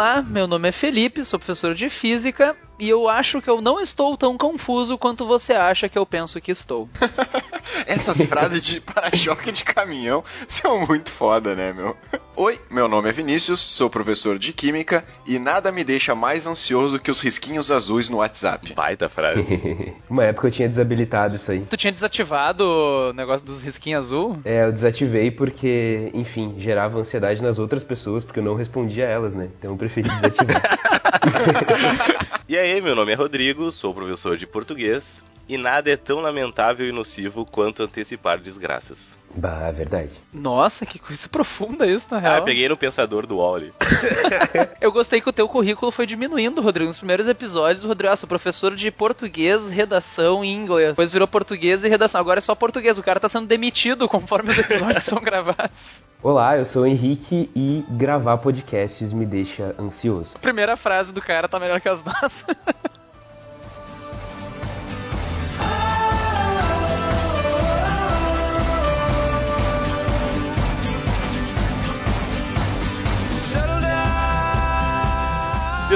Olá, 0.00 0.22
meu 0.22 0.46
nome 0.46 0.66
é 0.66 0.72
Felipe, 0.72 1.22
sou 1.26 1.38
professor 1.38 1.74
de 1.74 1.90
física 1.90 2.56
e 2.80 2.88
eu 2.88 3.08
acho 3.08 3.42
que 3.42 3.50
eu 3.50 3.60
não 3.60 3.80
estou 3.80 4.16
tão 4.16 4.36
confuso 4.38 4.96
quanto 4.96 5.26
você 5.26 5.52
acha 5.52 5.88
que 5.88 5.98
eu 5.98 6.06
penso 6.06 6.40
que 6.40 6.50
estou. 6.50 6.88
Essas 7.86 8.24
frases 8.24 8.60
de 8.62 8.80
para-choque 8.80 9.52
de 9.52 9.64
caminhão 9.64 10.24
são 10.48 10.86
muito 10.86 11.10
foda, 11.10 11.54
né, 11.54 11.72
meu? 11.72 11.96
Oi, 12.36 12.58
meu 12.70 12.88
nome 12.88 13.10
é 13.10 13.12
Vinícius, 13.12 13.60
sou 13.60 13.90
professor 13.90 14.38
de 14.38 14.52
Química 14.52 15.04
e 15.26 15.38
nada 15.38 15.70
me 15.70 15.84
deixa 15.84 16.14
mais 16.14 16.46
ansioso 16.46 16.98
que 16.98 17.10
os 17.10 17.20
risquinhos 17.20 17.70
azuis 17.70 18.08
no 18.08 18.16
WhatsApp. 18.16 18.72
Baita 18.72 19.08
frase. 19.08 19.94
Uma 20.08 20.24
época 20.24 20.48
eu 20.48 20.50
tinha 20.50 20.68
desabilitado 20.68 21.36
isso 21.36 21.50
aí. 21.50 21.60
Tu 21.68 21.76
tinha 21.76 21.92
desativado 21.92 22.64
o 22.64 23.12
negócio 23.12 23.44
dos 23.44 23.60
risquinhos 23.60 24.06
azul? 24.06 24.38
É, 24.44 24.64
eu 24.64 24.72
desativei 24.72 25.30
porque, 25.30 26.10
enfim, 26.14 26.54
gerava 26.58 26.98
ansiedade 26.98 27.42
nas 27.42 27.58
outras 27.58 27.84
pessoas 27.84 28.24
porque 28.24 28.38
eu 28.40 28.44
não 28.44 28.54
respondia 28.54 29.06
a 29.06 29.10
elas, 29.10 29.34
né? 29.34 29.50
Então 29.58 29.72
eu 29.72 29.76
preferi 29.76 30.08
desativar. 30.08 30.99
e 32.48 32.56
aí, 32.56 32.80
meu 32.80 32.94
nome 32.94 33.12
é 33.12 33.14
Rodrigo, 33.14 33.70
sou 33.70 33.94
professor 33.94 34.36
de 34.36 34.46
português 34.46 35.22
e 35.50 35.58
nada 35.58 35.90
é 35.90 35.96
tão 35.96 36.20
lamentável 36.20 36.88
e 36.88 36.92
nocivo 36.92 37.44
quanto 37.44 37.82
antecipar 37.82 38.38
desgraças. 38.38 39.18
Bah, 39.34 39.66
é 39.66 39.72
verdade. 39.72 40.10
Nossa, 40.32 40.86
que 40.86 40.96
coisa 40.96 41.28
profunda 41.28 41.88
isso, 41.88 42.06
na 42.08 42.18
real. 42.18 42.36
Ah, 42.36 42.42
peguei 42.42 42.68
no 42.68 42.76
pensador 42.76 43.26
do 43.26 43.38
Wally. 43.38 43.72
eu 44.80 44.92
gostei 44.92 45.20
que 45.20 45.28
o 45.28 45.32
teu 45.32 45.48
currículo 45.48 45.90
foi 45.90 46.06
diminuindo, 46.06 46.60
Rodrigo. 46.60 46.86
Nos 46.86 46.98
primeiros 46.98 47.26
episódios, 47.26 47.84
o 47.84 47.88
Rodrigo, 47.88 48.12
ah, 48.12 48.16
sou 48.16 48.28
professor 48.28 48.76
de 48.76 48.92
português, 48.92 49.70
redação 49.70 50.44
e 50.44 50.52
inglês. 50.52 50.90
Depois 50.90 51.10
virou 51.12 51.26
português 51.26 51.82
e 51.82 51.88
redação. 51.88 52.20
Agora 52.20 52.38
é 52.38 52.42
só 52.42 52.54
português. 52.54 52.96
O 52.96 53.02
cara 53.02 53.18
tá 53.18 53.28
sendo 53.28 53.46
demitido 53.46 54.08
conforme 54.08 54.50
os 54.50 54.58
episódios 54.58 55.02
são 55.04 55.20
gravados. 55.20 56.00
Olá, 56.22 56.58
eu 56.58 56.64
sou 56.64 56.82
o 56.82 56.86
Henrique 56.86 57.50
e 57.56 57.84
gravar 57.88 58.38
podcasts 58.38 59.12
me 59.12 59.26
deixa 59.26 59.74
ansioso. 59.78 60.32
A 60.36 60.38
primeira 60.38 60.76
frase 60.76 61.12
do 61.12 61.20
cara 61.20 61.48
tá 61.48 61.58
melhor 61.58 61.80
que 61.80 61.88
as 61.88 62.04
nossas. 62.04 62.44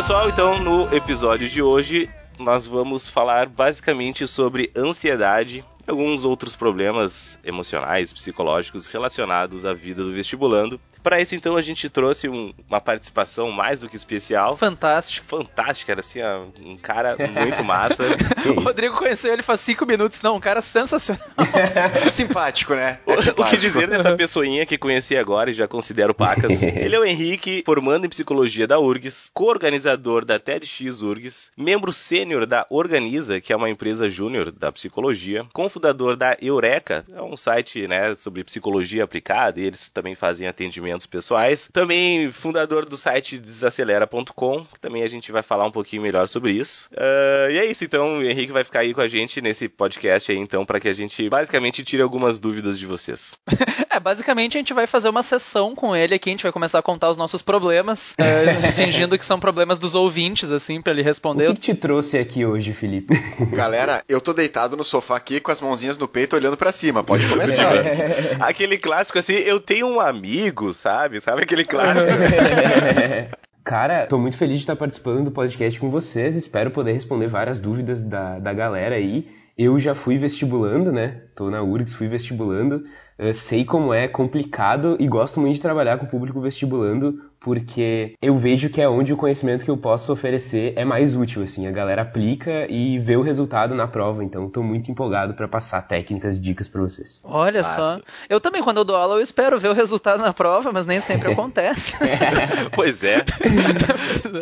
Pessoal, 0.05 0.29
então 0.29 0.63
no 0.63 0.95
episódio 0.95 1.49
de 1.49 1.63
hoje 1.63 2.11
nós 2.39 2.67
vamos 2.67 3.09
falar 3.09 3.49
basicamente 3.49 4.29
sobre 4.29 4.71
ansiedade 4.77 5.65
alguns 5.87 6.25
outros 6.25 6.57
problemas 6.57 7.39
emocionais, 7.45 8.13
psicológicos 8.13 8.87
relacionados 8.87 9.65
à 9.65 9.73
vida 9.75 10.03
do 10.03 10.13
vestibulando. 10.13 10.81
Para 11.03 11.21
isso, 11.21 11.35
então, 11.35 11.55
a 11.55 11.61
gente 11.61 11.91
trouxe 11.91 12.29
um, 12.29 12.55
uma 12.67 12.81
participação 12.81 13.51
mais 13.51 13.81
do 13.81 13.89
que 13.91 13.97
especial. 13.97 14.57
Fantástico. 14.57 15.27
Fantástico, 15.27 15.91
era 15.91 16.01
assim, 16.01 16.21
um 16.63 16.77
cara 16.77 17.17
muito 17.19 17.63
massa. 17.65 18.05
o 18.47 18.61
Rodrigo 18.61 18.97
conheceu 18.97 19.33
ele 19.33 19.43
faz 19.43 19.61
cinco 19.61 19.85
minutos, 19.85 20.23
não, 20.23 20.37
um 20.37 20.41
cara 20.41 20.63
sensacional. 20.63 21.23
simpático, 22.11 22.75
né? 22.75 23.01
É 23.07 23.17
simpático. 23.19 23.43
O 23.43 23.51
que 23.51 23.57
dizer 23.59 23.87
dessa 23.87 24.17
pessoinha 24.17 24.65
que 24.65 24.79
conheci 24.79 25.15
agora 25.15 25.51
e 25.51 25.55
já 25.55 25.69
considero 25.69 26.15
pacas? 26.15 26.63
ele 26.65 26.95
é 26.95 26.98
o 26.98 27.05
Henrique, 27.05 27.63
formando 27.67 28.07
em 28.07 28.09
psicologia 28.09 28.67
da 28.67 28.79
URGS, 28.79 29.31
co-organizador 29.35 30.25
da 30.25 30.39
TEDx 30.39 31.03
URGS, 31.03 31.51
membro 31.57 31.93
sênior 31.93 32.47
da 32.47 32.67
Organiza, 32.71 33.41
que 33.41 33.53
é 33.53 33.57
uma 33.57 33.69
empresa 33.69 34.09
júnior 34.09 34.51
da 34.51 34.73
psicologia, 34.73 35.45
cofundador 35.75 36.17
da 36.17 36.36
Eureka, 36.41 37.05
é 37.12 37.20
um 37.20 37.36
site 37.36 37.86
né, 37.89 38.14
sobre 38.14 38.44
psicologia 38.44 39.03
aplicada 39.03 39.61
e 39.61 39.64
eles 39.64 39.89
também 39.89 40.14
fazem 40.14 40.46
atendimento 40.46 41.08
pessoais. 41.08 41.68
Também 41.73 42.30
fundador 42.30 42.85
do 42.85 42.96
site 42.96 43.39
desacelera.com, 43.39 44.64
que 44.64 44.80
também 44.80 45.02
a 45.02 45.08
gente 45.08 45.33
vai 45.33 45.42
falar 45.42 45.67
um 45.67 45.70
pouquinho 45.70 46.02
melhor 46.02 46.29
sobre 46.29 46.52
isso. 46.52 46.89
Uh, 46.92 47.51
e 47.51 47.58
é 47.58 47.67
isso, 47.67 47.84
então, 47.84 48.18
o 48.18 48.23
Henrique 48.23 48.52
vai 48.52 48.63
ficar 48.63 48.80
aí 48.80 48.95
com 48.95 49.01
a 49.01 49.08
gente 49.08 49.40
nesse 49.40 49.68
podcast 49.68 50.30
aí, 50.30 50.39
então, 50.39 50.64
para 50.64 50.79
que 50.79 50.89
a 50.89 50.92
gente 50.92 51.29
basicamente 51.29 51.83
tire 51.83 52.02
algumas 52.02 52.39
dúvidas 52.39 52.79
de 52.79 52.86
vocês. 52.86 53.36
é, 53.90 53.98
basicamente 53.98 54.57
a 54.57 54.61
gente 54.61 54.73
vai 54.73 54.86
fazer 54.86 55.08
uma 55.08 55.23
sessão 55.23 55.74
com 55.74 55.96
ele 55.96 56.14
aqui, 56.14 56.30
a 56.30 56.33
gente 56.33 56.42
vai 56.42 56.52
começar 56.52 56.79
a 56.79 56.83
contar 56.83 57.11
os 57.11 57.17
nossos 57.17 57.42
problemas, 57.42 58.14
uh, 58.20 58.73
fingindo 58.77 59.18
que 59.18 59.27
são 59.27 59.40
problemas 59.40 59.79
dos 59.79 59.95
ouvintes, 59.95 60.52
assim, 60.52 60.80
para 60.80 60.92
ele 60.92 61.02
responder. 61.02 61.48
O 61.48 61.55
que, 61.55 61.61
que 61.61 61.73
te 61.73 61.74
trouxe 61.74 62.17
aqui 62.18 62.46
hoje, 62.46 62.73
Felipe? 62.73 63.14
Galera, 63.51 64.05
eu 64.08 64.20
tô 64.20 64.33
deitado 64.33 64.77
no 64.77 64.84
sofá 64.84 65.17
aqui 65.17 65.40
com 65.40 65.51
as 65.51 65.61
mãozinhas 65.64 65.98
no 65.98 66.07
peito 66.07 66.36
olhando 66.36 66.57
para 66.57 66.70
cima, 66.70 67.02
pode 67.02 67.27
começar. 67.27 67.73
Aquele 68.41 68.79
clássico 68.79 69.19
assim, 69.19 69.33
eu 69.33 69.58
tenho 69.58 69.89
um 69.89 70.01
amigo, 70.01 70.73
sabe? 70.73 71.20
Sabe 71.20 71.42
aquele 71.42 71.64
clássico? 71.64 72.13
Cara, 73.64 74.07
tô 74.07 74.19
muito 74.19 74.36
feliz 74.36 74.57
de 74.57 74.63
estar 74.63 74.77
participando 74.77 75.25
do 75.25 75.30
podcast 75.30 75.80
com 75.80 75.91
vocês. 75.91 76.36
Espero 76.36 76.70
poder 76.70 76.92
responder 76.92 77.29
várias 77.29 77.58
dúvidas 77.58 78.05
da, 78.05 78.39
da 78.39 78.52
galera 78.52 78.95
aí. 78.95 79.27
Eu 79.57 79.79
já 79.79 79.95
fui 79.95 80.19
vestibulando, 80.19 80.92
né? 80.92 81.23
Tô 81.35 81.48
na 81.48 81.63
URGS, 81.63 81.95
fui 81.95 82.07
vestibulando. 82.07 82.85
Eu 83.17 83.33
sei 83.33 83.64
como 83.64 83.95
é 83.95 84.07
complicado 84.07 84.96
e 84.98 85.07
gosto 85.07 85.41
muito 85.41 85.55
de 85.55 85.61
trabalhar 85.63 85.96
com 85.96 86.05
o 86.05 86.08
público 86.08 86.41
vestibulando 86.41 87.23
porque 87.45 88.15
eu 88.23 88.39
vejo 88.39 88.71
que 88.71 88.81
é 88.81 88.89
onde 88.89 89.13
o 89.13 89.19
conhecimento 89.19 89.67
que 89.67 89.71
eu 89.71 89.77
posso 89.77 90.11
oferecer 90.11 90.73
é 90.77 90.85
mais 90.85 91.15
útil, 91.15 91.43
assim, 91.43 91.67
a 91.67 91.71
galera 91.71 92.01
aplica 92.01 92.67
e 92.71 92.99
vê 92.99 93.17
o 93.17 93.21
resultado 93.21 93.75
na 93.75 93.87
prova, 93.87 94.25
então 94.25 94.47
estou 94.47 94.63
muito 94.63 94.91
empolgado 94.91 95.35
para 95.35 95.47
passar 95.47 95.83
técnicas 95.83 96.39
e 96.39 96.41
dicas 96.41 96.69
para 96.69 96.81
vocês. 96.81 97.21
Olha 97.23 97.63
só, 97.63 98.01
eu 98.31 98.41
também 98.41 98.63
quando 98.63 98.79
eu 98.79 98.85
dou 98.85 98.97
aula 98.97 99.17
eu 99.17 99.21
espero 99.21 99.61
ver 99.61 99.69
o 99.69 99.75
resultado 99.75 100.23
na 100.23 100.33
prova, 100.33 100.73
mas 100.73 100.87
nem 100.87 101.03
sempre 101.03 101.31
acontece. 101.33 101.93
pois 102.75 103.03
é, 103.03 103.23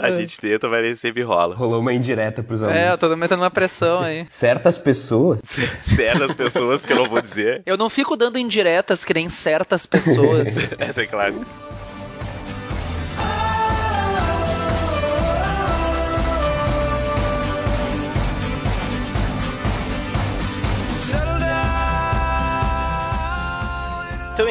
a 0.00 0.12
gente 0.14 0.38
tenta, 0.38 0.68
mas 0.68 0.82
nem 0.82 0.94
sempre 0.94 1.22
rola. 1.22 1.56
Rolou 1.56 1.80
uma 1.80 1.92
indireta 1.92 2.40
pros 2.40 2.62
alunos. 2.62 2.80
É, 2.80 2.92
eu 2.92 2.98
tô 2.98 3.14
metendo 3.16 3.42
uma 3.42 3.50
pressão 3.50 4.00
aí. 4.00 4.24
Certas 4.28 4.78
pessoas? 4.78 5.40
certas 5.82 6.34
pessoas 6.34 6.86
que 6.86 6.92
eu 6.92 6.98
não 6.98 7.06
vou 7.06 7.20
dizer. 7.20 7.62
Eu 7.66 7.76
não 7.76 7.90
fico 7.90 8.16
dando 8.16 8.38
indiretas 8.38 9.04
que 9.04 9.12
nem 9.12 9.28
certas 9.28 9.86
pessoas. 9.86 10.76
Essa 10.78 11.02
é 11.02 11.06
clássica. 11.06 11.50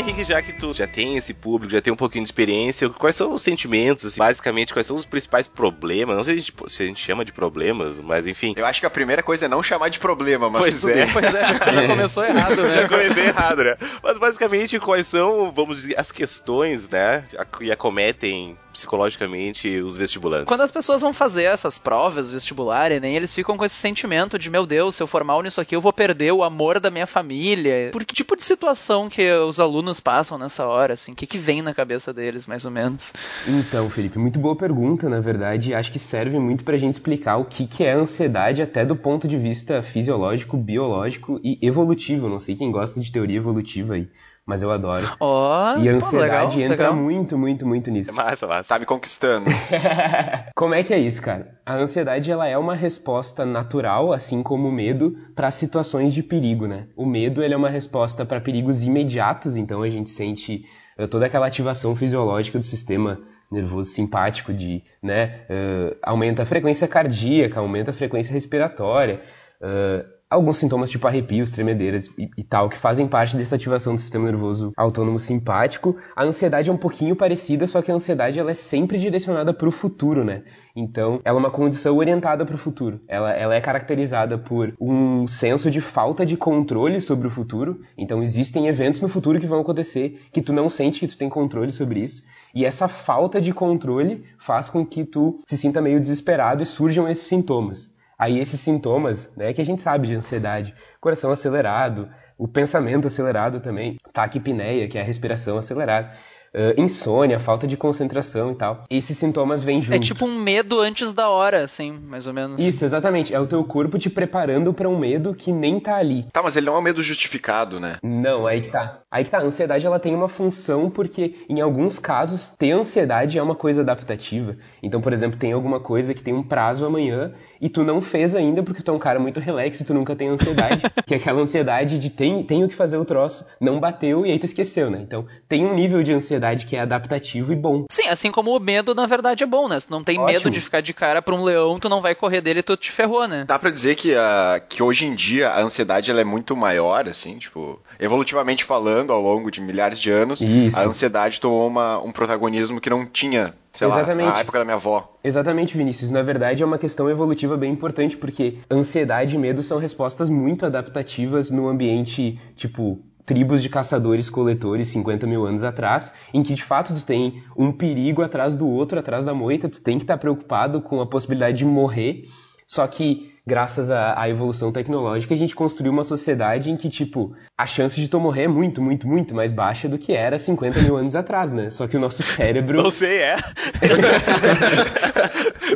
Henrique, 0.02 0.24
já 0.24 0.42
que 0.42 0.52
tu 0.54 0.74
já 0.74 0.88
tem 0.88 1.16
esse 1.16 1.34
público, 1.34 1.72
já 1.72 1.82
tem 1.82 1.94
um 1.94 1.96
pouquinho 1.96 2.24
de 2.24 2.28
experiência, 2.28 2.90
quais 2.90 3.16
são 3.16 3.34
os 3.34 3.42
sentimentos, 3.42 4.06
assim, 4.06 4.18
basicamente, 4.20 4.74
quais 4.74 4.88
são 4.88 4.96
os 4.96 5.06
principais 5.06 5.48
problemas? 5.48 6.16
Não 6.16 6.24
sei 6.24 6.36
se 6.36 6.40
a, 6.40 6.44
gente, 6.44 6.74
se 6.74 6.84
a 6.84 6.86
gente 6.88 7.02
chama 7.02 7.24
de 7.24 7.32
problemas, 7.32 8.00
mas 8.00 8.26
enfim. 8.26 8.54
Eu 8.58 8.66
acho 8.66 8.80
que 8.80 8.86
a 8.86 8.90
primeira 8.90 9.22
coisa 9.22 9.46
é 9.46 9.48
não 9.48 9.62
chamar 9.62 9.90
de 9.90 10.00
problema, 10.00 10.50
mas 10.50 10.62
pois 10.62 10.86
é. 10.86 11.06
Pois 11.14 11.34
é, 11.34 11.48
já 11.72 11.88
começou 11.88 12.26
errado, 12.26 12.64
né? 12.64 12.72
Já 12.82 12.88
comecei 12.88 13.26
errado, 13.26 13.64
né? 13.64 13.78
Mas 14.02 14.18
basicamente, 14.18 14.80
quais 14.80 15.06
são, 15.06 15.52
vamos 15.52 15.78
dizer, 15.78 16.00
as 16.00 16.12
questões, 16.12 16.90
né, 16.90 17.24
que 17.58 17.72
acometem 17.72 18.58
psicologicamente 18.72 19.82
os 19.82 19.98
vestibulantes? 19.98 20.48
Quando 20.48 20.62
as 20.62 20.72
pessoas 20.72 21.02
vão 21.02 21.14
fazer 21.14 21.44
essas 21.44 21.78
provas 21.78 22.32
vestibulares, 22.32 23.02
né, 23.02 23.12
eles 23.12 23.34
ficam 23.34 23.58
com 23.58 23.66
esse 23.66 23.76
sentimento 23.76 24.40
de, 24.40 24.50
meu 24.50 24.66
Deus, 24.66 24.96
se 24.96 25.04
eu 25.04 25.08
for 25.08 25.24
mal 25.24 25.42
nisso 25.42 25.62
aqui, 25.62 25.76
eu 25.76 25.82
vou 25.82 25.94
perder 25.94 26.32
o 26.32 26.44
amor 26.44 26.80
da 26.80 26.90
minha 26.90 27.08
família. 27.08 27.90
Por 27.92 28.04
que 28.04 28.16
tipo 28.16 28.36
de 28.36 28.44
situação 28.44 29.10
que 29.10 29.32
os 29.32 29.60
alunos 29.60 29.91
passam 30.00 30.38
nessa 30.38 30.66
hora, 30.66 30.94
assim? 30.94 31.12
O 31.12 31.16
que, 31.16 31.28
que 31.28 31.38
vem 31.38 31.62
na 31.62 31.74
cabeça 31.74 32.14
deles, 32.14 32.48
mais 32.48 32.66
ou 32.66 32.72
menos? 32.72 33.14
Então, 33.48 33.90
Felipe, 33.90 34.18
muito 34.18 34.40
boa 34.40 34.56
pergunta, 34.56 35.10
na 35.10 35.20
verdade. 35.20 35.74
Acho 35.74 35.92
que 35.92 36.00
serve 36.00 36.40
muito 36.40 36.64
pra 36.64 36.78
gente 36.78 36.96
explicar 36.96 37.38
o 37.38 37.46
que, 37.46 37.68
que 37.68 37.84
é 37.84 37.94
ansiedade 37.94 38.62
até 38.62 38.86
do 38.86 38.96
ponto 38.96 39.28
de 39.28 39.38
vista 39.38 39.82
fisiológico, 39.82 40.58
biológico 40.58 41.40
e 41.44 41.58
evolutivo. 41.62 42.30
Não 42.30 42.40
sei 42.40 42.56
quem 42.56 42.72
gosta 42.72 43.00
de 43.00 43.12
teoria 43.12 43.38
evolutiva 43.38 43.96
aí 43.96 44.08
mas 44.46 44.62
eu 44.62 44.72
adoro. 44.72 45.06
Oh, 45.20 45.80
e 45.80 45.88
a 45.88 45.94
ansiedade 45.94 46.10
pô, 46.10 46.18
legal, 46.18 46.52
entra 46.60 46.88
legal. 46.88 46.96
muito, 46.96 47.38
muito, 47.38 47.66
muito 47.66 47.92
nisso. 47.92 48.10
É 48.10 48.14
massa, 48.14 48.48
massa. 48.48 48.70
Tá 48.70 48.80
me 48.80 48.86
conquistando. 48.86 49.46
como 50.56 50.74
é 50.74 50.84
que 50.84 50.94
é 50.94 51.00
isso, 51.00 51.22
cara? 51.22 51.60
A 51.66 51.76
ansiedade 51.76 52.32
ela 52.32 52.48
é 52.48 52.58
uma 52.58 52.76
resposta 52.76 53.46
natural, 53.46 54.12
assim 54.12 54.42
como 54.42 54.68
o 54.68 54.72
medo, 54.72 55.16
para 55.36 55.52
situações 55.52 56.14
de 56.14 56.24
perigo, 56.24 56.68
né? 56.68 56.88
O 56.96 57.06
medo 57.06 57.44
ele 57.44 57.54
é 57.54 57.58
uma 57.58 57.70
resposta 57.70 58.26
para 58.26 58.42
perigos 58.42 58.84
imediatos, 58.84 59.56
então 59.56 59.82
a 59.82 59.90
gente 59.90 60.10
sente 60.10 60.66
uh, 60.98 61.08
toda 61.08 61.28
aquela 61.28 61.48
ativação 61.48 61.96
fisiológica 61.96 62.58
do 62.58 62.66
sistema 62.66 63.20
nervoso 63.52 63.90
simpático 63.90 64.54
de, 64.54 64.82
né, 65.04 65.42
uh, 65.50 65.98
aumenta 66.02 66.44
a 66.44 66.46
frequência 66.46 66.88
cardíaca, 66.88 67.60
aumenta 67.60 67.92
a 67.92 67.94
frequência 67.94 68.32
respiratória. 68.32 69.22
Uh, 69.62 70.21
alguns 70.32 70.58
sintomas 70.58 70.90
tipo 70.90 71.06
arrepios, 71.06 71.50
tremedeiras 71.50 72.10
e, 72.18 72.30
e, 72.38 72.44
tal, 72.44 72.70
que 72.70 72.78
fazem 72.78 73.06
parte 73.06 73.36
dessa 73.36 73.56
ativação 73.58 73.94
do 73.94 74.00
sistema 74.00 74.26
nervoso 74.26 74.72
autônomo 74.78 75.20
simpático. 75.20 75.98
A 76.16 76.24
ansiedade 76.24 76.70
é 76.70 76.74
um 76.74 76.78
pouquinho 76.78 77.18
parecida, 77.18 77.68
só 77.68 77.82
que 77.82 77.92
a 77.92 77.96
ansiedade 77.96 78.40
ela 78.40 78.52
é 78.52 78.54
sempre 78.54 78.98
direcionada 78.98 79.54
para 79.54 79.68
o 79.68 79.72
futuro, 79.72 80.24
né? 80.24 80.44
Então, 80.74 81.20
ela 81.26 81.38
é 81.38 81.40
uma 81.40 81.52
condição 81.52 81.98
orientada 81.98 82.46
para 82.46 82.56
o 82.56 82.58
futuro. 82.58 83.02
Ela, 83.10 83.34
ela 83.34 83.54
é 83.54 83.60
caracterizada 83.60 84.38
por 84.38 84.74
um 84.80 85.28
senso 85.28 85.70
de 85.70 85.82
falta 85.82 86.26
de 86.26 86.38
controle 86.38 87.02
sobre 87.02 87.28
o 87.28 87.30
futuro. 87.30 87.82
Então, 87.98 88.24
existem 88.24 88.68
eventos 88.68 89.02
no 89.02 89.10
futuro 89.10 89.38
que 89.38 89.46
vão 89.46 89.60
acontecer 89.60 90.22
que 90.32 90.42
tu 90.42 90.54
não 90.54 90.70
sente 90.70 91.02
que 91.02 91.08
tu 91.08 91.18
tem 91.18 91.28
controle 91.28 91.74
sobre 91.74 92.00
isso. 92.00 92.24
E 92.56 92.64
essa 92.64 92.88
falta 92.88 93.42
de 93.42 93.54
controle 93.54 94.24
faz 94.38 94.70
com 94.70 94.86
que 94.86 95.04
tu 95.04 95.36
se 95.46 95.58
sinta 95.58 95.82
meio 95.82 96.00
desesperado 96.00 96.64
e 96.64 96.66
surjam 96.66 97.06
esses 97.08 97.28
sintomas. 97.28 97.91
Aí 98.22 98.38
esses 98.38 98.60
sintomas, 98.60 99.36
né, 99.36 99.52
que 99.52 99.60
a 99.60 99.66
gente 99.66 99.82
sabe 99.82 100.08
de 100.08 100.14
ansiedade, 100.14 100.76
coração 101.00 101.32
acelerado, 101.32 102.08
o 102.38 102.48
pensamento 102.48 103.08
acelerado 103.08 103.60
também, 103.60 103.98
taquipneia, 104.14 104.88
que 104.88 104.96
é 104.96 105.02
a 105.02 105.04
respiração 105.04 105.58
acelerada 105.58 106.12
uh, 106.54 106.80
insônia, 106.80 107.40
falta 107.40 107.68
de 107.68 107.78
concentração 107.78 108.52
e 108.52 108.56
tal. 108.56 108.84
Esses 108.90 109.18
sintomas 109.18 109.64
vêm 109.64 109.82
junto. 109.82 109.96
É 109.96 110.00
tipo 110.00 110.26
um 110.26 110.40
medo 110.40 110.80
antes 110.80 111.14
da 111.14 111.30
hora, 111.30 111.64
assim, 111.64 111.92
mais 111.92 112.28
ou 112.28 112.34
menos. 112.34 112.62
Isso, 112.62 112.84
exatamente. 112.86 113.34
É 113.34 113.40
o 113.40 113.48
teu 113.48 113.64
corpo 113.64 113.98
te 113.98 114.10
preparando 114.10 114.74
para 114.74 114.90
um 114.90 114.98
medo 114.98 115.34
que 115.34 115.52
nem 115.52 115.80
tá 115.80 115.96
ali. 115.96 116.26
Tá, 116.32 116.42
mas 116.44 116.56
ele 116.56 116.66
não 116.66 116.76
é 116.76 116.80
um 116.80 116.82
medo 116.82 117.02
justificado, 117.02 117.80
né? 117.80 117.98
Não, 118.04 118.46
aí 118.46 118.62
que 118.62 118.70
tá. 118.70 119.02
Aí 119.10 119.24
que 119.24 119.30
tá. 119.30 119.40
A 119.40 119.44
ansiedade 119.44 119.86
ela 119.86 120.00
tem 120.00 120.14
uma 120.14 120.28
função 120.28 120.90
porque, 120.90 121.36
em 121.50 121.62
alguns 121.62 121.98
casos, 121.98 122.48
ter 122.48 122.72
ansiedade 122.72 123.38
é 123.38 123.44
uma 123.44 123.56
coisa 123.56 123.82
adaptativa. 123.82 124.58
Então, 124.82 125.02
por 125.02 125.14
exemplo, 125.14 125.38
tem 125.38 125.52
alguma 125.52 125.80
coisa 125.80 126.14
que 126.14 126.24
tem 126.24 126.34
um 126.34 126.44
prazo 126.44 126.86
amanhã 126.86 127.34
e 127.60 127.70
tu 127.70 127.84
não 127.84 128.02
fez 128.02 128.36
ainda 128.36 128.64
porque 128.64 128.82
tu 128.82 128.92
é 128.92 128.94
um 128.94 129.00
cara 129.00 129.20
muito 129.20 129.40
relax 129.40 129.80
e 129.80 129.86
tu 129.86 129.94
nunca 129.94 130.16
tem 130.16 130.28
ansiedade. 130.28 130.82
que 131.06 131.14
é 131.14 131.18
aquela 131.18 131.42
ansiedade 131.42 131.98
de 131.98 132.10
tem, 132.10 132.44
tenho 132.44 132.68
que 132.68 132.76
fazer 132.76 132.98
o 132.98 133.06
troço, 133.06 133.46
não 133.60 133.80
bateu 133.80 134.26
e 134.26 134.32
aí 134.32 134.40
tu 134.40 134.46
esqueceu, 134.46 134.90
né? 134.90 135.00
Então, 135.02 135.26
tem 135.48 135.66
um 135.66 135.74
nível 135.74 136.04
de 136.04 136.12
ansiedade 136.12 136.41
ansiedade 136.42 136.66
que 136.66 136.76
é 136.76 136.82
adaptativo 136.82 137.54
e 137.54 137.56
bom. 137.56 137.86
Sim, 137.90 138.08
assim 138.08 138.32
como 138.32 138.56
o 138.56 138.60
medo, 138.60 138.96
na 138.96 139.06
verdade, 139.06 139.44
é 139.44 139.48
bom, 139.48 139.68
né? 139.68 139.80
Se 139.80 139.90
não 139.90 140.04
tem 140.04 140.20
Ótimo. 140.20 140.34
medo 140.34 140.50
de 140.50 140.60
ficar 140.62 140.82
de 140.82 140.94
cara 140.94 141.22
pra 141.22 141.36
um 141.36 141.44
leão, 141.44 141.80
tu 141.80 141.88
não 141.88 142.02
vai 142.02 142.16
correr 142.16 142.42
dele 142.42 142.60
e 142.60 142.64
tu 142.64 142.76
te 142.76 142.92
ferrou, 142.92 143.28
né? 143.28 143.46
Dá 143.48 143.60
pra 143.60 143.70
dizer 143.70 143.96
que, 143.96 144.14
uh, 144.14 144.62
que 144.68 144.82
hoje 144.82 145.06
em 145.06 145.14
dia 145.14 145.50
a 145.50 145.62
ansiedade 145.62 146.10
ela 146.10 146.22
é 146.22 146.26
muito 146.26 146.56
maior, 146.56 147.08
assim, 147.08 147.38
tipo, 147.38 147.80
evolutivamente 148.00 148.64
falando, 148.64 149.14
ao 149.14 149.22
longo 149.22 149.52
de 149.52 149.62
milhares 149.62 150.00
de 150.00 150.10
anos, 150.10 150.42
Isso. 150.42 150.78
a 150.78 150.84
ansiedade 150.84 151.40
tomou 151.40 151.68
uma, 151.68 152.00
um 152.02 152.12
protagonismo 152.12 152.82
que 152.82 152.90
não 152.90 153.06
tinha 153.06 153.54
sei 153.74 153.88
Exatamente. 153.88 154.28
lá, 154.28 154.34
na 154.34 154.40
época 154.40 154.60
da 154.60 154.66
minha 154.66 154.76
avó. 154.76 155.16
Exatamente, 155.24 155.78
Vinícius. 155.78 156.12
Na 156.12 156.22
verdade, 156.22 156.62
é 156.62 156.66
uma 156.66 156.78
questão 156.78 157.10
evolutiva 157.10 157.56
bem 157.56 157.72
importante, 157.72 158.18
porque 158.18 158.58
ansiedade 158.70 159.36
e 159.36 159.38
medo 159.38 159.64
são 159.64 159.78
respostas 159.78 160.28
muito 160.28 160.66
adaptativas 160.66 161.50
no 161.50 161.70
ambiente, 161.70 162.38
tipo, 162.56 163.00
tribos 163.32 163.62
de 163.62 163.70
caçadores-coletores 163.70 164.90
50 164.90 165.26
mil 165.26 165.46
anos 165.46 165.64
atrás, 165.64 166.12
em 166.34 166.44
que 166.44 166.54
de 166.54 166.62
fato 166.62 166.94
tu 166.94 167.06
tem 167.06 167.42
um 167.56 167.72
perigo 167.72 168.22
atrás 168.22 168.58
do 168.58 168.68
outro, 168.68 169.00
atrás 169.00 169.24
da 169.24 169.34
moita, 169.34 169.70
tu 169.70 169.80
tem 169.80 169.98
que 169.98 170.04
estar 170.04 170.16
tá 170.16 170.20
preocupado 170.20 170.82
com 170.82 171.00
a 171.00 171.08
possibilidade 171.08 171.60
de 171.60 171.64
morrer, 171.64 172.24
só 172.68 172.86
que 172.86 173.31
graças 173.46 173.90
à, 173.90 174.20
à, 174.20 174.30
evolução 174.30 174.72
tecnológica, 174.72 175.34
a 175.34 175.38
gente 175.38 175.56
construiu 175.56 175.92
uma 175.92 176.04
sociedade 176.04 176.70
em 176.70 176.78
que, 176.78 176.90
tipo, 176.90 177.36
a 177.58 177.66
chance 177.66 178.00
de 178.00 178.08
tu 178.08 178.20
morrer 178.20 178.44
é 178.44 178.48
muito, 178.48 178.82
muito, 178.82 179.08
muito 179.08 179.36
mais 179.36 179.52
baixa 179.52 179.90
do 179.90 179.98
que 179.98 180.14
era 180.14 180.38
50 180.38 180.82
mil 180.82 180.96
anos 180.98 181.16
atrás, 181.16 181.52
né? 181.52 181.70
Só 181.70 181.88
que 181.88 181.98
o 181.98 182.00
nosso 182.00 182.24
cérebro. 182.24 182.82
Não 182.82 182.92
sei, 182.92 183.18
é. 183.18 183.38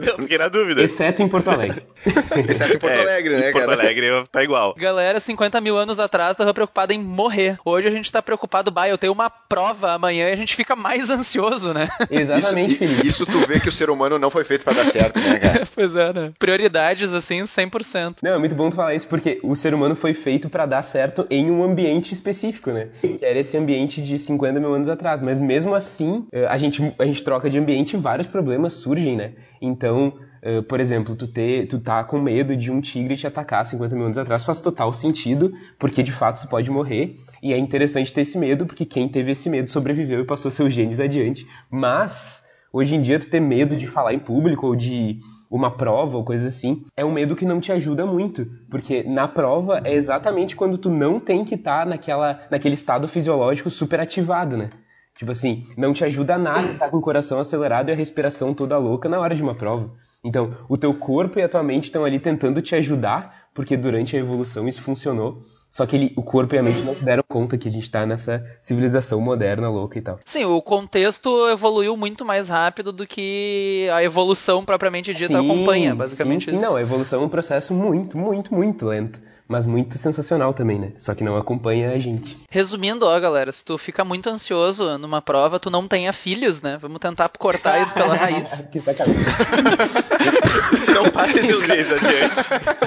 Não, 0.05 0.17
fiquei 0.19 0.37
na 0.37 0.47
dúvida. 0.47 0.83
Exceto 0.83 1.21
em 1.21 1.27
Porto 1.27 1.49
Alegre. 1.49 1.83
Exceto 2.49 2.75
em 2.75 2.79
Porto 2.79 2.93
é, 2.93 3.01
Alegre, 3.01 3.37
né, 3.37 3.49
em 3.49 3.53
Porto 3.53 3.71
Alegre 3.71 4.05
tá 4.31 4.43
igual. 4.43 4.75
Galera, 4.77 5.19
50 5.19 5.61
mil 5.61 5.77
anos 5.77 5.99
atrás 5.99 6.35
tava 6.35 6.53
preocupada 6.53 6.93
em 6.93 6.99
morrer. 6.99 7.57
Hoje 7.63 7.87
a 7.87 7.91
gente 7.91 8.11
tá 8.11 8.21
preocupado, 8.21 8.71
bah, 8.71 8.87
eu 8.87 8.97
tenho 8.97 9.13
uma 9.13 9.29
prova 9.29 9.93
amanhã 9.93 10.29
e 10.29 10.33
a 10.33 10.35
gente 10.35 10.55
fica 10.55 10.75
mais 10.75 11.09
ansioso, 11.09 11.73
né? 11.73 11.87
Exatamente, 12.09 12.71
isso, 12.71 12.79
Felipe. 12.79 13.07
Isso 13.07 13.25
tu 13.25 13.39
vê 13.39 13.59
que 13.59 13.69
o 13.69 13.71
ser 13.71 13.89
humano 13.89 14.19
não 14.19 14.29
foi 14.29 14.43
feito 14.43 14.63
para 14.63 14.73
dar 14.73 14.85
certo, 14.85 15.19
né, 15.19 15.39
cara? 15.39 15.67
pois 15.73 15.95
é, 15.95 16.13
né? 16.13 16.31
Prioridades, 16.37 17.13
assim, 17.13 17.45
100%. 17.55 18.17
Não, 18.21 18.33
é 18.33 18.37
muito 18.37 18.55
bom 18.55 18.69
tu 18.69 18.75
falar 18.75 18.93
isso, 18.93 19.07
porque 19.07 19.39
o 19.43 19.55
ser 19.55 19.73
humano 19.73 19.95
foi 19.95 20.13
feito 20.13 20.49
para 20.49 20.65
dar 20.65 20.83
certo 20.83 21.25
em 21.29 21.49
um 21.49 21.63
ambiente 21.63 22.13
específico, 22.13 22.71
né? 22.71 22.89
Que 23.01 23.23
era 23.23 23.39
esse 23.39 23.57
ambiente 23.57 24.01
de 24.01 24.19
50 24.19 24.59
mil 24.59 24.73
anos 24.73 24.89
atrás. 24.89 25.21
Mas 25.21 25.37
mesmo 25.37 25.73
assim, 25.73 26.27
eh, 26.31 26.45
a 26.47 26.57
gente, 26.57 26.93
a 26.99 27.05
gente 27.05 27.23
troca 27.23 27.49
de 27.49 27.57
ambiente 27.57 27.93
e 27.93 27.97
vários 27.97 28.27
problemas 28.27 28.73
surgem, 28.73 29.15
né? 29.15 29.33
Então, 29.61 30.13
Uh, 30.45 30.61
por 30.61 30.79
exemplo, 30.79 31.15
tu, 31.15 31.25
ter, 31.25 31.65
tu 31.65 31.79
tá 31.79 32.03
com 32.03 32.21
medo 32.21 32.55
de 32.55 32.71
um 32.71 32.79
tigre 32.79 33.17
te 33.17 33.25
atacar 33.25 33.65
50 33.65 33.95
mil 33.95 34.05
anos 34.05 34.17
atrás 34.19 34.43
faz 34.43 34.59
total 34.61 34.93
sentido, 34.93 35.51
porque 35.79 36.03
de 36.03 36.11
fato 36.11 36.39
tu 36.41 36.47
pode 36.47 36.69
morrer, 36.69 37.15
e 37.41 37.51
é 37.51 37.57
interessante 37.57 38.13
ter 38.13 38.21
esse 38.21 38.37
medo, 38.37 38.63
porque 38.63 38.85
quem 38.85 39.09
teve 39.09 39.31
esse 39.31 39.49
medo 39.49 39.71
sobreviveu 39.71 40.19
e 40.19 40.23
passou 40.23 40.51
seus 40.51 40.71
genes 40.71 40.99
adiante. 40.99 41.47
Mas, 41.67 42.43
hoje 42.71 42.93
em 42.93 43.01
dia, 43.01 43.17
tu 43.17 43.27
ter 43.27 43.39
medo 43.39 43.75
de 43.75 43.87
falar 43.87 44.13
em 44.13 44.19
público 44.19 44.67
ou 44.67 44.75
de 44.75 45.17
uma 45.55 45.71
prova 45.71 46.17
ou 46.17 46.23
coisa 46.23 46.47
assim, 46.47 46.83
é 46.95 47.05
um 47.05 47.11
medo 47.11 47.35
que 47.35 47.45
não 47.45 47.59
te 47.59 47.71
ajuda 47.71 48.05
muito, 48.05 48.45
porque 48.69 49.03
na 49.03 49.27
prova 49.27 49.81
é 49.83 49.93
exatamente 49.93 50.55
quando 50.55 50.77
tu 50.77 50.89
não 50.89 51.19
tem 51.19 51.43
que 51.43 51.55
estar 51.55 51.79
tá 51.79 51.85
naquela, 51.85 52.41
naquele 52.51 52.73
estado 52.73 53.07
fisiológico 53.07 53.69
super 53.69 53.99
ativado, 53.99 54.57
né? 54.57 54.69
Tipo 55.17 55.31
assim, 55.31 55.63
não 55.77 55.93
te 55.93 56.03
ajuda 56.03 56.37
nada 56.37 56.73
estar 56.73 56.85
tá 56.85 56.91
com 56.91 56.97
o 56.97 57.01
coração 57.01 57.39
acelerado 57.39 57.89
e 57.89 57.93
a 57.93 57.95
respiração 57.95 58.53
toda 58.53 58.77
louca 58.77 59.07
na 59.07 59.17
hora 59.19 59.33
de 59.33 59.41
uma 59.41 59.55
prova. 59.55 59.89
Então, 60.21 60.51
o 60.67 60.77
teu 60.77 60.93
corpo 60.93 61.39
e 61.39 61.41
a 61.41 61.47
tua 61.47 61.63
mente 61.63 61.85
estão 61.85 62.03
ali 62.03 62.19
tentando 62.19 62.61
te 62.61 62.75
ajudar, 62.75 63.47
porque 63.53 63.77
durante 63.77 64.17
a 64.17 64.19
evolução 64.19 64.67
isso 64.67 64.81
funcionou. 64.81 65.39
Só 65.71 65.85
que 65.85 65.95
ele, 65.95 66.13
o 66.17 66.23
corpo 66.23 66.55
e 66.55 66.57
a 66.57 66.63
mente 66.63 66.83
não 66.83 66.93
se 66.93 67.05
deram 67.05 67.23
conta 67.27 67.57
que 67.57 67.67
a 67.67 67.71
gente 67.71 67.83
está 67.83 68.05
nessa 68.05 68.45
civilização 68.61 69.21
moderna 69.21 69.69
louca 69.69 69.97
e 69.97 70.01
tal. 70.01 70.19
Sim, 70.25 70.45
o 70.45 70.61
contexto 70.61 71.47
evoluiu 71.49 71.95
muito 71.95 72.25
mais 72.25 72.49
rápido 72.49 72.91
do 72.91 73.07
que 73.07 73.89
a 73.93 74.03
evolução 74.03 74.65
propriamente 74.65 75.13
dita 75.13 75.39
sim, 75.39 75.45
acompanha, 75.45 75.95
basicamente 75.95 76.45
sim, 76.45 76.51
isso. 76.51 76.59
Sim, 76.59 76.65
não, 76.65 76.75
a 76.75 76.81
evolução 76.81 77.21
é 77.21 77.25
um 77.25 77.29
processo 77.29 77.73
muito, 77.73 78.17
muito, 78.17 78.53
muito 78.53 78.85
lento 78.85 79.21
mas 79.47 79.65
muito 79.65 79.97
sensacional 79.97 80.53
também, 80.53 80.79
né? 80.79 80.91
Só 80.97 81.13
que 81.13 81.23
não 81.23 81.37
acompanha 81.37 81.91
a 81.91 81.99
gente. 81.99 82.37
Resumindo, 82.49 83.05
ó, 83.05 83.19
galera, 83.19 83.51
se 83.51 83.63
tu 83.63 83.77
fica 83.77 84.03
muito 84.03 84.29
ansioso 84.29 84.97
numa 84.97 85.21
prova, 85.21 85.59
tu 85.59 85.69
não 85.69 85.87
tenha 85.87 86.11
filhos, 86.11 86.61
né? 86.61 86.77
Vamos 86.81 86.99
tentar 86.99 87.29
cortar 87.29 87.79
isso 87.79 87.93
pela 87.93 88.15
raiz. 88.15 88.61
que 88.71 88.79
sacanagem. 88.79 89.23
não 90.93 91.11
passe 91.11 91.43
seus 91.43 91.63
genes 91.63 91.91
adiante. 91.91 92.35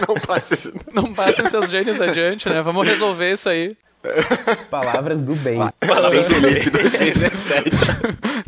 Não 0.09 0.15
passe. 0.17 0.59
Não 0.93 1.15
passem 1.15 1.49
seus 1.49 1.71
genes 1.71 2.01
adiante, 2.01 2.49
né? 2.49 2.63
Vamos 2.63 2.87
resolver 2.87 3.33
isso 3.33 3.49
aí. 3.49 3.77
Palavras 4.71 5.23
do 5.23 5.35
bem. 5.35 5.59
Parabéns, 5.81 6.27
Felipe, 6.27 6.71
2017. 6.71 7.71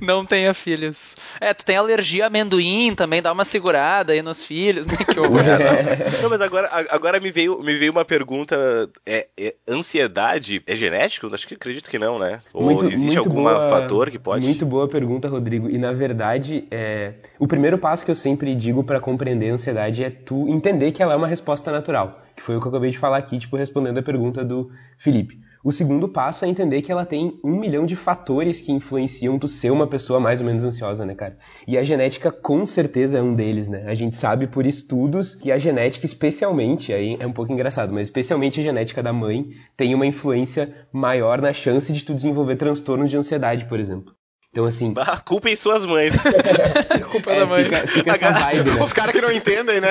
Não 0.01 0.25
tenha 0.25 0.55
filhos. 0.55 1.17
É, 1.41 1.53
tu 1.53 1.65
tem 1.65 1.77
alergia 1.77 2.25
a 2.25 2.27
amendoim 2.29 2.95
também, 2.95 3.21
dá 3.21 3.33
uma 3.33 3.45
segurada 3.45 4.13
aí 4.13 4.23
nos 4.23 4.45
filhos, 4.45 4.87
né? 4.87 4.97
Que 4.97 5.19
horror. 5.19 5.41
É, 5.51 6.23
não. 6.23 6.31
mas 6.31 6.41
agora, 6.41 6.69
agora 6.91 7.21
me, 7.21 7.31
veio, 7.31 7.61
me 7.63 7.77
veio 7.77 7.91
uma 7.91 8.05
pergunta: 8.05 8.89
é, 9.05 9.27
é 9.37 9.55
ansiedade 9.69 10.63
é 10.67 10.77
genético? 10.77 11.33
Acho 11.35 11.47
que 11.47 11.55
acredito 11.55 11.91
que 11.91 11.99
não, 11.99 12.19
né? 12.19 12.41
Ou 12.53 12.63
muito, 12.63 12.85
existe 12.87 13.07
muito 13.07 13.19
algum 13.19 13.43
boa, 13.43 13.69
fator 13.69 14.11
que 14.11 14.19
pode. 14.19 14.47
Muito 14.47 14.65
boa 14.65 14.89
pergunta, 14.89 15.29
Rodrigo. 15.29 15.69
E 15.69 15.77
na 15.77 15.93
verdade, 15.93 16.65
é, 16.71 17.15
o 17.39 17.47
primeiro 17.47 17.79
passo 17.79 18.05
que 18.05 18.11
eu 18.11 18.15
sempre 18.15 18.55
digo 18.55 18.85
para 18.85 19.01
compreender 19.01 19.51
a 19.51 19.55
ansiedade 19.55 20.05
é 20.05 20.11
tu 20.11 20.49
entender 20.49 20.93
que 20.93 21.03
ela 21.03 21.15
é 21.15 21.17
uma 21.17 21.27
resposta 21.27 21.71
natural. 21.73 22.23
Que 22.41 22.47
foi 22.47 22.57
o 22.57 22.61
que 22.61 22.67
eu 22.67 22.71
acabei 22.71 22.91
de 22.91 22.99
falar 22.99 23.19
aqui, 23.19 23.39
tipo, 23.39 23.55
respondendo 23.55 23.99
a 23.99 24.03
pergunta 24.03 24.43
do 24.43 24.71
Felipe. 24.97 25.39
O 25.63 25.71
segundo 25.71 26.09
passo 26.09 26.43
é 26.43 26.49
entender 26.49 26.81
que 26.81 26.91
ela 26.91 27.05
tem 27.05 27.39
um 27.45 27.55
milhão 27.55 27.85
de 27.85 27.95
fatores 27.95 28.63
que 28.63 28.73
influenciam 28.73 29.39
tu 29.39 29.47
ser 29.47 29.71
uma 29.71 29.87
pessoa 29.87 30.19
mais 30.19 30.41
ou 30.41 30.47
menos 30.47 30.65
ansiosa, 30.65 31.05
né, 31.05 31.15
cara? 31.15 31.37
E 31.69 31.77
a 31.77 31.85
genética 31.85 32.33
com 32.33 32.65
certeza 32.65 33.19
é 33.19 33.23
um 33.23 33.35
deles, 33.35 33.69
né? 33.69 33.85
A 33.87 33.95
gente 33.95 34.17
sabe 34.17 34.47
por 34.47 34.65
estudos 34.65 35.35
que 35.35 35.53
a 35.53 35.59
genética, 35.59 36.07
especialmente, 36.07 36.95
aí 36.95 37.19
é 37.21 37.27
um 37.27 37.33
pouco 37.33 37.53
engraçado, 37.53 37.93
mas 37.93 38.09
especialmente 38.09 38.59
a 38.59 38.63
genética 38.63 39.03
da 39.03 39.13
mãe, 39.13 39.51
tem 39.77 39.95
uma 39.95 40.07
influência 40.07 40.75
maior 40.91 41.43
na 41.43 41.53
chance 41.53 41.93
de 41.93 42.03
tu 42.03 42.15
desenvolver 42.15 42.57
transtornos 42.57 43.11
de 43.11 43.19
ansiedade, 43.19 43.67
por 43.67 43.79
exemplo. 43.79 44.15
Então, 44.51 44.65
assim. 44.65 44.93
Ah, 44.97 45.17
culpem 45.19 45.55
suas 45.55 45.85
mães. 45.85 46.15
culpa 47.13 47.33
é, 47.33 47.41
da 47.41 47.47
mãe. 47.47 47.65
Fica, 47.65 47.87
fica 47.87 48.11
essa 48.13 48.33
vibe, 48.33 48.71
né? 48.71 48.83
Os 48.83 48.93
caras 48.93 49.13
que 49.13 49.21
não 49.21 49.31
entendem, 49.31 49.81
né? 49.81 49.89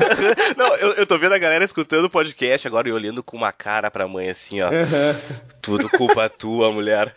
não, 0.56 0.74
eu, 0.76 0.92
eu 0.94 1.06
tô 1.06 1.16
vendo 1.18 1.34
a 1.34 1.38
galera 1.38 1.64
escutando 1.64 2.06
o 2.06 2.10
podcast 2.10 2.66
agora 2.66 2.88
e 2.88 2.92
olhando 2.92 3.22
com 3.22 3.36
uma 3.36 3.52
cara 3.52 3.90
pra 3.92 4.08
mãe 4.08 4.28
assim, 4.28 4.60
ó. 4.60 4.70
Uhum. 4.70 5.38
Tudo 5.60 5.88
culpa 5.88 6.28
tua, 6.28 6.72
mulher. 6.72 7.14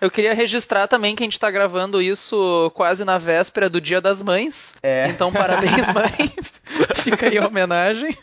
Eu 0.00 0.10
queria 0.10 0.34
registrar 0.34 0.88
também 0.88 1.14
que 1.14 1.22
a 1.22 1.26
gente 1.26 1.38
tá 1.38 1.50
gravando 1.50 2.02
isso 2.02 2.70
quase 2.74 3.04
na 3.04 3.18
véspera 3.18 3.68
do 3.68 3.80
Dia 3.80 4.00
das 4.00 4.20
Mães. 4.20 4.74
É. 4.82 5.08
Então, 5.08 5.32
parabéns, 5.32 5.88
mãe. 5.94 6.32
Fica 6.96 7.28
aí 7.28 7.38
a 7.38 7.46
homenagem. 7.46 8.16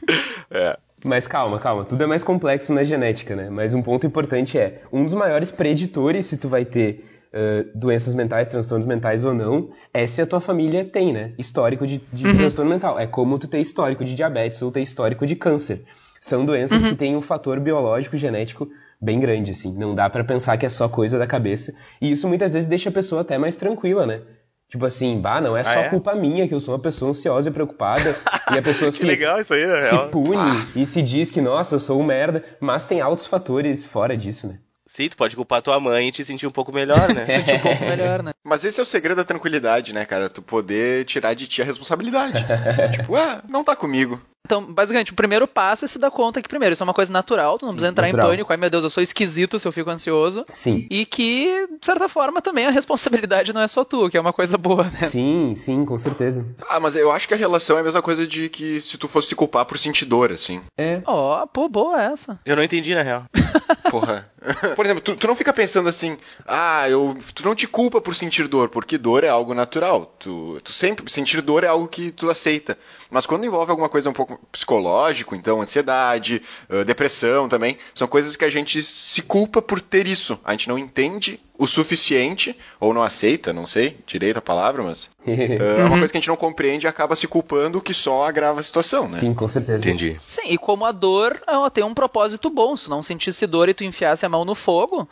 É. 0.51 0.77
Mas 1.05 1.27
calma, 1.27 1.59
calma, 1.59 1.85
tudo 1.85 2.03
é 2.03 2.07
mais 2.07 2.23
complexo 2.23 2.73
na 2.73 2.83
genética, 2.83 3.35
né? 3.35 3.49
Mas 3.49 3.73
um 3.73 3.81
ponto 3.81 4.05
importante 4.07 4.57
é, 4.57 4.81
um 4.91 5.05
dos 5.05 5.13
maiores 5.13 5.51
preditores 5.51 6.25
se 6.25 6.37
tu 6.37 6.49
vai 6.49 6.65
ter 6.65 7.16
uh, 7.33 7.69
doenças 7.77 8.13
mentais, 8.13 8.47
transtornos 8.47 8.87
mentais 8.87 9.23
ou 9.23 9.33
não, 9.33 9.69
é 9.93 10.05
se 10.07 10.21
a 10.21 10.25
tua 10.25 10.39
família 10.39 10.85
tem, 10.85 11.13
né? 11.13 11.33
Histórico 11.37 11.85
de, 11.85 12.01
de 12.11 12.25
uhum. 12.25 12.35
transtorno 12.35 12.71
mental. 12.71 12.99
É 12.99 13.07
como 13.07 13.37
tu 13.37 13.47
ter 13.47 13.59
histórico 13.59 14.03
de 14.03 14.13
diabetes 14.13 14.61
ou 14.61 14.71
ter 14.71 14.81
histórico 14.81 15.25
de 15.25 15.35
câncer. 15.35 15.83
São 16.19 16.45
doenças 16.45 16.83
uhum. 16.83 16.89
que 16.89 16.95
têm 16.95 17.15
um 17.15 17.21
fator 17.21 17.59
biológico, 17.59 18.17
genético 18.17 18.67
bem 18.99 19.19
grande, 19.19 19.51
assim. 19.51 19.73
Não 19.73 19.93
dá 19.93 20.09
para 20.09 20.23
pensar 20.23 20.57
que 20.57 20.65
é 20.65 20.69
só 20.69 20.89
coisa 20.89 21.17
da 21.19 21.27
cabeça. 21.27 21.73
E 22.01 22.11
isso 22.11 22.27
muitas 22.27 22.53
vezes 22.53 22.67
deixa 22.67 22.89
a 22.89 22.91
pessoa 22.91 23.21
até 23.21 23.37
mais 23.37 23.55
tranquila, 23.55 24.05
né? 24.05 24.21
Tipo 24.69 24.85
assim, 24.85 25.21
bah, 25.21 25.39
não 25.39 25.55
é 25.55 25.63
só 25.63 25.79
ah, 25.79 25.83
é? 25.83 25.89
culpa 25.89 26.13
minha 26.13 26.45
que 26.45 26.53
eu 26.53 26.59
sou 26.59 26.73
uma 26.73 26.79
pessoa 26.81 27.11
ansiosa 27.11 27.49
e 27.49 27.53
preocupada. 27.53 28.17
e 28.53 28.57
a 28.57 28.61
pessoa 28.61 28.91
se, 28.91 29.05
legal 29.05 29.39
isso 29.39 29.53
aí, 29.53 29.65
né? 29.65 29.77
se 29.77 29.97
pune 30.09 30.35
ah. 30.35 30.67
e 30.75 30.85
se 30.85 31.01
diz 31.01 31.31
que, 31.31 31.39
nossa, 31.39 31.75
eu 31.75 31.79
sou 31.79 31.99
um 31.99 32.03
merda. 32.03 32.43
Mas 32.59 32.85
tem 32.85 32.99
altos 32.99 33.25
fatores 33.25 33.85
fora 33.85 34.17
disso, 34.17 34.47
né? 34.47 34.59
Sim, 34.87 35.09
tu 35.09 35.17
pode 35.17 35.35
culpar 35.35 35.61
tua 35.61 35.79
mãe 35.79 36.07
e 36.07 36.11
te 36.11 36.23
sentir 36.23 36.47
um 36.47 36.51
pouco 36.51 36.71
melhor, 36.71 37.13
né? 37.13 37.25
sentir 37.27 37.55
um 37.55 37.59
pouco 37.59 37.83
melhor, 37.83 38.23
né? 38.23 38.31
Mas 38.43 38.63
esse 38.63 38.79
é 38.79 38.83
o 38.83 38.85
segredo 38.85 39.17
da 39.17 39.25
tranquilidade, 39.25 39.93
né, 39.93 40.05
cara? 40.05 40.29
Tu 40.29 40.41
poder 40.41 41.05
tirar 41.05 41.33
de 41.33 41.45
ti 41.45 41.61
a 41.61 41.65
responsabilidade. 41.65 42.45
tipo, 42.95 43.15
ah, 43.15 43.43
não 43.49 43.65
tá 43.65 43.75
comigo. 43.75 44.21
Então, 44.47 44.63
basicamente, 44.63 45.11
o 45.11 45.15
primeiro 45.15 45.45
passo 45.45 45.83
é 45.83 45.87
se 45.89 45.99
dar 45.99 46.09
conta 46.09 46.41
que, 46.41 46.47
primeiro, 46.47 46.71
isso 46.71 46.81
é 46.81 46.85
uma 46.85 46.93
coisa 46.93 47.11
natural, 47.11 47.59
tu 47.59 47.65
não 47.65 47.71
Sim, 47.71 47.75
precisa 47.75 47.91
entrar 47.91 48.05
natural. 48.07 48.27
em 48.27 48.29
pânico, 48.29 48.53
ai 48.53 48.57
meu 48.57 48.69
Deus, 48.69 48.81
eu 48.85 48.89
sou 48.89 49.03
esquisito 49.03 49.59
se 49.59 49.67
eu 49.67 49.73
fico 49.73 49.89
ansioso. 49.89 50.45
Sim. 50.53 50.87
E 50.89 51.05
que, 51.05 51.67
de 51.67 51.85
certa 51.85 52.07
forma, 52.07 52.41
também 52.41 52.65
a 52.65 52.69
responsabilidade 52.69 53.51
não 53.51 53.59
é 53.59 53.67
só 53.67 53.83
tua, 53.83 54.09
que 54.09 54.15
é 54.15 54.21
uma 54.21 54.31
coisa 54.31 54.57
boa, 54.57 54.85
né? 54.85 55.01
Sim, 55.01 55.53
sim, 55.53 55.83
com 55.83 55.97
certeza. 55.97 56.45
Ah, 56.69 56.79
mas 56.79 56.95
eu 56.95 57.11
acho 57.11 57.27
que 57.27 57.33
a 57.33 57.37
relação 57.37 57.75
é 57.75 57.81
a 57.81 57.83
mesma 57.83 58.01
coisa 58.01 58.25
de 58.25 58.47
que 58.47 58.79
se 58.79 58.97
tu 58.97 59.09
fosse 59.09 59.27
se 59.27 59.35
culpar 59.35 59.65
por 59.65 59.77
sentir 59.77 60.05
dor, 60.05 60.31
assim. 60.31 60.61
É. 60.77 61.01
Ó, 61.05 61.43
oh, 61.43 61.47
pô, 61.47 61.67
boa 61.67 62.01
essa. 62.01 62.39
Eu 62.45 62.55
não 62.55 62.63
entendi, 62.63 62.95
na 62.95 63.03
real. 63.03 63.25
Porra. 63.91 64.29
Por 64.75 64.85
exemplo, 64.85 65.01
tu, 65.01 65.15
tu, 65.15 65.27
não 65.27 65.35
fica 65.35 65.51
pensando 65.51 65.89
assim, 65.89 66.17
ah, 66.45 66.89
eu, 66.89 67.17
tu 67.33 67.43
não 67.43 67.55
te 67.55 67.67
culpa 67.67 67.99
por 67.99 68.15
sentir 68.15 68.47
dor, 68.47 68.69
porque 68.69 68.97
dor 68.97 69.23
é 69.23 69.29
algo 69.29 69.53
natural. 69.53 70.13
Tu, 70.19 70.59
tu 70.63 70.71
sempre, 70.71 71.11
sentir 71.11 71.41
dor 71.41 71.63
é 71.63 71.67
algo 71.67 71.87
que 71.87 72.11
tu 72.11 72.29
aceita. 72.29 72.77
Mas 73.09 73.25
quando 73.25 73.45
envolve 73.45 73.71
alguma 73.71 73.89
coisa 73.89 74.09
um 74.09 74.13
pouco 74.13 74.36
psicológica, 74.51 75.35
então 75.35 75.61
ansiedade, 75.61 76.41
depressão 76.85 77.47
também, 77.47 77.77
são 77.93 78.07
coisas 78.07 78.35
que 78.35 78.45
a 78.45 78.49
gente 78.49 78.81
se 78.81 79.21
culpa 79.21 79.61
por 79.61 79.79
ter 79.79 80.07
isso. 80.07 80.39
A 80.43 80.51
gente 80.51 80.67
não 80.67 80.77
entende 80.77 81.39
o 81.57 81.65
suficiente, 81.65 82.55
ou 82.79 82.93
não 82.93 83.01
aceita, 83.01 83.51
não 83.51 83.65
sei 83.65 83.97
direito 84.05 84.37
a 84.37 84.41
palavra, 84.41 84.83
mas 84.83 85.09
é 85.25 85.83
uma 85.83 85.97
coisa 85.97 86.11
que 86.11 86.17
a 86.17 86.21
gente 86.21 86.27
não 86.27 86.35
compreende 86.35 86.85
e 86.85 86.89
acaba 86.89 87.15
se 87.15 87.27
culpando 87.27 87.81
que 87.81 87.93
só 87.93 88.27
agrava 88.27 88.59
a 88.59 88.63
situação, 88.63 89.07
né? 89.07 89.19
Sim, 89.19 89.33
com 89.33 89.47
certeza. 89.47 89.79
Entendi. 89.87 90.19
Sim, 90.25 90.49
e 90.49 90.57
como 90.57 90.85
a 90.85 90.91
dor 90.91 91.41
ela 91.47 91.69
tem 91.69 91.83
um 91.83 91.93
propósito 91.93 92.49
bom, 92.49 92.75
se 92.75 92.85
tu 92.85 92.89
não 92.89 93.01
sentisse 93.01 93.47
dor 93.47 93.69
e 93.69 93.73
tu 93.73 93.83
enfiasse 93.83 94.25
a 94.25 94.29
mão 94.29 94.45
no 94.45 94.55
fogo, 94.55 95.07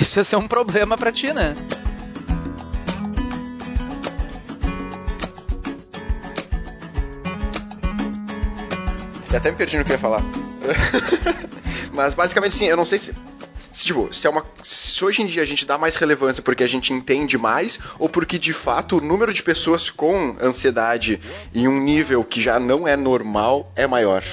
isso 0.00 0.18
ia 0.18 0.24
ser 0.24 0.36
um 0.36 0.48
problema 0.48 0.96
para 0.96 1.12
ti, 1.12 1.32
né? 1.32 1.54
E 9.30 9.36
até 9.36 9.50
me 9.50 9.56
perdi 9.56 9.78
no 9.78 9.84
que 9.84 9.90
eu 9.90 9.94
ia 9.94 9.98
falar. 9.98 10.22
Mas 11.94 12.14
basicamente 12.14 12.54
sim, 12.54 12.66
eu 12.66 12.76
não 12.76 12.84
sei 12.84 12.98
se. 12.98 13.14
Se, 13.72 13.84
tipo, 13.84 14.12
se, 14.12 14.26
é 14.26 14.30
uma, 14.30 14.44
se 14.64 15.04
hoje 15.04 15.22
em 15.22 15.26
dia 15.26 15.42
a 15.42 15.46
gente 15.46 15.64
dá 15.64 15.78
mais 15.78 15.94
relevância 15.94 16.42
porque 16.42 16.64
a 16.64 16.66
gente 16.66 16.92
entende 16.92 17.38
mais, 17.38 17.78
ou 18.00 18.08
porque 18.08 18.36
de 18.36 18.52
fato 18.52 18.98
o 18.98 19.00
número 19.00 19.32
de 19.32 19.44
pessoas 19.44 19.88
com 19.88 20.36
ansiedade 20.42 21.20
em 21.54 21.68
um 21.68 21.80
nível 21.80 22.24
que 22.24 22.40
já 22.40 22.58
não 22.58 22.88
é 22.88 22.96
normal 22.96 23.70
é 23.76 23.86
maior. 23.86 24.24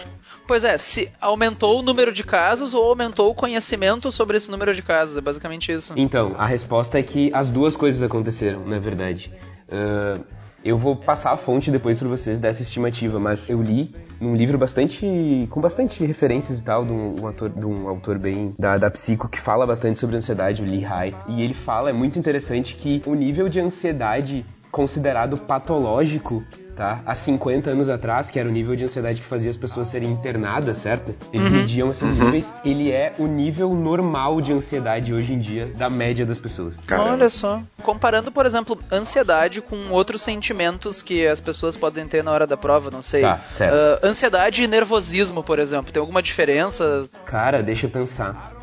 Pois 0.47 0.63
é, 0.63 0.77
se 0.79 1.11
aumentou 1.21 1.79
o 1.79 1.83
número 1.83 2.11
de 2.11 2.23
casos 2.23 2.73
ou 2.73 2.83
aumentou 2.83 3.29
o 3.29 3.35
conhecimento 3.35 4.11
sobre 4.11 4.37
esse 4.37 4.49
número 4.49 4.73
de 4.73 4.81
casos, 4.81 5.15
é 5.17 5.21
basicamente 5.21 5.71
isso. 5.71 5.93
Então, 5.95 6.33
a 6.37 6.47
resposta 6.47 6.97
é 6.97 7.03
que 7.03 7.29
as 7.33 7.51
duas 7.51 7.75
coisas 7.75 8.01
aconteceram, 8.01 8.65
na 8.65 8.79
verdade. 8.79 9.31
Uh, 9.67 10.23
eu 10.67 10.77
vou 10.77 10.97
passar 10.97 11.31
a 11.31 11.37
fonte 11.37 11.71
depois 11.71 11.97
para 11.97 12.09
vocês 12.09 12.41
dessa 12.41 12.61
estimativa, 12.61 13.17
mas 13.17 13.49
eu 13.49 13.61
li 13.61 13.95
num 14.19 14.35
livro 14.35 14.57
bastante 14.57 15.47
com 15.49 15.61
bastante 15.61 16.05
referências 16.05 16.59
e 16.59 16.61
tal 16.61 16.83
de 16.83 16.91
um, 16.91 17.21
um, 17.21 17.27
ator, 17.27 17.49
de 17.49 17.65
um 17.65 17.87
autor 17.87 18.19
bem 18.19 18.53
da, 18.59 18.77
da 18.77 18.91
psico 18.91 19.29
que 19.29 19.39
fala 19.39 19.65
bastante 19.65 19.97
sobre 19.97 20.17
ansiedade, 20.17 20.61
o 20.61 20.65
Lee 20.65 20.83
Hai, 20.83 21.13
e 21.29 21.41
ele 21.41 21.53
fala 21.53 21.89
é 21.89 21.93
muito 21.93 22.19
interessante 22.19 22.75
que 22.75 23.01
o 23.05 23.15
nível 23.15 23.47
de 23.47 23.61
ansiedade 23.61 24.45
considerado 24.69 25.37
patológico 25.37 26.43
tá? 26.77 27.01
Há 27.05 27.15
50 27.15 27.71
anos 27.71 27.89
atrás, 27.89 28.29
que 28.29 28.39
era 28.39 28.47
o 28.47 28.51
nível 28.51 28.75
de 28.75 28.85
ansiedade 28.85 29.19
que 29.19 29.25
fazia 29.25 29.49
as 29.49 29.57
pessoas 29.57 29.89
serem 29.89 30.11
internadas, 30.11 30.77
certo? 30.77 31.13
Eles 31.33 31.47
uhum. 31.47 31.53
mediam 31.53 31.89
esses 31.89 32.07
níveis. 32.07 32.53
Ele 32.63 32.91
é 32.91 33.13
o 33.17 33.25
nível 33.25 33.73
normal 33.73 34.39
de 34.39 34.53
ansiedade 34.53 35.13
hoje 35.13 35.33
em 35.33 35.39
dia 35.39 35.71
da 35.75 35.89
média 35.89 36.25
das 36.25 36.39
pessoas. 36.39 36.75
Caramba. 36.85 37.13
Olha 37.13 37.29
só. 37.29 37.61
Comparando, 37.81 38.31
por 38.31 38.45
exemplo, 38.45 38.77
ansiedade 38.91 39.59
com 39.59 39.89
outros 39.89 40.21
sentimentos 40.21 41.01
que 41.01 41.25
as 41.25 41.41
pessoas 41.41 41.75
podem 41.75 42.07
ter 42.07 42.23
na 42.23 42.31
hora 42.31 42.45
da 42.45 42.55
prova, 42.55 42.91
não 42.91 43.01
sei. 43.01 43.21
Tá, 43.21 43.41
certo. 43.47 44.03
Uh, 44.03 44.07
ansiedade 44.07 44.61
e 44.61 44.67
nervosismo, 44.67 45.43
por 45.43 45.57
exemplo, 45.57 45.91
tem 45.91 45.99
alguma 45.99 46.21
diferença? 46.21 47.07
Cara, 47.25 47.63
deixa 47.63 47.87
eu 47.87 47.89
pensar. 47.89 48.56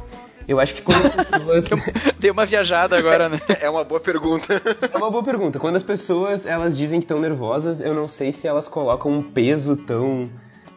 Eu 0.46 0.60
acho 0.60 0.74
que 0.74 0.82
quando 0.82 1.06
as 1.06 1.14
pessoas. 1.14 1.82
Dei 2.18 2.30
uma 2.30 2.44
viajada 2.44 2.96
agora, 2.96 3.28
né? 3.28 3.40
É 3.60 3.68
uma 3.68 3.84
boa 3.84 4.00
pergunta. 4.00 4.60
É 4.92 4.96
uma 4.96 5.10
boa 5.10 5.22
pergunta. 5.22 5.58
Quando 5.58 5.76
as 5.76 5.82
pessoas 5.82 6.46
elas 6.46 6.76
dizem 6.76 7.00
que 7.00 7.04
estão 7.04 7.18
nervosas, 7.18 7.80
eu 7.80 7.94
não 7.94 8.06
sei 8.06 8.32
se 8.32 8.46
elas 8.46 8.68
colocam 8.68 9.10
um 9.12 9.22
peso 9.22 9.76
tão 9.76 10.30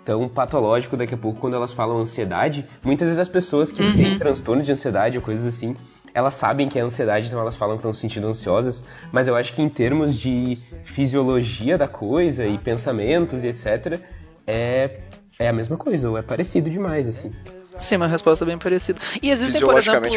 tão 0.06 0.30
patológico 0.30 0.96
daqui 0.96 1.14
a 1.14 1.18
pouco 1.18 1.38
quando 1.38 1.56
elas 1.56 1.74
falam 1.74 1.98
ansiedade. 2.00 2.66
Muitas 2.82 3.10
vezes 3.10 3.20
as 3.20 3.28
pessoas 3.28 3.74
que 3.74 3.84
uhum. 3.84 3.94
têm 3.94 4.18
transtorno 4.18 4.64
de 4.64 4.72
ansiedade 4.72 5.18
ou 5.18 5.24
coisas 5.24 5.46
assim, 5.46 5.76
elas 6.14 6.34
sabem 6.34 6.70
que 6.70 6.80
é 6.80 6.82
ansiedade, 6.82 7.28
então 7.28 7.40
elas 7.42 7.58
falam 7.58 7.76
que 7.76 7.82
estão 7.82 7.94
se 7.94 8.00
sentindo 8.00 8.26
ansiosas, 8.26 8.82
mas 9.12 9.28
eu 9.28 9.36
acho 9.36 9.54
que 9.54 9.62
em 9.62 9.68
termos 9.68 10.16
de 10.16 10.58
fisiologia 10.86 11.78
da 11.78 11.90
coisa 11.90 12.46
e 12.46 12.58
pensamentos 12.58 13.44
e 13.44 13.48
etc, 13.50 14.00
é, 14.48 15.02
é 15.40 15.48
a 15.50 15.54
mesma 15.54 15.78
coisa, 15.78 16.10
ou 16.10 16.18
é 16.18 16.22
parecido 16.22 16.70
demais, 16.70 17.08
assim. 17.08 17.32
Sim, 17.78 17.98
uma 17.98 18.08
resposta 18.08 18.44
bem 18.44 18.58
parecida. 18.58 19.00
E 19.22 19.30
existem, 19.30 19.62
por 19.62 19.78
exemplo, 19.78 20.10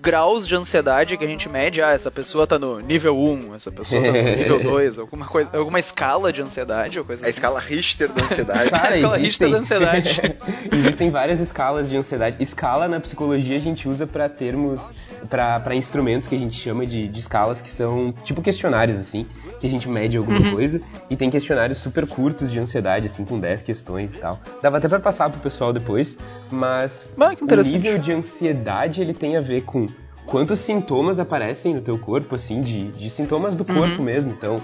graus 0.00 0.46
de 0.46 0.54
ansiedade 0.54 1.16
que 1.16 1.24
a 1.24 1.28
gente 1.28 1.48
mede. 1.48 1.82
Ah, 1.82 1.90
essa 1.90 2.10
pessoa 2.10 2.46
tá 2.46 2.58
no 2.58 2.80
nível 2.80 3.16
1, 3.16 3.54
essa 3.54 3.70
pessoa 3.70 4.00
tá 4.00 4.12
no 4.12 4.22
nível 4.36 4.62
2, 4.62 4.98
alguma 4.98 5.26
coisa, 5.26 5.50
alguma 5.56 5.78
escala 5.80 6.32
de 6.32 6.42
ansiedade 6.42 6.98
ou 6.98 7.04
coisa 7.04 7.24
A 7.24 7.28
assim. 7.28 7.36
escala 7.36 7.60
Richter 7.60 8.08
da 8.12 8.24
ansiedade. 8.24 8.70
Cara, 8.70 8.88
a 8.88 8.94
escala 8.94 9.20
existem... 9.20 9.48
Richter 9.48 9.50
da 9.50 9.58
ansiedade. 9.58 10.38
existem 10.72 11.10
várias 11.10 11.40
escalas 11.40 11.88
de 11.88 11.96
ansiedade. 11.96 12.36
Escala 12.40 12.88
na 12.88 13.00
psicologia 13.00 13.56
a 13.56 13.60
gente 13.60 13.88
usa 13.88 14.06
para 14.06 14.28
termos, 14.28 14.92
para 15.28 15.74
instrumentos 15.74 16.28
que 16.28 16.34
a 16.34 16.38
gente 16.38 16.58
chama 16.58 16.86
de, 16.86 17.08
de 17.08 17.20
escalas 17.20 17.60
que 17.60 17.68
são 17.68 18.12
tipo 18.24 18.42
questionários, 18.42 18.98
assim, 18.98 19.26
que 19.60 19.66
a 19.66 19.70
gente 19.70 19.88
mede 19.88 20.16
alguma 20.16 20.38
uhum. 20.38 20.54
coisa. 20.54 20.80
E 21.10 21.16
tem 21.16 21.30
questionários 21.30 21.78
super 21.78 22.06
curtos 22.06 22.50
de 22.50 22.58
ansiedade, 22.58 23.06
assim, 23.06 23.24
com 23.24 23.38
10 23.38 23.62
questões 23.62 24.14
e 24.14 24.18
tal. 24.18 24.40
Dava 24.62 24.78
até 24.78 24.88
para 24.88 25.00
passar 25.00 25.30
pro 25.30 25.40
pessoal 25.40 25.72
depois 25.72 26.16
mas 26.50 27.04
ah, 27.18 27.30
o 27.40 27.62
nível 27.72 27.98
de 27.98 28.12
ansiedade 28.12 29.00
ele 29.00 29.12
tem 29.12 29.36
a 29.36 29.40
ver 29.40 29.62
com 29.68 29.86
quantos 30.26 30.60
sintomas 30.60 31.18
aparecem 31.18 31.74
no 31.74 31.80
teu 31.82 31.98
corpo, 31.98 32.34
assim, 32.34 32.62
de, 32.62 32.88
de 32.88 33.10
sintomas 33.10 33.54
do 33.54 33.64
corpo 33.64 33.98
uhum. 33.98 34.04
mesmo. 34.04 34.30
Então, 34.30 34.60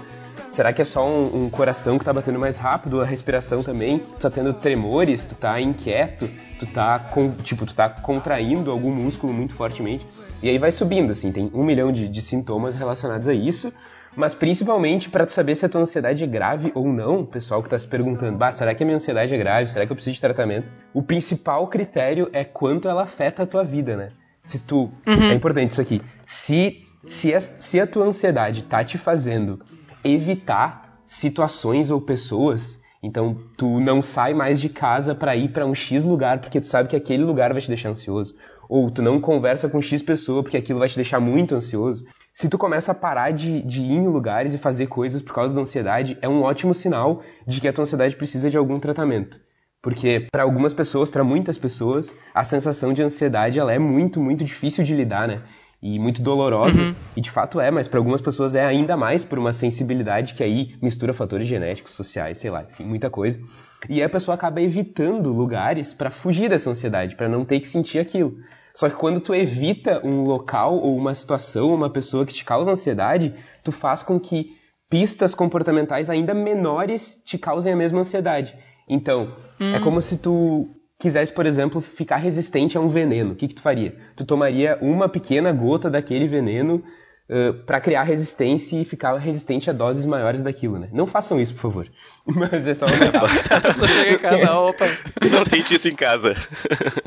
será 0.49 0.73
que 0.73 0.81
é 0.81 0.85
só 0.85 1.07
um, 1.07 1.45
um, 1.45 1.49
coração 1.49 1.99
que 1.99 2.05
tá 2.05 2.11
batendo 2.11 2.39
mais 2.39 2.57
rápido, 2.57 3.01
a 3.01 3.05
respiração 3.05 3.61
também? 3.61 3.99
Tu 3.99 4.19
tá 4.19 4.29
tendo 4.29 4.53
tremores, 4.53 5.23
tu 5.23 5.35
tá 5.35 5.61
inquieto, 5.61 6.27
tu 6.59 6.65
tá, 6.65 6.97
com, 6.97 7.29
tipo, 7.31 7.65
tu 7.65 7.75
tá 7.75 7.87
contraindo 7.87 8.71
algum 8.71 8.93
músculo 8.93 9.31
muito 9.31 9.53
fortemente. 9.53 10.05
E 10.41 10.49
aí 10.49 10.57
vai 10.57 10.71
subindo, 10.71 11.11
assim, 11.11 11.31
tem 11.31 11.51
um 11.53 11.63
milhão 11.63 11.91
de, 11.91 12.07
de 12.07 12.21
sintomas 12.21 12.75
relacionados 12.75 13.27
a 13.27 13.33
isso 13.33 13.71
mas 14.15 14.33
principalmente 14.33 15.09
para 15.09 15.25
tu 15.25 15.33
saber 15.33 15.55
se 15.55 15.65
a 15.65 15.69
tua 15.69 15.81
ansiedade 15.81 16.23
é 16.23 16.27
grave 16.27 16.71
ou 16.73 16.87
não, 16.87 17.25
pessoal 17.25 17.61
que 17.61 17.67
está 17.67 17.77
se 17.77 17.85
perguntando, 17.85 18.37
bah, 18.37 18.51
será 18.51 18.73
que 18.73 18.81
a 18.81 18.85
minha 18.85 18.95
ansiedade 18.95 19.33
é 19.33 19.37
grave? 19.37 19.69
Será 19.69 19.85
que 19.85 19.91
eu 19.91 19.95
preciso 19.95 20.15
de 20.15 20.21
tratamento? 20.21 20.67
O 20.93 21.03
principal 21.03 21.67
critério 21.67 22.29
é 22.31 22.43
quanto 22.43 22.87
ela 22.87 23.03
afeta 23.03 23.43
a 23.43 23.45
tua 23.45 23.63
vida, 23.63 23.97
né? 23.97 24.09
Se 24.45 24.59
tu, 24.59 24.89
uhum. 25.05 25.31
é 25.31 25.33
importante 25.33 25.71
isso 25.71 25.81
aqui, 25.81 26.01
se, 26.25 26.83
se, 27.07 27.33
a, 27.33 27.41
se 27.41 27.79
a 27.79 27.85
tua 27.85 28.05
ansiedade 28.05 28.63
tá 28.63 28.81
te 28.83 28.97
fazendo 28.97 29.59
evitar 30.03 31.01
situações 31.05 31.91
ou 31.91 31.99
pessoas, 31.99 32.79
então 33.03 33.37
tu 33.57 33.81
não 33.81 34.01
sai 34.01 34.33
mais 34.33 34.61
de 34.61 34.69
casa 34.69 35.13
para 35.13 35.35
ir 35.35 35.49
para 35.49 35.65
um 35.65 35.75
X 35.75 36.05
lugar 36.05 36.39
porque 36.39 36.61
tu 36.61 36.67
sabe 36.67 36.87
que 36.87 36.95
aquele 36.95 37.23
lugar 37.23 37.51
vai 37.51 37.61
te 37.61 37.67
deixar 37.67 37.89
ansioso, 37.89 38.35
ou 38.69 38.89
tu 38.89 39.01
não 39.01 39.19
conversa 39.19 39.67
com 39.67 39.81
X 39.81 40.01
pessoa 40.01 40.41
porque 40.41 40.57
aquilo 40.57 40.79
vai 40.79 40.87
te 40.87 40.95
deixar 40.95 41.19
muito 41.19 41.53
ansioso 41.55 42.05
se 42.35 42.49
tu 42.49 42.57
começa 42.57 42.91
a 42.91 42.95
parar 42.95 43.31
de, 43.31 43.61
de 43.61 43.81
ir 43.81 43.93
em 43.93 44.09
lugares 44.09 44.53
e 44.53 44.57
fazer 44.57 44.87
coisas 44.87 45.21
por 45.21 45.33
causa 45.33 45.55
da 45.55 45.61
ansiedade, 45.61 46.17
é 46.21 46.27
um 46.27 46.41
ótimo 46.41 46.73
sinal 46.73 47.23
de 47.47 47.61
que 47.61 47.67
a 47.69 47.71
tua 47.71 47.83
ansiedade 47.83 48.13
precisa 48.17 48.49
de 48.49 48.57
algum 48.57 48.77
tratamento. 48.77 49.39
Porque 49.85 50.25
para 50.31 50.41
algumas 50.41 50.73
pessoas, 50.73 51.09
para 51.09 51.23
muitas 51.23 51.59
pessoas, 51.59 52.11
a 52.33 52.43
sensação 52.43 52.91
de 52.91 53.03
ansiedade 53.03 53.59
ela 53.59 53.71
é 53.71 53.77
muito, 53.77 54.19
muito 54.19 54.43
difícil 54.43 54.83
de 54.83 54.95
lidar, 54.95 55.27
né? 55.27 55.43
E 55.79 55.99
muito 55.99 56.23
dolorosa, 56.23 56.81
uhum. 56.81 56.95
e 57.15 57.21
de 57.21 57.29
fato 57.29 57.59
é, 57.59 57.69
mas 57.69 57.87
para 57.87 57.99
algumas 57.99 58.19
pessoas 58.19 58.55
é 58.55 58.65
ainda 58.65 58.97
mais 58.97 59.23
por 59.23 59.37
uma 59.37 59.53
sensibilidade 59.53 60.33
que 60.33 60.43
aí 60.43 60.75
mistura 60.81 61.13
fatores 61.13 61.45
genéticos, 61.45 61.93
sociais, 61.93 62.39
sei 62.39 62.49
lá, 62.49 62.63
enfim, 62.63 62.83
muita 62.83 63.11
coisa. 63.11 63.39
E 63.87 64.01
a 64.01 64.09
pessoa 64.09 64.33
acaba 64.33 64.59
evitando 64.59 65.31
lugares 65.31 65.93
para 65.93 66.09
fugir 66.09 66.49
dessa 66.49 66.71
ansiedade, 66.71 67.15
para 67.15 67.29
não 67.29 67.45
ter 67.45 67.59
que 67.59 67.67
sentir 67.67 67.99
aquilo. 67.99 68.37
Só 68.73 68.89
que 68.89 68.95
quando 68.95 69.19
tu 69.19 69.35
evita 69.35 70.01
um 70.03 70.23
local 70.23 70.79
ou 70.79 70.97
uma 70.97 71.13
situação, 71.13 71.71
uma 71.71 71.91
pessoa 71.91 72.25
que 72.25 72.33
te 72.33 72.43
causa 72.43 72.71
ansiedade, 72.71 73.35
tu 73.63 73.71
faz 73.71 74.01
com 74.01 74.19
que 74.19 74.57
pistas 74.89 75.35
comportamentais 75.35 76.09
ainda 76.09 76.33
menores 76.33 77.21
te 77.23 77.37
causem 77.37 77.71
a 77.71 77.75
mesma 77.75 77.99
ansiedade. 77.99 78.57
Então, 78.87 79.33
hum. 79.59 79.73
é 79.73 79.79
como 79.79 79.99
se 80.01 80.17
tu 80.17 80.69
quisesse, 80.99 81.31
por 81.31 81.45
exemplo, 81.45 81.81
ficar 81.81 82.17
resistente 82.17 82.77
a 82.77 82.81
um 82.81 82.87
veneno. 82.87 83.33
O 83.33 83.35
que, 83.35 83.47
que 83.47 83.55
tu 83.55 83.61
faria? 83.61 83.95
Tu 84.15 84.25
tomaria 84.25 84.77
uma 84.81 85.09
pequena 85.09 85.51
gota 85.51 85.89
daquele 85.89 86.27
veneno 86.27 86.83
uh, 87.29 87.53
para 87.65 87.81
criar 87.81 88.03
resistência 88.03 88.79
e 88.79 88.85
ficar 88.85 89.15
resistente 89.17 89.69
a 89.69 89.73
doses 89.73 90.05
maiores 90.05 90.41
daquilo, 90.41 90.79
né? 90.79 90.89
Não 90.93 91.05
façam 91.05 91.39
isso, 91.39 91.53
por 91.53 91.61
favor. 91.61 91.87
Mas 92.25 92.65
é 92.65 92.73
só 92.73 92.85
uma 92.85 92.95
A 93.55 93.61
pessoa 93.61 93.87
chega 93.87 94.11
em 94.11 94.17
casa, 94.17 94.53
opa. 94.57 94.85
Não 95.29 95.43
tente 95.45 95.75
isso 95.75 95.89
em 95.89 95.95
casa. 95.95 96.35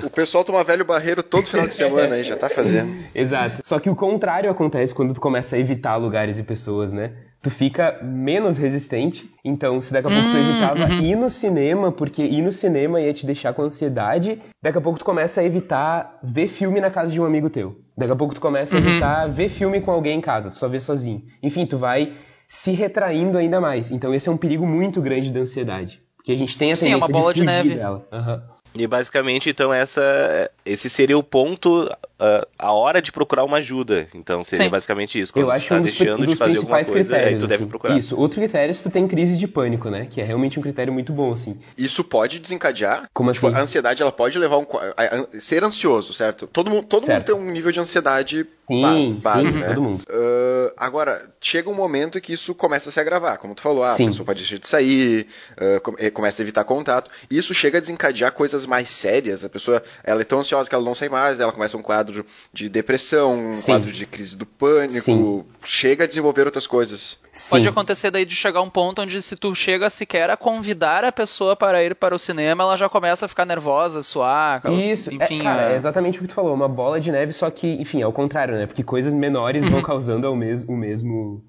O 0.02 0.10
pessoal 0.10 0.44
toma 0.44 0.62
velho 0.62 0.84
barreiro 0.84 1.22
todo 1.22 1.48
final 1.48 1.66
de 1.66 1.74
semana 1.74 2.16
aí, 2.16 2.24
já 2.24 2.36
tá 2.36 2.48
fazendo. 2.48 2.94
Exato. 3.14 3.62
Só 3.64 3.78
que 3.78 3.88
o 3.88 3.96
contrário 3.96 4.50
acontece 4.50 4.94
quando 4.94 5.14
tu 5.14 5.20
começa 5.20 5.56
a 5.56 5.58
evitar 5.58 5.96
lugares 5.96 6.38
e 6.38 6.42
pessoas, 6.42 6.92
né? 6.92 7.12
Tu 7.40 7.50
fica 7.50 7.98
menos 8.02 8.56
resistente. 8.56 9.30
Então, 9.44 9.80
se 9.80 9.92
daqui 9.92 10.08
a 10.08 10.10
pouco 10.10 10.30
tu 10.30 10.36
hum, 10.36 10.50
evitava 10.50 10.84
uhum. 10.84 11.00
ir 11.00 11.16
no 11.16 11.30
cinema, 11.30 11.92
porque 11.92 12.22
ir 12.22 12.42
no 12.42 12.52
cinema 12.52 13.00
ia 13.00 13.12
te 13.12 13.24
deixar 13.24 13.52
com 13.52 13.62
ansiedade, 13.62 14.40
daqui 14.62 14.78
a 14.78 14.80
pouco 14.80 14.98
tu 14.98 15.04
começa 15.04 15.40
a 15.40 15.44
evitar 15.44 16.18
ver 16.22 16.48
filme 16.48 16.80
na 16.80 16.90
casa 16.90 17.12
de 17.12 17.20
um 17.20 17.24
amigo 17.24 17.48
teu. 17.48 17.80
Daqui 17.96 18.12
a 18.12 18.16
pouco 18.16 18.34
tu 18.34 18.40
começa 18.40 18.76
a 18.76 18.80
uhum. 18.80 18.88
evitar 18.88 19.28
ver 19.28 19.48
filme 19.48 19.80
com 19.80 19.90
alguém 19.90 20.18
em 20.18 20.20
casa, 20.20 20.50
tu 20.50 20.56
só 20.56 20.68
vê 20.68 20.80
sozinho. 20.80 21.22
Enfim, 21.42 21.66
tu 21.66 21.78
vai 21.78 22.12
se 22.48 22.72
retraindo 22.72 23.36
ainda 23.36 23.60
mais. 23.60 23.90
Então, 23.90 24.14
esse 24.14 24.28
é 24.28 24.32
um 24.32 24.36
perigo 24.36 24.66
muito 24.66 25.00
grande 25.00 25.30
da 25.30 25.40
ansiedade. 25.40 26.02
Porque 26.16 26.32
a 26.32 26.36
gente 26.36 26.58
tem 26.58 26.72
a 26.72 26.74
tendência 26.74 26.88
Sim, 26.88 26.92
é 26.92 26.96
uma 26.96 27.08
bola 27.08 27.32
de, 27.32 27.40
de 27.40 27.46
neve. 27.46 27.74
dela. 27.74 28.06
Uhum. 28.12 28.40
E 28.74 28.86
basicamente, 28.86 29.50
então, 29.50 29.72
essa, 29.72 30.50
esse 30.64 30.88
seria 30.88 31.18
o 31.18 31.22
ponto, 31.22 31.84
uh, 31.84 32.46
a 32.58 32.72
hora 32.72 33.02
de 33.02 33.10
procurar 33.10 33.44
uma 33.44 33.56
ajuda. 33.56 34.06
Então, 34.14 34.44
seria 34.44 34.66
Sim. 34.66 34.70
basicamente 34.70 35.18
isso. 35.18 35.32
Quando 35.32 35.46
Eu 35.46 35.50
acho 35.50 35.68
tá 35.68 35.76
um 35.76 35.82
dos, 35.82 35.90
deixando 35.90 36.20
dos 36.20 36.28
de 36.28 36.36
fazer 36.36 36.58
alguma 36.58 36.84
coisa, 36.84 37.16
aí 37.16 37.38
tu 37.38 37.46
deve 37.46 37.62
assim. 37.62 37.66
procurar. 37.66 37.98
Isso. 37.98 38.16
Outro 38.16 38.38
critério 38.38 38.70
é 38.70 38.74
se 38.74 38.82
tu 38.82 38.90
tem 38.90 39.08
crise 39.08 39.36
de 39.36 39.48
pânico, 39.48 39.90
né? 39.90 40.06
Que 40.08 40.20
é 40.20 40.24
realmente 40.24 40.58
um 40.58 40.62
critério 40.62 40.92
muito 40.92 41.12
bom, 41.12 41.32
assim. 41.32 41.58
Isso 41.76 42.04
pode 42.04 42.38
desencadear? 42.38 43.08
Como 43.12 43.32
tipo, 43.32 43.46
assim? 43.46 43.56
A 43.56 43.60
ansiedade, 43.60 44.02
ela 44.02 44.12
pode 44.12 44.38
levar 44.38 44.58
um... 44.58 44.66
A, 44.96 45.40
ser 45.40 45.64
ansioso, 45.64 46.12
certo? 46.12 46.46
Todo, 46.46 46.70
mundo, 46.70 46.84
todo 46.84 47.06
mundo 47.06 47.24
tem 47.24 47.34
um 47.34 47.50
nível 47.50 47.72
de 47.72 47.80
ansiedade 47.80 48.46
sim, 48.66 48.82
base, 48.82 49.08
base 49.22 49.52
sim, 49.52 49.58
né? 49.58 49.68
todo 49.68 49.82
mundo. 49.82 50.02
Uh, 50.08 50.72
agora, 50.76 51.32
chega 51.40 51.68
um 51.68 51.74
momento 51.74 52.20
que 52.20 52.32
isso 52.32 52.54
começa 52.54 52.90
a 52.90 52.92
se 52.92 53.00
agravar. 53.00 53.38
Como 53.38 53.54
tu 53.54 53.62
falou, 53.62 53.82
ah, 53.82 53.92
a 53.92 53.96
pessoa 53.96 54.26
pode 54.26 54.40
deixar 54.40 54.58
de 54.58 54.68
sair, 54.68 55.26
uh, 55.56 56.12
começa 56.12 56.42
a 56.42 56.44
evitar 56.44 56.64
contato. 56.64 57.10
Isso 57.30 57.54
chega 57.54 57.78
a 57.78 57.80
desencadear 57.80 58.32
coisas 58.32 58.57
mais 58.66 58.88
sérias. 58.88 59.44
A 59.44 59.48
pessoa 59.48 59.82
ela 60.04 60.20
é 60.20 60.24
tão 60.24 60.40
ansiosa 60.40 60.68
que 60.68 60.74
ela 60.74 60.84
não 60.84 60.94
sai 60.94 61.08
mais, 61.08 61.40
ela 61.40 61.52
começa 61.52 61.76
um 61.76 61.82
quadro 61.82 62.24
de 62.52 62.68
depressão, 62.68 63.50
um 63.50 63.54
Sim. 63.54 63.72
quadro 63.72 63.92
de 63.92 64.06
crise 64.06 64.36
do 64.36 64.46
pânico, 64.46 65.00
Sim. 65.00 65.44
chega 65.64 66.04
a 66.04 66.06
desenvolver 66.06 66.46
outras 66.46 66.66
coisas. 66.66 67.18
Sim. 67.32 67.50
Pode 67.50 67.68
acontecer 67.68 68.10
daí 68.10 68.24
de 68.24 68.34
chegar 68.34 68.60
um 68.62 68.70
ponto 68.70 69.02
onde 69.02 69.20
se 69.22 69.36
tu 69.36 69.54
chega 69.54 69.88
sequer 69.90 70.30
a 70.30 70.36
convidar 70.36 71.04
a 71.04 71.12
pessoa 71.12 71.54
para 71.54 71.82
ir 71.82 71.94
para 71.94 72.14
o 72.14 72.18
cinema, 72.18 72.64
ela 72.64 72.76
já 72.76 72.88
começa 72.88 73.26
a 73.26 73.28
ficar 73.28 73.44
nervosa, 73.44 74.02
suar, 74.02 74.62
Isso, 74.72 75.12
enfim. 75.14 75.40
É, 75.40 75.42
cara, 75.42 75.68
é... 75.68 75.72
é 75.72 75.76
exatamente 75.76 76.18
o 76.18 76.22
que 76.22 76.28
tu 76.28 76.34
falou, 76.34 76.54
uma 76.54 76.68
bola 76.68 77.00
de 77.00 77.12
neve, 77.12 77.32
só 77.32 77.50
que, 77.50 77.66
enfim, 77.80 78.02
é 78.02 78.06
o 78.06 78.12
contrário, 78.12 78.54
né? 78.56 78.66
Porque 78.66 78.82
coisas 78.82 79.14
menores 79.14 79.64
uhum. 79.64 79.70
vão 79.70 79.82
causando 79.82 80.26
ao 80.26 80.34
mes 80.34 80.64
o 80.64 80.72
mesmo 80.72 81.42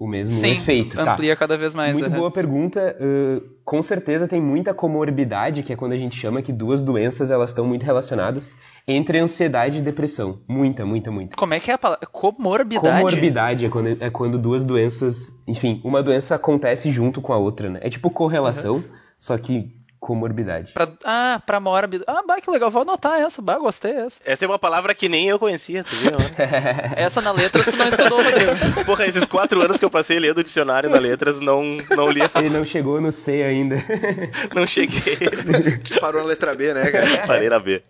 o 0.00 0.08
mesmo 0.08 0.32
Sim, 0.32 0.52
efeito. 0.52 0.96
Tá. 0.96 1.12
amplia 1.12 1.36
tá. 1.36 1.40
cada 1.40 1.58
vez 1.58 1.74
mais. 1.74 2.00
Muito 2.00 2.10
boa 2.16 2.30
pergunta. 2.30 2.96
Uh, 2.98 3.42
com 3.62 3.82
certeza 3.82 4.26
tem 4.26 4.40
muita 4.40 4.72
comorbidade, 4.72 5.62
que 5.62 5.74
é 5.74 5.76
quando 5.76 5.92
a 5.92 5.96
gente 5.96 6.16
chama 6.16 6.40
que 6.40 6.50
duas 6.50 6.80
doenças 6.80 7.30
elas 7.30 7.50
estão 7.50 7.66
muito 7.66 7.84
relacionadas, 7.84 8.56
entre 8.88 9.18
ansiedade 9.18 9.76
e 9.76 9.82
depressão. 9.82 10.40
Muita, 10.48 10.86
muita, 10.86 11.10
muita. 11.10 11.36
Como 11.36 11.52
é 11.52 11.60
que 11.60 11.70
é 11.70 11.74
a 11.74 11.78
palavra? 11.78 12.06
Comorbidade? 12.06 12.96
Comorbidade 12.96 13.66
é 13.66 13.68
quando, 13.68 14.02
é 14.02 14.08
quando 14.08 14.38
duas 14.38 14.64
doenças... 14.64 15.30
Enfim, 15.46 15.82
uma 15.84 16.02
doença 16.02 16.34
acontece 16.34 16.90
junto 16.90 17.20
com 17.20 17.34
a 17.34 17.36
outra, 17.36 17.68
né? 17.68 17.80
É 17.82 17.90
tipo 17.90 18.08
correlação, 18.10 18.76
uhum. 18.76 18.84
só 19.18 19.36
que 19.36 19.70
comorbidade. 20.00 20.72
Pra, 20.72 20.88
ah, 21.04 21.42
pra 21.44 21.60
mórbido. 21.60 22.04
Ah, 22.06 22.22
bah, 22.26 22.40
que 22.40 22.50
legal, 22.50 22.70
vou 22.70 22.82
anotar 22.82 23.20
essa, 23.20 23.42
bah, 23.42 23.58
gostei 23.58 23.92
essa. 23.92 24.20
Essa 24.24 24.44
é 24.44 24.48
uma 24.48 24.58
palavra 24.58 24.94
que 24.94 25.08
nem 25.08 25.28
eu 25.28 25.38
conhecia, 25.38 25.84
tu 25.84 25.94
viu? 25.94 26.12
essa 26.96 27.20
na 27.20 27.30
letras 27.30 27.66
tu 27.66 27.76
não 27.76 27.88
estudou, 27.88 28.22
Rodrigo. 28.22 28.52
Porra, 28.86 29.06
esses 29.06 29.26
quatro 29.26 29.60
anos 29.60 29.78
que 29.78 29.84
eu 29.84 29.90
passei 29.90 30.18
lendo 30.18 30.38
o 30.38 30.42
dicionário 30.42 30.88
na 30.88 30.98
letras, 30.98 31.38
não, 31.38 31.76
não 31.90 32.10
li 32.10 32.22
essa. 32.22 32.38
Ele 32.38 32.48
não 32.48 32.64
chegou 32.64 33.00
no 33.00 33.12
C 33.12 33.42
ainda. 33.42 33.76
não 34.54 34.66
cheguei. 34.66 35.18
Parou 36.00 36.22
na 36.22 36.28
letra 36.28 36.54
B, 36.54 36.72
né, 36.72 36.90
cara? 36.90 37.26
Parei 37.26 37.48
na 37.48 37.60
B. 37.60 37.82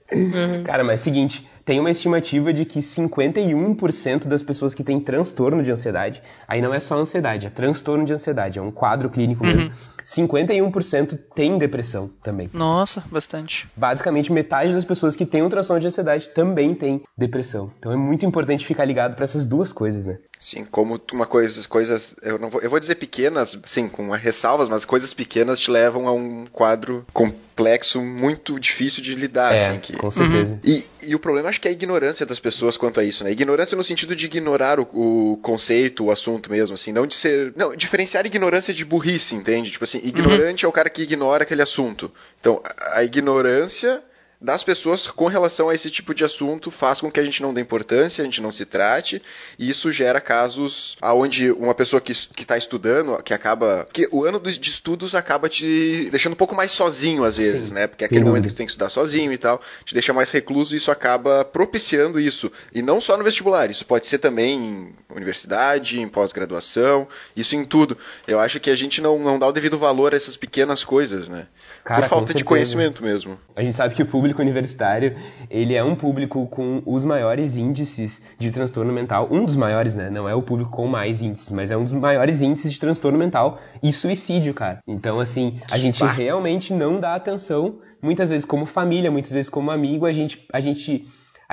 Cara, 0.64 0.82
mas 0.82 1.00
é 1.00 1.04
seguinte, 1.04 1.48
tem 1.64 1.80
uma 1.80 1.90
estimativa 1.90 2.52
de 2.52 2.64
que 2.64 2.80
51% 2.80 4.26
das 4.26 4.42
pessoas 4.42 4.74
que 4.74 4.84
têm 4.84 5.00
transtorno 5.00 5.62
de 5.62 5.70
ansiedade, 5.70 6.22
aí 6.46 6.60
não 6.60 6.74
é 6.74 6.80
só 6.80 6.98
ansiedade, 6.98 7.46
é 7.46 7.50
transtorno 7.50 8.04
de 8.04 8.12
ansiedade, 8.12 8.58
é 8.58 8.62
um 8.62 8.70
quadro 8.70 9.08
clínico 9.08 9.44
uhum. 9.44 9.54
mesmo. 9.54 9.72
51% 10.04 11.18
tem 11.34 11.58
depressão 11.58 12.10
também. 12.22 12.50
Nossa, 12.52 13.04
bastante. 13.10 13.68
Basicamente, 13.76 14.32
metade 14.32 14.72
das 14.72 14.84
pessoas 14.84 15.14
que 15.14 15.26
têm 15.26 15.42
um 15.42 15.48
transtorno 15.48 15.80
de 15.80 15.86
ansiedade 15.86 16.28
também 16.30 16.74
tem 16.74 17.02
depressão. 17.16 17.70
Então 17.78 17.92
é 17.92 17.96
muito 17.96 18.24
importante 18.24 18.66
ficar 18.66 18.84
ligado 18.84 19.14
para 19.14 19.24
essas 19.24 19.46
duas 19.46 19.72
coisas, 19.72 20.04
né? 20.04 20.18
Sim, 20.38 20.64
como 20.64 20.98
uma 21.12 21.26
coisa, 21.26 21.68
coisas, 21.68 22.16
eu 22.22 22.38
não 22.38 22.48
vou, 22.48 22.62
eu 22.62 22.70
vou 22.70 22.80
dizer 22.80 22.94
pequenas, 22.94 23.58
sim, 23.66 23.90
com 23.90 24.08
ressalvas, 24.10 24.70
mas 24.70 24.86
coisas 24.86 25.12
pequenas 25.12 25.60
te 25.60 25.70
levam 25.70 26.08
a 26.08 26.12
um 26.12 26.46
quadro 26.46 27.04
complexo, 27.12 28.00
muito 28.00 28.58
difícil 28.58 29.02
de 29.02 29.14
lidar, 29.14 29.54
é, 29.54 29.68
assim, 29.68 29.80
que... 29.80 29.92
com 29.98 30.10
certeza. 30.10 30.54
Uhum. 30.54 30.60
E, 30.64 30.84
e 31.10 31.14
o 31.14 31.18
problema 31.18 31.49
acho 31.50 31.60
que 31.60 31.68
é 31.68 31.70
a 31.70 31.74
ignorância 31.74 32.24
das 32.24 32.40
pessoas 32.40 32.76
quanto 32.76 32.98
a 32.98 33.04
isso, 33.04 33.22
né? 33.22 33.30
Ignorância 33.30 33.76
no 33.76 33.82
sentido 33.82 34.16
de 34.16 34.26
ignorar 34.26 34.80
o, 34.80 34.88
o 34.92 35.36
conceito, 35.42 36.06
o 36.06 36.10
assunto 36.10 36.50
mesmo, 36.50 36.74
assim, 36.74 36.92
não 36.92 37.06
de 37.06 37.14
ser, 37.14 37.52
não, 37.54 37.76
diferenciar 37.76 38.24
ignorância 38.24 38.72
de 38.72 38.84
burrice, 38.84 39.34
entende? 39.34 39.70
Tipo 39.70 39.84
assim, 39.84 40.00
ignorante 40.02 40.64
uhum. 40.64 40.68
é 40.68 40.70
o 40.70 40.72
cara 40.72 40.88
que 40.88 41.02
ignora 41.02 41.42
aquele 41.42 41.62
assunto. 41.62 42.10
Então, 42.40 42.62
a 42.92 43.04
ignorância 43.04 44.02
das 44.40 44.62
pessoas 44.62 45.06
com 45.06 45.26
relação 45.26 45.68
a 45.68 45.74
esse 45.74 45.90
tipo 45.90 46.14
de 46.14 46.24
assunto 46.24 46.70
faz 46.70 47.00
com 47.00 47.10
que 47.10 47.20
a 47.20 47.24
gente 47.24 47.42
não 47.42 47.52
dê 47.52 47.60
importância, 47.60 48.22
a 48.22 48.24
gente 48.24 48.40
não 48.40 48.50
se 48.50 48.64
trate, 48.64 49.22
e 49.58 49.68
isso 49.68 49.92
gera 49.92 50.20
casos 50.20 50.96
aonde 51.00 51.50
uma 51.52 51.74
pessoa 51.74 52.00
que 52.00 52.12
está 52.12 52.56
estudando, 52.56 53.22
que 53.22 53.34
acaba. 53.34 53.86
que 53.92 54.08
o 54.10 54.24
ano 54.24 54.40
de 54.40 54.70
estudos 54.70 55.14
acaba 55.14 55.48
te 55.48 56.08
deixando 56.10 56.32
um 56.32 56.36
pouco 56.36 56.54
mais 56.54 56.72
sozinho 56.72 57.24
às 57.24 57.36
vezes, 57.36 57.68
Sim. 57.68 57.74
né? 57.74 57.86
Porque 57.86 58.04
é 58.04 58.06
aquele 58.06 58.24
momento 58.24 58.44
que 58.44 58.54
tu 58.54 58.56
tem 58.56 58.66
que 58.66 58.72
estudar 58.72 58.88
sozinho 58.88 59.32
e 59.32 59.38
tal, 59.38 59.60
te 59.84 59.92
deixa 59.92 60.12
mais 60.12 60.30
recluso 60.30 60.74
e 60.74 60.78
isso 60.78 60.90
acaba 60.90 61.44
propiciando 61.44 62.18
isso. 62.18 62.50
E 62.74 62.80
não 62.80 63.00
só 63.00 63.16
no 63.16 63.24
vestibular, 63.24 63.70
isso 63.70 63.84
pode 63.84 64.06
ser 64.06 64.18
também 64.18 64.58
em 64.58 64.94
universidade, 65.14 66.00
em 66.00 66.08
pós-graduação, 66.08 67.06
isso 67.36 67.54
em 67.56 67.64
tudo. 67.64 67.98
Eu 68.26 68.40
acho 68.40 68.58
que 68.58 68.70
a 68.70 68.76
gente 68.76 69.02
não, 69.02 69.18
não 69.18 69.38
dá 69.38 69.46
o 69.46 69.52
devido 69.52 69.76
valor 69.76 70.14
a 70.14 70.16
essas 70.16 70.36
pequenas 70.36 70.82
coisas, 70.82 71.28
né? 71.28 71.46
Cara, 71.84 72.02
Por 72.02 72.08
falta 72.08 72.34
de 72.34 72.44
conhecimento 72.44 73.02
mesmo. 73.02 73.38
A 73.56 73.62
gente 73.62 73.74
sabe 73.74 73.94
que 73.94 74.02
o 74.02 74.06
público 74.06 74.40
universitário, 74.40 75.14
ele 75.48 75.74
é 75.74 75.82
um 75.82 75.94
público 75.94 76.46
com 76.46 76.82
os 76.84 77.04
maiores 77.04 77.56
índices 77.56 78.20
de 78.38 78.50
transtorno 78.50 78.92
mental. 78.92 79.28
Um 79.30 79.44
dos 79.44 79.56
maiores, 79.56 79.96
né? 79.96 80.10
Não 80.10 80.28
é 80.28 80.34
o 80.34 80.42
público 80.42 80.70
com 80.70 80.86
mais 80.86 81.20
índices, 81.20 81.50
mas 81.50 81.70
é 81.70 81.76
um 81.76 81.84
dos 81.84 81.92
maiores 81.92 82.42
índices 82.42 82.72
de 82.72 82.80
transtorno 82.80 83.18
mental 83.18 83.58
e 83.82 83.92
suicídio, 83.92 84.52
cara. 84.52 84.80
Então, 84.86 85.18
assim, 85.20 85.60
a 85.70 85.78
gente 85.78 86.04
realmente 86.04 86.72
não 86.74 87.00
dá 87.00 87.14
atenção, 87.14 87.76
muitas 88.02 88.28
vezes 88.28 88.44
como 88.44 88.66
família, 88.66 89.10
muitas 89.10 89.32
vezes 89.32 89.48
como 89.48 89.70
amigo, 89.70 90.06
a 90.06 90.12
gente, 90.12 90.46
a 90.52 90.60
gente 90.60 91.04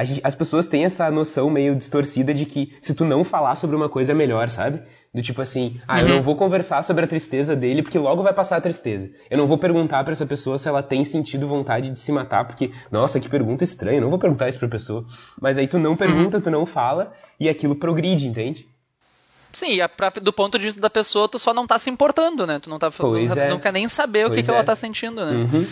Gente, 0.03 0.21
as 0.23 0.35
pessoas 0.35 0.67
têm 0.67 0.85
essa 0.85 1.09
noção 1.09 1.49
meio 1.49 1.75
distorcida 1.75 2.33
de 2.33 2.45
que 2.45 2.75
se 2.79 2.93
tu 2.93 3.03
não 3.03 3.23
falar 3.23 3.55
sobre 3.55 3.75
uma 3.75 3.89
coisa 3.89 4.11
é 4.11 4.15
melhor, 4.15 4.47
sabe? 4.49 4.81
Do 5.13 5.21
tipo 5.21 5.41
assim, 5.41 5.79
ah, 5.87 5.95
uhum. 5.95 5.99
eu 6.01 6.07
não 6.09 6.21
vou 6.21 6.35
conversar 6.35 6.83
sobre 6.83 7.03
a 7.03 7.07
tristeza 7.07 7.55
dele 7.55 7.81
porque 7.81 7.97
logo 7.97 8.21
vai 8.21 8.33
passar 8.33 8.57
a 8.57 8.61
tristeza. 8.61 9.09
Eu 9.29 9.37
não 9.37 9.47
vou 9.47 9.57
perguntar 9.57 10.03
para 10.03 10.13
essa 10.13 10.25
pessoa 10.25 10.57
se 10.57 10.67
ela 10.67 10.83
tem 10.83 11.03
sentido 11.03 11.47
vontade 11.47 11.89
de 11.89 11.99
se 11.99 12.11
matar, 12.11 12.45
porque, 12.45 12.71
nossa, 12.91 13.19
que 13.19 13.27
pergunta 13.27 13.63
estranha, 13.63 13.97
eu 13.97 14.01
não 14.01 14.09
vou 14.09 14.19
perguntar 14.19 14.47
isso 14.47 14.59
pra 14.59 14.67
pessoa. 14.67 15.05
Mas 15.41 15.57
aí 15.57 15.67
tu 15.67 15.79
não 15.79 15.95
pergunta, 15.95 16.37
uhum. 16.37 16.43
tu 16.43 16.51
não 16.51 16.65
fala 16.65 17.13
e 17.39 17.49
aquilo 17.49 17.75
progride, 17.75 18.27
entende? 18.27 18.67
Sim, 19.51 19.81
e 19.81 19.87
pra, 19.87 20.09
do 20.09 20.31
ponto 20.31 20.59
de 20.59 20.65
vista 20.65 20.79
da 20.79 20.89
pessoa, 20.89 21.27
tu 21.27 21.39
só 21.39 21.53
não 21.53 21.65
tá 21.65 21.79
se 21.79 21.89
importando, 21.89 22.45
né? 22.45 22.59
Tu 22.59 22.69
não, 22.69 22.77
tá, 22.77 22.91
pois 22.91 23.35
não, 23.35 23.41
é. 23.41 23.49
não 23.49 23.59
quer 23.59 23.73
nem 23.73 23.89
saber 23.89 24.27
o 24.27 24.31
que, 24.31 24.43
que 24.43 24.49
ela 24.49 24.59
é. 24.59 24.63
tá 24.63 24.75
sentindo, 24.75 25.25
né? 25.25 25.31
Uhum. 25.31 25.67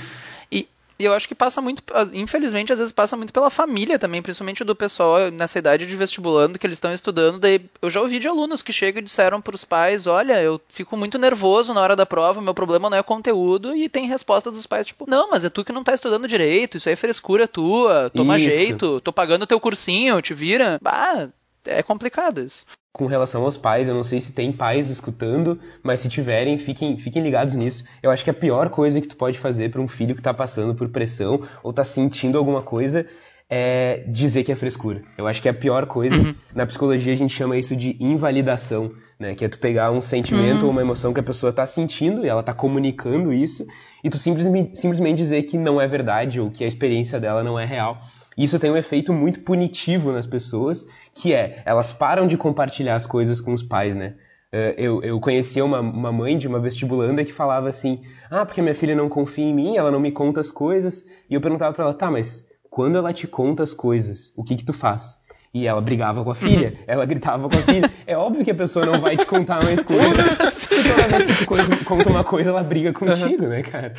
E 0.98 1.04
eu 1.04 1.14
acho 1.14 1.28
que 1.28 1.36
passa 1.36 1.62
muito, 1.62 1.84
infelizmente, 2.14 2.72
às 2.72 2.80
vezes 2.80 2.92
passa 2.92 3.18
muito 3.18 3.34
pela 3.34 3.50
família 3.50 4.00
também, 4.00 4.22
principalmente 4.22 4.64
do 4.64 4.76
pessoal 4.76 5.30
nessa 5.30 5.60
idade 5.60 5.86
de 5.86 5.96
vestibulando 5.96 6.58
que 6.58 6.66
eles 6.66 6.78
estão 6.78 6.94
estudando. 6.94 7.38
Daí 7.38 7.62
eu 7.82 7.90
já 7.90 8.02
ouvi 8.02 8.18
de 8.18 8.28
alunos 8.28 8.62
que 8.62 8.72
chegam 8.72 9.02
e 9.02 9.04
disseram 9.06 9.42
para 9.42 9.56
os 9.56 9.66
pais: 9.66 10.08
Olha, 10.08 10.42
eu 10.42 10.60
fico 10.70 10.96
muito 10.96 11.18
nervoso 11.18 11.74
na 11.74 11.82
hora 11.82 11.96
da 11.96 12.06
prova, 12.06 12.42
meu 12.42 12.54
problema 12.54 12.90
não 12.90 12.98
é 12.98 13.04
conteúdo. 13.04 13.76
E 13.76 13.90
tem 13.90 14.08
resposta 14.08 14.50
dos 14.50 14.66
pais 14.66 14.88
tipo: 14.88 15.06
Não, 15.10 15.30
mas 15.30 15.44
é 15.44 15.50
tu 15.50 15.66
que 15.66 15.74
não 15.74 15.84
tá 15.84 15.94
estudando 15.94 16.28
direito, 16.28 16.78
isso 16.78 16.88
aí 16.88 16.94
é 16.94 16.98
frescura 16.98 17.48
tua, 17.48 18.10
toma 18.10 18.38
isso. 18.38 18.50
jeito, 18.50 19.02
tô 19.02 19.12
pagando 19.12 19.46
teu 19.46 19.60
cursinho, 19.60 20.22
te 20.22 20.34
vira. 20.34 20.80
Bah, 20.82 21.28
é 21.66 21.84
complicado 21.84 22.42
isso 22.42 22.66
com 22.96 23.08
relação 23.08 23.44
aos 23.44 23.58
pais, 23.58 23.90
eu 23.90 23.94
não 23.94 24.04
sei 24.04 24.22
se 24.22 24.32
tem 24.32 24.54
pais 24.54 24.90
escutando, 24.90 25.60
mas 25.84 26.00
se 26.00 26.08
tiverem, 26.08 26.58
fiquem, 26.58 26.98
fiquem 26.98 27.22
ligados 27.22 27.54
nisso. 27.54 27.84
Eu 28.02 28.10
acho 28.10 28.24
que 28.24 28.30
a 28.30 28.34
pior 28.34 28.70
coisa 28.70 29.02
que 29.02 29.08
tu 29.08 29.18
pode 29.18 29.38
fazer 29.38 29.70
para 29.70 29.82
um 29.82 29.88
filho 29.88 30.16
que 30.16 30.22
está 30.22 30.34
passando 30.34 30.74
por 30.74 30.88
pressão 30.88 31.42
ou 31.62 31.72
está 31.72 31.84
sentindo 31.84 32.38
alguma 32.38 32.62
coisa 32.62 33.06
é 33.50 34.06
dizer 34.08 34.46
que 34.46 34.52
é 34.52 34.56
frescura. 34.56 35.04
Eu 35.18 35.28
acho 35.28 35.42
que 35.42 35.50
é 35.50 35.52
a 35.52 35.54
pior 35.54 35.86
coisa. 35.88 36.16
Uhum. 36.16 36.34
Na 36.54 36.66
psicologia 36.66 37.12
a 37.12 37.18
gente 37.18 37.34
chama 37.34 37.58
isso 37.58 37.76
de 37.76 37.98
invalidação, 38.00 38.92
né? 39.20 39.36
Que 39.36 39.44
é 39.44 39.50
tu 39.50 39.60
pegar 39.60 39.92
um 39.92 40.00
sentimento 40.00 40.62
uhum. 40.62 40.68
ou 40.68 40.72
uma 40.72 40.82
emoção 40.82 41.14
que 41.14 41.20
a 41.20 41.24
pessoa 41.24 41.50
está 41.50 41.66
sentindo 41.66 42.26
e 42.26 42.30
ela 42.30 42.40
está 42.40 42.54
comunicando 42.54 43.34
isso 43.34 43.68
e 44.04 44.10
tu 44.10 44.18
simplesmente, 44.18 44.78
simplesmente 44.78 45.18
dizer 45.18 45.44
que 45.44 45.58
não 45.58 45.82
é 45.82 45.88
verdade 45.88 46.40
ou 46.40 46.50
que 46.50 46.64
a 46.64 46.68
experiência 46.68 47.20
dela 47.20 47.44
não 47.44 47.60
é 47.60 47.66
real. 47.66 48.00
Isso 48.38 48.60
tem 48.60 48.72
um 48.72 48.78
efeito 48.78 49.14
muito 49.14 49.40
punitivo 49.42 50.12
nas 50.12 50.26
pessoas, 50.26 50.86
que 51.14 51.34
é, 51.34 51.62
elas 51.66 51.94
param 51.94 52.28
de 52.28 52.38
compartilhar 52.38 52.96
as 52.96 53.06
coisas 53.06 53.40
com 53.40 53.54
os 53.54 53.64
pais, 53.64 53.96
né? 53.96 54.16
Eh, 54.52 54.76
eu, 54.78 55.02
eu 55.04 55.20
conhecia 55.20 55.66
uma, 55.66 55.82
uma 55.82 56.12
mãe 56.12 56.38
de 56.38 56.48
uma 56.48 56.60
vestibulanda 56.60 57.26
que 57.26 57.34
falava 57.34 57.68
assim, 57.68 58.02
ah, 58.30 58.46
porque 58.46 58.62
minha 58.62 58.74
filha 58.74 58.96
não 58.96 59.10
confia 59.10 59.44
em 59.44 59.54
mim, 59.54 59.76
ela 59.76 59.92
não 59.92 60.00
me 60.00 60.12
conta 60.12 60.40
as 60.40 60.50
coisas. 60.50 61.06
E 61.30 61.34
eu 61.34 61.42
perguntava 61.42 61.74
para 61.74 61.86
ela, 61.86 61.94
tá, 61.94 62.10
mas 62.10 62.48
quando 62.70 62.98
ela 62.98 63.12
te 63.12 63.28
conta 63.28 63.64
as 63.64 63.74
coisas, 63.74 64.32
o 64.36 64.44
que 64.44 64.56
que 64.56 64.64
tu 64.64 64.74
faz? 64.74 65.18
E 65.56 65.66
ela 65.66 65.80
brigava 65.80 66.22
com 66.22 66.32
a 66.32 66.36
filha, 66.36 66.74
uhum. 66.76 66.84
ela 66.86 67.06
gritava 67.06 67.48
com 67.48 67.58
a 67.58 67.62
filha. 67.62 67.90
É 68.06 68.16
óbvio 68.16 68.44
que 68.44 68.52
a 68.52 68.56
pessoa 68.56 68.86
não 68.86 69.00
vai 69.00 69.16
te 69.18 69.26
contar 69.26 69.64
mais 69.64 69.82
coisas. 69.82 70.68
e 70.70 70.84
toda 70.84 71.08
vez 71.08 71.26
que 71.26 71.78
tu 71.78 71.86
conta 71.86 72.10
uma 72.10 72.24
coisa, 72.24 72.50
ela 72.50 72.62
briga 72.62 72.92
contigo, 72.92 73.44
uhum. 73.44 73.50
né, 73.50 73.64
cara? 73.64 73.94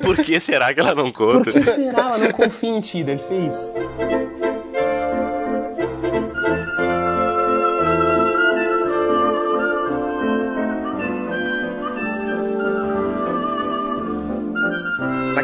Por 0.00 0.16
que 0.16 0.38
será 0.38 0.72
que 0.72 0.78
ela 0.78 0.94
não 0.94 1.10
conta? 1.10 1.50
Por 1.50 1.54
que 1.54 1.64
será? 1.64 1.98
Ela 1.98 2.18
não 2.18 2.30
confia 2.30 2.70
em 2.70 2.80
ti, 2.80 3.02
deve 3.02 3.20
ser 3.20 3.40
isso. 3.40 3.74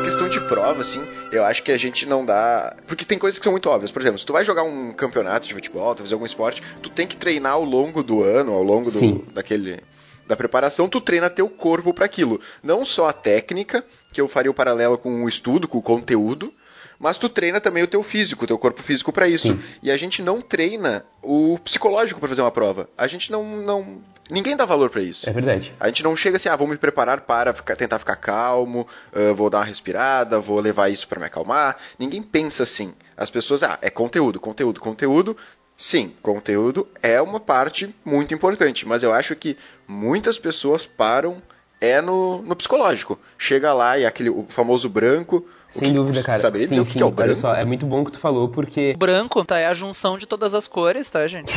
Questão 0.04 0.28
de 0.28 0.38
prova, 0.38 0.82
assim, 0.82 1.02
eu 1.32 1.44
acho 1.44 1.62
que 1.62 1.72
a 1.72 1.78
gente 1.78 2.06
não 2.06 2.24
dá. 2.24 2.76
Porque 2.86 3.04
tem 3.04 3.18
coisas 3.18 3.38
que 3.38 3.44
são 3.44 3.52
muito 3.52 3.68
óbvias. 3.70 3.90
Por 3.90 4.02
exemplo, 4.02 4.18
se 4.18 4.26
tu 4.26 4.34
vai 4.34 4.44
jogar 4.44 4.62
um 4.62 4.92
campeonato 4.92 5.48
de 5.48 5.54
futebol, 5.54 5.96
fazer 5.96 6.12
algum 6.12 6.26
esporte, 6.26 6.62
tu 6.82 6.90
tem 6.90 7.06
que 7.06 7.16
treinar 7.16 7.52
ao 7.52 7.64
longo 7.64 8.02
do 8.02 8.22
ano, 8.22 8.52
ao 8.52 8.62
longo 8.62 8.90
do, 8.90 9.32
daquele 9.32 9.80
da 10.26 10.36
preparação, 10.36 10.88
tu 10.88 11.00
treina 11.00 11.28
teu 11.28 11.48
corpo 11.48 11.92
para 11.92 12.04
aquilo. 12.04 12.40
Não 12.62 12.84
só 12.84 13.08
a 13.08 13.12
técnica, 13.12 13.84
que 14.12 14.20
eu 14.20 14.28
faria 14.28 14.50
o 14.50 14.54
paralelo 14.54 14.96
com 14.96 15.24
o 15.24 15.28
estudo, 15.28 15.68
com 15.68 15.78
o 15.78 15.82
conteúdo, 15.82 16.52
mas 16.98 17.18
tu 17.18 17.28
treina 17.28 17.60
também 17.60 17.82
o 17.82 17.86
teu 17.86 18.02
físico, 18.02 18.44
o 18.44 18.46
teu 18.46 18.58
corpo 18.58 18.82
físico 18.82 19.12
para 19.12 19.28
isso. 19.28 19.48
Sim. 19.48 19.60
E 19.82 19.90
a 19.90 19.96
gente 19.96 20.22
não 20.22 20.40
treina 20.40 21.04
o 21.22 21.58
psicológico 21.58 22.20
para 22.20 22.28
fazer 22.28 22.42
uma 22.42 22.50
prova. 22.50 22.88
A 22.96 23.06
gente 23.06 23.30
não, 23.30 23.44
não 23.44 24.02
ninguém 24.30 24.56
dá 24.56 24.64
valor 24.64 24.90
para 24.90 25.02
isso. 25.02 25.28
É 25.28 25.32
verdade. 25.32 25.74
A 25.78 25.88
gente 25.88 26.02
não 26.02 26.16
chega 26.16 26.36
assim, 26.36 26.48
ah, 26.48 26.56
vou 26.56 26.66
me 26.66 26.76
preparar 26.76 27.22
para 27.22 27.52
ficar, 27.52 27.76
tentar 27.76 27.98
ficar 27.98 28.16
calmo, 28.16 28.86
uh, 29.12 29.34
vou 29.34 29.50
dar 29.50 29.58
uma 29.58 29.64
respirada, 29.64 30.40
vou 30.40 30.60
levar 30.60 30.88
isso 30.88 31.06
para 31.08 31.20
me 31.20 31.26
acalmar. 31.26 31.76
Ninguém 31.98 32.22
pensa 32.22 32.62
assim. 32.62 32.94
As 33.16 33.30
pessoas, 33.30 33.62
ah, 33.62 33.78
é 33.80 33.90
conteúdo, 33.90 34.40
conteúdo, 34.40 34.80
conteúdo. 34.80 35.36
Sim, 35.76 36.14
conteúdo 36.22 36.86
é 37.02 37.20
uma 37.20 37.40
parte 37.40 37.92
muito 38.04 38.32
importante, 38.32 38.86
mas 38.86 39.02
eu 39.02 39.12
acho 39.12 39.34
que 39.34 39.56
muitas 39.88 40.38
pessoas 40.38 40.86
param 40.86 41.42
é 41.84 42.00
no, 42.00 42.42
no 42.42 42.56
psicológico. 42.56 43.18
Chega 43.38 43.72
lá 43.72 43.98
e 43.98 44.06
aquele 44.06 44.30
o 44.30 44.46
famoso 44.48 44.88
branco. 44.88 45.46
Sem 45.68 45.88
que, 45.88 45.94
dúvida, 45.94 46.22
cara. 46.22 46.38
Saberia 46.38 46.66
dizer 46.68 46.84
sim, 46.84 46.90
o 46.90 46.92
que, 46.92 47.02
é 47.02 47.04
o 47.04 47.10
branco? 47.10 47.22
Olha 47.22 47.34
só, 47.34 47.54
é 47.54 47.64
muito 47.64 47.86
bom 47.86 48.04
que 48.04 48.12
tu 48.12 48.18
falou, 48.18 48.48
porque. 48.48 48.94
Branco, 48.96 49.44
tá? 49.44 49.58
É 49.58 49.66
a 49.66 49.74
junção 49.74 50.18
de 50.18 50.26
todas 50.26 50.54
as 50.54 50.66
cores, 50.66 51.10
tá, 51.10 51.26
gente? 51.26 51.52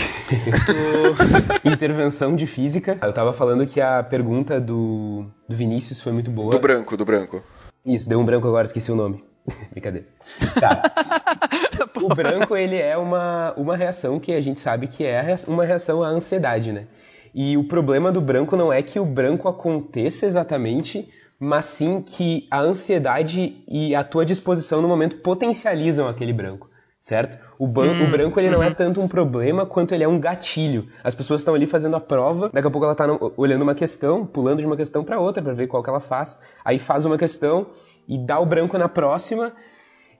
Intervenção 1.64 2.36
de 2.36 2.48
física. 2.48 2.98
Eu 3.02 3.14
tava 3.14 3.34
falando 3.34 3.66
que 3.66 3.80
a 3.80 4.04
pergunta 4.04 4.60
do, 4.60 5.26
do 5.48 5.56
Vinícius 5.56 6.02
foi 6.02 6.12
muito 6.12 6.32
boa. 6.32 6.52
Do 6.52 6.60
branco, 6.60 6.98
do 6.98 7.06
branco. 7.06 7.44
Isso, 7.86 8.08
deu 8.10 8.20
um 8.20 8.26
branco 8.26 8.48
agora, 8.48 8.68
esqueci 8.68 8.92
o 8.92 8.96
nome. 8.96 9.24
Brincadeira. 9.72 10.08
Tá. 10.60 10.82
o 12.02 12.10
branco, 12.14 12.56
ele 12.56 12.78
é 12.78 12.98
uma, 12.98 13.54
uma 13.56 13.76
reação 13.76 14.20
que 14.20 14.34
a 14.34 14.42
gente 14.42 14.60
sabe 14.60 14.88
que 14.88 15.06
é 15.06 15.36
uma 15.48 15.66
reação 15.66 16.04
à 16.04 16.10
ansiedade, 16.10 16.72
né? 16.72 16.86
E 17.40 17.56
o 17.56 17.64
problema 17.64 18.12
do 18.12 18.20
branco 18.20 18.56
não 18.56 18.74
é 18.74 18.82
que 18.82 19.00
o 19.00 19.06
branco 19.06 19.48
aconteça 19.48 20.26
exatamente, 20.26 21.08
mas 21.40 21.66
sim 21.66 22.02
que 22.02 22.48
a 22.50 22.60
ansiedade 22.60 23.64
e 23.68 23.94
a 23.94 24.04
tua 24.04 24.26
disposição 24.26 24.82
no 24.82 24.88
momento 24.88 25.18
potencializam 25.18 26.08
aquele 26.08 26.34
branco, 26.34 26.68
certo? 27.00 27.38
O, 27.60 27.68
hum, 27.68 28.06
o 28.06 28.10
branco 28.10 28.40
ele 28.40 28.48
uhum. 28.48 28.54
não 28.54 28.64
é 28.64 28.70
uhum. 28.70 28.74
tanto 28.74 29.00
um 29.00 29.08
problema 29.08 29.68
quanto 29.68 29.94
ele 29.94 30.04
é 30.04 30.08
um 30.08 30.20
gatilho. 30.20 30.88
As 31.04 31.14
pessoas 31.14 31.42
estão 31.42 31.54
ali 31.54 31.68
fazendo 31.68 31.96
a 31.96 32.00
prova, 32.00 32.50
daqui 32.52 32.68
a 32.68 32.72
pouco 32.72 32.86
ela 32.86 32.94
está 32.94 33.06
olhando 33.38 33.62
uma 33.62 33.76
questão, 33.76 34.26
pulando 34.26 34.62
de 34.62 34.66
uma 34.66 34.76
questão 34.76 35.04
para 35.04 35.20
outra 35.20 35.44
para 35.44 35.54
ver 35.54 35.68
qual 35.68 35.84
que 35.84 35.92
ela 35.92 36.00
faz, 36.00 36.40
aí 36.66 36.80
faz 36.80 37.06
uma 37.06 37.20
questão 37.20 37.68
e 38.08 38.18
dá 38.18 38.40
o 38.40 38.48
branco 38.48 38.76
na 38.80 38.90
próxima 38.90 39.54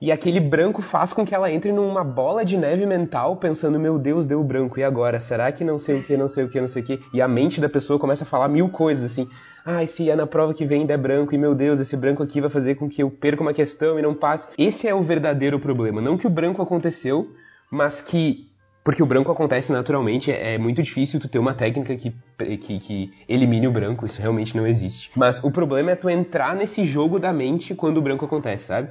e 0.00 0.12
aquele 0.12 0.38
branco 0.38 0.80
faz 0.80 1.12
com 1.12 1.26
que 1.26 1.34
ela 1.34 1.50
entre 1.50 1.72
numa 1.72 2.04
bola 2.04 2.44
de 2.44 2.56
neve 2.56 2.86
mental, 2.86 3.36
pensando, 3.36 3.80
meu 3.80 3.98
Deus, 3.98 4.26
deu 4.26 4.42
branco, 4.44 4.78
e 4.78 4.84
agora? 4.84 5.18
Será 5.18 5.50
que 5.50 5.64
não 5.64 5.76
sei 5.76 5.98
o 5.98 6.02
que, 6.04 6.16
não 6.16 6.28
sei 6.28 6.44
o 6.44 6.48
que, 6.48 6.60
não 6.60 6.68
sei 6.68 6.82
o 6.82 6.84
que? 6.84 7.00
E 7.12 7.20
a 7.20 7.26
mente 7.26 7.60
da 7.60 7.68
pessoa 7.68 7.98
começa 7.98 8.22
a 8.22 8.26
falar 8.26 8.48
mil 8.48 8.68
coisas, 8.68 9.04
assim. 9.10 9.28
Ah, 9.64 9.84
se 9.84 10.08
é 10.08 10.14
na 10.14 10.26
prova 10.26 10.54
que 10.54 10.64
vem 10.64 10.86
der 10.86 10.98
branco, 10.98 11.34
e 11.34 11.38
meu 11.38 11.54
Deus, 11.54 11.80
esse 11.80 11.96
branco 11.96 12.22
aqui 12.22 12.40
vai 12.40 12.48
fazer 12.48 12.76
com 12.76 12.88
que 12.88 13.02
eu 13.02 13.10
perca 13.10 13.42
uma 13.42 13.52
questão 13.52 13.98
e 13.98 14.02
não 14.02 14.14
passe. 14.14 14.48
Esse 14.56 14.86
é 14.86 14.94
o 14.94 15.02
verdadeiro 15.02 15.58
problema. 15.58 16.00
Não 16.00 16.16
que 16.16 16.26
o 16.26 16.30
branco 16.30 16.62
aconteceu, 16.62 17.30
mas 17.70 18.00
que 18.00 18.46
porque 18.84 19.02
o 19.02 19.06
branco 19.06 19.30
acontece 19.30 19.70
naturalmente, 19.70 20.32
é 20.32 20.56
muito 20.56 20.82
difícil 20.82 21.20
tu 21.20 21.28
ter 21.28 21.38
uma 21.38 21.52
técnica 21.52 21.94
que, 21.94 22.10
que, 22.56 22.78
que, 22.78 23.12
elimine 23.28 23.68
o 23.68 23.70
branco, 23.70 24.06
isso 24.06 24.18
realmente 24.18 24.56
não 24.56 24.66
existe. 24.66 25.10
Mas 25.14 25.44
o 25.44 25.50
problema 25.50 25.90
é 25.90 25.94
tu 25.94 26.08
entrar 26.08 26.56
nesse 26.56 26.84
jogo 26.84 27.18
da 27.18 27.30
mente 27.30 27.74
quando 27.74 27.98
o 27.98 28.00
branco 28.00 28.24
acontece, 28.24 28.64
sabe? 28.64 28.88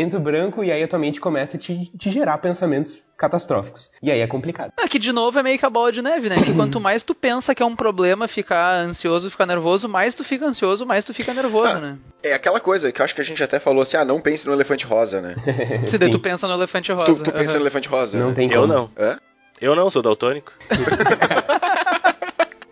Entra 0.00 0.18
o 0.18 0.22
branco 0.22 0.62
e 0.62 0.70
aí 0.70 0.82
a 0.82 0.88
tua 0.88 0.98
mente 0.98 1.20
começa 1.20 1.56
a 1.56 1.60
te, 1.60 1.90
te 1.96 2.10
gerar 2.10 2.38
pensamentos 2.38 2.98
catastróficos. 3.16 3.90
E 4.02 4.10
aí 4.10 4.20
é 4.20 4.26
complicado. 4.26 4.72
Aqui 4.76 4.98
de 4.98 5.12
novo 5.12 5.38
é 5.38 5.42
meio 5.42 5.58
que 5.58 5.66
a 5.66 5.70
bola 5.70 5.90
de 5.90 6.00
neve, 6.00 6.28
né? 6.28 6.42
Que 6.42 6.52
quanto 6.54 6.80
mais 6.80 7.02
tu 7.02 7.14
pensa 7.14 7.54
que 7.54 7.62
é 7.62 7.66
um 7.66 7.74
problema 7.74 8.28
ficar 8.28 8.76
ansioso, 8.76 9.30
ficar 9.30 9.46
nervoso, 9.46 9.88
mais 9.88 10.14
tu 10.14 10.22
fica 10.22 10.46
ansioso, 10.46 10.86
mais 10.86 11.04
tu 11.04 11.12
fica 11.12 11.34
nervoso, 11.34 11.76
ah, 11.76 11.80
né? 11.80 11.98
É 12.22 12.32
aquela 12.32 12.60
coisa 12.60 12.92
que 12.92 13.00
eu 13.00 13.04
acho 13.04 13.14
que 13.14 13.20
a 13.20 13.24
gente 13.24 13.42
até 13.42 13.58
falou 13.58 13.82
assim, 13.82 13.96
ah, 13.96 14.04
não 14.04 14.20
pense 14.20 14.46
no 14.46 14.52
elefante 14.52 14.86
rosa, 14.86 15.20
né? 15.20 15.34
Se 15.86 15.98
daí 15.98 16.10
tu 16.10 16.18
pensa 16.18 16.46
no 16.46 16.54
elefante 16.54 16.92
rosa. 16.92 17.14
Tu, 17.14 17.22
tu 17.24 17.32
pensa 17.32 17.52
uhum. 17.52 17.58
no 17.58 17.64
elefante 17.64 17.88
rosa. 17.88 18.18
Não 18.18 18.28
né? 18.28 18.34
tem 18.34 18.48
como. 18.48 18.60
Eu 18.60 18.66
não. 18.66 18.90
É? 18.96 19.18
Eu 19.60 19.74
não, 19.74 19.90
sou 19.90 20.02
daltônico. 20.02 20.52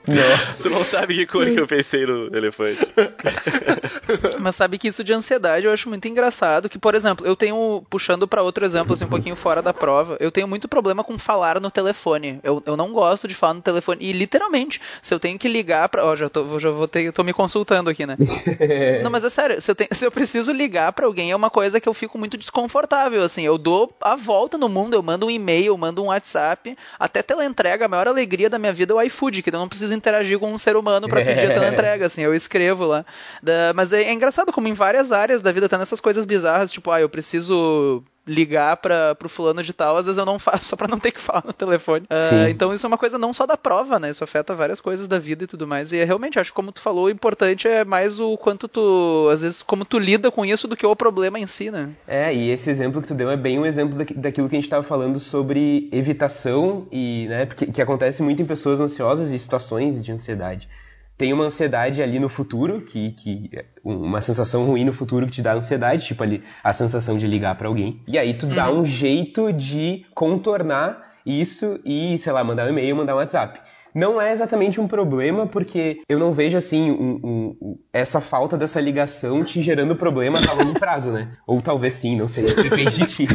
Nossa. 0.06 0.62
Tu 0.62 0.70
não 0.70 0.84
sabe 0.84 1.14
que 1.14 1.26
cor 1.26 1.44
que 1.46 1.58
eu 1.58 1.66
pensei 1.66 2.06
no 2.06 2.34
elefante. 2.36 2.78
Mas 4.38 4.56
sabe 4.56 4.78
que 4.78 4.88
isso 4.88 5.02
de 5.02 5.12
ansiedade 5.12 5.66
eu 5.66 5.72
acho 5.72 5.88
muito 5.88 6.06
engraçado. 6.06 6.68
Que, 6.68 6.78
por 6.78 6.94
exemplo, 6.94 7.26
eu 7.26 7.34
tenho, 7.34 7.84
puxando 7.90 8.28
para 8.28 8.42
outro 8.42 8.64
exemplo, 8.64 8.94
assim, 8.94 9.04
um 9.04 9.08
pouquinho 9.08 9.36
fora 9.36 9.60
da 9.60 9.74
prova, 9.74 10.16
eu 10.20 10.30
tenho 10.30 10.46
muito 10.46 10.68
problema 10.68 11.02
com 11.02 11.18
falar 11.18 11.60
no 11.60 11.70
telefone. 11.70 12.38
Eu, 12.42 12.62
eu 12.64 12.76
não 12.76 12.92
gosto 12.92 13.26
de 13.26 13.34
falar 13.34 13.54
no 13.54 13.62
telefone. 13.62 14.04
E 14.04 14.12
literalmente, 14.12 14.80
se 15.02 15.12
eu 15.12 15.18
tenho 15.18 15.38
que 15.38 15.48
ligar 15.48 15.88
pra. 15.88 16.04
Ó, 16.04 16.14
já 16.14 16.28
tô, 16.28 16.58
já 16.58 16.70
vou 16.70 16.86
ter, 16.86 17.12
tô 17.12 17.24
me 17.24 17.32
consultando 17.32 17.90
aqui, 17.90 18.06
né? 18.06 18.16
não, 19.02 19.10
mas 19.10 19.24
é 19.24 19.30
sério, 19.30 19.60
se 19.60 19.70
eu, 19.70 19.74
tenho, 19.74 19.88
se 19.92 20.04
eu 20.04 20.10
preciso 20.10 20.52
ligar 20.52 20.92
para 20.92 21.06
alguém, 21.06 21.30
é 21.30 21.36
uma 21.36 21.50
coisa 21.50 21.80
que 21.80 21.88
eu 21.88 21.94
fico 21.94 22.18
muito 22.18 22.36
desconfortável. 22.36 23.22
Assim, 23.22 23.42
eu 23.42 23.58
dou 23.58 23.92
a 24.00 24.14
volta 24.14 24.56
no 24.56 24.68
mundo, 24.68 24.94
eu 24.94 25.02
mando 25.02 25.26
um 25.26 25.30
e-mail, 25.30 25.66
eu 25.66 25.76
mando 25.76 26.02
um 26.02 26.06
WhatsApp, 26.06 26.76
até 26.98 27.22
teleentrega, 27.22 27.86
a 27.86 27.88
maior 27.88 28.06
alegria 28.08 28.48
da 28.48 28.58
minha 28.58 28.72
vida 28.72 28.92
é 28.92 28.96
o 28.96 29.02
iFood, 29.02 29.42
que 29.42 29.50
eu 29.50 29.58
não 29.58 29.68
preciso 29.68 29.95
interagir 29.96 30.38
com 30.38 30.52
um 30.52 30.58
ser 30.58 30.76
humano 30.76 31.08
para 31.08 31.24
pedir 31.24 31.52
a 31.52 31.68
entrega, 31.68 32.06
assim, 32.06 32.22
eu 32.22 32.34
escrevo 32.34 32.86
lá. 32.86 33.04
Da, 33.42 33.72
mas 33.74 33.92
é, 33.92 34.04
é, 34.04 34.12
engraçado 34.12 34.52
como 34.52 34.68
em 34.68 34.72
várias 34.72 35.12
áreas 35.12 35.40
da 35.40 35.52
vida 35.52 35.68
tá 35.68 35.78
nessas 35.78 36.00
coisas 36.00 36.24
bizarras, 36.24 36.70
tipo, 36.70 36.90
ah, 36.90 37.00
eu 37.00 37.08
preciso 37.08 38.04
ligar 38.26 38.76
para 38.78 39.14
pro 39.14 39.28
fulano 39.28 39.62
de 39.62 39.72
tal, 39.72 39.96
às 39.96 40.06
vezes 40.06 40.18
eu 40.18 40.26
não 40.26 40.38
faço 40.38 40.68
só 40.70 40.76
para 40.76 40.88
não 40.88 40.98
ter 40.98 41.12
que 41.12 41.20
falar 41.20 41.44
no 41.46 41.52
telefone. 41.52 42.06
Uh, 42.06 42.48
então 42.48 42.74
isso 42.74 42.84
é 42.84 42.88
uma 42.88 42.98
coisa 42.98 43.18
não 43.18 43.32
só 43.32 43.46
da 43.46 43.56
prova, 43.56 43.98
né? 43.98 44.10
Isso 44.10 44.24
afeta 44.24 44.54
várias 44.54 44.80
coisas 44.80 45.06
da 45.06 45.18
vida 45.18 45.44
e 45.44 45.46
tudo 45.46 45.66
mais. 45.66 45.92
E 45.92 45.98
é, 45.98 46.04
realmente 46.04 46.38
acho 46.38 46.50
que 46.50 46.56
como 46.56 46.72
tu 46.72 46.80
falou, 46.80 47.04
o 47.04 47.10
importante 47.10 47.68
é 47.68 47.84
mais 47.84 48.18
o 48.18 48.36
quanto 48.36 48.66
tu, 48.66 49.28
às 49.32 49.42
vezes, 49.42 49.62
como 49.62 49.84
tu 49.84 49.98
lida 49.98 50.30
com 50.30 50.44
isso 50.44 50.66
do 50.66 50.76
que 50.76 50.86
o 50.86 50.96
problema 50.96 51.38
em 51.38 51.46
si, 51.46 51.70
né? 51.70 51.90
É, 52.06 52.34
e 52.34 52.50
esse 52.50 52.70
exemplo 52.70 53.00
que 53.00 53.08
tu 53.08 53.14
deu 53.14 53.30
é 53.30 53.36
bem 53.36 53.58
um 53.58 53.66
exemplo 53.66 53.96
daquilo 54.16 54.48
que 54.48 54.56
a 54.56 54.58
gente 54.58 54.66
estava 54.66 54.82
falando 54.82 55.20
sobre 55.20 55.88
evitação 55.92 56.86
e, 56.90 57.26
né, 57.28 57.46
porque, 57.46 57.66
que 57.66 57.82
acontece 57.82 58.22
muito 58.22 58.42
em 58.42 58.46
pessoas 58.46 58.80
ansiosas 58.80 59.30
e 59.30 59.38
situações 59.38 60.02
de 60.02 60.12
ansiedade 60.12 60.68
tem 61.16 61.32
uma 61.32 61.44
ansiedade 61.44 62.02
ali 62.02 62.18
no 62.18 62.28
futuro, 62.28 62.82
que, 62.82 63.12
que 63.12 63.50
uma 63.82 64.20
sensação 64.20 64.66
ruim 64.66 64.84
no 64.84 64.92
futuro 64.92 65.26
que 65.26 65.32
te 65.32 65.42
dá 65.42 65.54
ansiedade, 65.54 66.04
tipo 66.04 66.22
ali 66.22 66.42
a 66.62 66.72
sensação 66.72 67.16
de 67.16 67.26
ligar 67.26 67.56
para 67.56 67.68
alguém. 67.68 68.00
E 68.06 68.18
aí 68.18 68.34
tu 68.34 68.46
uhum. 68.46 68.54
dá 68.54 68.70
um 68.70 68.84
jeito 68.84 69.52
de 69.52 70.04
contornar 70.14 71.14
isso 71.24 71.80
e, 71.84 72.18
sei 72.18 72.32
lá, 72.32 72.44
mandar 72.44 72.66
um 72.66 72.70
e-mail, 72.70 72.96
mandar 72.96 73.14
um 73.14 73.18
WhatsApp. 73.18 73.60
Não 73.94 74.20
é 74.20 74.30
exatamente 74.30 74.78
um 74.78 74.86
problema, 74.86 75.46
porque 75.46 76.02
eu 76.06 76.18
não 76.18 76.30
vejo 76.30 76.58
assim 76.58 76.90
um, 76.90 77.18
um, 77.24 77.78
essa 77.90 78.20
falta 78.20 78.54
dessa 78.54 78.78
ligação 78.78 79.42
te 79.42 79.62
gerando 79.62 79.96
problema 79.96 80.38
a 80.38 80.52
longo 80.52 80.78
prazo, 80.78 81.10
né? 81.10 81.30
Ou 81.46 81.62
talvez 81.62 81.94
sim, 81.94 82.14
não 82.14 82.28
sei, 82.28 82.44
depende 82.62 82.94
de 82.94 83.06
ti. 83.06 83.26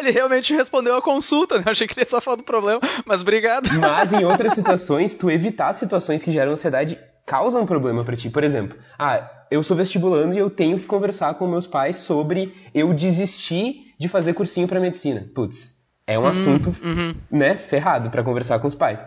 Ele 0.00 0.10
realmente 0.10 0.54
respondeu 0.54 0.96
a 0.96 1.02
consulta, 1.02 1.58
né? 1.58 1.64
Eu 1.66 1.72
achei 1.72 1.86
que 1.86 1.94
ele 1.94 2.02
ia 2.02 2.08
só 2.08 2.20
falar 2.20 2.36
do 2.36 2.42
problema, 2.42 2.80
mas 3.04 3.20
obrigado. 3.20 3.70
Mas 3.78 4.12
em 4.12 4.24
outras 4.24 4.52
situações, 4.54 5.14
tu 5.14 5.30
evitar 5.30 5.72
situações 5.72 6.24
que 6.24 6.32
geram 6.32 6.52
ansiedade 6.52 6.98
causa 7.26 7.60
um 7.60 7.66
problema 7.66 8.02
para 8.02 8.16
ti. 8.16 8.28
Por 8.28 8.42
exemplo, 8.42 8.76
ah, 8.98 9.30
eu 9.50 9.62
sou 9.62 9.76
vestibulando 9.76 10.34
e 10.34 10.38
eu 10.38 10.50
tenho 10.50 10.78
que 10.78 10.86
conversar 10.86 11.34
com 11.34 11.46
meus 11.46 11.66
pais 11.66 11.96
sobre 11.96 12.54
eu 12.74 12.92
desistir 12.92 13.94
de 13.98 14.08
fazer 14.08 14.32
cursinho 14.32 14.66
para 14.66 14.80
medicina. 14.80 15.28
Putz, 15.34 15.74
é 16.06 16.18
um 16.18 16.22
uhum, 16.22 16.28
assunto, 16.28 16.74
uhum. 16.82 17.14
né, 17.30 17.56
ferrado 17.56 18.10
para 18.10 18.24
conversar 18.24 18.58
com 18.58 18.66
os 18.66 18.74
pais. 18.74 19.04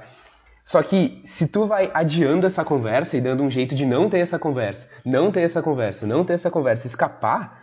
Só 0.63 0.82
que 0.82 1.21
se 1.25 1.47
tu 1.47 1.65
vai 1.65 1.91
adiando 1.93 2.47
essa 2.47 2.63
conversa 2.63 3.17
e 3.17 3.21
dando 3.21 3.43
um 3.43 3.49
jeito 3.49 3.75
de 3.75 3.86
não 3.86 4.10
ter 4.10 4.19
essa 4.19 4.39
conversa, 4.39 4.88
não 5.03 5.29
ter 5.29 5.41
essa 5.41 5.62
conversa, 5.62 6.08
não 6.08 6.23
ter 6.23 6.34
essa 6.34 6.49
conversa, 6.49 6.88
escapar, 6.88 7.62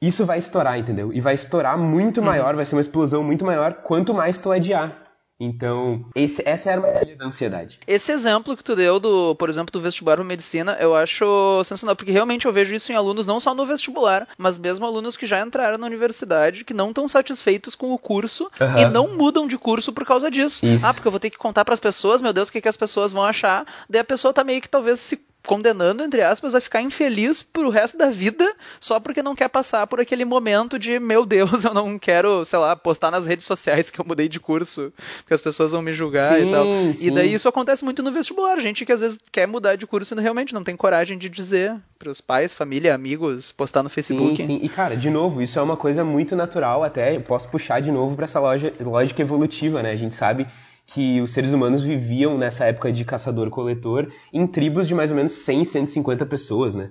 isso 0.00 0.26
vai 0.26 0.38
estourar, 0.38 0.78
entendeu? 0.78 1.12
E 1.12 1.20
vai 1.20 1.34
estourar 1.34 1.78
muito 1.78 2.18
uhum. 2.20 2.26
maior, 2.26 2.54
vai 2.54 2.64
ser 2.64 2.74
uma 2.74 2.80
explosão 2.80 3.22
muito 3.22 3.44
maior 3.44 3.74
quanto 3.82 4.12
mais 4.12 4.38
tu 4.38 4.50
adiar. 4.50 5.06
Então, 5.38 6.02
esse, 6.14 6.42
essa 6.46 6.70
era 6.70 6.80
a 6.80 6.88
armadilha 6.88 7.16
da 7.16 7.26
ansiedade. 7.26 7.78
Esse 7.86 8.10
exemplo 8.10 8.56
que 8.56 8.64
tu 8.64 8.74
deu, 8.74 8.98
do, 8.98 9.34
por 9.34 9.50
exemplo, 9.50 9.70
do 9.70 9.82
vestibular 9.82 10.16
para 10.16 10.24
medicina, 10.24 10.78
eu 10.80 10.94
acho 10.94 11.62
sensacional, 11.62 11.94
porque 11.94 12.10
realmente 12.10 12.46
eu 12.46 12.52
vejo 12.52 12.74
isso 12.74 12.90
em 12.90 12.94
alunos 12.94 13.26
não 13.26 13.38
só 13.38 13.54
no 13.54 13.66
vestibular, 13.66 14.26
mas 14.38 14.56
mesmo 14.56 14.86
alunos 14.86 15.14
que 15.14 15.26
já 15.26 15.40
entraram 15.42 15.76
na 15.76 15.86
universidade, 15.86 16.64
que 16.64 16.72
não 16.72 16.88
estão 16.88 17.06
satisfeitos 17.06 17.74
com 17.74 17.92
o 17.92 17.98
curso 17.98 18.50
uhum. 18.58 18.78
e 18.78 18.86
não 18.86 19.14
mudam 19.14 19.46
de 19.46 19.58
curso 19.58 19.92
por 19.92 20.06
causa 20.06 20.30
disso. 20.30 20.64
Isso. 20.64 20.86
Ah, 20.86 20.94
porque 20.94 21.06
eu 21.06 21.12
vou 21.12 21.20
ter 21.20 21.28
que 21.28 21.38
contar 21.38 21.66
para 21.66 21.74
as 21.74 21.80
pessoas, 21.80 22.22
meu 22.22 22.32
Deus, 22.32 22.48
o 22.48 22.52
que, 22.52 22.62
que 22.62 22.68
as 22.68 22.76
pessoas 22.76 23.12
vão 23.12 23.22
achar. 23.22 23.66
Daí 23.90 24.00
a 24.00 24.04
pessoa 24.04 24.32
tá 24.32 24.42
meio 24.42 24.62
que 24.62 24.68
talvez 24.70 25.00
se 25.00 25.18
condenando, 25.46 26.02
entre 26.02 26.22
aspas, 26.22 26.54
a 26.54 26.60
ficar 26.60 26.82
infeliz 26.82 27.42
pro 27.42 27.70
resto 27.70 27.96
da 27.96 28.10
vida 28.10 28.54
só 28.80 29.00
porque 29.00 29.22
não 29.22 29.34
quer 29.34 29.48
passar 29.48 29.86
por 29.86 30.00
aquele 30.00 30.24
momento 30.24 30.78
de, 30.78 30.98
meu 30.98 31.24
Deus, 31.24 31.62
eu 31.64 31.72
não 31.72 31.98
quero, 31.98 32.44
sei 32.44 32.58
lá, 32.58 32.76
postar 32.76 33.10
nas 33.10 33.24
redes 33.24 33.46
sociais 33.46 33.90
que 33.90 34.00
eu 34.00 34.04
mudei 34.04 34.28
de 34.28 34.40
curso, 34.40 34.92
porque 35.18 35.34
as 35.34 35.40
pessoas 35.40 35.72
vão 35.72 35.80
me 35.80 35.92
julgar 35.92 36.36
sim, 36.36 36.48
e 36.48 36.52
tal. 36.52 36.64
Sim. 36.92 37.06
E 37.06 37.10
daí 37.10 37.32
isso 37.32 37.48
acontece 37.48 37.84
muito 37.84 38.02
no 38.02 38.12
vestibular, 38.12 38.58
gente 38.60 38.84
que 38.84 38.92
às 38.92 39.00
vezes 39.00 39.18
quer 39.30 39.46
mudar 39.46 39.76
de 39.76 39.86
curso 39.86 40.14
e 40.14 40.20
realmente 40.20 40.52
não 40.52 40.64
tem 40.64 40.76
coragem 40.76 41.16
de 41.16 41.28
dizer 41.28 41.74
pros 41.98 42.20
pais, 42.20 42.52
família, 42.52 42.94
amigos, 42.94 43.52
postar 43.52 43.82
no 43.82 43.88
Facebook. 43.88 44.36
Sim, 44.36 44.46
sim. 44.46 44.60
E 44.62 44.68
cara, 44.68 44.96
de 44.96 45.08
novo, 45.08 45.40
isso 45.40 45.58
é 45.58 45.62
uma 45.62 45.76
coisa 45.76 46.04
muito 46.04 46.34
natural, 46.36 46.82
até 46.82 47.16
eu 47.16 47.20
posso 47.20 47.48
puxar 47.48 47.80
de 47.80 47.90
novo 47.90 48.16
para 48.16 48.24
essa 48.24 48.40
loja, 48.40 48.72
lógica 48.80 49.22
evolutiva, 49.22 49.82
né? 49.82 49.92
A 49.92 49.96
gente 49.96 50.14
sabe 50.14 50.46
que 50.86 51.20
os 51.20 51.32
seres 51.32 51.52
humanos 51.52 51.82
viviam 51.82 52.38
nessa 52.38 52.64
época 52.64 52.92
de 52.92 53.04
caçador-coletor 53.04 54.08
em 54.32 54.46
tribos 54.46 54.86
de 54.86 54.94
mais 54.94 55.10
ou 55.10 55.16
menos 55.16 55.32
100, 55.32 55.64
150 55.64 56.24
pessoas, 56.24 56.74
né? 56.74 56.90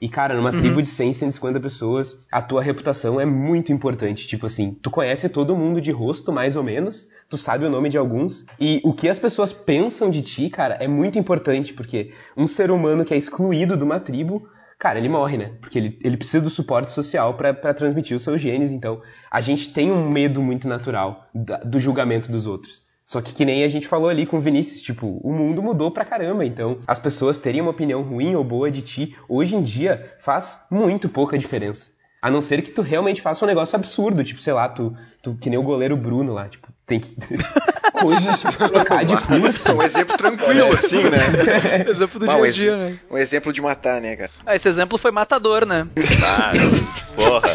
E, 0.00 0.08
cara, 0.08 0.34
numa 0.34 0.50
uhum. 0.50 0.56
tribo 0.56 0.82
de 0.82 0.88
100, 0.88 1.12
150 1.12 1.60
pessoas, 1.60 2.26
a 2.30 2.42
tua 2.42 2.62
reputação 2.62 3.20
é 3.20 3.24
muito 3.24 3.72
importante. 3.72 4.26
Tipo 4.26 4.46
assim, 4.46 4.76
tu 4.82 4.90
conhece 4.90 5.28
todo 5.28 5.56
mundo 5.56 5.80
de 5.80 5.90
rosto, 5.92 6.32
mais 6.32 6.56
ou 6.56 6.62
menos, 6.62 7.08
tu 7.28 7.38
sabe 7.38 7.64
o 7.64 7.70
nome 7.70 7.88
de 7.88 7.96
alguns, 7.96 8.44
e 8.60 8.82
o 8.84 8.92
que 8.92 9.08
as 9.08 9.18
pessoas 9.18 9.52
pensam 9.52 10.10
de 10.10 10.20
ti, 10.20 10.50
cara, 10.50 10.74
é 10.74 10.88
muito 10.88 11.18
importante, 11.18 11.72
porque 11.72 12.10
um 12.36 12.46
ser 12.46 12.70
humano 12.70 13.04
que 13.04 13.14
é 13.14 13.16
excluído 13.16 13.76
de 13.76 13.84
uma 13.84 14.00
tribo, 14.00 14.46
cara, 14.78 14.98
ele 14.98 15.08
morre, 15.08 15.38
né? 15.38 15.52
Porque 15.60 15.78
ele, 15.78 15.98
ele 16.02 16.16
precisa 16.16 16.44
do 16.44 16.50
suporte 16.50 16.92
social 16.92 17.32
para 17.34 17.72
transmitir 17.72 18.16
os 18.16 18.22
seus 18.22 18.40
genes. 18.40 18.72
Então, 18.72 19.00
a 19.30 19.40
gente 19.40 19.72
tem 19.72 19.90
um 19.90 20.10
medo 20.10 20.42
muito 20.42 20.68
natural 20.68 21.28
do 21.32 21.80
julgamento 21.80 22.30
dos 22.30 22.46
outros. 22.46 22.83
Só 23.06 23.20
que 23.20 23.34
que 23.34 23.44
nem 23.44 23.64
a 23.64 23.68
gente 23.68 23.86
falou 23.86 24.08
ali 24.08 24.24
com 24.24 24.38
o 24.38 24.40
Vinícius, 24.40 24.80
tipo, 24.80 25.20
o 25.22 25.32
mundo 25.32 25.62
mudou 25.62 25.90
pra 25.90 26.04
caramba, 26.04 26.44
então 26.44 26.78
as 26.86 26.98
pessoas 26.98 27.38
terem 27.38 27.60
uma 27.60 27.70
opinião 27.70 28.02
ruim 28.02 28.34
ou 28.34 28.42
boa 28.42 28.70
de 28.70 28.80
ti, 28.80 29.16
hoje 29.28 29.54
em 29.54 29.62
dia 29.62 30.14
faz 30.18 30.58
muito 30.70 31.08
pouca 31.08 31.36
diferença. 31.36 31.88
A 32.22 32.30
não 32.30 32.40
ser 32.40 32.62
que 32.62 32.70
tu 32.70 32.80
realmente 32.80 33.20
faça 33.20 33.44
um 33.44 33.48
negócio 33.48 33.76
absurdo, 33.76 34.24
tipo, 34.24 34.40
sei 34.40 34.54
lá, 34.54 34.66
tu, 34.66 34.96
tu 35.22 35.36
que 35.38 35.50
nem 35.50 35.58
o 35.58 35.62
goleiro 35.62 35.94
Bruno 35.94 36.32
lá, 36.32 36.48
tipo, 36.48 36.68
tem 36.86 36.98
que 36.98 37.14
coisas 37.92 38.40
tipo, 38.40 38.68
trocar 38.70 39.04
de 39.04 39.14
curso. 39.20 39.72
Um 39.72 39.82
exemplo 39.82 40.16
tranquilo, 40.16 40.72
assim, 40.72 41.02
né? 41.04 41.84
exemplo 41.86 42.18
do 42.18 42.24
Mas, 42.24 42.54
dia 42.54 42.72
a 42.72 42.76
dia, 42.76 42.88
né? 42.88 42.98
Um 43.10 43.18
exemplo 43.18 43.52
de 43.52 43.60
matar, 43.60 44.00
né, 44.00 44.16
cara? 44.16 44.30
Ah, 44.46 44.56
esse 44.56 44.66
exemplo 44.66 44.96
foi 44.96 45.10
matador, 45.10 45.66
né? 45.66 45.86
Ah, 46.24 46.52
porra. 47.14 47.54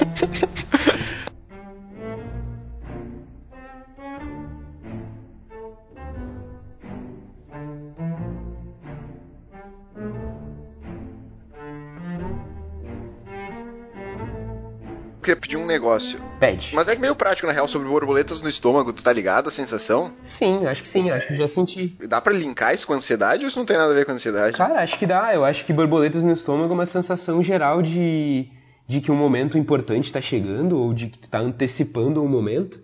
Queria 15.19 15.35
pedir 15.35 15.57
um 15.57 15.65
negócio. 15.65 16.19
Pede. 16.39 16.69
Mas 16.73 16.87
é 16.87 16.95
meio 16.95 17.15
prático, 17.15 17.47
na 17.47 17.53
real, 17.53 17.67
sobre 17.67 17.87
borboletas 17.87 18.41
no 18.41 18.49
estômago. 18.49 18.93
Tu 18.93 19.03
tá 19.03 19.11
ligado 19.11 19.47
a 19.47 19.51
sensação? 19.51 20.11
Sim, 20.21 20.65
acho 20.65 20.81
que 20.81 20.87
sim, 20.87 21.09
acho 21.09 21.27
que 21.27 21.35
já 21.35 21.47
senti. 21.47 21.95
Dá 22.07 22.21
pra 22.21 22.33
linkar 22.33 22.73
isso 22.73 22.87
com 22.87 22.93
ansiedade 22.93 23.43
ou 23.43 23.47
isso 23.47 23.59
não 23.59 23.65
tem 23.65 23.77
nada 23.77 23.91
a 23.91 23.95
ver 23.95 24.05
com 24.05 24.11
ansiedade? 24.11 24.57
Cara, 24.57 24.81
acho 24.81 24.97
que 24.97 25.05
dá. 25.05 25.33
Eu 25.33 25.43
acho 25.43 25.65
que 25.65 25.73
borboletas 25.73 26.23
no 26.23 26.31
estômago 26.31 26.71
é 26.71 26.75
uma 26.75 26.85
sensação 26.85 27.43
geral 27.43 27.81
de, 27.81 28.47
de 28.87 29.01
que 29.01 29.11
um 29.11 29.15
momento 29.15 29.57
importante 29.57 30.11
tá 30.11 30.21
chegando 30.21 30.77
ou 30.77 30.93
de 30.93 31.07
que 31.07 31.17
tu 31.19 31.29
tá 31.29 31.39
antecipando 31.39 32.21
um 32.23 32.27
momento. 32.27 32.79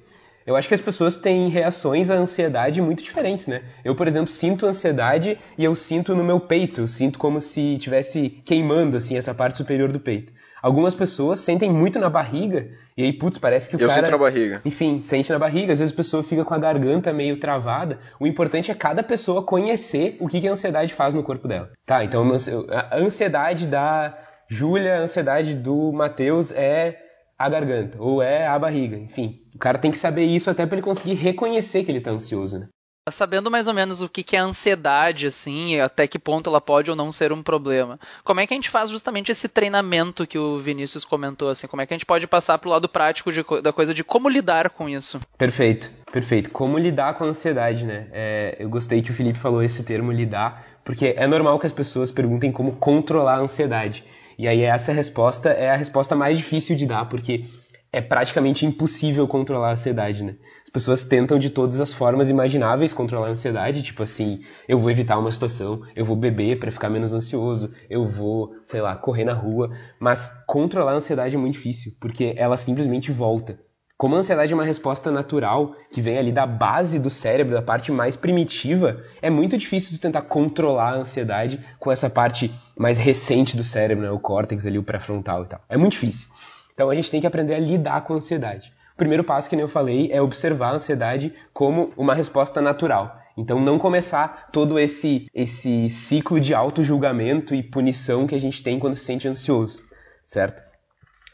Eu 0.45 0.55
acho 0.55 0.67
que 0.67 0.75
as 0.75 0.81
pessoas 0.81 1.17
têm 1.17 1.49
reações 1.49 2.09
à 2.09 2.13
ansiedade 2.13 2.79
muito 2.81 3.01
diferentes, 3.01 3.47
né? 3.47 3.63
Eu, 3.83 3.95
por 3.95 4.07
exemplo, 4.07 4.31
sinto 4.31 4.67
ansiedade 4.67 5.39
e 5.57 5.63
eu 5.63 5.73
sinto 5.73 6.13
no 6.15 6.23
meu 6.23 6.39
peito, 6.39 6.81
eu 6.81 6.87
sinto 6.87 7.17
como 7.17 7.41
se 7.41 7.77
tivesse 7.79 8.29
queimando 8.45 8.95
assim 8.95 9.17
essa 9.17 9.33
parte 9.33 9.57
superior 9.57 9.91
do 9.91 9.99
peito. 9.99 10.31
Algumas 10.61 10.93
pessoas 10.93 11.39
sentem 11.39 11.71
muito 11.71 11.99
na 11.99 12.09
barriga, 12.09 12.69
e 12.97 13.03
aí, 13.03 13.11
putz, 13.11 13.37
parece 13.37 13.67
que 13.67 13.75
o 13.75 13.79
eu 13.79 13.87
cara... 13.87 13.99
Eu 13.99 14.05
sinto 14.05 14.11
na 14.11 14.17
barriga. 14.17 14.61
Enfim, 14.63 15.01
sente 15.01 15.31
na 15.31 15.37
barriga. 15.37 15.73
Às 15.73 15.79
vezes 15.79 15.93
a 15.93 15.97
pessoa 15.97 16.23
fica 16.23 16.45
com 16.45 16.53
a 16.53 16.57
garganta 16.57 17.11
meio 17.11 17.37
travada. 17.37 17.99
O 18.19 18.25
importante 18.25 18.71
é 18.71 18.73
cada 18.73 19.03
pessoa 19.03 19.43
conhecer 19.43 20.15
o 20.19 20.27
que 20.27 20.47
a 20.47 20.51
ansiedade 20.51 20.93
faz 20.93 21.13
no 21.13 21.21
corpo 21.21 21.47
dela. 21.47 21.71
Tá, 21.85 22.03
então 22.03 22.23
a 22.69 22.97
ansiedade 22.97 23.67
da 23.67 24.17
Júlia, 24.47 24.95
a 24.95 24.99
ansiedade 25.01 25.53
do 25.53 25.91
Matheus 25.91 26.51
é 26.51 27.04
a 27.37 27.49
garganta, 27.49 27.97
ou 28.01 28.21
é 28.21 28.47
a 28.47 28.57
barriga, 28.57 28.97
enfim. 28.97 29.41
O 29.53 29.57
cara 29.57 29.77
tem 29.77 29.91
que 29.91 29.97
saber 29.97 30.23
isso 30.23 30.49
até 30.49 30.65
para 30.65 30.77
ele 30.77 30.85
conseguir 30.85 31.13
reconhecer 31.13 31.83
que 31.83 31.91
ele 31.91 32.01
tá 32.01 32.11
ansioso, 32.11 32.59
né? 32.59 32.67
Sabendo 33.11 33.51
mais 33.51 33.67
ou 33.67 33.73
menos 33.73 34.01
o 34.01 34.09
que 34.09 34.35
é 34.35 34.39
ansiedade, 34.39 35.27
assim, 35.27 35.79
até 35.79 36.07
que 36.07 36.17
ponto 36.17 36.49
ela 36.49 36.59
pode 36.59 36.89
ou 36.89 36.95
não 36.95 37.11
ser 37.11 37.31
um 37.31 37.43
problema. 37.43 37.99
Como 38.23 38.39
é 38.39 38.47
que 38.47 38.53
a 38.53 38.57
gente 38.57 38.69
faz 38.69 38.89
justamente 38.89 39.31
esse 39.31 39.47
treinamento 39.47 40.25
que 40.25 40.39
o 40.39 40.57
Vinícius 40.57 41.05
comentou, 41.05 41.49
assim? 41.49 41.67
Como 41.67 41.83
é 41.83 41.85
que 41.85 41.93
a 41.93 41.97
gente 41.97 42.05
pode 42.05 42.25
passar 42.25 42.57
pro 42.57 42.71
lado 42.71 42.89
prático 42.89 43.31
de, 43.31 43.45
da 43.61 43.71
coisa 43.71 43.93
de 43.93 44.03
como 44.03 44.27
lidar 44.27 44.71
com 44.71 44.89
isso? 44.89 45.19
Perfeito, 45.37 45.87
perfeito. 46.11 46.49
Como 46.49 46.79
lidar 46.79 47.13
com 47.13 47.25
a 47.25 47.27
ansiedade, 47.27 47.85
né? 47.85 48.07
É, 48.11 48.55
eu 48.57 48.69
gostei 48.69 49.03
que 49.03 49.11
o 49.11 49.13
Felipe 49.13 49.37
falou 49.37 49.61
esse 49.61 49.83
termo 49.83 50.11
lidar, 50.11 50.65
porque 50.83 51.13
é 51.15 51.27
normal 51.27 51.59
que 51.59 51.67
as 51.67 51.71
pessoas 51.71 52.09
perguntem 52.09 52.51
como 52.51 52.75
controlar 52.77 53.35
a 53.35 53.41
ansiedade. 53.41 54.03
E 54.37 54.47
aí 54.47 54.61
essa 54.61 54.91
resposta 54.91 55.49
é 55.49 55.69
a 55.69 55.75
resposta 55.75 56.15
mais 56.15 56.37
difícil 56.37 56.75
de 56.75 56.85
dar, 56.85 57.05
porque 57.05 57.43
é 57.91 58.01
praticamente 58.01 58.65
impossível 58.65 59.25
controlar 59.25 59.69
a 59.69 59.71
ansiedade, 59.71 60.21
né? 60.21 60.35
As 60.63 60.69
pessoas 60.69 61.03
tentam 61.03 61.39
de 61.39 61.49
todas 61.49 61.79
as 61.79 61.93
formas 61.93 62.29
imagináveis 62.29 62.91
controlar 62.91 63.27
a 63.27 63.31
ansiedade, 63.31 63.81
tipo 63.81 64.03
assim, 64.03 64.41
eu 64.67 64.77
vou 64.77 64.91
evitar 64.91 65.17
uma 65.17 65.31
situação, 65.31 65.81
eu 65.95 66.03
vou 66.03 66.17
beber 66.17 66.59
para 66.59 66.71
ficar 66.71 66.89
menos 66.89 67.13
ansioso, 67.13 67.71
eu 67.89 68.05
vou, 68.05 68.53
sei 68.61 68.81
lá, 68.81 68.97
correr 68.97 69.23
na 69.23 69.33
rua, 69.33 69.69
mas 69.97 70.29
controlar 70.45 70.91
a 70.91 70.95
ansiedade 70.95 71.35
é 71.35 71.39
muito 71.39 71.53
difícil, 71.53 71.93
porque 71.97 72.33
ela 72.35 72.57
simplesmente 72.57 73.13
volta. 73.13 73.57
Como 73.97 74.13
a 74.13 74.19
ansiedade 74.19 74.51
é 74.51 74.55
uma 74.55 74.65
resposta 74.65 75.09
natural, 75.09 75.73
que 75.89 76.01
vem 76.01 76.17
ali 76.17 76.29
da 76.29 76.45
base 76.45 76.99
do 76.99 77.09
cérebro, 77.09 77.53
da 77.53 77.61
parte 77.61 77.93
mais 77.93 78.13
primitiva, 78.13 78.99
é 79.21 79.29
muito 79.29 79.57
difícil 79.57 79.91
de 79.91 79.99
tentar 79.99 80.23
controlar 80.23 80.89
a 80.89 80.95
ansiedade 80.95 81.61
com 81.79 81.89
essa 81.89 82.09
parte 82.09 82.51
mais 82.77 82.97
recente 82.97 83.55
do 83.55 83.63
cérebro, 83.63 84.03
né, 84.03 84.11
o 84.11 84.19
córtex 84.19 84.65
ali, 84.65 84.77
o 84.77 84.83
pré-frontal 84.83 85.43
e 85.43 85.47
tal. 85.47 85.61
É 85.69 85.77
muito 85.77 85.93
difícil. 85.93 86.27
Então 86.73 86.89
a 86.89 86.95
gente 86.95 87.09
tem 87.09 87.21
que 87.21 87.27
aprender 87.27 87.55
a 87.55 87.59
lidar 87.59 88.01
com 88.01 88.11
a 88.11 88.17
ansiedade. 88.17 88.73
O 88.93 88.97
primeiro 88.97 89.23
passo, 89.23 89.49
que 89.49 89.55
nem 89.55 89.63
eu 89.63 89.69
falei, 89.69 90.09
é 90.11 90.21
observar 90.21 90.71
a 90.71 90.75
ansiedade 90.75 91.33
como 91.53 91.89
uma 91.95 92.13
resposta 92.13 92.61
natural. 92.61 93.17
Então 93.37 93.61
não 93.61 93.79
começar 93.79 94.49
todo 94.51 94.77
esse 94.77 95.25
esse 95.33 95.89
ciclo 95.89 96.37
de 96.37 96.53
auto-julgamento 96.53 97.55
e 97.55 97.63
punição 97.63 98.27
que 98.27 98.35
a 98.35 98.39
gente 98.39 98.61
tem 98.61 98.77
quando 98.77 98.95
se 98.95 99.05
sente 99.05 99.25
ansioso, 99.25 99.81
certo? 100.25 100.74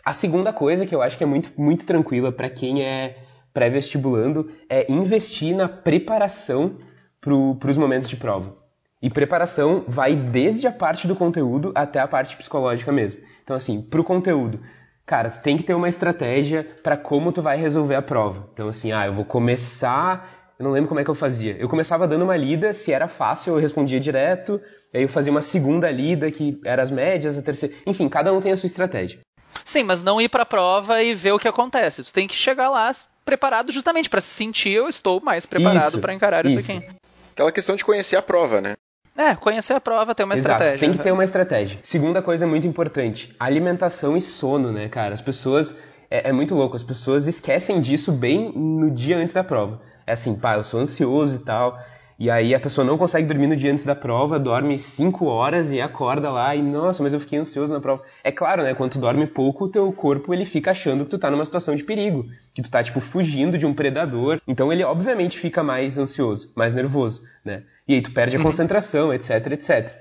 A 0.03 0.13
segunda 0.13 0.51
coisa 0.51 0.85
que 0.85 0.95
eu 0.95 1.01
acho 1.01 1.17
que 1.17 1.23
é 1.23 1.27
muito, 1.27 1.51
muito 1.57 1.85
tranquila 1.85 2.31
para 2.31 2.49
quem 2.49 2.83
é 2.83 3.17
pré-vestibulando 3.53 4.51
é 4.69 4.91
investir 4.91 5.55
na 5.55 5.67
preparação 5.67 6.77
para 7.19 7.69
os 7.69 7.77
momentos 7.77 8.07
de 8.07 8.15
prova. 8.15 8.55
E 9.01 9.09
preparação 9.09 9.83
vai 9.87 10.15
desde 10.15 10.67
a 10.67 10.71
parte 10.71 11.07
do 11.07 11.15
conteúdo 11.15 11.71
até 11.75 11.99
a 11.99 12.07
parte 12.07 12.35
psicológica 12.35 12.91
mesmo. 12.91 13.19
Então, 13.43 13.55
assim, 13.55 13.81
para 13.81 14.01
o 14.01 14.03
conteúdo, 14.03 14.59
cara, 15.05 15.29
tu 15.29 15.41
tem 15.41 15.57
que 15.57 15.63
ter 15.63 15.73
uma 15.73 15.89
estratégia 15.89 16.67
para 16.83 16.97
como 16.97 17.31
tu 17.31 17.41
vai 17.41 17.57
resolver 17.57 17.95
a 17.95 18.01
prova. 18.01 18.47
Então, 18.53 18.69
assim, 18.69 18.91
ah, 18.91 19.05
eu 19.05 19.13
vou 19.13 19.25
começar. 19.25 20.53
Eu 20.57 20.63
não 20.63 20.71
lembro 20.71 20.87
como 20.87 20.99
é 20.99 21.03
que 21.03 21.09
eu 21.09 21.15
fazia. 21.15 21.55
Eu 21.57 21.67
começava 21.67 22.07
dando 22.07 22.23
uma 22.23 22.37
lida, 22.37 22.73
se 22.73 22.93
era 22.93 23.07
fácil, 23.07 23.55
eu 23.55 23.59
respondia 23.59 23.99
direto. 23.99 24.61
Aí 24.93 25.01
eu 25.01 25.09
fazia 25.09 25.31
uma 25.31 25.41
segunda 25.41 25.89
lida, 25.89 26.29
que 26.29 26.59
era 26.63 26.83
as 26.83 26.91
médias, 26.91 27.37
a 27.37 27.41
terceira. 27.41 27.75
Enfim, 27.87 28.07
cada 28.07 28.31
um 28.31 28.39
tem 28.39 28.51
a 28.51 28.57
sua 28.57 28.67
estratégia. 28.67 29.19
Sim, 29.63 29.83
mas 29.83 30.01
não 30.01 30.21
ir 30.21 30.29
para 30.29 30.43
a 30.43 30.45
prova 30.45 31.01
e 31.01 31.13
ver 31.13 31.31
o 31.31 31.39
que 31.39 31.47
acontece. 31.47 32.03
Tu 32.03 32.13
tem 32.13 32.27
que 32.27 32.35
chegar 32.35 32.69
lá 32.69 32.91
preparado 33.23 33.71
justamente 33.71 34.09
para 34.09 34.21
se 34.21 34.29
sentir 34.29 34.71
eu 34.71 34.87
estou 34.89 35.21
mais 35.21 35.45
preparado 35.45 35.99
para 35.99 36.13
encarar 36.13 36.45
isso. 36.45 36.59
isso 36.59 36.71
aqui. 36.71 36.85
Aquela 37.33 37.51
questão 37.51 37.75
de 37.75 37.85
conhecer 37.85 38.15
a 38.15 38.21
prova, 38.21 38.59
né? 38.59 38.73
É, 39.15 39.35
conhecer 39.35 39.73
a 39.73 39.81
prova, 39.81 40.15
ter 40.15 40.23
uma 40.23 40.33
Exato, 40.33 40.51
estratégia. 40.51 40.79
Tem 40.79 40.91
que 40.91 40.97
ter 41.03 41.11
uma 41.11 41.23
estratégia. 41.23 41.79
Segunda 41.81 42.21
coisa 42.21 42.47
muito 42.47 42.65
importante, 42.65 43.35
alimentação 43.39 44.17
e 44.17 44.21
sono, 44.21 44.71
né, 44.71 44.87
cara? 44.89 45.13
As 45.13 45.21
pessoas 45.21 45.75
É, 46.09 46.27
é 46.29 46.31
muito 46.33 46.53
louco, 46.55 46.75
as 46.75 46.83
pessoas 46.83 47.25
esquecem 47.25 47.79
disso 47.79 48.11
bem 48.11 48.51
no 48.53 48.91
dia 48.91 49.17
antes 49.17 49.33
da 49.33 49.45
prova. 49.45 49.81
É 50.05 50.11
assim, 50.11 50.35
pá, 50.35 50.55
eu 50.55 50.63
sou 50.63 50.81
ansioso 50.81 51.35
e 51.37 51.39
tal, 51.39 51.79
e 52.21 52.29
aí 52.29 52.53
a 52.53 52.60
pessoa 52.60 52.86
não 52.86 52.99
consegue 52.99 53.25
dormir 53.25 53.47
no 53.47 53.55
dia 53.55 53.71
antes 53.71 53.84
da 53.84 53.95
prova, 53.95 54.38
dorme 54.38 54.77
5 54.77 55.25
horas 55.25 55.71
e 55.71 55.81
acorda 55.81 56.29
lá 56.29 56.55
e, 56.55 56.62
nossa, 56.62 57.01
mas 57.01 57.13
eu 57.13 57.19
fiquei 57.19 57.39
ansioso 57.39 57.73
na 57.73 57.81
prova. 57.81 58.03
É 58.23 58.31
claro, 58.31 58.62
né, 58.62 58.75
quando 58.75 58.91
tu 58.91 58.99
dorme 58.99 59.25
pouco, 59.25 59.65
o 59.65 59.67
teu 59.67 59.91
corpo 59.91 60.31
ele 60.31 60.45
fica 60.45 60.69
achando 60.69 61.03
que 61.03 61.10
tu 61.10 61.17
tá 61.17 61.31
numa 61.31 61.43
situação 61.43 61.75
de 61.75 61.84
perigo, 61.84 62.27
que 62.53 62.62
tu 62.62 62.69
tá, 62.69 62.84
tipo, 62.84 62.99
fugindo 62.99 63.57
de 63.57 63.65
um 63.65 63.73
predador. 63.73 64.39
Então 64.47 64.71
ele, 64.71 64.84
obviamente, 64.84 65.39
fica 65.39 65.63
mais 65.63 65.97
ansioso, 65.97 66.51
mais 66.55 66.73
nervoso, 66.73 67.23
né? 67.43 67.63
E 67.88 67.95
aí 67.95 68.01
tu 68.03 68.12
perde 68.12 68.36
a 68.36 68.39
uhum. 68.39 68.45
concentração, 68.45 69.12
etc, 69.12 69.53
etc. 69.53 69.91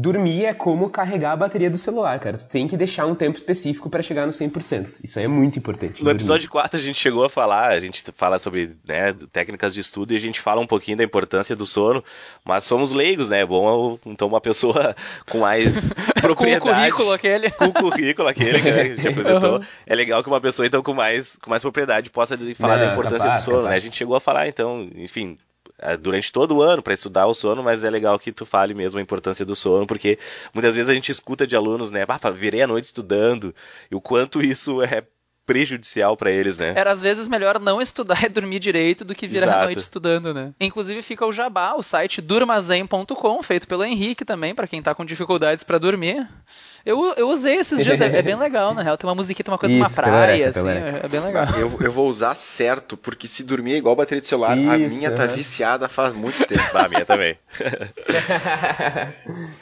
Dormir 0.00 0.44
é 0.44 0.54
como 0.54 0.88
carregar 0.88 1.32
a 1.32 1.36
bateria 1.36 1.68
do 1.68 1.76
celular, 1.76 2.20
cara. 2.20 2.38
Tu 2.38 2.46
tem 2.46 2.68
que 2.68 2.76
deixar 2.76 3.04
um 3.04 3.16
tempo 3.16 3.36
específico 3.36 3.90
para 3.90 4.00
chegar 4.00 4.26
no 4.26 4.32
100%. 4.32 5.00
Isso 5.02 5.18
aí 5.18 5.24
é 5.24 5.28
muito 5.28 5.58
importante. 5.58 6.04
No 6.04 6.10
episódio 6.12 6.48
4 6.48 6.78
a 6.78 6.80
gente 6.80 6.96
chegou 6.96 7.24
a 7.24 7.28
falar, 7.28 7.70
a 7.70 7.80
gente 7.80 8.04
fala 8.16 8.38
sobre 8.38 8.76
né, 8.86 9.12
técnicas 9.32 9.74
de 9.74 9.80
estudo 9.80 10.12
e 10.12 10.16
a 10.16 10.20
gente 10.20 10.40
fala 10.40 10.60
um 10.60 10.68
pouquinho 10.68 10.96
da 10.96 11.02
importância 11.02 11.56
do 11.56 11.66
sono, 11.66 12.04
mas 12.44 12.62
somos 12.62 12.92
leigos, 12.92 13.28
né? 13.28 13.40
É 13.40 13.46
bom 13.46 13.98
então 14.06 14.28
uma 14.28 14.40
pessoa 14.40 14.94
com 15.28 15.38
mais 15.38 15.92
propriedade. 16.22 16.62
com 16.62 16.68
o 16.68 16.74
currículo 16.74 17.12
aquele. 17.12 17.50
Com 17.50 17.64
o 17.64 17.72
currículo 17.72 18.28
aquele 18.28 18.62
que 18.62 18.68
a 18.68 18.84
gente 18.84 19.02
apresentou. 19.08 19.56
Uhum. 19.56 19.64
É 19.84 19.94
legal 19.96 20.22
que 20.22 20.28
uma 20.28 20.40
pessoa 20.40 20.64
então 20.64 20.80
com 20.80 20.94
mais, 20.94 21.36
com 21.42 21.50
mais 21.50 21.62
propriedade 21.62 22.08
possa 22.08 22.38
falar 22.54 22.78
Não, 22.78 22.86
da 22.86 22.92
importância 22.92 23.18
capaz, 23.18 23.40
do 23.40 23.44
sono, 23.44 23.56
capaz. 23.56 23.70
né? 23.72 23.76
A 23.76 23.80
gente 23.80 23.96
chegou 23.96 24.14
a 24.14 24.20
falar 24.20 24.46
então, 24.46 24.88
enfim, 24.94 25.36
durante 26.00 26.32
todo 26.32 26.56
o 26.56 26.62
ano 26.62 26.82
para 26.82 26.92
estudar 26.92 27.26
o 27.26 27.34
sono, 27.34 27.62
mas 27.62 27.84
é 27.84 27.90
legal 27.90 28.18
que 28.18 28.32
tu 28.32 28.44
fale 28.44 28.74
mesmo 28.74 28.98
a 28.98 29.02
importância 29.02 29.44
do 29.44 29.54
sono, 29.54 29.86
porque 29.86 30.18
muitas 30.52 30.74
vezes 30.74 30.88
a 30.88 30.94
gente 30.94 31.12
escuta 31.12 31.46
de 31.46 31.54
alunos, 31.54 31.90
né, 31.90 32.04
virei 32.34 32.62
a 32.62 32.66
noite 32.66 32.86
estudando, 32.86 33.54
e 33.90 33.94
o 33.94 34.00
quanto 34.00 34.42
isso 34.42 34.82
é 34.82 35.06
prejudicial 35.48 36.14
para 36.14 36.30
eles, 36.30 36.58
né? 36.58 36.74
Era 36.76 36.92
às 36.92 37.00
vezes 37.00 37.26
melhor 37.26 37.58
não 37.58 37.80
estudar 37.80 38.22
e 38.22 38.28
dormir 38.28 38.58
direito 38.58 39.02
do 39.02 39.14
que 39.14 39.26
virar 39.26 39.46
Exato. 39.46 39.60
a 39.60 39.64
noite 39.64 39.78
estudando, 39.78 40.34
né? 40.34 40.52
Inclusive 40.60 41.00
fica 41.00 41.24
o 41.24 41.32
jabá, 41.32 41.74
o 41.74 41.82
site 41.82 42.20
durmazen.com, 42.20 43.42
feito 43.42 43.66
pelo 43.66 43.82
Henrique 43.82 44.26
também, 44.26 44.54
para 44.54 44.66
quem 44.66 44.82
tá 44.82 44.94
com 44.94 45.06
dificuldades 45.06 45.64
para 45.64 45.78
dormir. 45.78 46.28
Eu, 46.88 47.12
eu 47.16 47.28
usei 47.28 47.56
esses 47.56 47.82
dias, 47.82 48.00
é, 48.00 48.06
é, 48.06 48.22
bem 48.22 48.36
legal, 48.36 48.72
na 48.72 48.82
real. 48.82 48.96
Tem 48.96 49.08
uma 49.08 49.14
musiquinha, 49.14 49.44
uma 49.48 49.58
coisa 49.58 49.74
de 49.74 49.80
uma 49.80 49.90
praia, 49.90 50.48
assim, 50.48 50.68
é, 50.68 51.00
é 51.04 51.08
bem 51.08 51.20
legal. 51.20 51.46
Eu, 51.58 51.76
eu 51.80 51.92
vou 51.92 52.08
usar 52.08 52.34
certo, 52.34 52.96
porque 52.96 53.26
se 53.26 53.42
dormir 53.42 53.74
é 53.74 53.76
igual 53.76 53.96
bateria 53.96 54.20
de 54.20 54.26
celular, 54.26 54.56
Isso, 54.56 54.70
a 54.70 54.78
minha 54.78 55.10
tá 55.10 55.26
viciada 55.26 55.88
faz 55.88 56.14
muito 56.14 56.46
tempo. 56.46 56.62
Ah, 56.72 56.84
a 56.84 56.88
minha 56.88 57.04
também. 57.04 57.36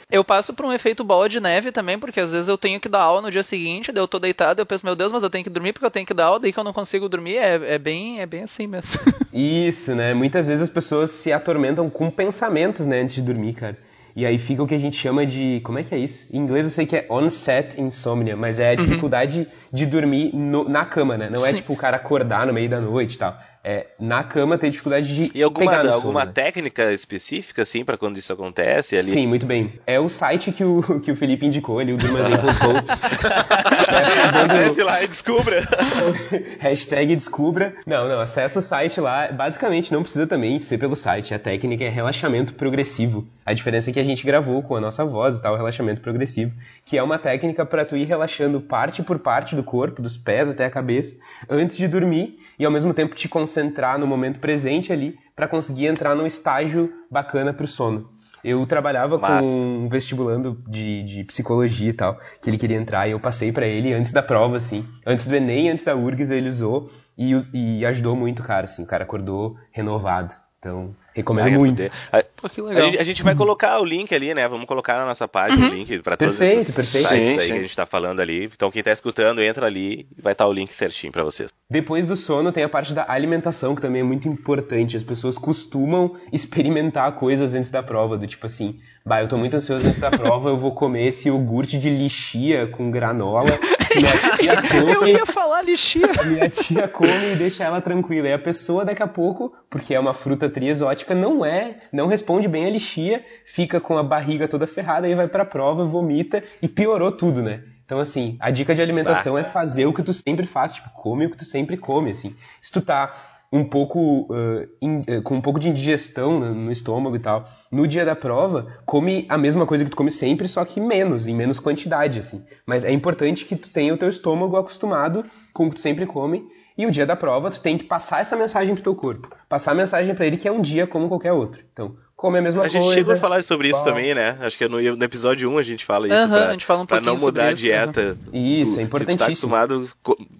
eu 0.09 0.23
passo 0.23 0.53
por 0.53 0.65
um 0.65 0.71
efeito 0.71 1.03
bola 1.03 1.27
de 1.27 1.39
neve 1.39 1.71
também, 1.71 1.99
porque 1.99 2.19
às 2.19 2.31
vezes 2.31 2.47
eu 2.47 2.57
tenho 2.57 2.79
que 2.79 2.87
dar 2.87 3.01
aula 3.01 3.21
no 3.21 3.31
dia 3.31 3.43
seguinte, 3.43 3.91
daí 3.91 4.01
eu 4.01 4.07
tô 4.07 4.19
deitado, 4.19 4.61
eu 4.61 4.65
penso, 4.65 4.85
meu 4.85 4.95
Deus, 4.95 5.11
mas 5.11 5.23
eu 5.23 5.29
tenho 5.29 5.43
que 5.43 5.49
dormir 5.49 5.73
porque 5.77 5.85
eu 5.85 5.91
tenho 5.91 6.05
que 6.05 6.13
dar 6.13 6.25
aula, 6.25 6.39
daí 6.39 6.51
que 6.51 6.59
eu 6.59 6.63
não 6.63 6.73
consigo 6.73 7.07
dormir, 7.07 7.37
é, 7.37 7.75
é, 7.75 7.77
bem, 7.77 8.19
é 8.19 8.25
bem 8.25 8.43
assim 8.43 8.67
mesmo. 8.67 8.99
Isso, 9.31 9.93
né? 9.95 10.13
Muitas 10.13 10.47
vezes 10.47 10.63
as 10.63 10.69
pessoas 10.69 11.11
se 11.11 11.31
atormentam 11.31 11.89
com 11.89 12.09
pensamentos, 12.09 12.85
né, 12.85 13.01
antes 13.01 13.15
de 13.15 13.21
dormir, 13.21 13.53
cara. 13.53 13.77
E 14.15 14.25
aí 14.25 14.39
fica 14.39 14.63
o 14.63 14.67
que 14.67 14.73
a 14.73 14.79
gente 14.79 14.97
chama 14.97 15.27
de. 15.27 15.61
Como 15.63 15.77
é 15.77 15.83
que 15.83 15.93
é 15.93 15.97
isso? 15.99 16.25
Em 16.33 16.39
inglês 16.39 16.65
eu 16.65 16.71
sei 16.71 16.87
que 16.87 16.95
é 16.95 17.05
onset 17.07 17.79
insomnia, 17.79 18.35
mas 18.35 18.59
é 18.59 18.69
a 18.69 18.71
uhum. 18.71 18.83
dificuldade 18.83 19.39
uhum. 19.41 19.45
de 19.71 19.85
dormir 19.85 20.35
no, 20.35 20.67
na 20.67 20.85
cama, 20.85 21.15
né? 21.15 21.29
Não 21.29 21.37
é 21.37 21.49
Sim. 21.49 21.49
é 21.49 21.53
tipo 21.57 21.73
o 21.73 21.77
cara 21.77 21.97
acordar 21.97 22.47
no 22.47 22.51
meio 22.51 22.67
da 22.67 22.81
noite 22.81 23.13
e 23.13 23.17
tal 23.19 23.37
é, 23.69 23.87
na 23.99 24.23
cama 24.23 24.57
tem 24.57 24.71
dificuldade 24.71 25.13
de 25.13 25.29
e 25.37 25.43
alguma, 25.43 25.71
pegar 25.71 25.83
no 25.83 25.93
alguma 25.93 26.23
né? 26.23 26.31
técnica 26.33 26.93
específica 26.93 27.63
assim 27.63 27.83
para 27.83 27.97
quando 27.97 28.17
isso 28.17 28.31
acontece 28.31 28.95
ali? 28.95 29.09
Sim 29.09 29.27
muito 29.27 29.45
bem. 29.45 29.73
É 29.85 29.99
o 29.99 30.07
site 30.07 30.53
que 30.53 30.63
o, 30.63 31.01
que 31.01 31.11
o 31.11 31.17
Felipe 31.17 31.45
indicou 31.45 31.77
ali 31.77 31.91
o 31.91 31.97
Durmazen.com 31.97 32.77
é, 33.91 34.41
acesse 34.41 34.81
lá 34.81 35.03
e 35.03 35.07
descubra. 35.09 35.67
Hashtag 36.59 37.13
descubra. 37.13 37.75
Não 37.85 38.07
não 38.07 38.21
acessa 38.21 38.59
o 38.59 38.61
site 38.61 39.01
lá. 39.01 39.33
Basicamente 39.33 39.91
não 39.91 40.01
precisa 40.01 40.25
também 40.25 40.57
ser 40.59 40.77
pelo 40.77 40.95
site. 40.95 41.33
A 41.33 41.39
técnica 41.39 41.83
é 41.83 41.89
relaxamento 41.89 42.53
progressivo 42.53 43.27
a 43.47 43.53
diferença 43.53 43.89
é 43.89 43.93
que 43.93 43.99
a 43.99 44.03
gente 44.03 44.25
gravou 44.25 44.61
com 44.61 44.75
a 44.75 44.81
nossa 44.81 45.05
voz 45.05 45.37
e 45.37 45.41
tal 45.41 45.55
relaxamento 45.55 46.01
progressivo 46.01 46.51
que 46.83 46.97
é 46.97 47.01
uma 47.01 47.17
técnica 47.17 47.65
para 47.65 47.85
tu 47.85 47.95
ir 47.95 48.03
relaxando 48.03 48.59
parte 48.59 49.01
por 49.01 49.19
parte 49.19 49.55
do 49.55 49.63
corpo 49.63 50.01
dos 50.01 50.17
pés 50.17 50.49
até 50.49 50.65
a 50.65 50.69
cabeça 50.69 51.15
antes 51.49 51.77
de 51.77 51.87
dormir 51.87 52.37
e 52.59 52.65
ao 52.65 52.71
mesmo 52.71 52.93
tempo 52.93 53.15
te 53.15 53.29
concentrar 53.29 53.97
no 53.97 54.05
momento 54.05 54.39
presente 54.39 54.91
ali 54.91 55.17
para 55.33 55.47
conseguir 55.47 55.85
entrar 55.85 56.13
num 56.13 56.25
estágio 56.25 56.91
bacana 57.09 57.53
para 57.53 57.63
o 57.63 57.67
sono. 57.67 58.09
Eu 58.43 58.65
trabalhava 58.65 59.17
Massa. 59.17 59.41
com 59.41 59.85
um 59.85 59.89
vestibulando 59.89 60.61
de, 60.67 61.03
de 61.03 61.23
psicologia 61.23 61.89
e 61.89 61.93
tal, 61.93 62.19
que 62.41 62.49
ele 62.49 62.57
queria 62.57 62.77
entrar, 62.77 63.07
e 63.07 63.11
eu 63.11 63.19
passei 63.19 63.51
para 63.51 63.65
ele 63.65 63.93
antes 63.93 64.11
da 64.11 64.23
prova, 64.23 64.57
assim. 64.57 64.85
Antes 65.05 65.25
do 65.25 65.35
Enem, 65.35 65.69
antes 65.69 65.83
da 65.83 65.95
URGS, 65.95 66.31
ele 66.31 66.47
usou 66.47 66.89
e, 67.17 67.33
e 67.53 67.85
ajudou 67.85 68.15
muito 68.15 68.39
o 68.39 68.43
cara, 68.43 68.65
assim. 68.65 68.83
O 68.83 68.87
cara 68.87 69.03
acordou 69.03 69.57
renovado. 69.71 70.33
Então, 70.59 70.95
recomendo 71.17 71.51
muito. 71.51 71.83
A, 72.11 72.23
Pô, 72.23 72.67
a, 72.67 72.81
gente, 72.81 72.99
a, 72.99 73.03
gente, 73.03 73.23
vai 73.23 73.35
colocar 73.35 73.79
o 73.79 73.85
link 73.85 74.13
ali, 74.13 74.33
né? 74.33 74.47
Vamos 74.47 74.67
colocar 74.67 74.97
na 74.99 75.05
nossa 75.05 75.27
página 75.27 75.65
uhum. 75.65 75.71
o 75.71 75.75
link 75.75 75.99
para 75.99 76.15
todos 76.15 76.39
esses 76.39 76.75
perfeito. 76.75 77.07
sites 77.07 77.29
sim, 77.29 77.39
aí 77.39 77.41
sim. 77.41 77.51
que 77.51 77.57
a 77.57 77.61
gente 77.61 77.75
tá 77.75 77.85
falando 77.85 78.19
ali. 78.19 78.45
Então, 78.45 78.69
quem 78.69 78.83
tá 78.83 78.91
escutando, 78.91 79.41
entra 79.41 79.65
ali 79.65 80.07
e 80.17 80.21
vai 80.21 80.33
estar 80.33 80.45
tá 80.45 80.49
o 80.49 80.53
link 80.53 80.71
certinho 80.73 81.11
para 81.11 81.23
vocês. 81.23 81.49
Depois 81.69 82.05
do 82.05 82.15
sono, 82.15 82.51
tem 82.51 82.63
a 82.63 82.69
parte 82.69 82.93
da 82.93 83.05
alimentação, 83.09 83.75
que 83.75 83.81
também 83.81 84.01
é 84.01 84.03
muito 84.03 84.27
importante. 84.27 84.95
As 84.95 85.03
pessoas 85.03 85.37
costumam 85.37 86.15
experimentar 86.31 87.11
coisas 87.13 87.53
antes 87.53 87.71
da 87.71 87.81
prova, 87.81 88.17
do 88.17 88.27
tipo 88.27 88.45
assim, 88.45 88.79
bah, 89.05 89.21
eu 89.21 89.27
tô 89.27 89.37
muito 89.37 89.57
ansioso 89.57 89.87
antes 89.87 89.99
da 89.99 90.11
prova, 90.11 90.49
eu 90.49 90.57
vou 90.57 90.73
comer 90.73 91.07
esse 91.07 91.27
iogurte 91.27 91.77
de 91.77 91.89
lixia 91.89 92.67
com 92.67 92.91
granola. 92.91 93.51
Come, 94.71 94.93
eu 94.93 95.07
ia 95.07 95.25
falar 95.25 95.61
lixia. 95.63 96.07
Minha 96.25 96.49
tia 96.49 96.87
come 96.87 97.33
e 97.33 97.35
deixa 97.35 97.63
ela 97.63 97.81
tranquila. 97.81 98.27
E 98.27 98.33
a 98.33 98.39
pessoa, 98.39 98.85
daqui 98.85 99.03
a 99.03 99.07
pouco, 99.07 99.53
porque 99.69 99.93
é 99.93 99.99
uma 99.99 100.13
fruta 100.13 100.49
triexótica, 100.49 101.15
não 101.15 101.43
é, 101.43 101.77
não 101.91 102.07
responde 102.07 102.47
bem 102.47 102.65
a 102.65 102.69
lixia, 102.69 103.23
fica 103.45 103.79
com 103.79 103.97
a 103.97 104.03
barriga 104.03 104.47
toda 104.47 104.67
ferrada 104.67 105.07
e 105.07 105.15
vai 105.15 105.27
pra 105.27 105.45
prova, 105.45 105.83
vomita 105.83 106.43
e 106.61 106.67
piorou 106.67 107.11
tudo, 107.11 107.41
né? 107.41 107.63
Então, 107.85 107.99
assim, 107.99 108.35
a 108.41 108.51
dica 108.51 108.75
de 108.75 108.81
alimentação 108.81 109.35
bah. 109.35 109.39
é 109.39 109.43
fazer 109.45 109.85
o 109.85 109.93
que 109.93 110.03
tu 110.03 110.11
sempre 110.11 110.45
faz, 110.45 110.73
tipo, 110.73 110.89
come 110.89 111.25
o 111.25 111.29
que 111.29 111.37
tu 111.37 111.45
sempre 111.45 111.77
come, 111.77 112.11
assim. 112.11 112.35
Se 112.61 112.69
tu 112.69 112.81
tá 112.81 113.11
um 113.51 113.63
pouco 113.63 114.27
uh, 114.31 114.67
in, 114.81 114.99
uh, 114.99 115.21
com 115.21 115.35
um 115.35 115.41
pouco 115.41 115.59
de 115.59 115.69
indigestão 115.69 116.39
no, 116.39 116.53
no, 116.53 116.71
estômago 116.71 117.15
e 117.15 117.19
tal, 117.19 117.43
no 117.71 117.87
dia 117.87 118.03
da 118.03 118.15
prova, 118.15 118.67
come 118.85 119.25
a 119.29 119.37
mesma 119.37 119.65
coisa 119.65 119.83
que 119.83 119.89
tu 119.89 119.97
come 119.97 120.11
sempre, 120.11 120.47
só 120.47 120.63
que 120.65 120.81
menos, 120.81 121.27
em 121.27 121.35
menos 121.35 121.59
quantidade, 121.59 122.19
assim. 122.19 122.43
Mas 122.65 122.83
é 122.83 122.91
importante 122.91 123.45
que 123.45 123.55
tu 123.55 123.69
tenha 123.69 123.93
o 123.93 123.97
teu 123.97 124.09
estômago 124.09 124.57
acostumado 124.57 125.25
com 125.53 125.67
o 125.67 125.69
que 125.69 125.75
tu 125.75 125.81
sempre 125.81 126.05
come, 126.05 126.45
e 126.77 126.85
o 126.85 126.91
dia 126.91 127.05
da 127.05 127.15
prova 127.15 127.49
tu 127.49 127.59
tem 127.59 127.77
que 127.77 127.85
passar 127.85 128.21
essa 128.21 128.35
mensagem 128.35 128.75
pro 128.75 128.83
teu 128.83 128.95
corpo. 128.95 129.29
Passar 129.49 129.71
a 129.71 129.75
mensagem 129.75 130.13
para 130.13 130.27
ele 130.27 130.37
que 130.37 130.47
é 130.47 130.51
um 130.51 130.61
dia 130.61 130.85
como 130.85 131.07
qualquer 131.07 131.33
outro. 131.33 131.63
Então, 131.73 131.95
come 132.17 132.39
a 132.39 132.41
mesma 132.41 132.61
a 132.61 132.63
coisa. 132.63 132.79
A 132.79 132.81
gente 132.81 132.93
chegou 132.95 133.13
a 133.13 133.17
falar 133.17 133.43
sobre 133.43 133.69
isso 133.69 133.79
Bom. 133.79 133.85
também, 133.85 134.15
né? 134.15 134.37
Acho 134.41 134.57
que 134.57 134.63
é 134.63 134.67
no, 134.67 134.81
no, 134.81 135.03
episódio 135.03 135.49
1 135.51 135.57
a 135.59 135.63
gente 135.63 135.85
fala 135.85 136.07
isso. 136.07 136.27
pra, 136.27 136.47
a 136.47 136.51
gente 136.51 136.65
fala 136.65 136.81
um 136.81 136.85
pra 136.85 136.99
não 136.99 137.15
mudar 137.15 137.49
a 137.49 137.53
dieta. 137.53 138.17
Isso, 138.33 138.79
é 138.79 138.83
importantíssimo. 138.83 139.11
Se 139.11 139.15
tu 139.15 139.17
tá 139.17 139.25
acostumado, 139.25 139.89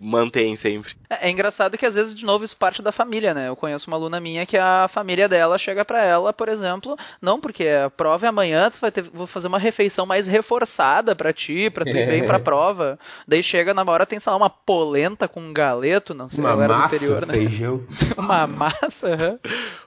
mantém 0.02 0.56
sempre. 0.56 0.94
É, 1.08 1.28
é, 1.28 1.32
engraçado 1.32 1.78
que 1.78 1.86
às 1.86 1.94
vezes, 1.94 2.16
de 2.16 2.26
novo, 2.26 2.44
isso 2.44 2.58
parte 2.58 2.82
da 2.82 2.92
família, 2.92 3.34
né? 3.34 3.48
Eu 3.48 3.56
conheço 3.56 3.88
uma 3.90 3.96
aluna 3.96 4.20
minha 4.20 4.46
que 4.46 4.58
a 4.58 4.88
família 4.88 5.30
dela 5.30 5.58
chega 5.60 5.86
para 5.86 6.04
ela, 6.04 6.34
por 6.34 6.50
exemplo, 6.50 6.98
não 7.22 7.40
porque 7.40 7.68
a 7.68 7.90
prova 7.92 8.26
é 8.26 8.30
amanhã, 8.30 8.72
tu 8.72 8.80
vai 8.82 8.92
ter, 8.92 9.04
vou 9.04 9.28
fazer 9.28 9.48
uma 9.48 9.60
refeição 9.60 10.06
mais 10.06 10.26
reforçada 10.26 11.16
para 11.16 11.32
ti, 11.32 11.70
pra 11.70 11.86
tu 11.86 11.92
ir 11.92 12.08
bem 12.08 12.26
pra 12.26 12.40
prova. 12.42 12.98
Daí 13.28 13.44
chega 13.44 13.74
na 13.74 13.84
hora, 13.84 14.06
tem, 14.06 14.20
sei 14.20 14.32
lá, 14.32 14.38
uma 14.38 14.50
polenta 14.50 15.28
com 15.28 15.42
um 15.42 15.54
galeto, 15.54 16.16
não 16.16 16.28
sei, 16.28 16.44
uma 16.44 16.56
massa, 16.56 16.98
do 16.98 17.06
interior, 17.06 17.28
né? 17.28 17.34
feijão. 17.36 17.84
uma 18.18 18.48
massa, 18.48 19.10
uhum. 19.10 19.40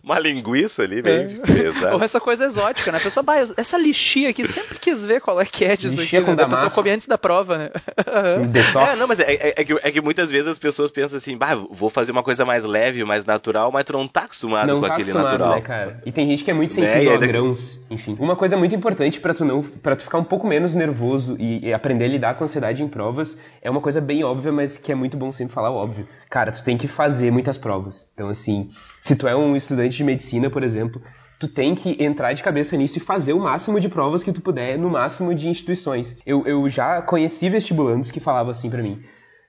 Uma 0.04 0.18
linguiça 0.20 0.82
ali, 0.82 1.02
bem 1.02 1.14
é. 1.14 1.79
Ou 1.92 2.02
essa 2.02 2.20
coisa 2.20 2.44
exótica, 2.44 2.92
né? 2.92 2.98
A 2.98 3.00
pessoa, 3.00 3.24
essa 3.56 3.78
lixia 3.78 4.30
aqui, 4.30 4.46
sempre 4.46 4.78
quis 4.78 5.04
ver 5.04 5.20
qual 5.20 5.40
é 5.40 5.44
que 5.44 5.64
é 5.64 5.76
disso 5.76 6.00
lixia 6.00 6.20
aqui. 6.20 6.30
Né? 6.30 6.42
A 6.42 6.48
pessoa 6.48 6.70
come 6.70 6.90
antes 6.90 7.06
da 7.06 7.18
prova, 7.18 7.58
né? 7.58 7.70
é, 8.92 8.96
não, 8.96 9.06
mas 9.06 9.20
é, 9.20 9.32
é, 9.32 9.54
é, 9.56 9.64
que, 9.64 9.72
é 9.72 9.90
que 9.90 10.00
muitas 10.00 10.30
vezes 10.30 10.46
as 10.46 10.58
pessoas 10.58 10.90
pensam 10.90 11.16
assim, 11.16 11.36
bah, 11.36 11.54
vou 11.54 11.90
fazer 11.90 12.12
uma 12.12 12.22
coisa 12.22 12.44
mais 12.44 12.64
leve, 12.64 13.04
mais 13.04 13.24
natural, 13.24 13.70
mas 13.72 13.84
tu 13.84 13.92
não 13.92 14.06
tá 14.06 14.22
acostumado 14.22 14.68
não 14.68 14.80
com 14.80 14.86
tá 14.86 14.94
aquele 14.94 15.10
acostumado, 15.10 15.32
natural. 15.32 15.54
Né, 15.56 15.60
cara? 15.60 16.02
E 16.04 16.12
tem 16.12 16.26
gente 16.26 16.44
que 16.44 16.50
é 16.50 16.54
muito 16.54 16.78
né? 16.78 16.86
sensível 16.86 17.18
né? 17.18 17.24
a 17.24 17.28
grãos, 17.28 17.78
enfim. 17.90 18.16
Uma 18.18 18.36
coisa 18.36 18.56
muito 18.56 18.74
importante 18.74 19.20
para 19.20 19.34
tu 19.34 19.44
não, 19.44 19.62
para 19.62 19.96
tu 19.96 20.02
ficar 20.02 20.18
um 20.18 20.24
pouco 20.24 20.46
menos 20.46 20.74
nervoso 20.74 21.36
e, 21.38 21.66
e 21.66 21.72
aprender 21.72 22.04
a 22.04 22.08
lidar 22.08 22.34
com 22.34 22.44
a 22.44 22.46
ansiedade 22.46 22.82
em 22.82 22.88
provas, 22.88 23.36
é 23.62 23.70
uma 23.70 23.80
coisa 23.80 24.00
bem 24.00 24.24
óbvia, 24.24 24.52
mas 24.52 24.76
que 24.76 24.92
é 24.92 24.94
muito 24.94 25.16
bom 25.16 25.30
sempre 25.32 25.54
falar 25.54 25.70
óbvio. 25.70 26.06
Cara, 26.28 26.52
tu 26.52 26.62
tem 26.62 26.76
que 26.76 26.88
fazer 26.88 27.30
muitas 27.30 27.58
provas. 27.58 28.08
Então, 28.14 28.28
assim, 28.28 28.68
se 29.00 29.16
tu 29.16 29.26
é 29.26 29.34
um 29.34 29.56
estudante 29.56 29.96
de 29.96 30.04
medicina, 30.04 30.48
por 30.50 30.62
exemplo, 30.62 31.02
tu 31.40 31.48
tem 31.48 31.74
que 31.74 31.96
entrar 31.98 32.34
de 32.34 32.42
cabeça 32.42 32.76
nisso 32.76 32.98
e 32.98 33.00
fazer 33.00 33.32
o 33.32 33.40
máximo 33.40 33.80
de 33.80 33.88
provas 33.88 34.22
que 34.22 34.30
tu 34.30 34.42
puder, 34.42 34.78
no 34.78 34.90
máximo 34.90 35.34
de 35.34 35.48
instituições. 35.48 36.14
Eu, 36.26 36.46
eu 36.46 36.68
já 36.68 37.00
conheci 37.00 37.48
vestibulandos 37.48 38.10
que 38.10 38.20
falavam 38.20 38.52
assim 38.52 38.68
para 38.68 38.82
mim, 38.82 39.00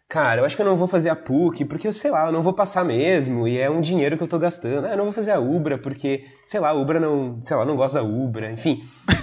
cara, 0.07 0.39
eu 0.39 0.45
acho 0.45 0.55
que 0.55 0.61
eu 0.61 0.65
não 0.65 0.77
vou 0.77 0.87
fazer 0.87 1.09
a 1.09 1.15
PUC 1.17 1.65
porque, 1.65 1.85
eu 1.85 1.91
sei 1.91 2.09
lá, 2.09 2.27
eu 2.27 2.31
não 2.31 2.41
vou 2.41 2.53
passar 2.53 2.85
mesmo 2.85 3.45
e 3.45 3.57
é 3.57 3.69
um 3.69 3.81
dinheiro 3.81 4.15
que 4.15 4.23
eu 4.23 4.27
tô 4.27 4.39
gastando. 4.39 4.85
Ah, 4.85 4.91
eu 4.91 4.97
não 4.97 5.03
vou 5.03 5.11
fazer 5.11 5.31
a 5.31 5.39
Ubra 5.39 5.77
porque, 5.77 6.23
sei 6.45 6.61
lá, 6.61 6.69
a 6.69 6.73
Ubra 6.73 6.97
não, 6.97 7.41
sei 7.41 7.57
lá, 7.57 7.65
não 7.65 7.75
gosta 7.75 7.99
da 7.99 8.05
Ubra, 8.05 8.49
enfim. 8.49 8.79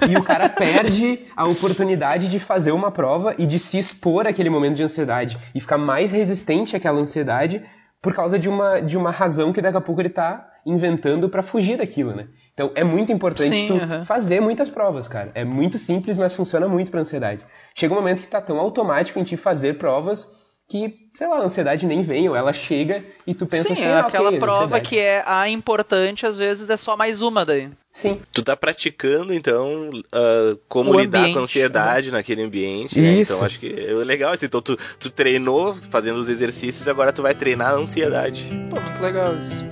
E 0.06 0.14
o 0.14 0.22
cara 0.22 0.48
perde 0.52 1.26
a 1.34 1.46
oportunidade 1.46 2.30
de 2.30 2.38
fazer 2.38 2.72
uma 2.72 2.90
prova 2.90 3.34
e 3.38 3.46
de 3.46 3.58
se 3.58 3.78
expor 3.78 4.26
àquele 4.26 4.50
momento 4.50 4.76
de 4.76 4.82
ansiedade 4.82 5.38
e 5.54 5.60
ficar 5.60 5.78
mais 5.78 6.12
resistente 6.12 6.76
àquela 6.76 7.00
ansiedade 7.00 7.62
por 8.00 8.14
causa 8.14 8.38
de 8.38 8.48
uma, 8.48 8.80
de 8.80 8.96
uma 8.96 9.10
razão 9.10 9.52
que 9.52 9.62
daqui 9.62 9.76
a 9.76 9.80
pouco 9.80 10.02
ele 10.02 10.10
tá 10.10 10.48
inventando 10.64 11.28
para 11.28 11.42
fugir 11.42 11.78
daquilo, 11.78 12.14
né? 12.14 12.28
Então 12.58 12.72
é 12.74 12.82
muito 12.82 13.12
importante 13.12 13.50
Sim, 13.50 13.68
tu 13.68 13.74
uhum. 13.74 14.04
fazer 14.04 14.40
muitas 14.40 14.68
provas, 14.68 15.06
cara. 15.06 15.30
É 15.32 15.44
muito 15.44 15.78
simples, 15.78 16.16
mas 16.16 16.34
funciona 16.34 16.66
muito 16.66 16.90
pra 16.90 16.98
ansiedade. 17.00 17.46
Chega 17.72 17.94
um 17.94 17.96
momento 17.96 18.20
que 18.20 18.26
tá 18.26 18.40
tão 18.40 18.58
automático 18.58 19.16
em 19.20 19.22
ti 19.22 19.36
fazer 19.36 19.78
provas 19.78 20.26
que, 20.68 21.08
sei 21.14 21.28
lá, 21.28 21.36
a 21.36 21.44
ansiedade 21.44 21.86
nem 21.86 22.02
vem, 22.02 22.28
ou 22.28 22.34
ela 22.34 22.52
chega 22.52 23.04
e 23.24 23.32
tu 23.32 23.46
pensa 23.46 23.68
Sim, 23.68 23.72
assim, 23.74 23.84
é 23.84 23.92
ah, 23.92 24.00
aquela 24.00 24.28
ok, 24.28 24.40
prova 24.40 24.64
ansiedade. 24.64 24.88
que 24.88 24.98
é 24.98 25.22
a 25.24 25.48
importante, 25.48 26.26
às 26.26 26.36
vezes 26.36 26.68
é 26.68 26.76
só 26.76 26.96
mais 26.96 27.22
uma 27.22 27.46
daí. 27.46 27.70
Sim. 27.92 28.20
Tu 28.32 28.42
tá 28.42 28.56
praticando, 28.56 29.32
então, 29.32 29.88
ah, 30.12 30.56
como 30.68 30.90
O 30.90 31.00
lidar 31.00 31.20
ambiente, 31.20 31.34
com 31.34 31.38
a 31.38 31.42
ansiedade 31.44 32.10
naquele 32.10 32.42
ambiente. 32.42 33.00
né? 33.00 33.18
Isso. 33.18 33.34
Então, 33.34 33.46
acho 33.46 33.60
que 33.60 33.68
é 33.68 33.92
legal. 33.94 34.32
Assim, 34.32 34.46
então, 34.46 34.60
tu, 34.60 34.76
tu 34.98 35.10
treinou 35.10 35.76
fazendo 35.90 36.18
os 36.18 36.28
exercícios, 36.28 36.88
agora 36.88 37.12
tu 37.12 37.22
vai 37.22 37.36
treinar 37.36 37.70
a 37.70 37.76
ansiedade. 37.76 38.48
Pô, 38.68 38.80
muito 38.80 39.00
legal 39.00 39.38
isso. 39.38 39.64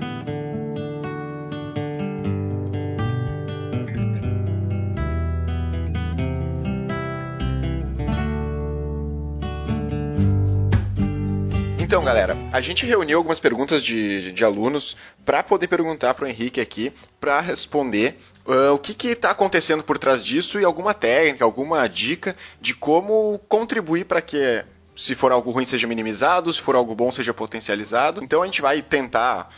Galera, 12.27 12.37
a 12.53 12.61
gente 12.61 12.85
reuniu 12.85 13.19
algumas 13.19 13.39
perguntas 13.39 13.85
de, 13.85 14.33
de 14.33 14.45
alunos 14.45 14.97
para 15.25 15.43
poder 15.43 15.69
perguntar 15.69 16.15
para 16.15 16.25
o 16.25 16.29
Henrique 16.29 16.61
aqui, 16.61 16.93
para 17.21 17.41
responder 17.41 18.19
ah, 18.47 18.73
o 18.73 18.79
que 18.79 19.09
está 19.09 19.31
acontecendo 19.31 19.85
por 19.85 19.99
trás 19.99 20.25
disso 20.25 20.59
e 20.59 20.65
alguma 20.65 20.93
técnica, 20.93 21.45
alguma 21.45 21.87
dica 21.89 22.37
de 22.61 22.75
como 22.75 23.39
contribuir 23.49 24.07
para 24.07 24.21
que, 24.21 24.65
se 24.97 25.15
for 25.15 25.31
algo 25.31 25.51
ruim, 25.51 25.67
seja 25.67 25.87
minimizado, 25.87 26.53
se 26.53 26.61
for 26.61 26.75
algo 26.75 26.95
bom, 26.95 27.13
seja 27.13 27.33
potencializado. 27.33 28.23
Então, 28.23 28.43
a 28.43 28.47
gente 28.47 28.63
vai 28.63 28.83
tentar 28.83 29.51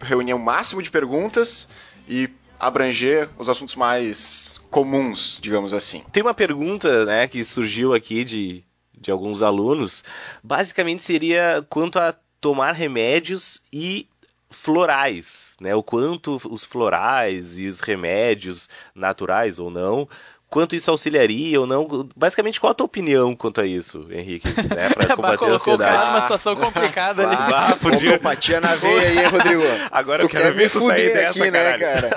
reunir 0.00 0.34
o 0.34 0.38
máximo 0.38 0.82
de 0.82 0.90
perguntas 0.90 1.68
e 2.08 2.28
abranger 2.58 3.28
os 3.38 3.48
assuntos 3.48 3.74
mais 3.74 4.60
comuns, 4.70 5.40
digamos 5.42 5.74
assim. 5.74 6.04
Tem 6.12 6.22
uma 6.22 6.34
pergunta, 6.34 7.04
né, 7.04 7.26
que 7.26 7.42
surgiu 7.44 7.92
aqui 7.92 8.24
de, 8.24 8.64
de 9.02 9.10
alguns 9.10 9.42
alunos. 9.42 10.02
Basicamente 10.42 11.02
seria 11.02 11.66
quanto 11.68 11.98
a 11.98 12.14
tomar 12.40 12.72
remédios 12.72 13.60
e 13.72 14.08
florais, 14.52 15.56
né? 15.60 15.74
O 15.74 15.82
quanto 15.82 16.40
os 16.50 16.62
florais 16.62 17.58
e 17.58 17.66
os 17.66 17.80
remédios 17.80 18.68
naturais 18.94 19.58
ou 19.58 19.70
não, 19.70 20.08
quanto 20.52 20.76
isso 20.76 20.90
auxiliaria 20.90 21.58
ou 21.58 21.66
não. 21.66 22.06
Basicamente, 22.14 22.60
qual 22.60 22.70
a 22.72 22.74
tua 22.74 22.84
opinião 22.84 23.34
quanto 23.34 23.60
a 23.62 23.66
isso, 23.66 24.06
Henrique? 24.10 24.46
Né? 24.48 24.90
Pra 24.90 25.06
Bah, 25.08 25.16
combater 25.16 25.34
a 25.34 25.38
colocou 25.38 25.74
o 25.74 25.78
cara 25.78 25.90
ansiedade. 25.90 26.06
numa 26.10 26.20
situação 26.20 26.54
complicada 26.54 27.26
ali. 27.26 27.36
Ah, 27.36 27.76
podia- 27.80 28.08
Homeopatia 28.10 28.60
na 28.60 28.74
veia 28.74 29.08
aí, 29.08 29.24
Rodrigo. 29.26 29.62
Agora 29.90 30.22
eu 30.22 30.28
tu 30.28 30.32
quero 30.32 30.44
quer 30.44 30.52
ver 30.52 30.70
tu 30.70 30.80
sair 30.86 31.12
dessa, 31.12 31.30
aqui, 31.30 31.50
né, 31.50 31.78
cara? 31.78 32.10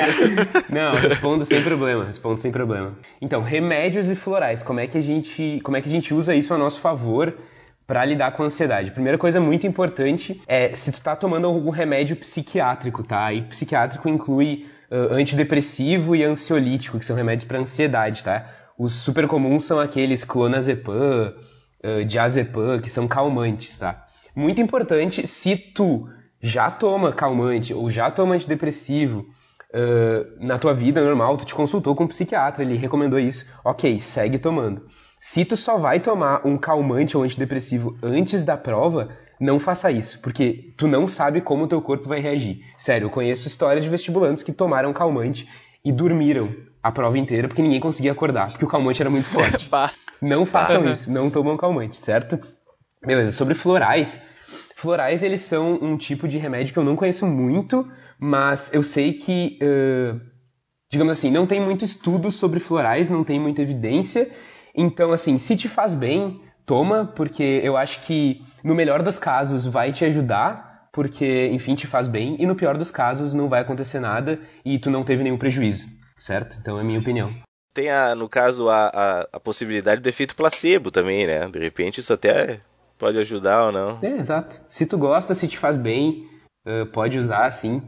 Não, 0.70 0.92
respondo 0.92 1.44
sem 1.44 1.62
problema, 1.62 2.04
respondo 2.04 2.40
sem 2.40 2.50
problema. 2.50 2.94
Então, 3.20 3.42
remédios 3.42 4.08
e 4.08 4.14
florais, 4.16 4.62
como 4.62 4.80
é 4.80 4.86
que 4.86 4.96
a 4.96 5.00
gente, 5.00 5.60
como 5.62 5.76
é 5.76 5.82
que 5.82 5.88
a 5.88 5.92
gente 5.92 6.14
usa 6.14 6.34
isso 6.34 6.54
a 6.54 6.58
nosso 6.58 6.80
favor 6.80 7.34
para 7.86 8.04
lidar 8.04 8.32
com 8.32 8.42
a 8.42 8.46
ansiedade? 8.46 8.90
Primeira 8.90 9.18
coisa 9.18 9.38
muito 9.40 9.66
importante 9.66 10.40
é 10.46 10.74
se 10.74 10.90
tu 10.90 11.00
tá 11.00 11.14
tomando 11.14 11.46
algum 11.46 11.70
remédio 11.70 12.16
psiquiátrico, 12.16 13.02
tá? 13.02 13.32
E 13.32 13.42
psiquiátrico 13.42 14.08
inclui 14.08 14.66
ah, 14.90 15.14
antidepressivo 15.14 16.14
e 16.14 16.22
ansiolítico, 16.22 16.98
que 16.98 17.04
são 17.04 17.16
remédios 17.16 17.46
para 17.46 17.58
ansiedade, 17.58 18.22
tá? 18.22 18.46
Os 18.78 18.94
super 18.94 19.26
comuns 19.26 19.64
são 19.64 19.80
aqueles 19.80 20.22
clonazepam, 20.22 21.34
uh, 21.82 22.04
diazepam, 22.04 22.78
que 22.78 22.90
são 22.90 23.08
calmantes, 23.08 23.78
tá? 23.78 24.04
Muito 24.34 24.60
importante, 24.60 25.26
se 25.26 25.56
tu 25.56 26.08
já 26.42 26.70
toma 26.70 27.12
calmante 27.12 27.72
ou 27.72 27.88
já 27.88 28.10
toma 28.10 28.34
antidepressivo 28.34 29.26
uh, 29.72 30.44
na 30.46 30.58
tua 30.58 30.74
vida 30.74 31.02
normal, 31.02 31.38
tu 31.38 31.46
te 31.46 31.54
consultou 31.54 31.94
com 31.96 32.04
um 32.04 32.08
psiquiatra, 32.08 32.62
ele 32.62 32.76
recomendou 32.76 33.18
isso, 33.18 33.46
ok, 33.64 33.98
segue 33.98 34.38
tomando. 34.38 34.84
Se 35.18 35.44
tu 35.44 35.56
só 35.56 35.78
vai 35.78 35.98
tomar 35.98 36.46
um 36.46 36.58
calmante 36.58 37.16
ou 37.16 37.22
antidepressivo 37.22 37.96
antes 38.02 38.44
da 38.44 38.58
prova, 38.58 39.08
não 39.38 39.60
faça 39.60 39.90
isso, 39.90 40.20
porque 40.20 40.72
tu 40.76 40.88
não 40.88 41.06
sabe 41.06 41.40
como 41.40 41.64
o 41.64 41.68
teu 41.68 41.80
corpo 41.82 42.08
vai 42.08 42.20
reagir. 42.20 42.60
Sério, 42.76 43.06
eu 43.06 43.10
conheço 43.10 43.46
histórias 43.46 43.84
de 43.84 43.90
vestibulantes 43.90 44.42
que 44.42 44.52
tomaram 44.52 44.92
calmante 44.92 45.48
e 45.84 45.92
dormiram 45.92 46.54
a 46.82 46.90
prova 46.90 47.18
inteira 47.18 47.48
porque 47.48 47.62
ninguém 47.62 47.80
conseguia 47.80 48.12
acordar, 48.12 48.50
porque 48.50 48.64
o 48.64 48.68
calmante 48.68 49.02
era 49.02 49.10
muito 49.10 49.28
forte. 49.28 49.68
Não 50.22 50.46
façam 50.46 50.90
isso, 50.90 51.12
não 51.12 51.28
tomam 51.28 51.58
calmante, 51.58 51.96
certo? 51.96 52.38
Beleza, 53.04 53.32
sobre 53.32 53.54
florais. 53.54 54.18
Florais, 54.74 55.22
eles 55.22 55.42
são 55.42 55.74
um 55.74 55.94
tipo 55.96 56.26
de 56.26 56.38
remédio 56.38 56.72
que 56.72 56.78
eu 56.78 56.84
não 56.84 56.96
conheço 56.96 57.26
muito, 57.26 57.86
mas 58.18 58.72
eu 58.72 58.82
sei 58.82 59.12
que, 59.12 59.58
ãh, 59.62 60.18
digamos 60.90 61.12
assim, 61.18 61.30
não 61.30 61.46
tem 61.46 61.60
muito 61.60 61.84
estudo 61.84 62.30
sobre 62.30 62.60
florais, 62.60 63.10
não 63.10 63.22
tem 63.22 63.38
muita 63.38 63.60
evidência. 63.60 64.30
Então, 64.74 65.12
assim, 65.12 65.36
se 65.36 65.54
te 65.54 65.68
faz 65.68 65.94
bem, 65.94 66.40
toma, 66.66 67.06
porque 67.06 67.60
eu 67.62 67.76
acho 67.76 68.00
que 68.02 68.40
no 68.62 68.74
melhor 68.74 69.02
dos 69.02 69.18
casos 69.18 69.64
vai 69.64 69.92
te 69.92 70.04
ajudar, 70.04 70.88
porque, 70.92 71.48
enfim, 71.52 71.74
te 71.74 71.86
faz 71.86 72.08
bem, 72.08 72.36
e 72.38 72.46
no 72.46 72.56
pior 72.56 72.76
dos 72.76 72.90
casos 72.90 73.32
não 73.32 73.48
vai 73.48 73.60
acontecer 73.60 74.00
nada 74.00 74.40
e 74.64 74.78
tu 74.78 74.90
não 74.90 75.04
teve 75.04 75.22
nenhum 75.22 75.38
prejuízo, 75.38 75.86
certo? 76.18 76.58
Então 76.60 76.76
é 76.76 76.80
a 76.80 76.84
minha 76.84 76.98
opinião. 76.98 77.32
Tem, 77.72 77.90
a, 77.90 78.14
no 78.14 78.28
caso, 78.28 78.68
a, 78.68 78.86
a, 78.88 79.28
a 79.34 79.40
possibilidade 79.40 80.00
do 80.00 80.08
efeito 80.08 80.34
placebo 80.34 80.90
também, 80.90 81.26
né? 81.26 81.46
De 81.48 81.58
repente 81.58 82.00
isso 82.00 82.12
até 82.12 82.60
pode 82.98 83.18
ajudar 83.18 83.66
ou 83.66 83.72
não. 83.72 83.98
É, 84.02 84.16
exato. 84.16 84.62
Se 84.68 84.86
tu 84.86 84.96
gosta, 84.96 85.34
se 85.34 85.46
te 85.46 85.58
faz 85.58 85.76
bem, 85.76 86.26
ãh, 86.66 86.86
pode 86.86 87.18
usar 87.18 87.44
assim, 87.44 87.82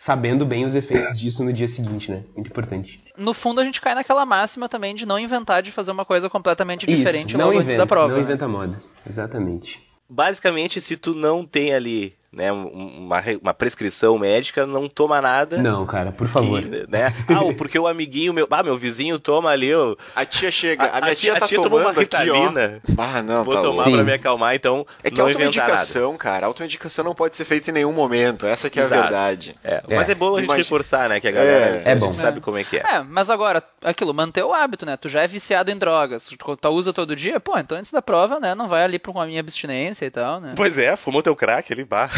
sabendo 0.00 0.46
bem 0.46 0.64
os 0.64 0.74
efeitos 0.74 1.18
disso 1.18 1.44
no 1.44 1.52
dia 1.52 1.68
seguinte, 1.68 2.10
né? 2.10 2.24
Muito 2.34 2.48
importante. 2.48 2.98
No 3.18 3.34
fundo, 3.34 3.60
a 3.60 3.64
gente 3.64 3.82
cai 3.82 3.94
naquela 3.94 4.24
máxima 4.24 4.66
também 4.66 4.94
de 4.94 5.04
não 5.04 5.18
inventar 5.18 5.62
de 5.62 5.70
fazer 5.70 5.90
uma 5.90 6.06
coisa 6.06 6.30
completamente 6.30 6.86
diferente 6.86 7.28
Isso, 7.28 7.36
não 7.36 7.44
logo 7.44 7.58
inventa, 7.58 7.72
antes 7.72 7.76
da 7.76 7.86
prova. 7.86 8.08
não 8.08 8.16
né? 8.16 8.22
inventa 8.22 8.48
moda. 8.48 8.82
Exatamente. 9.06 9.78
Basicamente, 10.08 10.80
se 10.80 10.96
tu 10.96 11.12
não 11.14 11.44
tem 11.44 11.74
ali 11.74 12.14
né, 12.32 12.52
um- 12.52 12.68
uma, 13.06 13.22
uma 13.42 13.54
prescrição 13.54 14.16
médica, 14.18 14.64
não 14.66 14.88
toma 14.88 15.20
nada. 15.20 15.58
Não, 15.58 15.84
cara, 15.86 16.12
por 16.12 16.28
favor. 16.28 16.62
que, 16.62 16.86
né? 16.88 17.12
Ah, 17.28 17.52
porque 17.56 17.78
o 17.78 17.86
amiguinho, 17.88 18.32
meu, 18.32 18.46
ah, 18.50 18.62
meu 18.62 18.76
vizinho 18.76 19.18
toma 19.18 19.50
ali, 19.50 19.74
ó, 19.74 19.96
A 20.14 20.24
tia 20.24 20.50
chega, 20.50 20.84
a, 20.84 20.98
A- 20.98 21.00
minha 21.00 21.12
a 21.12 21.16
tia, 21.16 21.32
tia- 21.32 21.38
tá 21.40 21.44
a 21.44 21.48
tia 21.48 21.56
tomou 21.60 21.78
tomando 21.80 21.96
uma 21.96 22.02
aqui, 22.02 22.16
ó. 22.30 22.34
Ritalina. 22.44 22.80
Ah, 22.96 23.22
não, 23.22 23.44
vou 23.44 23.54
tá 23.54 23.60
tomar 23.62 23.74
louco. 23.84 23.90
pra 23.92 24.04
me 24.04 24.12
acalmar, 24.12 24.54
então 24.54 24.86
É 25.02 25.10
que 25.10 25.18
não 25.18 25.30
inventar 25.30 25.68
nada. 25.68 26.16
cara, 26.18 26.46
automedicação 26.46 27.04
não 27.04 27.14
pode 27.14 27.34
ser 27.36 27.44
feita 27.44 27.70
em 27.70 27.74
nenhum 27.74 27.92
momento. 27.92 28.46
Essa 28.46 28.70
que 28.70 28.78
é 28.78 28.82
Exato. 28.82 29.00
a 29.00 29.02
verdade. 29.02 29.54
É, 29.64 29.82
É. 29.88 29.96
mas 29.96 30.08
é 30.08 30.14
bom 30.14 30.34
a 30.34 30.40
gente 30.40 30.44
Imagina- 30.46 30.64
reforçar, 30.64 31.08
né, 31.08 31.20
que 31.20 31.28
a 31.28 31.32
galera 31.32 31.66
É. 31.66 31.88
a 31.88 31.90
É 31.90 31.94
gente 31.94 32.00
bom. 32.06 32.12
sabe 32.12 32.38
É. 32.38 32.40
como 32.40 32.58
é 32.58 32.64
que 32.64 32.76
é. 32.76 32.80
É, 32.80 33.02
mas 33.02 33.28
agora, 33.30 33.62
aquilo, 33.82 34.14
manter 34.14 34.44
o 34.44 34.52
hábito, 34.54 34.86
né? 34.86 34.96
Tu 34.96 35.08
já 35.08 35.22
é 35.22 35.26
viciado 35.28 35.70
em 35.70 35.76
drogas, 35.76 36.26
tu 36.38 36.56
tá- 36.56 36.70
usa 36.70 36.92
todo 36.92 37.16
dia, 37.16 37.40
pô, 37.40 37.58
então 37.58 37.76
antes 37.76 37.90
da 37.90 38.00
prova, 38.02 38.38
né, 38.38 38.54
não 38.54 38.68
vai 38.68 38.84
ali 38.84 38.98
pra 38.98 39.10
uma 39.10 39.26
minha 39.26 39.40
abstinência 39.40 40.06
e 40.06 40.10
tal, 40.10 40.40
né? 40.40 40.52
Pois 40.56 40.78
é, 40.78 40.94
fumou 40.96 41.22
teu 41.22 41.34
crack 41.34 41.72
ali, 41.72 41.84
bah. 41.84 42.10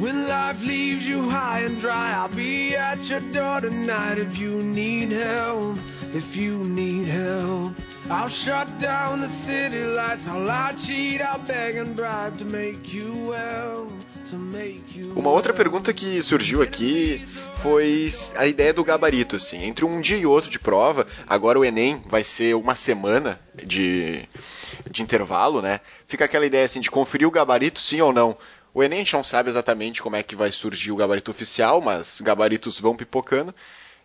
When 0.00 0.28
life 0.28 0.60
leaves 0.62 1.06
you 1.06 1.30
high 1.30 1.60
and 1.60 1.80
dry, 1.80 2.12
I'll 2.14 2.28
be 2.28 2.74
at 2.74 2.98
your 3.08 3.20
door 3.20 3.60
tonight 3.60 4.18
if 4.18 4.38
you 4.38 4.62
need 4.62 5.12
help. 5.12 5.78
If 6.12 6.36
you 6.36 6.58
need 6.64 7.06
help, 7.06 7.74
I'll 8.10 8.28
shut 8.28 8.78
down 8.78 9.20
the 9.20 9.28
city 9.28 9.84
lights. 9.84 10.26
I'll 10.26 10.44
lie, 10.44 10.74
cheat, 10.74 11.20
I'll 11.20 11.38
beg 11.38 11.76
and 11.76 11.94
bribe 11.94 12.38
to 12.38 12.44
make 12.44 12.92
you 12.92 13.28
well. 13.28 13.90
Uma 15.14 15.30
outra 15.30 15.52
pergunta 15.52 15.92
que 15.92 16.22
surgiu 16.22 16.62
aqui 16.62 17.22
foi 17.56 18.08
a 18.36 18.46
ideia 18.46 18.72
do 18.72 18.82
gabarito, 18.82 19.36
assim. 19.36 19.62
Entre 19.62 19.84
um 19.84 20.00
dia 20.00 20.16
e 20.16 20.26
outro 20.26 20.50
de 20.50 20.58
prova, 20.58 21.06
agora 21.26 21.58
o 21.58 21.64
Enem 21.64 22.00
vai 22.06 22.24
ser 22.24 22.54
uma 22.56 22.74
semana 22.74 23.38
de, 23.54 24.26
de 24.90 25.02
intervalo, 25.02 25.60
né? 25.60 25.80
Fica 26.06 26.24
aquela 26.24 26.46
ideia, 26.46 26.64
assim, 26.64 26.80
de 26.80 26.90
conferir 26.90 27.28
o 27.28 27.30
gabarito, 27.30 27.78
sim 27.78 28.00
ou 28.00 28.12
não. 28.12 28.36
O 28.74 28.82
Enem 28.82 28.98
a 28.98 29.04
gente 29.04 29.14
não 29.14 29.22
sabe 29.22 29.48
exatamente 29.48 30.02
como 30.02 30.16
é 30.16 30.22
que 30.22 30.34
vai 30.34 30.50
surgir 30.50 30.90
o 30.90 30.96
gabarito 30.96 31.30
oficial, 31.30 31.80
mas 31.80 32.20
gabaritos 32.20 32.80
vão 32.80 32.96
pipocando. 32.96 33.54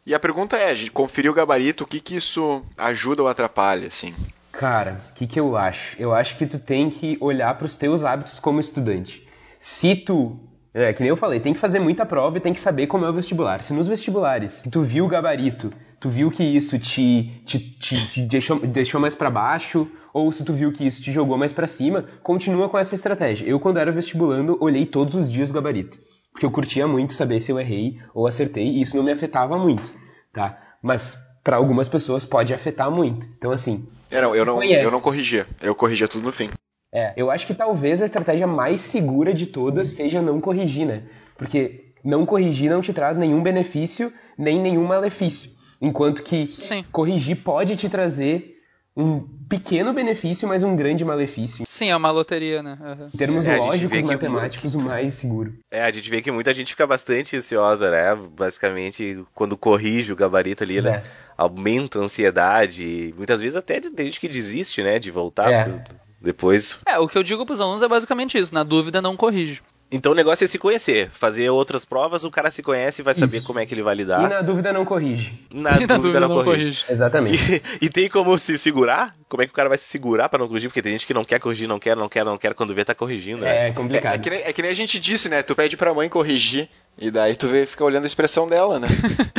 E 0.06 0.14
a 0.14 0.20
pergunta 0.20 0.56
é, 0.58 0.76
conferir 0.90 1.32
o 1.32 1.34
gabarito, 1.34 1.84
o 1.84 1.88
que 1.88 2.00
que 2.00 2.16
isso 2.16 2.64
ajuda 2.78 3.24
ou 3.24 3.28
atrapalha, 3.28 3.88
assim? 3.88 4.14
Cara, 4.52 5.02
o 5.10 5.14
que, 5.16 5.26
que 5.26 5.40
eu 5.40 5.58
acho? 5.58 5.96
Eu 6.00 6.14
acho 6.14 6.38
que 6.38 6.46
tu 6.46 6.60
tem 6.60 6.90
que 6.90 7.18
olhar 7.20 7.56
para 7.58 7.66
os 7.66 7.76
teus 7.76 8.04
hábitos 8.04 8.40
como 8.40 8.60
estudante. 8.60 9.28
Se 9.58 9.96
tu 9.96 10.40
É, 10.74 10.94
que 10.94 11.02
nem 11.02 11.10
eu 11.10 11.18
falei, 11.18 11.40
tem 11.40 11.54
que 11.54 11.60
fazer 11.60 11.80
muita 11.80 12.06
prova 12.06 12.38
e 12.38 12.42
tem 12.42 12.54
que 12.54 12.60
saber 12.60 12.88
como 12.88 13.06
é 13.06 13.10
o 13.10 13.14
vestibular. 13.14 13.62
Se 13.62 13.74
nos 13.74 13.88
vestibulares 13.88 14.62
tu 14.72 14.82
viu 14.82 15.06
o 15.06 15.08
gabarito, 15.08 15.74
tu 16.00 16.10
viu 16.10 16.30
que 16.30 16.44
isso 16.44 16.78
te, 16.78 17.42
te, 17.46 17.60
te, 17.60 18.12
te 18.12 18.22
deixou, 18.22 18.60
deixou 18.60 19.02
mais 19.02 19.16
para 19.16 19.30
baixo, 19.30 19.88
ou 20.14 20.32
se 20.32 20.44
tu 20.44 20.54
viu 20.54 20.72
que 20.72 20.86
isso 20.86 21.02
te 21.02 21.12
jogou 21.12 21.38
mais 21.38 21.52
para 21.52 21.68
cima, 21.68 22.06
continua 22.22 22.70
com 22.70 22.78
essa 22.78 22.96
estratégia. 22.96 23.48
Eu, 23.48 23.60
quando 23.60 23.78
era 23.78 23.92
vestibulando, 23.92 24.58
olhei 24.60 24.86
todos 24.86 25.16
os 25.16 25.32
dias 25.32 25.50
o 25.50 25.54
gabarito. 25.54 26.00
Porque 26.32 26.46
eu 26.46 26.52
curtia 26.52 26.88
muito 26.88 27.14
saber 27.14 27.40
se 27.40 27.52
eu 27.52 27.60
errei 27.60 28.00
ou 28.14 28.28
acertei, 28.28 28.68
e 28.68 28.82
isso 28.82 28.96
não 28.96 29.04
me 29.04 29.12
afetava 29.12 29.58
muito, 29.58 29.96
tá? 30.32 30.58
Mas 30.82 31.18
para 31.44 31.58
algumas 31.58 31.88
pessoas 31.88 32.26
pode 32.26 32.54
afetar 32.54 32.92
muito. 32.92 33.28
Então, 33.38 33.52
assim. 33.52 33.88
É, 34.12 34.22
não, 34.22 34.36
eu, 34.36 34.46
não, 34.46 34.56
conhece. 34.56 34.86
eu 34.86 34.92
não 34.92 35.02
corrigia. 35.02 35.48
Eu 35.62 35.74
corrigia 35.74 36.08
tudo 36.08 36.26
no 36.26 36.32
fim. 36.32 36.50
É, 36.92 37.14
eu 37.16 37.30
acho 37.30 37.46
que 37.46 37.54
talvez 37.54 38.02
a 38.02 38.06
estratégia 38.06 38.48
mais 38.48 38.82
segura 38.82 39.34
de 39.34 39.46
todas 39.46 39.90
seja 39.90 40.22
não 40.22 40.42
corrigir, 40.42 40.86
né? 40.88 41.04
Porque 41.38 41.86
não 42.04 42.26
corrigir 42.26 42.70
não 42.70 42.82
te 42.82 42.92
traz 42.94 43.18
nenhum 43.18 43.44
benefício, 43.44 44.12
nem 44.38 44.60
nenhum 44.60 44.86
malefício. 44.86 45.52
Enquanto 45.82 46.24
que 46.24 46.50
Sim. 46.50 46.84
corrigir 46.92 47.38
pode 47.44 47.76
te 47.76 47.88
trazer 47.88 48.56
um 48.98 49.22
pequeno 49.48 49.94
benefício, 49.94 50.46
mas 50.48 50.62
um 50.64 50.76
grande 50.76 51.06
malefício. 51.06 51.64
Sim, 51.66 51.90
é 51.90 51.96
uma 51.96 52.12
loteria, 52.12 52.62
né? 52.62 52.78
Uhum. 52.82 53.10
Em 53.14 53.18
termos 53.18 53.46
É, 53.46 53.56
lógicos, 53.56 54.02
matemáticos, 54.04 54.76
o 54.76 54.80
mais 54.82 55.14
seguro. 55.14 55.54
É, 55.72 55.84
a 55.84 55.92
gente 55.92 56.10
vê 56.10 56.22
que 56.22 56.32
muita 56.32 56.54
gente 56.54 56.72
fica 56.72 56.86
bastante 56.86 57.38
ansiosa, 57.38 57.90
né? 57.90 58.14
Basicamente, 58.36 59.24
quando 59.34 59.56
corrige 59.56 60.12
o 60.12 60.16
gabarito 60.18 60.64
ali, 60.64 60.82
né? 60.82 60.96
É. 60.98 61.04
Aumenta 61.38 62.00
a 62.00 62.02
ansiedade. 62.02 62.84
e 62.84 63.14
Muitas 63.16 63.40
vezes 63.40 63.56
até 63.56 63.80
tem 63.80 64.08
gente 64.08 64.20
que 64.20 64.28
desiste, 64.28 64.84
né? 64.84 65.00
De 65.00 65.12
voltar 65.12 65.50
É. 65.52 65.64
pro- 65.64 65.82
depois. 66.22 66.80
É, 66.86 66.98
o 67.00 67.08
que 67.08 67.18
eu 67.18 67.24
digo 67.24 67.46
pros 67.46 67.62
alunos 67.62 67.82
é 67.82 67.88
basicamente 67.88 68.38
isso. 68.38 68.54
Na 68.54 68.64
dúvida, 68.64 69.02
não 69.02 69.16
corrige. 69.16 69.62
Então 69.92 70.12
o 70.12 70.16
negócio 70.16 70.44
é 70.44 70.48
se 70.48 70.60
conhecer. 70.60 71.10
Fazer 71.10 71.50
outras 71.50 71.84
provas, 71.84 72.24
o 72.24 72.30
cara 72.30 72.52
se 72.52 72.62
conhece 72.62 73.02
e 73.02 73.04
vai 73.04 73.16
saber 73.16 73.38
Isso. 73.38 73.48
como 73.48 73.58
é 73.58 73.66
que 73.66 73.74
ele 73.74 73.82
vai 73.82 73.96
E 73.96 73.98
lidar. 73.98 74.30
na 74.30 74.42
dúvida 74.44 74.72
não 74.72 74.86
corrige. 74.86 75.34
Na, 75.52 75.72
E 75.82 75.88
na 75.88 75.98
dúvida, 75.98 76.20
não 76.20 76.44
corrige. 76.44 76.86
Exatamente. 76.88 77.64
E, 77.82 77.86
e 77.86 77.90
tem 77.90 78.08
como 78.08 78.38
se 78.38 78.56
segurar? 78.60 79.16
Como 79.30 79.44
é 79.44 79.46
que 79.46 79.52
o 79.52 79.56
cara 79.56 79.70
vai 79.70 79.78
se 79.78 79.84
segurar 79.86 80.28
pra 80.28 80.40
não 80.40 80.48
corrigir? 80.48 80.70
Porque 80.70 80.82
tem 80.82 80.92
gente 80.94 81.06
que 81.06 81.14
não 81.14 81.24
quer 81.24 81.40
corrigir, 81.40 81.68
não 81.68 81.78
quer, 81.80 81.96
não 81.96 82.10
quer, 82.10 82.26
não 82.26 82.36
quer, 82.38 82.54
quando 82.56 82.74
vê 82.74 82.84
tá 82.84 82.96
corrigindo, 82.96 83.42
né? 83.44 83.66
É 83.66 83.70
É, 83.70 83.72
complicado. 83.72 84.16
é 84.16 84.18
que 84.18 84.30
nem, 84.30 84.40
é 84.42 84.52
que 84.52 84.62
nem 84.64 84.72
a 84.72 84.76
gente 84.76 85.00
disse, 85.00 85.30
né? 85.30 85.44
Tu 85.44 85.56
pede 85.56 85.78
pra 85.78 85.94
mãe 85.94 86.10
corrigir, 86.10 86.68
e 86.98 87.12
daí 87.12 87.36
tu 87.36 87.48
vê, 87.48 87.66
fica 87.68 87.84
olhando 87.86 88.06
a 88.06 88.08
expressão 88.08 88.48
dela, 88.48 88.80
né? 88.80 88.88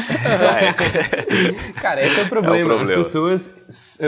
É. 0.08 1.72
Cara, 1.80 2.02
esse 2.04 2.20
é 2.20 2.22
o 2.22 2.28
problema. 2.28 2.56
É 2.56 2.62
o 2.62 2.66
problema. 2.66 3.00
As 3.00 3.06
pessoas 3.06 3.50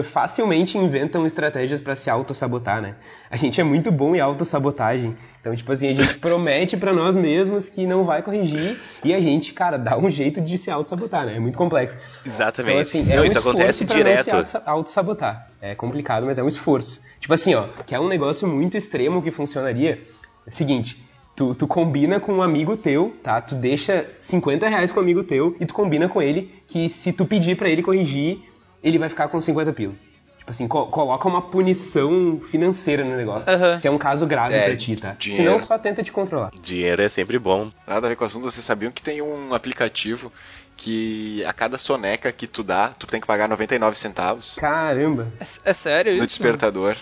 facilmente 0.05 0.79
inventam 0.79 1.27
estratégias 1.27 1.81
pra 1.81 1.95
se 1.95 2.09
auto-sabotar, 2.09 2.81
né? 2.81 2.95
A 3.31 3.37
gente 3.37 3.61
é 3.61 3.65
muito 3.65 3.91
bom 3.91 4.15
em 4.15 4.21
auto-sabotagem. 4.21 5.17
Então, 5.41 5.55
tipo 5.57 5.73
assim, 5.73 5.89
a 5.89 5.95
gente 5.95 6.19
promete 6.21 6.77
pra 6.77 6.93
nós 6.93 7.17
mesmos 7.17 7.69
que 7.69 7.87
não 7.87 8.05
vai 8.05 8.23
corrigir 8.23 8.79
e 9.03 9.13
a 9.13 9.21
gente, 9.21 9.53
cara, 9.53 9.77
dá 9.77 9.97
um 9.99 10.11
jeito 10.11 10.41
de 10.41 10.57
se 10.57 10.71
auto-sabotar, 10.71 11.27
né? 11.27 11.37
É 11.37 11.41
muito 11.41 11.59
complexo. 11.59 11.97
Exatamente. 12.25 12.71
Então, 12.71 12.81
assim, 13.03 13.13
é 13.13 13.17
Não, 13.17 13.23
um 13.23 13.27
isso 13.27 13.37
esforço 13.39 13.49
acontece 13.59 13.85
pra 13.85 13.97
direto. 13.97 14.33
não 14.37 14.45
se 14.45 14.57
auto- 14.57 14.69
auto-sabotar. 14.71 15.49
É 15.65 15.77
complicado, 15.77 16.27
mas 16.27 16.39
é 16.39 16.43
um 16.43 16.49
esforço. 16.49 17.01
Tipo 17.21 17.33
assim, 17.33 17.55
ó, 17.55 17.69
que 17.87 17.95
é 17.95 18.01
um 18.01 18.09
negócio 18.09 18.49
muito 18.49 18.77
extremo 18.77 19.23
que 19.23 19.31
funcionaria. 19.31 20.03
É 20.45 20.49
o 20.49 20.51
seguinte, 20.51 21.01
tu, 21.37 21.55
tu 21.55 21.69
combina 21.69 22.19
com 22.19 22.33
um 22.33 22.43
amigo 22.43 22.77
teu, 22.77 23.15
tá? 23.23 23.41
Tu 23.41 23.55
deixa 23.55 24.11
50 24.19 24.69
reais 24.69 24.91
com 24.91 24.99
um 24.99 25.05
amigo 25.05 25.23
teu 25.23 25.57
e 25.61 25.65
tu 25.65 25.73
combina 25.73 26.09
com 26.09 26.21
ele 26.21 26.51
que 26.67 26.89
se 26.89 27.13
tu 27.13 27.25
pedir 27.25 27.57
pra 27.57 27.69
ele 27.69 27.81
corrigir, 27.81 28.41
ele 28.83 28.99
vai 28.99 29.09
ficar 29.09 29.29
com 29.29 29.41
50 29.41 29.73
pila. 29.73 29.95
Tipo 30.43 30.51
assim, 30.51 30.67
co- 30.67 30.87
coloca 30.87 31.29
uma 31.29 31.41
punição 31.41 32.41
financeira 32.51 33.05
no 33.05 33.17
negócio. 33.17 33.53
Se 33.79 33.87
é 33.87 33.91
um 33.91 33.97
caso 33.97 34.27
grave 34.27 34.57
É, 34.57 34.65
pra 34.67 34.77
ti, 34.77 34.97
tá? 34.97 35.15
dinheiro. 35.17 35.45
Senão 35.45 35.61
só 35.61 35.79
tenta 35.79 36.03
te 36.03 36.11
controlar. 36.11 36.51
Dinheiro 36.61 37.01
é 37.01 37.09
sempre 37.09 37.39
bom. 37.39 37.71
Nada 37.87 38.07
a 38.07 38.11
ver 38.11 38.17
com 38.17 38.25
o 38.25 38.27
assunto, 38.27 38.43
vocês 38.51 38.65
sabiam 38.65 38.91
que 38.91 39.01
tem 39.03 39.23
um 39.23 39.55
aplicativo 39.55 40.33
que 40.77 41.45
a 41.45 41.53
cada 41.53 41.79
soneca 41.79 42.33
que 42.33 42.49
tu 42.49 42.65
dá, 42.65 42.89
tu 42.89 43.07
tem 43.07 43.21
que 43.21 43.27
pagar 43.27 43.49
99 43.49 43.97
centavos 43.97 44.57
Caramba. 44.57 45.29
É, 45.39 45.71
é 45.71 45.73
sério 45.73 46.11
no 46.13 46.19
isso? 46.19 46.27
despertador. 46.27 46.97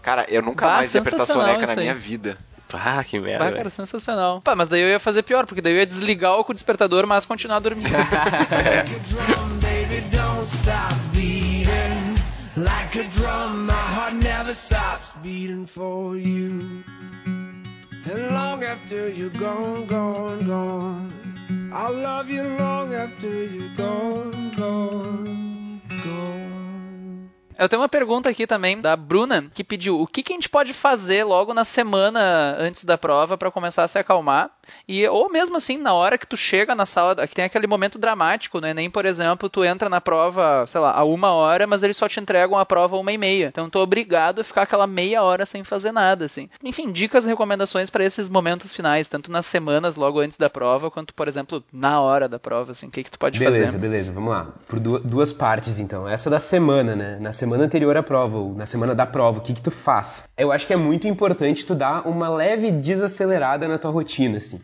Cara, 0.00 0.24
eu 0.30 0.40
nunca 0.40 0.66
Bah, 0.66 0.76
mais 0.76 0.94
ia 0.94 1.00
apertar 1.02 1.26
soneca 1.26 1.66
na 1.66 1.76
minha 1.76 1.94
vida. 1.94 2.38
Ah, 2.72 3.04
que 3.04 3.20
merda. 3.20 3.44
Bah, 3.50 3.52
cara, 3.54 3.68
sensacional. 3.68 4.40
Pá, 4.40 4.56
mas 4.56 4.66
daí 4.66 4.80
eu 4.80 4.88
ia 4.88 4.98
fazer 4.98 5.22
pior, 5.22 5.44
porque 5.44 5.60
daí 5.60 5.74
eu 5.74 5.78
ia 5.80 5.86
desligar 5.86 6.40
o 6.40 6.54
despertador, 6.54 7.06
mas 7.06 7.26
continuar 7.26 7.58
dormindo. 7.58 7.90
Like 12.92 13.06
a 13.06 13.10
drum, 13.10 13.64
my 13.64 13.72
heart 13.72 14.14
never 14.16 14.54
stops 14.54 15.14
beating 15.22 15.64
for 15.64 16.14
you. 16.14 16.58
And 18.04 18.30
long 18.30 18.62
after 18.62 19.08
you're 19.08 19.30
gone, 19.30 19.86
gone, 19.86 20.44
gone, 20.44 21.70
I'll 21.72 21.94
love 21.94 22.28
you 22.28 22.42
long 22.42 22.92
after 22.92 23.28
you're 23.28 23.74
gone, 23.78 24.52
gone, 24.58 25.80
gone. 26.04 27.30
Eu 27.58 27.66
tenho 27.66 27.80
uma 27.80 27.88
pergunta 27.88 28.28
aqui 28.28 28.46
também 28.46 28.78
da 28.78 28.94
Bruna, 28.94 29.50
que 29.54 29.64
pediu 29.64 29.98
o 29.98 30.06
que, 30.06 30.22
que 30.22 30.34
a 30.34 30.36
gente 30.36 30.50
pode 30.50 30.74
fazer 30.74 31.24
logo 31.24 31.54
na 31.54 31.64
semana 31.64 32.56
antes 32.58 32.84
da 32.84 32.98
prova 32.98 33.38
pra 33.38 33.50
começar 33.50 33.84
a 33.84 33.88
se 33.88 33.98
acalmar. 33.98 34.50
E, 34.88 35.06
ou 35.08 35.30
mesmo 35.30 35.56
assim, 35.56 35.76
na 35.78 35.92
hora 35.94 36.18
que 36.18 36.26
tu 36.26 36.36
chega 36.36 36.74
na 36.74 36.84
sala, 36.86 37.26
que 37.26 37.34
tem 37.34 37.44
aquele 37.44 37.66
momento 37.66 37.98
dramático, 37.98 38.60
né? 38.60 38.74
Nem, 38.74 38.90
por 38.90 39.04
exemplo, 39.06 39.48
tu 39.48 39.64
entra 39.64 39.88
na 39.88 40.00
prova, 40.00 40.64
sei 40.66 40.80
lá, 40.80 40.92
a 40.92 41.04
uma 41.04 41.30
hora, 41.32 41.66
mas 41.66 41.82
eles 41.82 41.96
só 41.96 42.08
te 42.08 42.20
entregam 42.20 42.58
a 42.58 42.66
prova 42.66 42.96
uma 42.96 43.12
e 43.12 43.18
meia. 43.18 43.46
Então 43.48 43.68
tu 43.70 43.78
é 43.78 43.82
obrigado 43.82 44.40
a 44.40 44.44
ficar 44.44 44.62
aquela 44.62 44.86
meia 44.86 45.22
hora 45.22 45.44
sem 45.46 45.62
fazer 45.64 45.92
nada, 45.92 46.24
assim. 46.24 46.48
Enfim, 46.62 46.90
dicas 46.90 47.24
e 47.24 47.28
recomendações 47.28 47.90
pra 47.90 48.04
esses 48.04 48.28
momentos 48.28 48.74
finais, 48.74 49.08
tanto 49.08 49.30
nas 49.30 49.46
semanas 49.46 49.96
logo 49.96 50.20
antes 50.20 50.36
da 50.38 50.48
prova, 50.50 50.90
quanto, 50.90 51.14
por 51.14 51.28
exemplo, 51.28 51.62
na 51.72 52.00
hora 52.00 52.28
da 52.28 52.38
prova, 52.38 52.72
assim. 52.72 52.86
O 52.86 52.90
que, 52.90 53.02
que 53.04 53.10
tu 53.10 53.18
pode 53.18 53.38
Beleza, 53.38 53.64
fazer? 53.66 53.78
beleza, 53.78 54.12
vamos 54.12 54.30
lá. 54.30 54.48
Por 54.68 54.78
du- 54.80 54.98
duas 55.00 55.32
partes, 55.32 55.78
então. 55.78 56.08
Essa 56.08 56.28
da 56.30 56.40
semana, 56.40 56.94
né? 56.96 57.18
Na 57.20 57.32
semana 57.32 57.64
anterior 57.64 57.96
à 57.96 58.02
prova, 58.02 58.36
ou 58.38 58.54
na 58.54 58.66
semana 58.66 58.94
da 58.94 59.06
prova, 59.06 59.38
o 59.38 59.42
que 59.42 59.52
que 59.54 59.62
tu 59.62 59.70
faz? 59.70 60.24
Eu 60.36 60.50
acho 60.52 60.66
que 60.66 60.72
é 60.72 60.76
muito 60.76 61.06
importante 61.08 61.64
tu 61.66 61.74
dar 61.74 62.06
uma 62.06 62.28
leve 62.28 62.70
desacelerada 62.70 63.66
na 63.68 63.78
tua 63.78 63.90
rotina, 63.90 64.38
assim. 64.38 64.60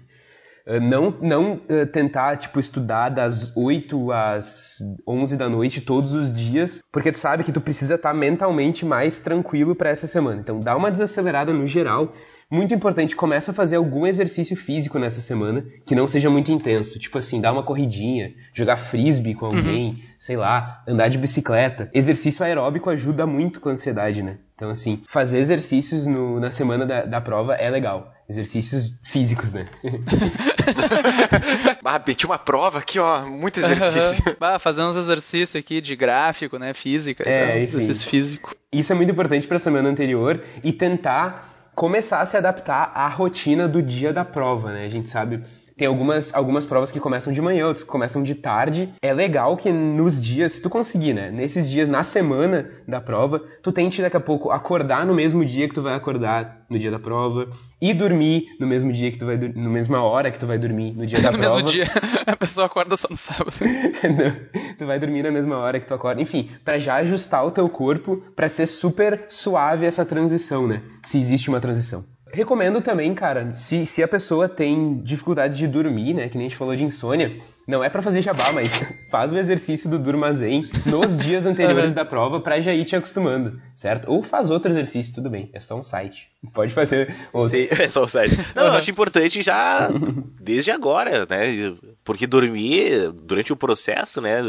Uh, 0.68 0.80
Não, 0.80 1.14
não 1.22 1.52
uh, 1.54 1.86
tentar, 1.90 2.36
tipo, 2.36 2.60
estudar 2.60 3.08
das 3.08 3.50
8 3.56 4.12
às 4.12 4.78
11 5.06 5.36
da 5.36 5.48
noite 5.48 5.80
todos 5.80 6.12
os 6.12 6.32
dias, 6.32 6.82
porque 6.92 7.10
tu 7.10 7.18
sabe 7.18 7.42
que 7.44 7.52
tu 7.52 7.60
precisa 7.60 7.94
estar 7.94 8.12
mentalmente 8.12 8.84
mais 8.84 9.18
tranquilo 9.18 9.74
para 9.74 9.88
essa 9.90 10.06
semana. 10.06 10.40
Então, 10.40 10.60
dá 10.60 10.76
uma 10.76 10.90
desacelerada 10.90 11.52
no 11.52 11.66
geral. 11.66 12.12
Muito 12.50 12.72
importante, 12.74 13.14
começa 13.14 13.50
a 13.50 13.54
fazer 13.54 13.76
algum 13.76 14.06
exercício 14.06 14.56
físico 14.56 14.98
nessa 14.98 15.20
semana 15.20 15.64
que 15.86 15.94
não 15.94 16.06
seja 16.06 16.30
muito 16.30 16.50
intenso. 16.50 16.98
Tipo 16.98 17.18
assim, 17.18 17.40
dar 17.42 17.52
uma 17.52 17.62
corridinha, 17.62 18.32
jogar 18.54 18.76
frisbee 18.78 19.34
com 19.34 19.44
alguém, 19.46 20.02
sei 20.18 20.36
lá, 20.36 20.82
andar 20.88 21.08
de 21.08 21.18
bicicleta. 21.18 21.90
Exercício 21.92 22.42
aeróbico 22.44 22.88
ajuda 22.88 23.26
muito 23.26 23.60
com 23.60 23.68
a 23.68 23.72
ansiedade, 23.72 24.22
né? 24.22 24.38
Então, 24.54 24.70
assim, 24.70 25.02
fazer 25.08 25.38
exercícios 25.38 26.06
no- 26.06 26.40
na 26.40 26.50
semana 26.50 26.86
da, 26.86 27.04
da 27.04 27.20
prova 27.20 27.54
é 27.54 27.68
legal. 27.68 28.14
Exercícios 28.28 28.92
físicos, 29.04 29.52
né? 29.52 29.68
Ah, 31.82 31.98
tinha 31.98 32.28
uma 32.28 32.38
prova 32.38 32.80
aqui, 32.80 32.98
ó, 32.98 33.24
muito 33.24 33.58
exercício. 33.58 34.22
Bah, 34.38 34.58
fazer 34.58 34.82
uns 34.82 34.94
exercícios 34.94 35.56
aqui 35.56 35.80
de 35.80 35.96
gráfico, 35.96 36.58
né? 36.58 36.74
Física 36.74 37.26
É, 37.26 37.62
enfim. 37.62 37.78
Exercício 37.78 38.10
físico. 38.10 38.54
Isso 38.70 38.92
é 38.92 38.94
muito 38.94 39.10
importante 39.10 39.46
para 39.46 39.56
a 39.56 39.60
semana 39.60 39.88
anterior 39.88 40.44
e 40.62 40.70
tentar 40.70 41.70
começar 41.74 42.20
a 42.20 42.26
se 42.26 42.36
adaptar 42.36 42.92
à 42.94 43.08
rotina 43.08 43.66
do 43.66 43.80
dia 43.80 44.12
da 44.12 44.24
prova, 44.24 44.72
né? 44.72 44.84
A 44.84 44.88
gente 44.88 45.08
sabe 45.08 45.40
tem 45.78 45.86
algumas, 45.86 46.34
algumas 46.34 46.66
provas 46.66 46.90
que 46.90 46.98
começam 46.98 47.32
de 47.32 47.40
manhã, 47.40 47.66
outras 47.68 47.84
que 47.84 47.88
começam 47.90 48.20
de 48.22 48.34
tarde. 48.34 48.92
É 49.00 49.14
legal 49.14 49.56
que 49.56 49.70
nos 49.72 50.20
dias, 50.20 50.54
se 50.54 50.60
tu 50.60 50.68
conseguir, 50.68 51.14
né? 51.14 51.30
Nesses 51.30 51.70
dias, 51.70 51.88
na 51.88 52.02
semana 52.02 52.68
da 52.86 53.00
prova, 53.00 53.40
tu 53.62 53.70
tente 53.70 54.02
daqui 54.02 54.16
a 54.16 54.20
pouco 54.20 54.50
acordar 54.50 55.06
no 55.06 55.14
mesmo 55.14 55.44
dia 55.44 55.68
que 55.68 55.74
tu 55.74 55.80
vai 55.80 55.94
acordar 55.94 56.58
no 56.68 56.78
dia 56.78 56.90
da 56.90 56.98
prova 56.98 57.48
e 57.80 57.94
dormir 57.94 58.44
no 58.60 58.66
mesmo 58.66 58.92
dia 58.92 59.10
que 59.10 59.16
tu 59.16 59.24
vai 59.24 59.36
no 59.38 59.70
mesma 59.70 60.02
hora 60.02 60.30
que 60.30 60.38
tu 60.38 60.46
vai 60.46 60.58
dormir 60.58 60.92
no 60.94 61.06
dia 61.06 61.18
da 61.22 61.30
no 61.30 61.38
prova. 61.38 61.54
mesmo 61.56 61.70
dia. 61.70 61.84
A 62.26 62.36
pessoa 62.36 62.66
acorda 62.66 62.96
só 62.96 63.06
no 63.08 63.16
sábado. 63.16 63.54
Não, 64.02 64.74
tu 64.76 64.84
vai 64.84 64.98
dormir 64.98 65.22
na 65.22 65.30
mesma 65.30 65.56
hora 65.58 65.78
que 65.78 65.86
tu 65.86 65.94
acorda. 65.94 66.20
Enfim, 66.20 66.50
pra 66.64 66.78
já 66.78 66.96
ajustar 66.96 67.46
o 67.46 67.50
teu 67.52 67.68
corpo 67.68 68.16
pra 68.34 68.48
ser 68.48 68.66
super 68.66 69.26
suave 69.28 69.86
essa 69.86 70.04
transição, 70.04 70.66
né? 70.66 70.82
Se 71.04 71.18
existe 71.18 71.48
uma 71.48 71.60
transição. 71.60 72.04
Recomendo 72.32 72.80
também, 72.80 73.14
cara, 73.14 73.54
se, 73.54 73.86
se 73.86 74.02
a 74.02 74.08
pessoa 74.08 74.48
tem 74.48 74.98
dificuldade 75.02 75.56
de 75.56 75.66
dormir, 75.66 76.14
né? 76.14 76.28
Que 76.28 76.36
nem 76.36 76.46
a 76.46 76.48
gente 76.48 76.58
falou 76.58 76.76
de 76.76 76.84
insônia, 76.84 77.36
não 77.66 77.82
é 77.82 77.88
pra 77.90 78.02
fazer 78.02 78.22
jabá, 78.22 78.52
mas 78.52 78.70
faz 79.10 79.32
o 79.32 79.38
exercício 79.38 79.88
do 79.88 79.98
Durmazen 79.98 80.68
nos 80.86 81.18
dias 81.18 81.46
anteriores 81.46 81.94
da 81.94 82.04
prova 82.04 82.40
pra 82.40 82.60
já 82.60 82.72
ir 82.72 82.84
te 82.84 82.96
acostumando, 82.96 83.60
certo? 83.74 84.10
Ou 84.10 84.22
faz 84.22 84.50
outro 84.50 84.70
exercício, 84.70 85.14
tudo 85.14 85.30
bem, 85.30 85.50
é 85.52 85.60
só 85.60 85.78
um 85.78 85.84
site. 85.84 86.28
Pode 86.54 86.72
fazer 86.72 87.14
outro. 87.32 87.50
Sim, 87.50 87.68
é 87.82 87.88
só 87.88 88.04
o 88.04 88.08
site. 88.08 88.38
Não, 88.54 88.66
eu 88.66 88.72
acho 88.72 88.90
importante 88.90 89.42
já 89.42 89.88
desde 90.40 90.70
agora, 90.70 91.26
né? 91.28 91.74
Porque 92.04 92.26
dormir 92.26 93.12
durante 93.12 93.52
o 93.52 93.56
processo, 93.56 94.20
né? 94.20 94.40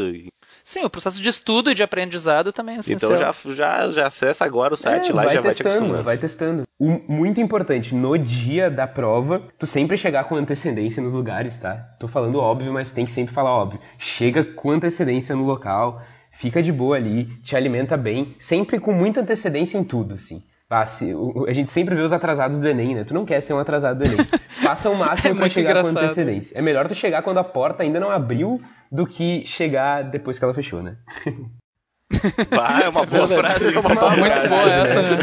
Sim, 0.64 0.84
o 0.84 0.90
processo 0.90 1.20
de 1.20 1.28
estudo 1.28 1.70
e 1.70 1.74
de 1.74 1.82
aprendizado 1.82 2.52
também 2.52 2.76
é 2.76 2.80
essencial. 2.80 3.12
Então 3.12 3.20
já, 3.46 3.54
já, 3.54 3.90
já 3.90 4.06
acessa 4.06 4.44
agora 4.44 4.74
o 4.74 4.76
site 4.76 5.10
É, 5.10 5.14
lá 5.14 5.26
e 5.26 5.34
já 5.34 5.40
vai 5.40 5.52
te 5.52 5.62
testando, 5.62 5.68
acostumando. 5.76 6.04
vai 6.04 6.18
testando. 6.18 6.62
O- 6.78 7.00
muito 7.12 7.40
importante, 7.40 7.94
no 7.94 8.16
dia 8.18 8.70
da 8.70 8.86
prova, 8.86 9.42
tu 9.58 9.66
sempre 9.66 9.96
chegar 9.96 10.24
com 10.24 10.36
antecedência 10.36 11.02
nos 11.02 11.12
lugares, 11.14 11.56
tá? 11.56 11.74
Tô 11.98 12.06
falando 12.08 12.38
óbvio, 12.38 12.72
mas 12.72 12.90
tem 12.90 13.04
que 13.04 13.10
sempre 13.10 13.34
falar 13.34 13.50
óbvio. 13.54 13.80
Chega 13.98 14.44
com 14.44 14.70
antecedência 14.70 15.34
no 15.36 15.44
local, 15.44 16.02
fica 16.30 16.62
de 16.62 16.72
boa 16.72 16.96
ali, 16.96 17.24
te 17.42 17.56
alimenta 17.56 17.96
bem, 17.96 18.34
sempre 18.38 18.78
com 18.78 18.92
muita 18.92 19.20
antecedência 19.20 19.76
em 19.78 19.84
tudo, 19.84 20.14
assim. 20.14 20.42
Ah, 20.72 20.86
se- 20.86 21.12
o- 21.14 21.46
a 21.48 21.52
gente 21.52 21.72
sempre 21.72 21.96
vê 21.96 22.00
os 22.02 22.12
atrasados 22.12 22.60
do 22.60 22.68
Enem, 22.68 22.94
né? 22.94 23.02
Tu 23.02 23.12
não 23.12 23.24
quer 23.26 23.40
ser 23.40 23.52
um 23.52 23.58
atrasado 23.58 23.98
do 23.98 24.04
Enem. 24.04 24.24
Faça 24.62 24.88
o 24.88 24.94
máximo 24.96 25.34
É 25.34 25.38
pra 25.38 25.48
chegar 25.48 25.72
com 25.74 25.80
engraçado. 25.80 26.04
antecedência. 26.04 26.56
É 26.56 26.62
melhor 26.62 26.86
tu 26.86 26.94
chegar 26.94 27.22
quando 27.22 27.38
a 27.38 27.44
porta 27.44 27.82
ainda 27.82 27.98
não 27.98 28.08
abriu 28.10 28.62
do 28.90 29.04
que 29.06 29.44
chegar 29.46 30.04
depois 30.04 30.38
que 30.38 30.44
ela 30.44 30.54
fechou, 30.54 30.80
né? 30.82 30.96
Vai, 32.50 32.84
é 32.84 32.88
uma 32.88 33.06
boa 33.06 33.26
frase. 33.28 33.74
É 33.74 33.78
uma 33.78 33.94
boa 33.94 34.10
Muito 34.16 34.32
frase. 34.34 34.48
boa 34.48 34.70
essa, 34.72 35.02
né? 35.02 35.18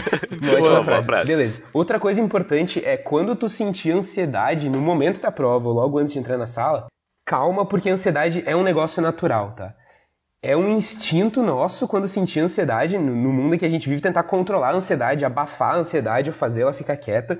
Boa 0.59 0.83
frase. 0.83 1.05
frase. 1.05 1.27
Beleza. 1.27 1.61
Outra 1.73 1.99
coisa 1.99 2.21
importante 2.21 2.83
é 2.83 2.95
quando 2.95 3.35
tu 3.35 3.49
sentir 3.49 3.91
ansiedade 3.91 4.69
no 4.69 4.79
momento 4.79 5.19
da 5.21 5.31
prova 5.31 5.67
ou 5.67 5.73
logo 5.73 5.97
antes 5.97 6.13
de 6.13 6.19
entrar 6.19 6.37
na 6.37 6.47
sala, 6.47 6.87
calma, 7.25 7.65
porque 7.65 7.89
a 7.89 7.93
ansiedade 7.93 8.41
é 8.45 8.55
um 8.55 8.63
negócio 8.63 9.01
natural, 9.01 9.51
tá? 9.51 9.73
É 10.41 10.55
um 10.55 10.69
instinto 10.69 11.41
nosso 11.41 11.87
quando 11.87 12.07
sentir 12.07 12.39
ansiedade 12.39 12.97
no 12.97 13.33
mundo 13.33 13.55
em 13.55 13.57
que 13.57 13.65
a 13.65 13.69
gente 13.69 13.89
vive 13.89 14.01
tentar 14.01 14.23
controlar 14.23 14.69
a 14.69 14.75
ansiedade, 14.75 15.25
abafar 15.25 15.75
a 15.75 15.77
ansiedade 15.79 16.29
ou 16.29 16.35
fazer 16.35 16.61
ela 16.61 16.73
ficar 16.73 16.95
quieta. 16.97 17.39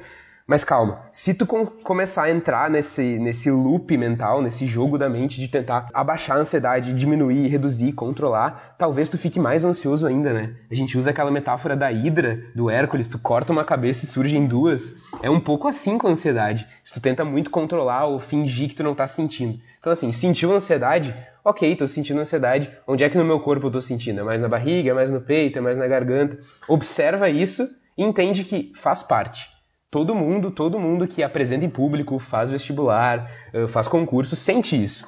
Mas 0.50 0.64
calma, 0.64 1.02
se 1.12 1.34
tu 1.34 1.46
com- 1.46 1.66
começar 1.66 2.24
a 2.24 2.32
entrar 2.32 2.70
nesse, 2.70 3.20
nesse 3.20 3.52
loop 3.52 3.98
mental, 3.98 4.42
nesse 4.42 4.66
jogo 4.66 4.98
da 4.98 5.10
mente 5.10 5.42
de 5.42 5.50
tentar 5.50 5.88
abaixar 5.94 6.38
a 6.38 6.40
ansiedade, 6.40 6.94
diminuir, 6.94 7.50
reduzir, 7.50 7.92
controlar, 7.92 8.76
talvez 8.78 9.10
tu 9.10 9.18
fique 9.18 9.42
mais 9.42 9.66
ansioso 9.66 10.08
ainda, 10.08 10.32
né? 10.32 10.56
A 10.72 10.74
gente 10.74 10.98
usa 10.98 11.10
aquela 11.10 11.30
metáfora 11.30 11.76
da 11.76 11.92
hidra, 11.92 12.42
do 12.56 12.70
Hércules, 12.70 13.10
tu 13.10 13.20
corta 13.20 13.52
uma 13.52 13.66
cabeça 13.66 14.06
e 14.06 14.08
surgem 14.08 14.48
duas. 14.48 14.94
É 15.22 15.30
um 15.30 15.42
pouco 15.42 15.68
assim 15.68 15.98
com 15.98 16.08
a 16.08 16.12
ansiedade. 16.12 16.66
Se 16.82 16.94
tu 16.94 17.02
tenta 17.02 17.26
muito 17.26 17.50
controlar 17.50 18.06
ou 18.06 18.18
fingir 18.18 18.70
que 18.70 18.76
tu 18.76 18.84
não 18.84 18.96
tá 18.96 19.06
sentindo. 19.06 19.60
Então 19.80 19.92
assim, 19.92 20.14
sentiu 20.14 20.54
ansiedade? 20.54 21.14
Ok, 21.44 21.76
tô 21.76 21.86
sentindo 21.90 22.22
ansiedade. 22.22 22.72
Onde 22.88 23.04
é 23.04 23.10
que 23.10 23.18
no 23.18 23.26
meu 23.26 23.42
corpo 23.42 23.68
eu 23.68 23.72
tô 23.72 23.82
sentindo? 23.82 24.22
É 24.22 24.24
mais 24.24 24.42
na 24.42 24.48
barriga, 24.48 24.92
é 24.92 24.94
mais 24.94 25.12
no 25.12 25.20
peito, 25.20 25.60
é 25.60 25.62
mais 25.62 25.78
na 25.78 25.88
garganta? 25.88 26.40
Observa 26.70 27.30
isso 27.30 27.68
e 27.98 28.04
entende 28.04 28.46
que 28.46 28.72
faz 28.76 29.04
parte. 29.04 29.57
Todo 29.90 30.14
mundo, 30.14 30.52
todo 30.52 30.80
mundo 30.80 31.08
que 31.08 31.24
apresenta 31.24 31.66
em 31.66 31.70
público, 31.70 32.20
faz 32.20 32.50
vestibular, 32.50 33.32
eh, 33.54 33.68
faz 33.68 33.88
concurso, 33.88 34.36
sente 34.36 34.82
isso. 34.82 35.08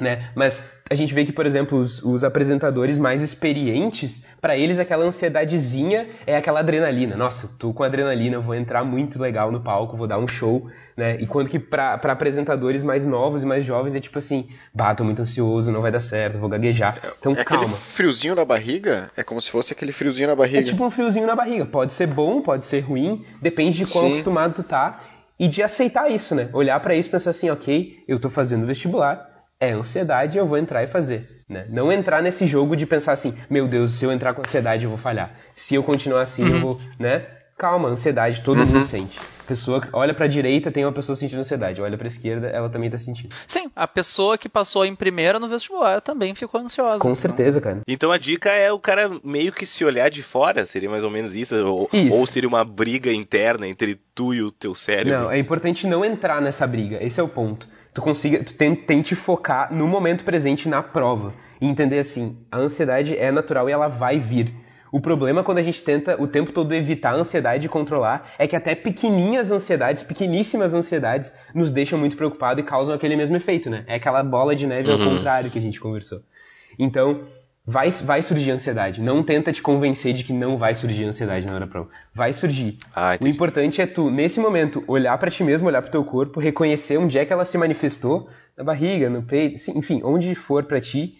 Né? 0.00 0.30
Mas 0.34 0.62
a 0.88 0.94
gente 0.94 1.12
vê 1.12 1.24
que, 1.24 1.32
por 1.32 1.44
exemplo, 1.44 1.76
os, 1.78 2.00
os 2.04 2.22
apresentadores 2.22 2.96
mais 2.96 3.20
experientes, 3.20 4.22
para 4.40 4.56
eles 4.56 4.78
aquela 4.78 5.04
ansiedadezinha 5.04 6.06
é 6.26 6.36
aquela 6.36 6.60
adrenalina. 6.60 7.16
Nossa, 7.16 7.48
tô 7.58 7.72
com 7.72 7.82
adrenalina, 7.82 8.38
vou 8.38 8.54
entrar 8.54 8.84
muito 8.84 9.20
legal 9.20 9.50
no 9.50 9.60
palco, 9.60 9.96
vou 9.96 10.06
dar 10.06 10.18
um 10.18 10.28
show, 10.28 10.68
né? 10.96 11.16
E 11.20 11.26
quando 11.26 11.48
que 11.48 11.58
para 11.58 11.94
apresentadores 11.94 12.82
mais 12.84 13.04
novos 13.04 13.42
e 13.42 13.46
mais 13.46 13.64
jovens 13.64 13.94
é 13.96 14.00
tipo 14.00 14.18
assim, 14.18 14.48
bah, 14.72 14.94
tô 14.94 15.02
muito 15.02 15.20
ansioso, 15.22 15.72
não 15.72 15.80
vai 15.82 15.90
dar 15.90 16.00
certo, 16.00 16.38
vou 16.38 16.48
gaguejar. 16.48 16.96
Então 17.18 17.32
É 17.32 17.40
aquele 17.40 17.60
calma. 17.60 17.76
friozinho 17.76 18.34
na 18.36 18.44
barriga? 18.44 19.10
É 19.16 19.24
como 19.24 19.40
se 19.42 19.50
fosse 19.50 19.72
aquele 19.72 19.92
friozinho 19.92 20.28
na 20.28 20.34
É 20.34 20.36
barriga. 20.36 20.62
tipo 20.62 20.84
um 20.84 20.90
friozinho 20.90 21.26
na 21.26 21.34
barriga. 21.34 21.66
Pode 21.66 21.92
ser 21.92 22.06
bom, 22.06 22.40
pode 22.40 22.64
ser 22.64 22.80
ruim, 22.80 23.24
depende 23.42 23.76
de 23.76 23.84
quão 23.86 24.04
Sim. 24.04 24.12
acostumado 24.12 24.54
tu 24.54 24.62
tá 24.62 25.00
e 25.38 25.46
de 25.46 25.62
aceitar 25.62 26.10
isso, 26.10 26.34
né? 26.34 26.48
Olhar 26.52 26.78
pra 26.80 26.94
isso 26.94 27.08
e 27.08 27.12
pensar 27.12 27.30
assim, 27.30 27.48
ok, 27.50 28.02
eu 28.08 28.18
tô 28.18 28.28
fazendo 28.30 28.66
vestibular, 28.66 29.27
é 29.60 29.72
ansiedade, 29.72 30.38
eu 30.38 30.46
vou 30.46 30.56
entrar 30.58 30.82
e 30.82 30.86
fazer, 30.86 31.42
né? 31.48 31.66
Não 31.68 31.90
entrar 31.90 32.22
nesse 32.22 32.46
jogo 32.46 32.76
de 32.76 32.86
pensar 32.86 33.12
assim, 33.12 33.34
meu 33.50 33.66
Deus, 33.66 33.92
se 33.92 34.04
eu 34.04 34.12
entrar 34.12 34.34
com 34.34 34.40
ansiedade 34.40 34.84
eu 34.84 34.90
vou 34.90 34.98
falhar. 34.98 35.34
Se 35.52 35.74
eu 35.74 35.82
continuar 35.82 36.22
assim, 36.22 36.48
eu 36.48 36.60
vou, 36.60 36.80
né? 36.98 37.26
Calma, 37.56 37.88
ansiedade 37.88 38.40
todo 38.42 38.64
mundo 38.64 38.84
sente. 38.84 39.18
Pessoa 39.44 39.80
que 39.80 39.88
olha 39.94 40.12
pra 40.12 40.26
direita, 40.26 40.70
tem 40.70 40.84
uma 40.84 40.92
pessoa 40.92 41.16
sentindo 41.16 41.38
ansiedade. 41.40 41.80
Olha 41.80 41.96
pra 41.96 42.06
esquerda, 42.06 42.48
ela 42.48 42.68
também 42.68 42.90
tá 42.90 42.98
sentindo. 42.98 43.34
Sim, 43.46 43.70
a 43.74 43.88
pessoa 43.88 44.36
que 44.36 44.46
passou 44.46 44.84
em 44.84 44.94
primeiro 44.94 45.40
no 45.40 45.48
vestibular 45.48 46.02
também 46.02 46.34
ficou 46.34 46.60
ansiosa. 46.60 47.00
Com 47.00 47.14
certeza, 47.14 47.58
cara. 47.60 47.80
Então 47.88 48.12
a 48.12 48.18
dica 48.18 48.50
é 48.50 48.70
o 48.70 48.78
cara 48.78 49.10
meio 49.24 49.50
que 49.50 49.64
se 49.64 49.84
olhar 49.84 50.10
de 50.10 50.22
fora, 50.22 50.66
seria 50.66 50.90
mais 50.90 51.02
ou 51.02 51.10
menos 51.10 51.34
isso, 51.34 51.56
ou, 51.66 51.88
Isso. 51.92 52.14
ou 52.14 52.26
seria 52.26 52.48
uma 52.48 52.62
briga 52.62 53.10
interna 53.10 53.66
entre 53.66 53.98
tu 54.14 54.34
e 54.34 54.42
o 54.42 54.50
teu 54.52 54.74
cérebro. 54.74 55.18
Não, 55.22 55.30
é 55.30 55.38
importante 55.38 55.86
não 55.86 56.04
entrar 56.04 56.42
nessa 56.42 56.66
briga. 56.66 57.02
Esse 57.02 57.18
é 57.18 57.22
o 57.22 57.28
ponto. 57.28 57.66
Tu 57.94 58.00
consiga, 58.02 58.44
tu 58.44 58.54
ten- 58.54 58.74
tente 58.74 59.14
focar 59.14 59.72
no 59.72 59.86
momento 59.88 60.24
presente 60.24 60.68
na 60.68 60.82
prova 60.82 61.34
e 61.60 61.66
entender 61.66 61.98
assim, 61.98 62.36
a 62.50 62.58
ansiedade 62.58 63.16
é 63.16 63.32
natural 63.32 63.68
e 63.68 63.72
ela 63.72 63.88
vai 63.88 64.18
vir. 64.18 64.54
O 64.90 65.00
problema 65.00 65.44
quando 65.44 65.58
a 65.58 65.62
gente 65.62 65.82
tenta 65.82 66.20
o 66.20 66.26
tempo 66.26 66.50
todo 66.50 66.72
evitar 66.74 67.10
a 67.12 67.16
ansiedade 67.16 67.66
e 67.66 67.68
controlar 67.68 68.30
é 68.38 68.46
que 68.46 68.56
até 68.56 68.74
pequenininhas 68.74 69.50
ansiedades, 69.50 70.02
pequeníssimas 70.02 70.72
ansiedades, 70.72 71.32
nos 71.54 71.70
deixam 71.72 71.98
muito 71.98 72.16
preocupados 72.16 72.62
e 72.62 72.66
causam 72.66 72.94
aquele 72.94 73.14
mesmo 73.16 73.36
efeito, 73.36 73.68
né? 73.68 73.84
É 73.86 73.96
aquela 73.96 74.22
bola 74.22 74.54
de 74.56 74.66
neve 74.66 74.90
ao 74.90 74.98
contrário 74.98 75.50
que 75.50 75.58
a 75.58 75.62
gente 75.62 75.78
conversou. 75.80 76.20
Então, 76.78 77.20
vai, 77.68 77.90
vai 77.90 78.22
surgir 78.22 78.50
ansiedade. 78.50 79.02
Não 79.02 79.22
tenta 79.22 79.52
te 79.52 79.60
convencer 79.60 80.14
de 80.14 80.24
que 80.24 80.32
não 80.32 80.56
vai 80.56 80.74
surgir 80.74 81.04
ansiedade 81.04 81.46
na 81.46 81.54
hora 81.54 81.66
da 81.66 81.70
prova. 81.70 81.90
Vai 82.14 82.32
surgir. 82.32 82.78
Ah, 82.96 83.18
o 83.20 83.26
importante 83.28 83.82
é 83.82 83.86
tu, 83.86 84.10
nesse 84.10 84.40
momento, 84.40 84.82
olhar 84.86 85.18
pra 85.18 85.30
ti 85.30 85.44
mesmo, 85.44 85.68
olhar 85.68 85.82
pro 85.82 85.90
teu 85.90 86.02
corpo, 86.02 86.40
reconhecer 86.40 86.96
onde 86.96 87.18
é 87.18 87.26
que 87.26 87.32
ela 87.32 87.44
se 87.44 87.58
manifestou, 87.58 88.30
na 88.56 88.64
barriga, 88.64 89.10
no 89.10 89.22
peito, 89.22 89.60
enfim, 89.76 90.00
onde 90.02 90.34
for 90.34 90.64
pra 90.64 90.80
ti, 90.80 91.18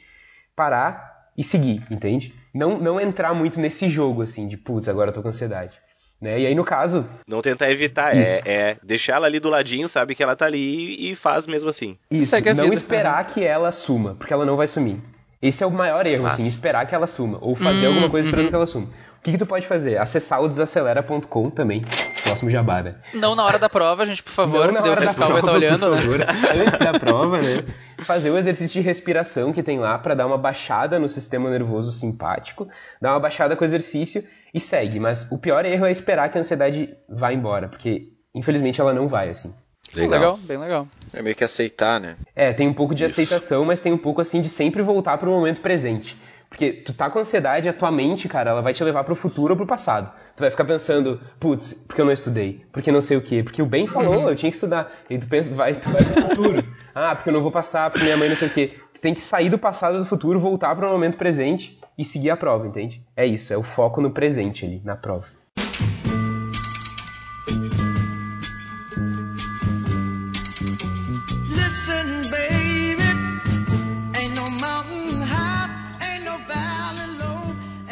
parar 0.57 1.29
e 1.37 1.45
seguir, 1.45 1.87
entende? 1.91 2.35
Não, 2.55 2.79
não 2.79 2.99
entrar 2.99 3.35
muito 3.35 3.61
nesse 3.61 3.89
jogo, 3.89 4.23
assim, 4.23 4.49
de 4.49 4.57
putz, 4.57 4.89
agora 4.89 5.11
eu 5.11 5.15
tô 5.15 5.21
com 5.21 5.29
ansiedade. 5.29 5.79
Né? 6.21 6.41
E 6.41 6.47
aí, 6.47 6.55
no 6.55 6.65
caso, 6.65 7.07
Não 7.29 7.43
tentar 7.43 7.71
evitar, 7.71 8.17
é, 8.17 8.43
é 8.45 8.77
deixar 8.83 9.17
ela 9.17 9.27
ali 9.27 9.39
do 9.39 9.51
ladinho, 9.51 9.87
sabe 9.87 10.15
que 10.15 10.23
ela 10.23 10.35
tá 10.35 10.47
ali 10.47 11.11
e 11.11 11.15
faz 11.15 11.47
mesmo 11.47 11.69
assim. 11.69 11.97
Isso, 12.11 12.35
não 12.57 12.65
vida. 12.65 12.75
esperar 12.75 13.25
que 13.27 13.45
ela 13.45 13.71
suma, 13.71 14.15
porque 14.15 14.33
ela 14.33 14.47
não 14.47 14.57
vai 14.57 14.67
sumir. 14.67 14.99
Esse 15.41 15.63
é 15.63 15.67
o 15.67 15.71
maior 15.71 16.05
erro, 16.05 16.25
Massa. 16.25 16.41
assim, 16.43 16.49
esperar 16.49 16.85
que 16.87 16.95
ela 16.95 17.07
suma, 17.07 17.39
ou 17.41 17.55
fazer 17.55 17.87
Hum, 17.87 17.91
alguma 17.91 18.11
coisa 18.11 18.27
esperando 18.29 18.47
uhum. 18.47 18.51
que 18.51 18.57
ela 18.57 18.67
suma. 18.67 18.87
O 18.87 19.23
que, 19.23 19.31
que 19.33 19.39
tu 19.39 19.47
pode 19.47 19.67
fazer? 19.67 19.97
Acessar 19.99 20.43
o 20.43 20.49
desacelera.com 20.49 21.51
também, 21.51 21.85
próximo 22.25 22.51
jabá, 22.51 22.83
né? 22.83 22.97
Não 23.15 23.35
na 23.37 23.45
hora 23.45 23.59
da 23.59 23.69
prova, 23.69 24.05
gente, 24.05 24.23
por 24.23 24.33
favor, 24.33 24.67
Não 24.67 24.73
na 24.73 24.81
porque 24.81 24.89
o 24.89 24.93
hora 24.93 25.01
da 25.01 25.07
fiscal 25.07 25.29
vai 25.29 25.39
estar 25.39 25.51
prova, 25.53 25.59
olhando, 25.59 25.81
por 25.87 26.19
né? 26.19 26.27
favor, 26.27 26.27
Antes 26.67 26.79
da 26.79 26.99
prova, 26.99 27.41
né? 27.41 27.65
Fazer 28.05 28.31
o 28.31 28.39
exercício 28.39 28.81
de 28.81 28.87
respiração 28.87 29.53
que 29.53 29.63
tem 29.63 29.79
lá 29.79 29.97
pra 29.99 30.15
dar 30.15 30.27
uma 30.27 30.39
baixada 30.39 30.99
no 30.99 31.09
sistema 31.09 31.49
nervoso 31.51 31.93
simpático, 31.93 32.69
dar 33.01 33.13
uma 33.13 33.21
baixada 33.21 33.55
com 33.55 33.63
o 33.63 33.65
exercício 33.65 34.25
e 34.53 34.59
segue. 34.59 34.99
Mas 34.99 35.31
o 35.31 35.39
pior 35.39 35.65
erro 35.65 35.87
é 35.87 35.91
esperar 35.93 36.29
que 36.31 36.39
a 36.39 36.41
ansiedade 36.41 36.97
vá 37.09 37.33
embora, 37.33 37.69
porque 37.69 38.09
infelizmente 38.35 38.81
ela 38.81 38.93
não 38.93 39.07
vai 39.07 39.29
assim. 39.31 39.53
Legal, 39.95 40.37
bem 40.39 40.59
legal. 40.59 40.87
É 41.13 41.23
meio 41.23 41.35
que 41.35 41.45
aceitar, 41.45 42.01
né? 42.01 42.17
É, 42.35 42.53
tem 42.53 42.69
um 42.69 42.75
pouco 42.75 42.95
de 42.95 43.05
Isso. 43.05 43.21
aceitação, 43.21 43.65
mas 43.65 43.81
tem 43.81 43.93
um 43.93 43.99
pouco 43.99 44.21
assim 44.21 44.41
de 44.41 44.49
sempre 44.49 44.83
voltar 44.83 45.17
pro 45.19 45.31
momento 45.31 45.61
presente. 45.61 46.17
Porque 46.49 46.73
tu 46.73 46.95
tá 46.95 47.11
com 47.11 47.19
ansiedade, 47.19 47.69
a 47.69 47.73
tua 47.73 47.91
mente, 47.91 48.27
cara, 48.27 48.51
ela 48.51 48.63
vai 48.63 48.73
te 48.73 48.83
levar 48.83 49.05
pro 49.05 49.15
futuro 49.15 49.53
ou 49.53 49.57
pro 49.57 49.67
passado. 49.67 50.11
Tu 50.35 50.41
vai 50.41 50.51
ficar 50.51 50.65
pensando, 50.65 51.21
putz, 51.39 51.75
porque 51.75 52.01
eu 52.01 52.07
não 52.07 52.13
estudei? 52.13 52.65
Porque 52.73 52.91
não 52.91 53.03
sei 53.03 53.19
o 53.19 53.21
quê? 53.21 53.43
Porque 53.43 53.61
o 53.61 53.67
Ben 53.67 53.87
falou, 53.87 54.29
eu 54.29 54.35
tinha 54.35 54.51
que 54.51 54.57
estudar. 54.57 54.91
E 55.11 55.19
tu 55.19 55.29
pensa, 55.29 55.55
vai, 55.55 55.75
tu 55.75 55.91
vai 55.91 56.03
pro 56.03 56.23
futuro. 56.23 56.65
Ah, 57.01 57.15
porque 57.15 57.29
eu 57.29 57.33
não 57.33 57.43
vou 57.43 57.53
passar, 57.53 57.89
porque 57.91 58.05
minha 58.05 58.17
mãe 58.17 58.29
não 58.29 58.35
sei 58.35 58.49
o 58.49 58.51
quê. 58.51 58.73
Tu 58.93 59.01
tem 59.01 59.15
que 59.15 59.21
sair 59.21 59.49
do 59.49 59.57
passado 59.57 59.99
e 59.99 59.99
do 60.01 60.05
futuro, 60.05 60.41
voltar 60.41 60.75
pro 60.75 60.91
momento 60.91 61.17
presente 61.17 61.79
e 61.97 62.05
seguir 62.05 62.31
a 62.31 62.37
prova, 62.37 62.67
entende? 62.67 63.01
É 63.17 63.25
isso, 63.25 63.53
é 63.53 63.57
o 63.57 63.63
foco 63.63 64.01
no 64.01 64.11
presente 64.11 64.65
ali, 64.65 64.83
na 64.85 64.97
prova. 64.97 65.27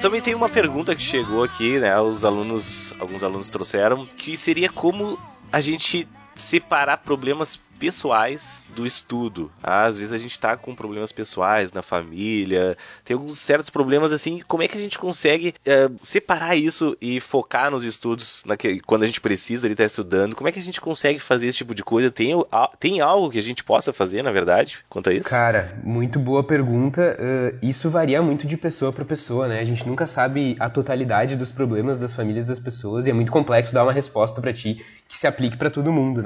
Também 0.07 0.23
tem 0.23 0.37
uma 0.37 0.49
pergunta 0.49 0.95
que 0.95 1.03
chegou 1.03 1.43
aqui, 1.43 1.81
né? 1.81 2.01
Os 2.01 2.25
alunos, 2.25 2.95
alguns 3.01 3.25
alunos 3.25 3.51
trouxeram, 3.51 4.07
que 4.07 4.37
seria 4.37 4.69
como 4.69 5.19
a 5.51 5.61
gente 5.61 6.07
separar 6.37 6.99
problemas 6.99 7.59
pessoais 7.79 8.65
do 8.75 8.87
estudo. 8.87 9.51
Ah, 9.63 9.85
Às 9.85 9.99
vezes 9.99 10.13
a 10.13 10.17
gente 10.19 10.39
tá 10.41 10.57
com 10.57 10.75
problemas 10.75 11.13
pessoais 11.13 11.73
na 11.73 11.83
família, 11.83 12.77
tem 13.05 13.15
alguns 13.15 13.39
certos 13.39 13.69
problemas 13.71 14.13
assim. 14.13 14.41
Como 14.49 14.63
é 14.63 14.69
que 14.69 14.79
a 14.79 14.81
gente 14.81 14.99
consegue 14.99 15.55
eh, 15.65 15.91
separar 16.03 16.57
isso 16.57 16.97
e 17.03 17.21
focar 17.21 17.71
nos 17.71 17.85
estudos 17.85 18.45
naque- 18.47 18.81
quando 18.81 19.03
a 19.03 19.07
gente 19.07 19.21
precisa 19.21 19.69
estar 19.69 19.85
estudando? 19.85 20.35
Como 20.35 20.49
é 20.49 20.53
que 20.53 20.59
a 20.59 20.63
gente 20.63 20.81
consegue 20.81 21.19
fazer 21.19 21.49
esse 21.49 21.59
tipo 21.59 21.75
de 21.75 21.85
coisa? 21.85 22.11
Tem, 22.11 22.33
tem 22.81 23.01
algo 23.03 23.31
que 23.31 23.39
a 23.39 23.43
gente 23.43 23.63
possa 23.63 23.93
fazer, 23.93 24.23
na 24.23 24.33
verdade, 24.33 24.79
quanto 24.89 25.11
a 25.11 25.13
isso? 25.15 25.29
Cara, 25.29 25.79
muito 25.85 26.19
boa 26.19 26.43
pergunta. 26.43 27.17
Uh, 27.21 27.59
isso 27.61 27.91
varia 27.91 28.23
muito 28.23 28.47
de 28.47 28.57
pessoa 28.57 28.91
para 28.93 29.05
pessoa, 29.05 29.49
né? 29.49 29.61
A 29.61 29.65
gente 29.65 29.87
nunca 29.87 30.07
sabe 30.07 30.57
a 30.59 30.69
totalidade 30.71 31.37
dos 31.37 31.53
problemas 31.53 31.99
das 31.99 32.15
famílias 32.15 32.47
das 32.47 32.59
pessoas 32.59 33.07
e 33.07 33.11
é 33.11 33.13
muito 33.13 33.31
complexo 33.31 33.75
dar 33.75 33.83
uma 33.83 33.93
resposta 33.93 34.41
para 34.41 34.53
ti 34.53 34.83
que 35.09 35.19
se 35.19 35.27
aplique 35.27 35.57
para 35.59 35.69
todo 35.71 35.93
mundo, 35.93 36.23
né? 36.23 36.26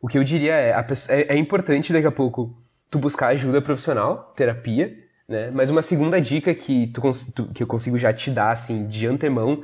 O 0.00 0.08
que 0.08 0.18
eu 0.18 0.24
diria 0.24 0.54
é, 0.54 0.72
a 0.74 0.82
pesso- 0.82 1.10
é, 1.12 1.22
é 1.28 1.36
importante 1.36 1.92
daqui 1.92 2.06
a 2.06 2.12
pouco 2.12 2.56
tu 2.90 2.98
buscar 2.98 3.28
ajuda 3.28 3.60
profissional, 3.62 4.32
terapia, 4.36 4.96
Né? 5.28 5.50
Mas 5.52 5.70
uma 5.70 5.80
segunda 5.82 6.20
dica 6.20 6.52
que, 6.54 6.88
tu, 6.88 7.00
tu, 7.34 7.46
que 7.54 7.62
eu 7.62 7.66
consigo 7.66 7.96
já 7.96 8.12
te 8.12 8.30
dar 8.32 8.50
assim 8.50 8.86
de 8.88 9.06
antemão 9.06 9.62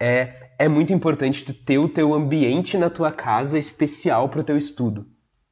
é 0.00 0.46
é 0.60 0.68
muito 0.68 0.92
importante 0.92 1.44
tu 1.44 1.52
ter 1.54 1.78
o 1.78 1.88
teu 1.88 2.12
ambiente 2.14 2.76
na 2.76 2.90
tua 2.90 3.12
casa 3.12 3.58
especial 3.58 4.28
para 4.28 4.40
o 4.40 4.44
teu 4.44 4.56
estudo. 4.56 5.06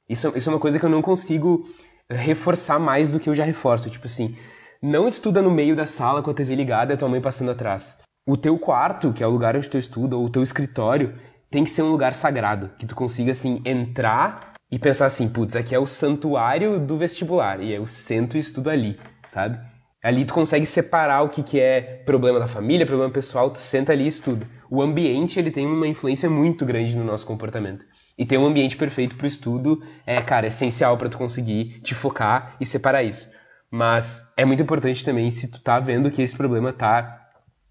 Isso, 0.09 0.33
isso 0.37 0.49
é 0.49 0.53
uma 0.53 0.59
coisa 0.61 0.79
que 0.81 0.85
eu 0.85 0.91
não 0.91 1.01
consigo 1.03 1.65
reforçar 2.11 2.79
mais 2.79 3.09
do 3.09 3.19
que 3.21 3.29
eu 3.29 3.35
já 3.35 3.45
reforço. 3.45 3.89
Tipo 3.91 4.07
assim, 4.07 4.37
não 4.83 5.07
estuda 5.09 5.41
no 5.43 5.51
meio 5.51 5.75
da 5.77 5.87
sala 5.87 6.23
com 6.23 6.31
a 6.31 6.35
TV 6.35 6.55
ligada 6.57 6.93
e 6.93 6.95
a 6.95 6.97
tua 6.97 7.09
mãe 7.09 7.21
passando 7.21 7.51
atrás. 7.53 7.97
O 8.27 8.37
teu 8.37 8.59
quarto, 8.59 9.13
que 9.13 9.23
é 9.23 9.27
o 9.27 9.31
lugar 9.31 9.57
onde 9.57 9.69
tu 9.71 9.79
estuda, 9.79 10.17
ou 10.17 10.25
o 10.27 10.31
teu 10.31 10.43
escritório, 10.43 11.15
tem 11.57 11.65
que 11.65 11.71
ser 11.71 11.81
um 11.81 11.91
lugar 11.91 12.13
sagrado, 12.13 12.71
que 12.79 12.85
tu 12.85 12.95
consiga 12.95 13.33
assim 13.33 13.63
entrar 13.65 14.53
e 14.71 14.79
pensar 14.79 15.07
assim, 15.07 15.27
putz, 15.27 15.57
aqui 15.57 15.75
é 15.75 15.79
o 15.79 15.87
santuário 15.87 16.79
do 16.79 16.99
vestibular 16.99 17.63
e 17.63 17.73
eu 17.73 17.87
sento 17.87 18.37
e 18.37 18.41
estudo 18.41 18.69
ali, 18.69 19.01
sabe? 19.27 19.59
Ali 20.05 20.27
tu 20.27 20.35
consegue 20.35 20.67
separar 20.67 21.23
o 21.23 21.31
que, 21.31 21.43
que 21.43 21.59
é 21.59 21.81
problema 22.05 22.39
da 22.39 22.47
família, 22.47 22.85
problema 22.85 23.11
pessoal, 23.11 23.49
tu 23.49 23.59
senta 23.59 23.91
ali 23.91 24.05
e 24.05 24.09
estuda. 24.09 24.47
O 24.71 24.83
ambiente, 24.83 25.39
ele 25.39 25.51
tem 25.51 25.67
uma 25.67 25.89
influência 25.89 26.29
muito 26.29 26.67
grande 26.67 26.95
no 26.95 27.03
nosso 27.03 27.25
comportamento. 27.25 27.87
E 28.19 28.27
ter 28.27 28.37
um 28.37 28.45
ambiente 28.45 28.77
perfeito 28.77 29.17
para 29.17 29.25
o 29.25 29.27
estudo 29.27 29.83
é, 30.05 30.21
cara, 30.21 30.49
essencial 30.49 30.99
para 30.99 31.09
tu 31.09 31.17
conseguir 31.17 31.81
te 31.81 31.95
focar 31.95 32.55
e 32.61 32.67
separar 32.67 33.03
isso. 33.03 33.31
Mas 33.71 34.21
é 34.37 34.45
muito 34.45 34.63
importante 34.63 35.03
também 35.03 35.31
se 35.31 35.51
tu 35.51 35.59
tá 35.63 35.81
vendo 35.81 36.11
que 36.11 36.21
esse 36.21 36.37
problema 36.37 36.71
tá 36.71 37.29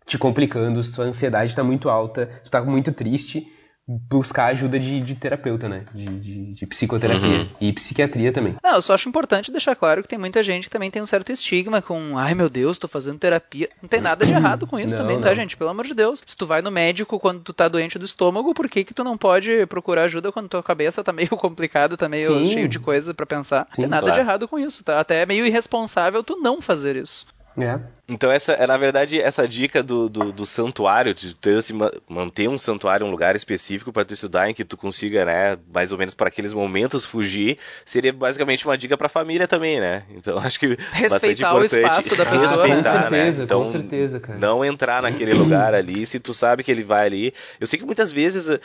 te 0.07 0.17
complicando, 0.17 0.81
se 0.81 0.95
tua 0.95 1.05
ansiedade 1.05 1.51
está 1.51 1.63
muito 1.63 1.87
alta, 1.87 2.41
tu 2.43 2.49
tá 2.49 2.63
muito 2.63 2.91
triste, 2.91 3.47
buscar 3.87 4.47
ajuda 4.47 4.79
de, 4.79 4.99
de 5.01 5.15
terapeuta, 5.15 5.69
né? 5.69 5.85
De, 5.93 6.05
de, 6.05 6.53
de 6.53 6.65
psicoterapia 6.65 7.27
uhum. 7.27 7.47
e 7.61 7.71
psiquiatria 7.71 8.31
também. 8.31 8.55
Não, 8.63 8.75
eu 8.75 8.81
só 8.81 8.95
acho 8.95 9.07
importante 9.07 9.51
deixar 9.51 9.75
claro 9.75 10.01
que 10.01 10.07
tem 10.07 10.17
muita 10.17 10.41
gente 10.41 10.63
que 10.63 10.69
também 10.71 10.89
tem 10.89 11.01
um 11.01 11.05
certo 11.05 11.31
estigma 11.31 11.81
com, 11.81 12.17
ai 12.17 12.33
meu 12.33 12.49
Deus, 12.49 12.79
tô 12.79 12.87
fazendo 12.87 13.19
terapia. 13.19 13.69
Não 13.81 13.87
tem 13.87 14.01
nada 14.01 14.25
de 14.25 14.33
errado 14.33 14.65
com 14.65 14.79
isso 14.79 14.95
não, 14.95 15.03
também, 15.03 15.17
tá, 15.17 15.27
não. 15.27 15.29
tá, 15.29 15.35
gente? 15.35 15.55
Pelo 15.55 15.69
amor 15.69 15.85
de 15.85 15.93
Deus. 15.93 16.23
Se 16.25 16.35
tu 16.35 16.47
vai 16.47 16.61
no 16.63 16.71
médico 16.71 17.19
quando 17.19 17.41
tu 17.41 17.53
tá 17.53 17.67
doente 17.67 17.99
do 17.99 18.05
estômago, 18.05 18.53
por 18.55 18.67
que 18.67 18.83
que 18.83 18.93
tu 18.93 19.03
não 19.03 19.17
pode 19.17 19.65
procurar 19.67 20.03
ajuda 20.03 20.31
quando 20.31 20.49
tua 20.49 20.63
cabeça 20.63 21.03
tá 21.03 21.13
meio 21.13 21.29
complicada, 21.37 21.95
tá 21.95 22.09
meio 22.09 22.39
Sim. 22.39 22.45
cheio 22.45 22.67
de 22.67 22.79
coisa 22.79 23.13
para 23.13 23.25
pensar? 23.25 23.67
Sim, 23.73 23.83
não 23.83 23.83
tem 23.83 23.87
nada 23.87 24.07
claro. 24.07 24.15
de 24.15 24.27
errado 24.27 24.47
com 24.47 24.57
isso, 24.57 24.83
tá? 24.83 24.99
Até 24.99 25.21
é 25.21 25.25
meio 25.25 25.45
irresponsável 25.45 26.23
tu 26.23 26.37
não 26.37 26.59
fazer 26.59 26.95
isso. 26.95 27.27
É. 27.57 27.79
Então 28.07 28.31
essa 28.31 28.51
é 28.51 28.67
na 28.67 28.77
verdade 28.77 29.19
essa 29.19 29.47
dica 29.47 29.81
do, 29.81 30.07
do, 30.07 30.31
do 30.31 30.45
santuário, 30.45 31.13
de 31.13 31.35
ter, 31.35 31.57
assim, 31.57 31.73
manter 32.07 32.47
um 32.47 32.57
santuário, 32.57 33.05
um 33.05 33.09
lugar 33.09 33.35
específico 33.35 33.91
para 33.91 34.05
tu 34.05 34.13
estudar 34.13 34.49
em 34.49 34.53
que 34.53 34.63
tu 34.63 34.77
consiga, 34.77 35.25
né, 35.25 35.57
mais 35.73 35.91
ou 35.91 35.97
menos 35.97 36.13
para 36.13 36.27
aqueles 36.27 36.53
momentos 36.53 37.03
fugir, 37.03 37.57
seria 37.83 38.13
basicamente 38.13 38.65
uma 38.65 38.77
dica 38.77 38.95
para 38.95 39.07
a 39.07 39.09
família 39.09 39.47
também, 39.47 39.79
né? 39.79 40.03
Então 40.11 40.37
acho 40.45 40.59
que 40.59 40.77
respeitar 40.91 41.55
o 41.55 41.63
espaço 41.63 42.15
da 42.15 42.25
pessoa, 42.25 42.67
né? 42.67 42.75
com 42.75 42.83
certeza, 42.83 43.37
né? 43.39 43.45
então, 43.45 43.59
com 43.63 43.65
certeza, 43.65 44.19
cara. 44.19 44.37
Não 44.37 44.63
entrar 44.63 45.01
naquele 45.01 45.33
lugar 45.33 45.73
ali, 45.73 46.05
se 46.05 46.19
tu 46.19 46.33
sabe 46.33 46.63
que 46.63 46.71
ele 46.71 46.83
vai 46.83 47.07
ali. 47.07 47.33
Eu 47.59 47.65
sei 47.65 47.79
que 47.79 47.85
muitas 47.85 48.11
vezes, 48.11 48.47
uh, 48.49 48.59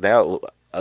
né, 0.00 0.12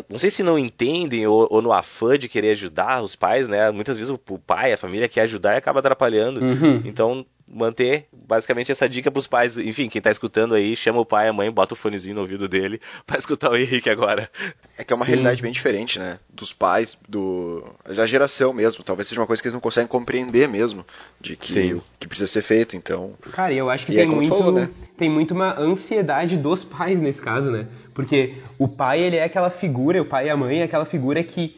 não 0.10 0.18
sei 0.18 0.30
se 0.30 0.43
não 0.43 0.58
entendem 0.58 1.26
ou, 1.28 1.48
ou, 1.50 1.62
no 1.62 1.72
afã 1.72 2.18
de 2.18 2.28
querer 2.28 2.52
ajudar 2.52 3.02
os 3.02 3.16
pais, 3.16 3.48
né? 3.48 3.72
Muitas 3.72 3.98
vezes 3.98 4.12
o, 4.12 4.20
o 4.30 4.39
pai, 4.39 4.74
a 4.74 4.78
família 4.78 5.08
quer 5.08 5.22
ajudar 5.22 5.54
e 5.54 5.58
acaba 5.58 5.80
atrapalhando. 5.80 6.41
Uhum. 6.41 6.82
Então, 6.86 7.26
manter 7.48 8.08
basicamente 8.12 8.72
essa 8.72 8.89
dica 8.89 9.12
pros 9.12 9.28
pais. 9.28 9.58
Enfim, 9.58 9.88
quem 9.88 10.02
tá 10.02 10.10
escutando 10.10 10.56
aí, 10.56 10.76
chama 10.76 11.00
o 11.00 11.06
pai, 11.06 11.28
a 11.28 11.34
mãe, 11.34 11.52
bota 11.52 11.74
o 11.74 11.78
fonezinho 11.78 12.16
no 12.16 12.22
ouvido 12.22 12.48
dele 12.48 12.82
pra 13.06 13.18
escutar 13.18 13.52
o 13.52 13.58
Henrique 13.58 13.89
agora. 13.89 14.30
É 14.78 14.84
que 14.84 14.91
é 14.91 14.96
uma 14.96 15.06
Sim. 15.06 15.12
realidade 15.12 15.41
bem 15.41 15.52
diferente, 15.52 16.00
né? 16.00 16.20
Dos 16.30 16.54
pais, 16.54 16.98
do 17.08 17.64
da 17.86 18.06
geração 18.06 18.52
mesmo. 18.54 18.84
Talvez 18.84 19.08
seja 19.08 19.22
uma 19.22 19.28
coisa 19.28 19.41
que 19.41 19.48
eles 19.48 19.54
não 19.54 19.62
conseguem 19.62 19.88
compreender 19.88 20.48
mesmo, 20.48 20.86
de 21.20 21.36
que 21.36 21.52
Sim. 21.52 21.82
que 22.00 22.08
precisa 22.08 22.28
ser 22.28 22.41
feito, 22.41 22.76
então... 22.76 23.14
Cara, 23.32 23.54
eu 23.54 23.70
acho 23.70 23.86
que 23.86 23.91
e 23.91 23.96
tem, 23.96 24.06
é 24.06 24.08
muito, 24.08 24.30
falou, 24.30 24.52
né? 24.52 24.70
tem 24.98 25.10
muito 25.10 25.34
uma 25.34 25.58
ansiedade 25.60 26.38
dos 26.38 26.64
pais 26.64 27.00
nesse 27.00 27.22
caso, 27.22 27.52
né? 27.52 27.68
Porque 27.93 28.36
o 28.58 28.68
pai, 28.68 29.02
ele 29.02 29.18
é 29.18 29.24
aquela 29.24 29.50
figura, 29.50 30.02
o 30.02 30.06
pai 30.06 30.28
e 30.28 30.30
a 30.30 30.38
mãe 30.38 30.60
é 30.60 30.64
aquela 30.64 30.86
figura 30.86 31.24
que 31.24 31.56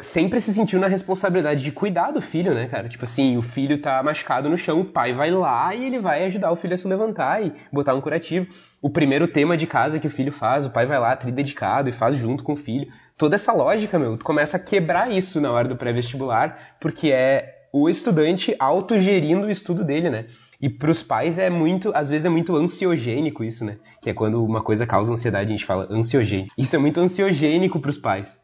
Sempre 0.00 0.40
se 0.40 0.52
sentiu 0.52 0.80
na 0.80 0.86
responsabilidade 0.88 1.62
de 1.62 1.72
cuidar 1.72 2.10
do 2.10 2.20
filho, 2.20 2.52
né, 2.54 2.66
cara? 2.66 2.88
Tipo 2.88 3.04
assim, 3.04 3.36
o 3.36 3.42
filho 3.42 3.78
tá 3.78 4.02
machucado 4.02 4.48
no 4.48 4.56
chão, 4.56 4.80
o 4.80 4.84
pai 4.84 5.12
vai 5.12 5.30
lá 5.30 5.74
e 5.74 5.84
ele 5.84 5.98
vai 5.98 6.24
ajudar 6.24 6.50
o 6.50 6.56
filho 6.56 6.74
a 6.74 6.76
se 6.76 6.88
levantar 6.88 7.44
e 7.44 7.52
botar 7.72 7.94
um 7.94 8.00
curativo. 8.00 8.46
O 8.82 8.90
primeiro 8.90 9.28
tema 9.28 9.56
de 9.56 9.66
casa 9.66 9.98
que 9.98 10.06
o 10.06 10.10
filho 10.10 10.32
faz, 10.32 10.66
o 10.66 10.70
pai 10.70 10.86
vai 10.86 10.98
lá, 10.98 11.14
dedicado 11.14 11.88
e 11.88 11.92
faz 11.92 12.16
junto 12.16 12.42
com 12.42 12.54
o 12.54 12.56
filho. 12.56 12.88
Toda 13.16 13.36
essa 13.36 13.52
lógica, 13.52 13.98
meu, 13.98 14.16
tu 14.16 14.24
começa 14.24 14.56
a 14.56 14.60
quebrar 14.60 15.10
isso 15.10 15.40
na 15.40 15.50
hora 15.50 15.68
do 15.68 15.76
pré-vestibular, 15.76 16.76
porque 16.80 17.10
é 17.10 17.56
o 17.72 17.88
estudante 17.88 18.54
autogerindo 18.58 19.46
o 19.46 19.50
estudo 19.50 19.84
dele, 19.84 20.10
né? 20.10 20.24
E 20.60 20.68
para 20.68 20.90
os 20.90 21.02
pais 21.02 21.38
é 21.38 21.48
muito, 21.48 21.92
às 21.94 22.08
vezes 22.08 22.24
é 22.24 22.28
muito 22.28 22.56
ansiogênico 22.56 23.44
isso, 23.44 23.64
né? 23.64 23.76
Que 24.02 24.10
é 24.10 24.14
quando 24.14 24.44
uma 24.44 24.60
coisa 24.60 24.86
causa 24.86 25.12
ansiedade, 25.12 25.46
a 25.46 25.56
gente 25.56 25.64
fala 25.64 25.86
ansiogênico. 25.90 26.52
Isso 26.58 26.74
é 26.74 26.78
muito 26.78 26.98
ansiogênico 26.98 27.78
para 27.78 27.90
os 27.90 27.98
pais. 27.98 28.40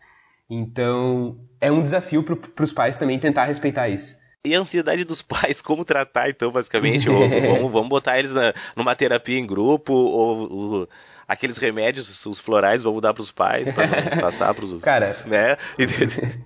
Então, 0.49 1.38
é 1.61 1.70
um 1.70 1.82
desafio 1.82 2.22
para 2.22 2.64
os 2.64 2.72
pais 2.72 2.97
também 2.97 3.18
tentar 3.18 3.44
respeitar 3.44 3.88
isso. 3.88 4.16
E 4.44 4.55
a 4.55 4.61
ansiedade 4.61 5.05
dos 5.05 5.20
pais, 5.22 5.61
como 5.61 5.84
tratar, 5.84 6.30
então, 6.30 6.53
basicamente? 6.53 7.11
ou, 7.11 7.18
vamos, 7.28 7.72
vamos, 7.72 7.88
botar 7.88 8.18
eles 8.18 8.32
na, 8.32 8.55
numa 8.76 8.94
terapia 8.94 9.38
em 9.38 9.47
grupo, 9.47 9.92
ou, 9.92 10.53
ou 10.53 10.88
aqueles 11.26 11.59
remédios, 11.59 12.24
os 12.24 12.38
florais, 12.38 12.82
vamos 12.82 13.03
dar 13.03 13.12
para 13.12 13.22
os 13.22 13.32
pais, 13.32 13.70
para 13.70 13.88
passar 14.22 14.55
para 14.55 14.64
os... 14.64 14.80
Cara, 14.80 15.16
né? 15.26 15.57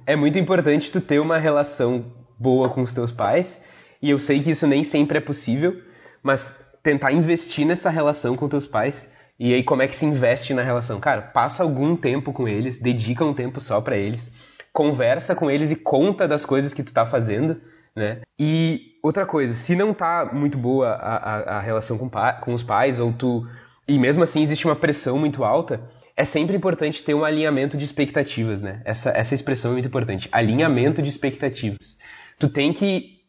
é 0.06 0.16
muito 0.16 0.38
importante 0.38 0.90
tu 0.90 1.00
ter 1.00 1.20
uma 1.20 1.38
relação 1.38 2.12
boa 2.38 2.70
com 2.70 2.80
os 2.80 2.92
teus 2.92 3.12
pais, 3.12 3.62
e 4.00 4.08
eu 4.08 4.18
sei 4.18 4.42
que 4.42 4.50
isso 4.50 4.66
nem 4.66 4.82
sempre 4.82 5.18
é 5.18 5.20
possível, 5.20 5.82
mas 6.22 6.58
tentar 6.82 7.12
investir 7.12 7.66
nessa 7.66 7.90
relação 7.90 8.34
com 8.34 8.48
teus 8.48 8.66
pais 8.66 9.06
e 9.40 9.54
aí 9.54 9.64
como 9.64 9.80
é 9.80 9.88
que 9.88 9.96
se 9.96 10.04
investe 10.04 10.52
na 10.52 10.62
relação? 10.62 11.00
Cara, 11.00 11.22
passa 11.22 11.62
algum 11.62 11.96
tempo 11.96 12.30
com 12.30 12.46
eles, 12.46 12.76
dedica 12.76 13.24
um 13.24 13.32
tempo 13.32 13.58
só 13.58 13.80
para 13.80 13.96
eles, 13.96 14.30
conversa 14.70 15.34
com 15.34 15.50
eles 15.50 15.70
e 15.70 15.76
conta 15.76 16.28
das 16.28 16.44
coisas 16.44 16.74
que 16.74 16.82
tu 16.82 16.92
tá 16.92 17.06
fazendo, 17.06 17.58
né? 17.96 18.20
E 18.38 18.98
outra 19.02 19.24
coisa, 19.24 19.54
se 19.54 19.74
não 19.74 19.94
tá 19.94 20.28
muito 20.30 20.58
boa 20.58 20.90
a, 20.90 21.16
a, 21.16 21.56
a 21.56 21.60
relação 21.60 21.96
com, 21.96 22.10
com 22.42 22.52
os 22.52 22.62
pais, 22.62 23.00
ou 23.00 23.14
tu. 23.14 23.48
E 23.88 23.98
mesmo 23.98 24.22
assim 24.22 24.42
existe 24.42 24.66
uma 24.66 24.76
pressão 24.76 25.18
muito 25.18 25.42
alta, 25.42 25.88
é 26.14 26.24
sempre 26.24 26.54
importante 26.54 27.02
ter 27.02 27.14
um 27.14 27.24
alinhamento 27.24 27.78
de 27.78 27.84
expectativas, 27.84 28.60
né? 28.60 28.82
Essa, 28.84 29.08
essa 29.10 29.34
expressão 29.34 29.70
é 29.70 29.74
muito 29.74 29.88
importante. 29.88 30.28
Alinhamento 30.30 31.00
de 31.00 31.08
expectativas. 31.08 31.96
Tu 32.38 32.46
tem 32.46 32.74
que 32.74 33.20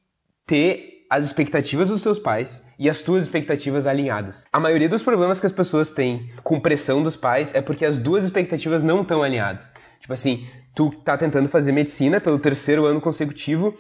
ter 0.45 0.90
as 1.11 1.25
expectativas 1.25 1.89
dos 1.89 2.01
seus 2.01 2.17
pais 2.17 2.65
e 2.79 2.89
as 2.89 3.01
tuas 3.01 3.23
expectativas 3.23 3.85
alinhadas. 3.85 4.45
A 4.49 4.61
maioria 4.61 4.87
dos 4.87 5.03
problemas 5.03 5.41
que 5.41 5.45
as 5.45 5.51
pessoas 5.51 5.91
têm 5.91 6.31
com 6.41 6.57
pressão 6.57 7.03
dos 7.03 7.17
pais 7.17 7.53
é 7.53 7.61
porque 7.61 7.83
as 7.83 7.97
duas 7.97 8.23
expectativas 8.23 8.81
não 8.81 9.01
estão 9.01 9.21
alinhadas. 9.21 9.73
Tipo 9.99 10.13
assim, 10.13 10.47
tu 10.73 10.89
tá 11.03 11.17
tentando 11.17 11.49
fazer 11.49 11.73
medicina 11.73 12.21
pelo 12.21 12.39
terceiro 12.39 12.85
ano 12.85 13.01
consecutivo 13.01 13.75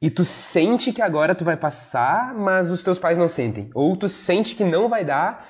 e 0.00 0.08
tu 0.08 0.24
sente 0.24 0.94
que 0.94 1.02
agora 1.02 1.34
tu 1.34 1.44
vai 1.44 1.58
passar, 1.58 2.34
mas 2.34 2.70
os 2.70 2.82
teus 2.82 2.98
pais 2.98 3.18
não 3.18 3.28
sentem. 3.28 3.68
Ou 3.74 3.94
tu 3.94 4.08
sente 4.08 4.54
que 4.54 4.64
não 4.64 4.88
vai 4.88 5.04
dar, 5.04 5.46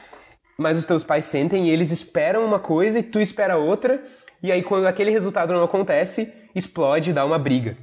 mas 0.58 0.76
os 0.76 0.84
teus 0.84 1.04
pais 1.04 1.24
sentem 1.24 1.68
e 1.68 1.70
eles 1.70 1.92
esperam 1.92 2.44
uma 2.44 2.58
coisa 2.58 2.98
e 2.98 3.02
tu 3.02 3.20
espera 3.20 3.56
outra, 3.56 4.02
e 4.42 4.50
aí 4.50 4.64
quando 4.64 4.88
aquele 4.88 5.12
resultado 5.12 5.52
não 5.52 5.62
acontece, 5.62 6.32
explode, 6.52 7.12
dá 7.12 7.24
uma 7.24 7.38
briga. 7.38 7.76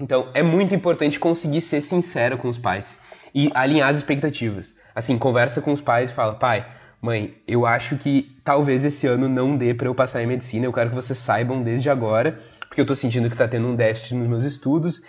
Então, 0.00 0.28
é 0.32 0.42
muito 0.42 0.74
importante 0.74 1.20
conseguir 1.20 1.60
ser 1.60 1.82
sincero 1.82 2.38
com 2.38 2.48
os 2.48 2.56
pais 2.56 2.98
e 3.34 3.50
alinhar 3.54 3.90
as 3.90 3.98
expectativas. 3.98 4.72
Assim, 4.94 5.18
conversa 5.18 5.60
com 5.60 5.72
os 5.72 5.82
pais 5.82 6.10
e 6.10 6.14
fala: 6.14 6.34
pai, 6.34 6.66
mãe, 7.02 7.36
eu 7.46 7.66
acho 7.66 7.96
que 7.96 8.34
talvez 8.42 8.82
esse 8.82 9.06
ano 9.06 9.28
não 9.28 9.56
dê 9.56 9.74
para 9.74 9.86
eu 9.86 9.94
passar 9.94 10.22
em 10.22 10.26
medicina. 10.26 10.64
Eu 10.64 10.72
quero 10.72 10.88
que 10.88 10.96
vocês 10.96 11.18
saibam 11.18 11.62
desde 11.62 11.90
agora, 11.90 12.38
porque 12.66 12.80
eu 12.80 12.86
tô 12.86 12.94
sentindo 12.94 13.28
que 13.28 13.36
tá 13.36 13.46
tendo 13.46 13.68
um 13.68 13.76
déficit 13.76 14.14
nos 14.14 14.26
meus 14.26 14.44
estudos. 14.44 15.02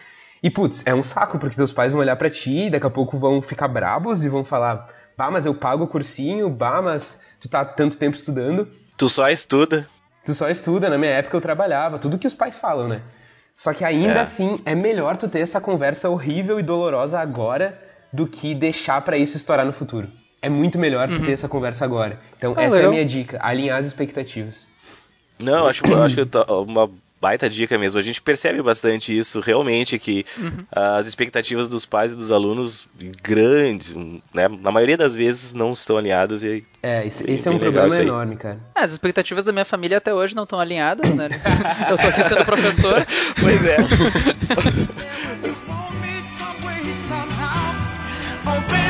E, 0.44 0.50
putz, 0.50 0.84
é 0.86 0.94
um 0.94 1.04
saco, 1.04 1.40
porque 1.40 1.56
teus 1.56 1.72
pais 1.72 1.92
vão 1.92 2.02
olhar 2.02 2.16
para 2.18 2.30
ti, 2.30 2.70
daqui 2.70 2.86
a 2.86 2.90
pouco 2.90 3.18
vão 3.18 3.42
ficar 3.42 3.70
brabos 3.70 4.26
e 4.26 4.30
vão 4.30 4.44
falar: 4.44 4.90
bah, 5.18 5.32
mas 5.32 5.46
eu 5.46 5.56
pago 5.56 5.86
o 5.86 5.88
cursinho, 5.88 6.50
bah, 6.50 6.82
mas 6.82 7.22
tu 7.40 7.48
tá 7.48 7.64
tanto 7.64 7.96
tempo 7.96 8.18
estudando. 8.18 8.68
Tu 8.98 9.08
só 9.08 9.30
estuda. 9.30 9.88
Tu 10.26 10.36
só 10.36 10.50
estuda, 10.50 10.90
na 10.90 10.98
minha 10.98 11.12
época 11.12 11.38
eu 11.38 11.42
trabalhava, 11.42 11.98
tudo 11.98 12.20
que 12.20 12.28
os 12.28 12.34
pais 12.34 12.58
falam, 12.58 12.88
né? 12.88 13.02
Só 13.62 13.76
que 13.76 13.86
ainda 13.86 14.14
é. 14.14 14.20
assim 14.22 14.60
é 14.66 14.74
melhor 14.74 15.16
tu 15.18 15.28
ter 15.28 15.40
essa 15.40 15.62
conversa 15.62 16.10
horrível 16.10 16.60
e 16.60 16.64
dolorosa 16.64 17.20
agora 17.20 17.80
do 18.12 18.26
que 18.26 18.56
deixar 18.56 19.00
para 19.04 19.16
isso 19.16 19.38
estourar 19.38 19.64
no 19.64 19.72
futuro. 19.72 20.08
É 20.42 20.50
muito 20.50 20.80
melhor 20.80 21.08
tu 21.08 21.18
uhum. 21.18 21.22
ter 21.22 21.34
essa 21.34 21.48
conversa 21.48 21.86
agora. 21.86 22.20
Então 22.36 22.56
ah, 22.58 22.64
essa 22.64 22.78
legal. 22.78 22.90
é 22.90 22.92
a 22.92 22.96
minha 22.96 23.06
dica, 23.06 23.38
alinhar 23.40 23.78
as 23.78 23.86
expectativas. 23.86 24.66
Não, 25.38 25.68
acho, 25.68 25.84
acho 25.94 26.16
que 26.16 26.28
uma 26.66 26.90
baita 27.22 27.50
dica 27.50 27.78
mesmo. 27.78 28.00
A 28.00 28.04
gente 28.04 28.22
percebe 28.22 28.62
bastante 28.64 29.16
isso, 29.16 29.40
realmente, 29.40 30.00
que 30.00 30.26
uhum. 30.38 30.66
as 30.72 31.08
expectativas 31.08 31.70
dos 31.70 31.86
pais 31.86 32.14
e 32.14 32.16
dos 32.16 32.32
alunos 32.32 32.88
grandes, 33.22 33.94
né, 34.34 34.48
na 34.48 34.72
maioria 34.72 34.98
das 34.98 35.16
vezes 35.16 35.54
não 35.54 35.72
estão 35.72 35.98
alinhadas 35.98 36.44
e 36.44 36.66
É, 36.82 37.06
esse, 37.06 37.30
esse 37.30 37.48
é 37.48 37.52
um 37.52 37.60
problema 37.60 37.96
enorme, 37.96 38.38
cara. 38.38 38.58
É, 38.76 38.82
as 38.82 38.92
expectativas 38.92 39.44
da 39.44 39.52
minha 39.52 39.66
família 39.66 40.00
até 40.00 40.12
hoje 40.14 40.36
não 40.36 40.44
estão 40.44 40.60
alinhadas, 40.60 41.14
né? 41.14 41.30
Eu 41.90 41.98
tô 41.98 42.08
aqui 42.08 42.24
sendo 42.24 42.44
professor. 42.44 43.06
pois 43.40 43.66
é. 43.66 43.78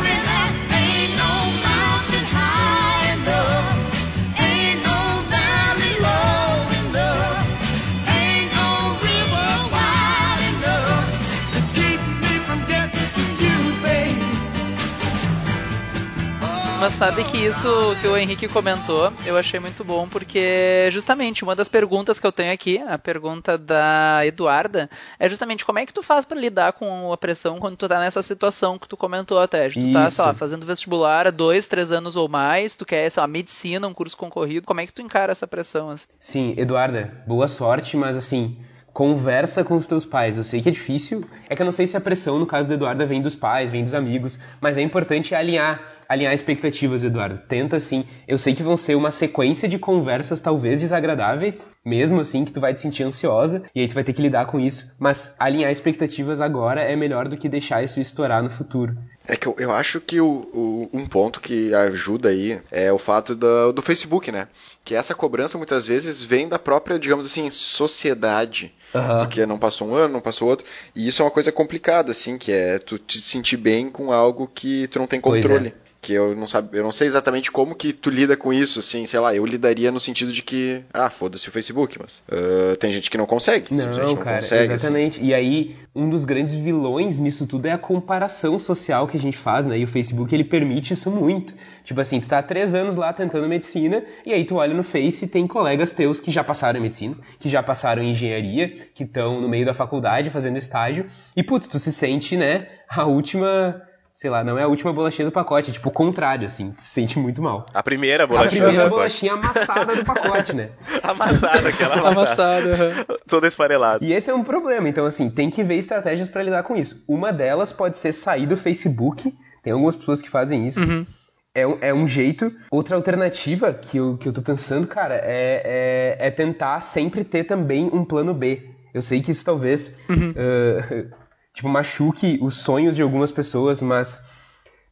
Mas 16.82 16.94
sabe 16.94 17.24
que 17.26 17.38
isso 17.38 17.70
que 18.02 18.08
o 18.08 18.18
Henrique 18.18 18.48
comentou, 18.48 19.14
eu 19.24 19.38
achei 19.38 19.60
muito 19.60 19.84
bom, 19.84 20.10
porque 20.10 20.90
justamente 20.90 21.44
uma 21.44 21.56
das 21.56 21.68
perguntas 21.68 22.20
que 22.20 22.26
eu 22.26 22.32
tenho 22.32 22.52
aqui, 22.52 22.80
a 22.80 22.98
pergunta 22.98 23.56
da 23.56 24.26
Eduarda, 24.26 24.90
é 25.20 25.30
justamente 25.30 25.64
como 25.64 25.78
é 25.78 25.86
que 25.86 25.94
tu 25.94 26.02
faz 26.02 26.26
para 26.26 26.40
lidar 26.40 26.74
com 26.74 27.14
a 27.14 27.18
pressão 27.18 27.60
quando 27.60 27.78
tu 27.78 27.88
tá 27.88 28.00
nessa 28.00 28.24
situação 28.24 28.80
que 28.80 28.88
tu 28.88 28.98
comentou 28.98 29.38
até. 29.38 29.70
Tu 29.70 29.94
tá, 29.94 30.10
sei 30.10 30.26
lá, 30.26 30.34
fazendo 30.34 30.66
vestibular 30.66 31.28
há 31.28 31.32
dois, 31.32 31.68
três 31.68 31.92
anos 31.92 32.16
ou 32.16 32.28
mais, 32.28 32.76
tu 32.76 32.84
quer, 32.84 33.08
sei 33.12 33.22
lá, 33.22 33.28
medicina, 33.28 33.88
um 33.88 33.94
curso 33.94 34.18
concorrido, 34.18 34.66
como 34.66 34.82
é 34.82 34.88
que 34.88 34.94
tu 34.94 35.04
encara 35.04 35.32
essa 35.32 35.46
pressão? 35.46 35.92
Assim? 35.92 36.08
Sim, 36.20 36.56
Eduarda, 36.58 37.14
boa 37.28 37.48
sorte, 37.48 37.96
mas 37.96 38.18
assim, 38.18 38.58
conversa 39.02 39.64
com 39.64 39.76
os 39.78 39.88
teus 39.88 40.06
pais. 40.06 40.38
Eu 40.38 40.44
sei 40.44 40.62
que 40.62 40.70
é 40.70 40.72
difícil, 40.72 41.26
é 41.50 41.56
que 41.56 41.62
eu 41.64 41.66
não 41.66 41.72
sei 41.72 41.88
se 41.88 41.98
a 41.98 42.00
pressão, 42.00 42.38
no 42.38 42.46
caso 42.46 42.70
da 42.70 42.76
Eduarda, 42.76 43.04
vem 43.04 43.20
dos 43.20 43.34
pais, 43.34 43.72
vem 43.72 43.84
dos 43.84 43.96
amigos, 43.96 44.38
mas 44.62 44.78
é 44.78 44.82
importante 44.84 45.34
alinhar, 45.34 45.82
alinhar 46.08 46.32
expectativas, 46.32 47.04
Eduardo. 47.04 47.40
Tenta 47.48 47.80
sim. 47.80 48.06
Eu 48.28 48.38
sei 48.38 48.54
que 48.54 48.62
vão 48.62 48.78
ser 48.78 48.94
uma 48.94 49.10
sequência 49.10 49.68
de 49.68 49.80
conversas 49.80 50.40
talvez 50.40 50.82
desagradáveis, 50.82 51.66
mesmo 51.84 52.20
assim 52.20 52.46
que 52.46 52.52
tu 52.52 52.60
vai 52.60 52.76
te 52.76 52.80
sentir 52.80 53.02
ansiosa 53.02 53.64
e 53.74 53.82
aí 53.82 53.88
tu 53.88 53.96
vai 53.96 54.04
ter 54.04 54.14
que 54.14 54.22
lidar 54.22 54.46
com 54.46 54.60
isso, 54.60 54.96
mas 55.00 55.34
alinhar 55.40 55.72
expectativas 55.72 56.40
agora 56.40 56.82
é 56.82 56.96
melhor 56.96 57.28
do 57.28 57.38
que 57.38 57.50
deixar 57.50 57.84
isso 57.84 58.00
estourar 58.00 58.44
no 58.44 58.52
futuro. 58.52 58.96
É 59.28 59.36
que 59.36 59.48
eu, 59.48 59.56
eu 59.60 59.72
acho 59.72 60.02
que 60.02 60.20
o, 60.20 60.28
o, 60.28 60.90
um 60.92 61.06
ponto 61.06 61.40
que 61.40 61.74
ajuda 61.74 62.30
aí 62.30 62.60
é 62.72 62.92
o 62.92 62.98
fato 62.98 63.36
do, 63.36 63.72
do 63.72 63.82
Facebook, 63.82 64.32
né? 64.32 64.48
Que 64.84 64.96
essa 64.96 65.14
cobrança 65.14 65.58
muitas 65.58 65.86
vezes 65.86 66.24
vem 66.24 66.48
da 66.48 66.58
própria, 66.58 66.98
digamos 66.98 67.26
assim, 67.26 67.50
sociedade. 67.52 68.74
Uhum. 68.94 69.20
Porque 69.20 69.46
não 69.46 69.60
passou 69.60 69.88
um 69.88 69.96
ano, 69.96 70.14
não 70.14 70.22
passou 70.22 70.48
outro. 70.48 70.66
E 70.96 71.08
isso 71.08 71.22
é 71.22 71.26
uma 71.26 71.32
coisa 71.32 71.52
complicada, 71.52 72.12
assim, 72.12 72.38
que 72.38 72.52
é 72.52 72.80
tu 72.80 72.98
te 72.98 73.22
sentir 73.22 73.58
bem 73.58 73.90
com 73.90 74.12
algo 74.12 74.50
que 74.54 74.88
tu 74.88 75.00
não 75.00 75.08
tem 75.08 75.22
controle 75.22 75.74
que 76.02 76.14
eu 76.14 76.36
não 76.36 76.48
sabe, 76.48 76.76
eu 76.76 76.84
não 76.84 76.92
sei 76.92 77.06
exatamente 77.06 77.52
como 77.52 77.76
que 77.76 77.94
tu 77.94 78.10
lida 78.10 78.36
com 78.36 78.52
isso, 78.52 78.80
assim, 78.80 79.06
sei 79.06 79.20
lá, 79.20 79.36
eu 79.36 79.46
lidaria 79.46 79.92
no 79.92 80.00
sentido 80.00 80.32
de 80.32 80.42
que, 80.42 80.82
ah, 80.92 81.12
foda-se 81.12 81.48
o 81.48 81.52
Facebook, 81.52 82.00
mas 82.02 82.24
uh, 82.28 82.76
tem 82.78 82.92
gente 82.92 83.12
que 83.12 83.20
não 83.20 83.28
consegue, 83.28 83.72
não, 83.72 83.86
não 83.86 84.16
cara, 84.16 84.38
consegue, 84.38 84.64
assim. 84.64 84.74
exatamente. 84.74 85.20
Assim. 85.20 85.28
E 85.28 85.34
aí, 85.34 85.76
um 85.94 86.10
dos 86.10 86.26
grandes 86.26 86.56
vilões 86.56 87.20
nisso 87.20 87.46
tudo 87.46 87.68
é 87.68 87.72
a 87.72 87.78
comparação 87.78 88.58
social 88.58 89.08
que 89.08 89.16
a 89.16 89.20
gente 89.20 89.38
faz, 89.38 89.68
né? 89.68 89.78
E 89.78 89.84
o 89.84 89.88
Facebook 89.88 90.34
ele 90.34 90.44
permite 90.44 90.94
isso 90.94 91.12
muito. 91.12 91.54
Tipo 91.84 92.02
assim, 92.02 92.20
tu 92.20 92.28
tá 92.28 92.40
há 92.40 92.44
três 92.44 92.74
anos 92.74 92.96
lá 92.96 93.14
tentando 93.14 93.48
medicina, 93.48 94.04
e 94.26 94.34
aí 94.34 94.44
tu 94.44 94.56
olha 94.56 94.74
no 94.74 94.84
Face 94.84 95.26
e 95.26 95.28
tem 95.28 95.46
colegas 95.46 95.92
teus 95.92 96.20
que 96.20 96.32
já 96.32 96.44
passaram 96.44 96.80
em 96.80 96.82
medicina, 96.84 97.16
que 97.40 97.48
já 97.48 97.62
passaram 97.62 98.02
em 98.02 98.10
engenharia, 98.10 98.70
que 98.96 99.04
estão 99.04 99.40
no 99.40 99.48
meio 99.48 99.68
da 99.68 99.74
faculdade 99.74 100.32
fazendo 100.32 100.58
estágio, 100.58 101.06
e 101.36 101.44
putz, 101.44 101.68
tu 101.68 101.78
se 101.78 101.92
sente, 101.92 102.36
né, 102.36 102.68
a 102.90 103.06
última 103.06 103.82
sei 104.14 104.30
lá, 104.30 104.44
não 104.44 104.58
é 104.58 104.64
a 104.64 104.68
última 104.68 104.92
bolachinha 104.94 105.26
do 105.26 105.32
pacote, 105.32 105.70
é 105.70 105.74
tipo 105.74 105.90
o 105.90 105.92
contrário, 105.92 106.46
assim, 106.46 106.72
tu 106.72 106.82
se 106.82 106.90
sente 106.90 107.18
muito 107.18 107.42
mal. 107.42 107.66
A 107.74 107.82
primeira 107.82 108.28
bolachinha. 108.28 108.64
A 108.64 108.66
primeira 108.66 108.90
bolachinha 108.90 109.34
amassada 109.34 109.96
do 109.96 110.06
pacote, 110.06 110.54
né? 110.54 110.70
amassada, 111.04 111.70
aquela 111.70 111.96
amassada. 112.10 112.76
amassada 112.76 113.06
Toda 113.28 113.48
esfarelada. 113.48 114.06
E 114.06 114.14
esse 114.14 114.30
é 114.30 114.34
um 114.34 114.44
problema, 114.44 114.88
então 114.88 115.06
assim, 115.06 115.30
tem 115.30 115.50
que 115.50 115.64
ver 115.64 115.76
estratégias 115.76 116.30
para 116.30 116.44
lidar 116.44 116.64
com 116.64 116.76
isso. 116.76 117.04
Uma 117.08 117.32
delas 117.32 117.72
pode 117.72 117.98
ser 117.98 118.14
sair 118.14 118.46
do 118.46 118.58
Facebook, 118.58 119.34
tem 119.64 119.74
algumas 119.74 119.96
pessoas 119.96 120.22
que 120.22 120.30
fazem 120.30 120.68
isso. 120.68 120.80
Uhum. 120.80 121.06
É 121.54 121.68
um, 121.68 121.78
é 121.82 121.94
um 121.94 122.08
jeito. 122.08 122.54
Outra 122.70 122.96
alternativa 122.96 123.74
que 123.74 123.98
eu, 123.98 124.18
que 124.18 124.28
eu 124.28 124.32
tô 124.34 124.42
pensando, 124.42 124.88
cara, 124.88 125.16
é, 125.16 126.18
é, 126.20 126.28
é 126.28 126.32
tentar 126.32 126.80
sempre 126.82 127.24
ter 127.24 127.44
também 127.44 127.90
um 127.92 128.06
plano 128.06 128.34
B. 128.34 128.70
Eu 128.94 129.02
sei 129.02 129.22
que 129.22 129.32
isso 129.32 129.44
talvez 129.44 129.94
uhum. 130.10 130.32
uh, 130.32 131.12
tipo, 131.54 131.68
machuque 131.70 132.40
os 132.42 132.56
sonhos 132.56 132.96
de 132.96 133.02
algumas 133.02 133.32
pessoas, 133.32 133.82
mas 133.82 134.24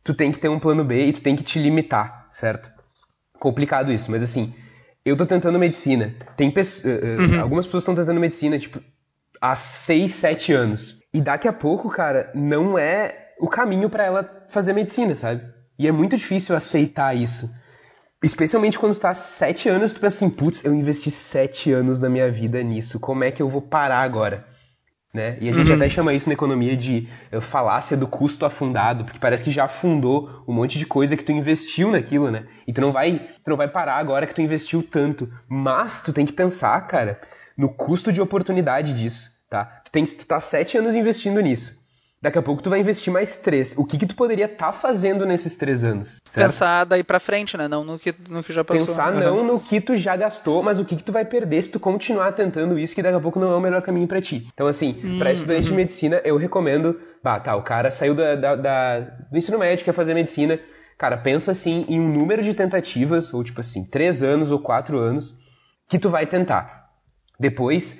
tu 0.04 0.14
tem 0.14 0.32
que 0.32 0.40
ter 0.40 0.50
um 0.50 0.60
plano 0.60 0.84
B 0.84 1.08
e 1.08 1.14
tu 1.14 1.22
tem 1.22 1.36
que 1.36 1.44
te 1.44 1.60
limitar, 1.60 2.28
certo? 2.32 2.70
Complicado 3.40 3.92
isso, 3.92 4.12
mas 4.12 4.22
assim, 4.22 4.54
eu 5.06 5.16
tô 5.16 5.26
tentando 5.26 5.58
medicina. 5.58 6.14
Tem 6.36 6.52
pessoas, 6.52 6.86
uh, 6.86 7.06
uh, 7.06 7.22
uhum. 7.22 7.42
algumas 7.42 7.66
pessoas 7.66 7.84
estão 7.84 7.96
tentando 7.96 8.20
medicina, 8.20 8.60
tipo, 8.60 8.82
há 9.40 9.56
6, 9.56 10.12
7 10.12 10.54
anos. 10.54 11.00
E 11.14 11.22
daqui 11.22 11.48
a 11.48 11.54
pouco, 11.54 11.90
cara, 11.90 12.32
não 12.36 12.78
é 12.78 13.30
o 13.40 13.48
caminho 13.48 13.90
para 13.90 14.06
ela 14.06 14.46
fazer 14.50 14.74
medicina, 14.74 15.16
sabe? 15.16 15.42
E 15.78 15.88
é 15.88 15.92
muito 15.92 16.18
difícil 16.18 16.56
aceitar 16.56 17.16
isso. 17.16 17.50
Especialmente 18.22 18.78
quando 18.78 18.96
tu 18.96 19.00
tá 19.00 19.12
há 19.12 19.14
7 19.14 19.70
anos, 19.70 19.94
tu 19.94 20.02
pensa 20.02 20.18
assim, 20.18 20.30
putz, 20.30 20.64
eu 20.66 20.74
investi 20.74 21.10
7 21.10 21.72
anos 21.72 22.00
da 22.00 22.10
minha 22.10 22.30
vida 22.30 22.62
nisso, 22.62 23.00
como 23.00 23.24
é 23.24 23.32
que 23.32 23.42
eu 23.42 23.48
vou 23.48 23.62
parar 23.62 24.02
agora? 24.02 24.46
Né? 25.12 25.38
E 25.42 25.50
a 25.50 25.54
gente 25.54 25.70
uhum. 25.70 25.76
até 25.76 25.90
chama 25.90 26.14
isso 26.14 26.30
na 26.30 26.34
economia 26.34 26.78
de 26.78 27.08
uh, 27.34 27.42
falácia 27.42 27.98
do 27.98 28.06
custo 28.06 28.46
afundado, 28.46 29.04
porque 29.04 29.18
parece 29.18 29.44
que 29.44 29.50
já 29.50 29.66
afundou 29.66 30.44
um 30.48 30.54
monte 30.54 30.78
de 30.78 30.86
coisa 30.86 31.18
que 31.18 31.24
tu 31.24 31.32
investiu 31.32 31.90
naquilo, 31.90 32.30
né? 32.30 32.46
E 32.68 32.72
tu 32.72 32.80
não 32.80 32.92
vai, 32.92 33.28
tu 33.44 33.50
não 33.50 33.58
vai 33.58 33.68
parar 33.68 33.96
agora 33.96 34.28
que 34.28 34.36
tu 34.36 34.42
investiu 34.42 34.84
tanto. 34.84 35.28
Mas 35.48 36.04
tu 36.04 36.14
tem 36.14 36.28
que 36.28 36.34
pensar, 36.34 36.80
cara, 36.86 37.20
no 37.58 37.70
custo 37.70 38.14
de 38.14 38.22
oportunidade 38.22 38.94
disso, 38.94 39.32
tá? 39.50 39.66
Tu, 39.84 39.92
tem, 39.92 40.04
tu 40.04 40.26
tá 40.28 40.40
sete 40.40 40.78
anos 40.78 40.94
investindo 40.94 41.42
nisso. 41.42 41.79
Daqui 42.22 42.38
a 42.38 42.42
pouco 42.42 42.62
tu 42.62 42.70
vai 42.70 42.82
investir 42.82 43.14
mais 43.14 43.38
três. 43.38 43.74
O 43.78 43.86
que 43.86 43.98
que 43.98 44.06
tu 44.06 44.14
poderia 44.14 44.46
estar 44.46 44.68
tá 44.68 44.74
fazendo 44.74 45.26
nesses 45.26 45.56
três 45.56 45.86
anos? 45.86 46.18
Certo? 46.28 46.48
Pensar 46.48 46.84
daí 46.84 47.02
pra 47.02 47.18
frente, 47.18 47.56
né? 47.56 47.68
Não 47.70 47.86
no 47.86 47.98
que, 47.98 48.14
no 48.28 48.44
que 48.44 48.52
já 48.52 48.62
passou. 48.62 48.88
Pensar 48.88 49.14
uhum. 49.14 49.20
não 49.20 49.44
no 49.46 49.60
que 49.60 49.80
tu 49.80 49.96
já 49.96 50.18
gastou, 50.18 50.62
mas 50.62 50.80
o 50.80 50.86
que 50.86 50.98
que 50.98 51.04
tu 51.04 51.14
vai 51.14 51.24
perder 51.24 51.64
se 51.64 51.72
tu 51.72 51.80
continuar 51.80 52.34
tentando 52.34 52.78
isso, 52.78 52.94
que 52.94 53.02
daqui 53.02 53.16
a 53.16 53.22
pouco 53.22 53.40
não 53.40 53.52
é 53.52 53.56
o 53.56 53.62
melhor 53.62 53.82
caminho 53.82 54.08
para 54.08 54.22
ti. 54.22 54.46
Então, 54.54 54.68
assim, 54.68 55.00
hum, 55.02 55.18
pra 55.18 55.32
estudante 55.32 55.62
uhum. 55.62 55.70
de 55.70 55.74
medicina, 55.74 56.22
eu 56.26 56.36
recomendo... 56.36 57.00
Bah, 57.24 57.40
tá, 57.40 57.56
o 57.56 57.64
cara 57.64 57.90
saiu 57.90 58.14
da, 58.14 58.36
da, 58.36 58.56
da, 58.56 59.00
do 59.00 59.38
ensino 59.38 59.58
médio, 59.58 59.86
quer 59.86 59.94
fazer 59.94 60.14
medicina. 60.14 60.60
Cara, 60.98 61.18
pensa, 61.18 61.52
assim, 61.52 61.86
em 61.88 62.00
um 62.02 62.08
número 62.10 62.44
de 62.44 62.54
tentativas, 62.54 63.34
ou 63.34 63.44
tipo 63.46 63.62
assim, 63.62 63.86
três 63.86 64.22
anos 64.22 64.52
ou 64.52 64.60
quatro 64.60 64.98
anos, 64.98 65.34
que 65.88 65.98
tu 65.98 66.10
vai 66.10 66.26
tentar. 66.26 66.90
Depois 67.40 67.98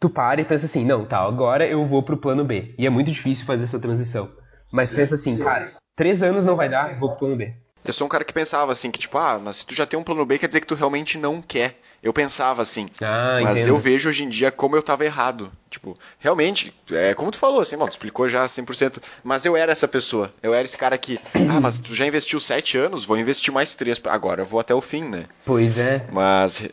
tu 0.00 0.10
para 0.10 0.40
e 0.40 0.44
pensa 0.44 0.66
assim, 0.66 0.84
não, 0.84 1.04
tá, 1.04 1.18
agora 1.18 1.66
eu 1.66 1.84
vou 1.84 2.02
pro 2.02 2.16
plano 2.16 2.44
B. 2.44 2.74
E 2.78 2.86
é 2.86 2.90
muito 2.90 3.10
difícil 3.10 3.46
fazer 3.46 3.64
essa 3.64 3.78
transição. 3.78 4.30
Mas 4.72 4.92
pensa 4.92 5.14
assim, 5.14 5.38
cara, 5.38 5.66
três 5.94 6.22
anos 6.22 6.44
não 6.44 6.56
vai 6.56 6.68
dar, 6.68 6.98
vou 6.98 7.10
pro 7.10 7.20
plano 7.20 7.36
B. 7.36 7.54
Eu 7.84 7.92
sou 7.92 8.06
um 8.06 8.10
cara 8.10 8.24
que 8.24 8.32
pensava 8.32 8.72
assim, 8.72 8.90
que 8.90 8.98
tipo, 8.98 9.16
ah, 9.16 9.38
mas 9.42 9.56
se 9.56 9.66
tu 9.66 9.72
já 9.72 9.86
tem 9.86 9.98
um 9.98 10.02
plano 10.02 10.26
B, 10.26 10.38
quer 10.38 10.48
dizer 10.48 10.60
que 10.60 10.66
tu 10.66 10.74
realmente 10.74 11.16
não 11.16 11.40
quer. 11.40 11.80
Eu 12.02 12.12
pensava 12.12 12.62
assim. 12.62 12.88
Ah, 13.00 13.38
mas 13.42 13.58
entendo. 13.58 13.68
eu 13.68 13.78
vejo 13.78 14.08
hoje 14.08 14.24
em 14.24 14.28
dia 14.28 14.50
como 14.50 14.76
eu 14.76 14.82
tava 14.82 15.04
errado. 15.04 15.50
Tipo, 15.70 15.94
realmente, 16.18 16.74
é 16.90 17.14
como 17.14 17.30
tu 17.30 17.38
falou, 17.38 17.60
assim, 17.60 17.76
bom, 17.76 17.86
tu 17.86 17.92
explicou 17.92 18.28
já 18.28 18.44
100%, 18.44 19.00
mas 19.24 19.44
eu 19.44 19.56
era 19.56 19.72
essa 19.72 19.88
pessoa. 19.88 20.32
Eu 20.42 20.52
era 20.52 20.64
esse 20.64 20.76
cara 20.76 20.98
que, 20.98 21.18
ah, 21.48 21.58
mas 21.62 21.78
tu 21.78 21.94
já 21.94 22.06
investiu 22.06 22.38
sete 22.38 22.76
anos, 22.76 23.04
vou 23.04 23.16
investir 23.16 23.52
mais 23.52 23.74
três. 23.74 24.00
Agora 24.04 24.42
eu 24.42 24.46
vou 24.46 24.60
até 24.60 24.74
o 24.74 24.80
fim, 24.80 25.04
né? 25.04 25.24
Pois 25.44 25.78
é. 25.78 26.06
Mas 26.12 26.68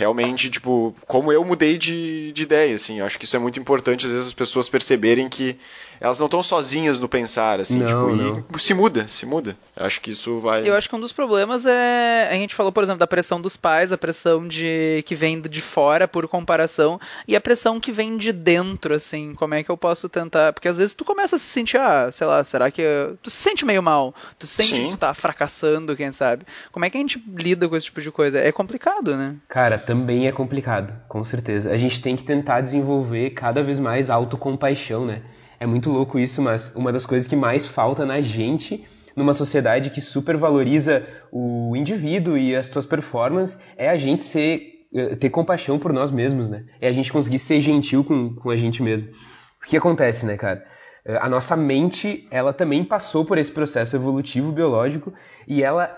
realmente, 0.00 0.48
tipo, 0.48 0.94
como 1.06 1.30
eu 1.30 1.44
mudei 1.44 1.76
de, 1.76 2.32
de 2.32 2.42
ideia, 2.42 2.74
assim. 2.74 2.98
Eu 2.98 3.04
acho 3.04 3.18
que 3.18 3.26
isso 3.26 3.36
é 3.36 3.38
muito 3.38 3.60
importante, 3.60 4.06
às 4.06 4.12
vezes, 4.12 4.28
as 4.28 4.32
pessoas 4.32 4.66
perceberem 4.66 5.28
que 5.28 5.58
elas 6.00 6.18
não 6.18 6.26
estão 6.26 6.42
sozinhas 6.42 6.98
no 6.98 7.06
pensar, 7.06 7.60
assim, 7.60 7.78
não, 7.78 7.86
tipo, 7.86 8.16
não. 8.16 8.44
e 8.56 8.58
se 8.58 8.72
muda, 8.72 9.06
se 9.06 9.26
muda. 9.26 9.54
Eu 9.76 9.84
acho 9.84 10.00
que 10.00 10.10
isso 10.10 10.40
vai. 10.40 10.66
Eu 10.66 10.74
acho 10.74 10.88
que 10.88 10.96
um 10.96 11.00
dos 11.00 11.12
problemas 11.12 11.66
é. 11.66 12.28
A 12.30 12.34
gente 12.34 12.54
falou, 12.54 12.72
por 12.72 12.82
exemplo, 12.82 12.98
da 12.98 13.06
pressão 13.06 13.38
dos 13.38 13.54
pais, 13.54 13.92
a 13.92 13.98
pressão 13.98 14.48
de 14.48 15.04
que 15.04 15.14
vem 15.14 15.38
de 15.38 15.60
fora 15.60 16.08
por 16.08 16.26
comparação, 16.26 16.98
e 17.28 17.36
a 17.36 17.40
pressão 17.40 17.78
que 17.78 17.92
vem 17.92 18.16
de 18.16 18.32
dentro, 18.32 18.94
assim. 18.94 19.34
Como 19.34 19.52
é 19.52 19.62
que 19.62 19.70
eu 19.70 19.76
posso 19.76 20.08
tentar. 20.08 20.54
Porque 20.54 20.68
às 20.68 20.78
vezes 20.78 20.94
tu 20.94 21.04
começa 21.04 21.36
a 21.36 21.38
se 21.38 21.44
sentir, 21.44 21.76
ah, 21.76 22.10
sei 22.10 22.26
lá, 22.26 22.42
será 22.44 22.70
que. 22.70 22.82
Tu 23.22 23.28
se 23.28 23.36
sente 23.36 23.66
meio 23.66 23.82
mal, 23.82 24.14
tu 24.38 24.46
se 24.46 24.54
sente 24.54 24.70
Sim. 24.70 24.84
que 24.86 24.90
tu 24.92 24.98
tá 24.98 25.12
fracassando, 25.12 25.94
quem 25.94 26.12
sabe. 26.12 26.46
Como 26.72 26.86
é 26.86 26.88
que 26.88 26.96
a 26.96 27.00
gente 27.00 27.22
lida 27.36 27.68
com 27.68 27.76
esse 27.76 27.86
tipo 27.86 28.00
de 28.00 28.10
coisa? 28.10 28.38
É 28.38 28.50
complicado, 28.50 29.14
né? 29.14 29.36
Cara, 29.48 29.76
também 29.90 30.28
é 30.28 30.30
complicado, 30.30 30.96
com 31.08 31.24
certeza. 31.24 31.72
A 31.72 31.76
gente 31.76 32.00
tem 32.00 32.14
que 32.14 32.22
tentar 32.22 32.60
desenvolver 32.60 33.30
cada 33.30 33.60
vez 33.60 33.80
mais 33.80 34.08
autocompaixão, 34.08 35.04
né? 35.04 35.22
É 35.58 35.66
muito 35.66 35.90
louco 35.90 36.16
isso, 36.16 36.40
mas 36.40 36.72
uma 36.76 36.92
das 36.92 37.04
coisas 37.04 37.26
que 37.26 37.34
mais 37.34 37.66
falta 37.66 38.06
na 38.06 38.20
gente, 38.20 38.84
numa 39.16 39.34
sociedade 39.34 39.90
que 39.90 40.00
supervaloriza 40.00 41.04
o 41.32 41.74
indivíduo 41.74 42.38
e 42.38 42.54
as 42.54 42.66
suas 42.66 42.86
performances, 42.86 43.58
é 43.76 43.88
a 43.90 43.96
gente 43.96 44.22
ser, 44.22 44.86
eh, 44.94 45.16
ter 45.16 45.28
compaixão 45.28 45.76
por 45.76 45.92
nós 45.92 46.12
mesmos, 46.12 46.48
né? 46.48 46.66
É 46.80 46.86
a 46.86 46.92
gente 46.92 47.12
conseguir 47.12 47.40
ser 47.40 47.60
gentil 47.60 48.04
com, 48.04 48.32
com 48.36 48.48
a 48.48 48.56
gente 48.56 48.84
mesmo. 48.84 49.08
O 49.60 49.66
que 49.66 49.76
acontece, 49.76 50.24
né, 50.24 50.36
cara? 50.36 50.64
Eh, 51.04 51.18
a 51.20 51.28
nossa 51.28 51.56
mente, 51.56 52.28
ela 52.30 52.52
também 52.52 52.84
passou 52.84 53.24
por 53.24 53.38
esse 53.38 53.50
processo 53.50 53.96
evolutivo 53.96 54.52
biológico 54.52 55.12
e 55.48 55.64
ela, 55.64 55.92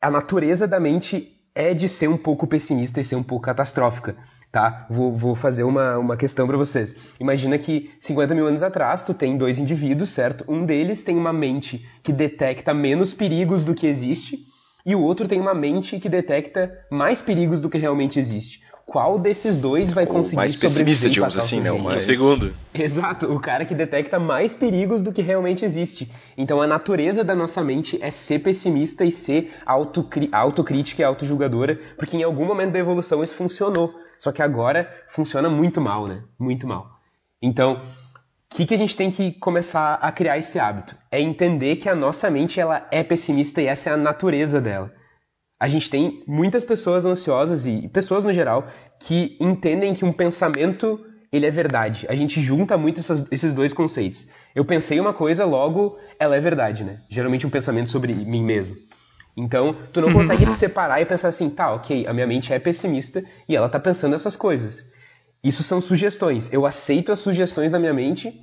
a 0.00 0.12
natureza 0.12 0.68
da 0.68 0.78
mente 0.78 1.41
é 1.54 1.74
de 1.74 1.88
ser 1.88 2.08
um 2.08 2.16
pouco 2.16 2.46
pessimista 2.46 3.00
e 3.00 3.04
ser 3.04 3.16
um 3.16 3.22
pouco 3.22 3.44
catastrófica 3.44 4.16
tá? 4.52 4.86
Vou, 4.90 5.16
vou 5.16 5.34
fazer 5.34 5.64
uma, 5.64 5.96
uma 5.96 6.16
questão 6.16 6.46
para 6.46 6.58
vocês. 6.58 6.94
Imagina 7.18 7.56
que 7.56 7.90
50 7.98 8.34
mil 8.34 8.46
anos 8.46 8.62
atrás 8.62 9.02
tu 9.02 9.14
tem 9.14 9.36
dois 9.36 9.58
indivíduos, 9.58 10.10
certo? 10.10 10.44
Um 10.46 10.66
deles 10.66 11.02
tem 11.02 11.16
uma 11.16 11.32
mente 11.32 11.84
que 12.02 12.12
detecta 12.12 12.74
menos 12.74 13.14
perigos 13.14 13.64
do 13.64 13.74
que 13.74 13.86
existe 13.86 14.46
e 14.84 14.94
o 14.94 15.00
outro 15.00 15.26
tem 15.26 15.40
uma 15.40 15.54
mente 15.54 15.98
que 15.98 16.08
detecta 16.08 16.70
mais 16.90 17.22
perigos 17.22 17.60
do 17.60 17.70
que 17.70 17.78
realmente 17.78 18.20
existe. 18.20 18.60
Qual 18.92 19.18
desses 19.18 19.56
dois 19.56 19.90
vai 19.90 20.04
conseguir 20.04 20.36
mais 20.36 20.54
pessimista, 20.54 21.08
sobreviver 21.08 21.10
digamos 21.10 21.36
o 21.36 21.38
assim, 21.38 21.60
né? 21.62 21.72
O? 21.72 21.82
O 21.82 21.98
segundo. 21.98 22.54
Exato, 22.74 23.32
o 23.32 23.40
cara 23.40 23.64
que 23.64 23.74
detecta 23.74 24.20
mais 24.20 24.52
perigos 24.52 25.02
do 25.02 25.10
que 25.10 25.22
realmente 25.22 25.64
existe. 25.64 26.12
Então 26.36 26.60
a 26.60 26.66
natureza 26.66 27.24
da 27.24 27.34
nossa 27.34 27.64
mente 27.64 27.98
é 28.02 28.10
ser 28.10 28.40
pessimista 28.40 29.02
e 29.02 29.10
ser 29.10 29.50
autocri 29.64 30.28
autocrítica 30.30 31.00
e 31.00 31.04
autojulgadora, 31.06 31.80
porque 31.96 32.18
em 32.18 32.22
algum 32.22 32.44
momento 32.44 32.72
da 32.72 32.78
evolução 32.78 33.24
isso 33.24 33.34
funcionou. 33.34 33.94
Só 34.18 34.30
que 34.30 34.42
agora 34.42 34.86
funciona 35.08 35.48
muito 35.48 35.80
mal, 35.80 36.06
né? 36.06 36.22
Muito 36.38 36.66
mal. 36.66 37.00
Então, 37.40 37.80
o 38.52 38.56
que, 38.56 38.66
que 38.66 38.74
a 38.74 38.78
gente 38.78 38.94
tem 38.94 39.10
que 39.10 39.32
começar 39.32 39.94
a 39.94 40.12
criar 40.12 40.36
esse 40.36 40.58
hábito? 40.58 40.94
É 41.10 41.18
entender 41.18 41.76
que 41.76 41.88
a 41.88 41.94
nossa 41.94 42.30
mente 42.30 42.60
ela 42.60 42.86
é 42.90 43.02
pessimista 43.02 43.62
e 43.62 43.66
essa 43.66 43.88
é 43.88 43.94
a 43.94 43.96
natureza 43.96 44.60
dela. 44.60 44.92
A 45.62 45.68
gente 45.68 45.88
tem 45.88 46.24
muitas 46.26 46.64
pessoas 46.64 47.04
ansiosas 47.06 47.66
e 47.66 47.86
pessoas 47.88 48.24
no 48.24 48.32
geral 48.32 48.66
que 48.98 49.36
entendem 49.38 49.94
que 49.94 50.04
um 50.04 50.12
pensamento 50.12 50.98
ele 51.32 51.46
é 51.46 51.52
verdade. 51.52 52.04
A 52.08 52.16
gente 52.16 52.40
junta 52.42 52.76
muito 52.76 52.98
essas- 52.98 53.24
esses 53.30 53.54
dois 53.54 53.72
conceitos. 53.72 54.26
Eu 54.56 54.64
pensei 54.64 54.98
uma 54.98 55.12
coisa, 55.12 55.44
logo 55.44 55.96
ela 56.18 56.34
é 56.36 56.40
verdade, 56.40 56.82
né? 56.82 56.98
Geralmente 57.08 57.46
um 57.46 57.50
pensamento 57.50 57.88
sobre 57.90 58.12
mim 58.12 58.42
mesmo. 58.42 58.74
Então, 59.36 59.76
tu 59.92 60.00
não 60.00 60.12
consegue 60.12 60.44
te 60.44 60.52
separar 60.52 61.00
e 61.00 61.04
pensar 61.06 61.28
assim, 61.28 61.48
tá, 61.48 61.72
ok, 61.72 62.08
a 62.08 62.12
minha 62.12 62.26
mente 62.26 62.52
é 62.52 62.58
pessimista 62.58 63.22
e 63.48 63.54
ela 63.54 63.68
tá 63.68 63.78
pensando 63.78 64.16
essas 64.16 64.34
coisas. 64.34 64.84
Isso 65.44 65.62
são 65.62 65.80
sugestões. 65.80 66.52
Eu 66.52 66.66
aceito 66.66 67.12
as 67.12 67.20
sugestões 67.20 67.70
da 67.70 67.78
minha 67.78 67.94
mente 67.94 68.34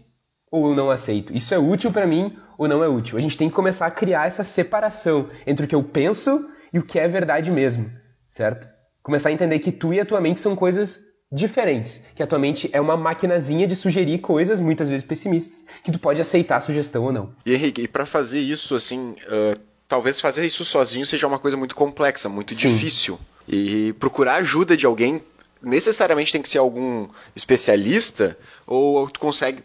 ou 0.49 0.69
eu 0.69 0.73
não 0.75 0.89
aceito. 0.89 1.35
Isso 1.35 1.53
é 1.53 1.59
útil 1.59 1.91
pra 1.91 2.07
mim 2.07 2.33
ou 2.57 2.65
não 2.65 2.81
é 2.81 2.87
útil. 2.87 3.17
A 3.17 3.21
gente 3.21 3.35
tem 3.37 3.49
que 3.49 3.55
começar 3.55 3.87
a 3.87 3.91
criar 3.91 4.25
essa 4.25 4.43
separação 4.45 5.27
entre 5.45 5.65
o 5.65 5.67
que 5.67 5.75
eu 5.75 5.83
penso 5.83 6.49
e 6.73 6.79
o 6.79 6.83
que 6.83 6.99
é 6.99 7.07
verdade 7.07 7.51
mesmo, 7.51 7.91
certo? 8.27 8.67
Começar 9.01 9.29
a 9.29 9.31
entender 9.31 9.59
que 9.59 9.71
tu 9.71 9.93
e 9.93 9.99
a 9.99 10.05
tua 10.05 10.21
mente 10.21 10.39
são 10.39 10.55
coisas 10.55 10.99
diferentes, 11.31 11.99
que 12.15 12.23
a 12.23 12.27
tua 12.27 12.39
mente 12.39 12.69
é 12.73 12.81
uma 12.81 12.97
maquinazinha 12.97 13.67
de 13.67 13.75
sugerir 13.75 14.19
coisas 14.19 14.59
muitas 14.59 14.89
vezes 14.89 15.05
pessimistas, 15.05 15.63
que 15.83 15.91
tu 15.91 15.99
pode 15.99 16.19
aceitar 16.19 16.57
a 16.57 16.61
sugestão 16.61 17.03
ou 17.03 17.11
não. 17.11 17.33
E 17.45 17.53
Henrique, 17.53 17.83
e 17.83 17.87
pra 17.87 18.05
fazer 18.05 18.39
isso, 18.39 18.75
assim, 18.75 19.15
ah, 19.27 19.55
talvez 19.87 20.19
fazer 20.19 20.45
isso 20.45 20.63
sozinho 20.65 21.05
seja 21.05 21.27
uma 21.27 21.39
coisa 21.39 21.57
muito 21.57 21.75
complexa, 21.75 22.29
muito 22.29 22.53
Sim. 22.53 22.69
difícil. 22.69 23.19
E 23.47 23.93
procurar 23.93 24.35
ajuda 24.35 24.77
de 24.77 24.85
alguém 24.85 25.21
necessariamente 25.61 26.31
tem 26.31 26.41
que 26.41 26.47
ser 26.47 26.59
algum 26.59 27.07
especialista 27.35 28.37
ou 28.65 29.09
tu 29.09 29.19
consegue 29.19 29.63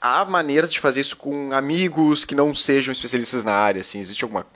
há 0.00 0.24
maneiras 0.24 0.72
de 0.72 0.80
fazer 0.80 1.00
isso 1.00 1.16
com 1.16 1.52
amigos 1.52 2.24
que 2.24 2.34
não 2.34 2.54
sejam 2.54 2.92
especialistas 2.92 3.44
na 3.44 3.52
área, 3.52 3.80
assim, 3.80 4.00
existe 4.00 4.24
alguma 4.24 4.46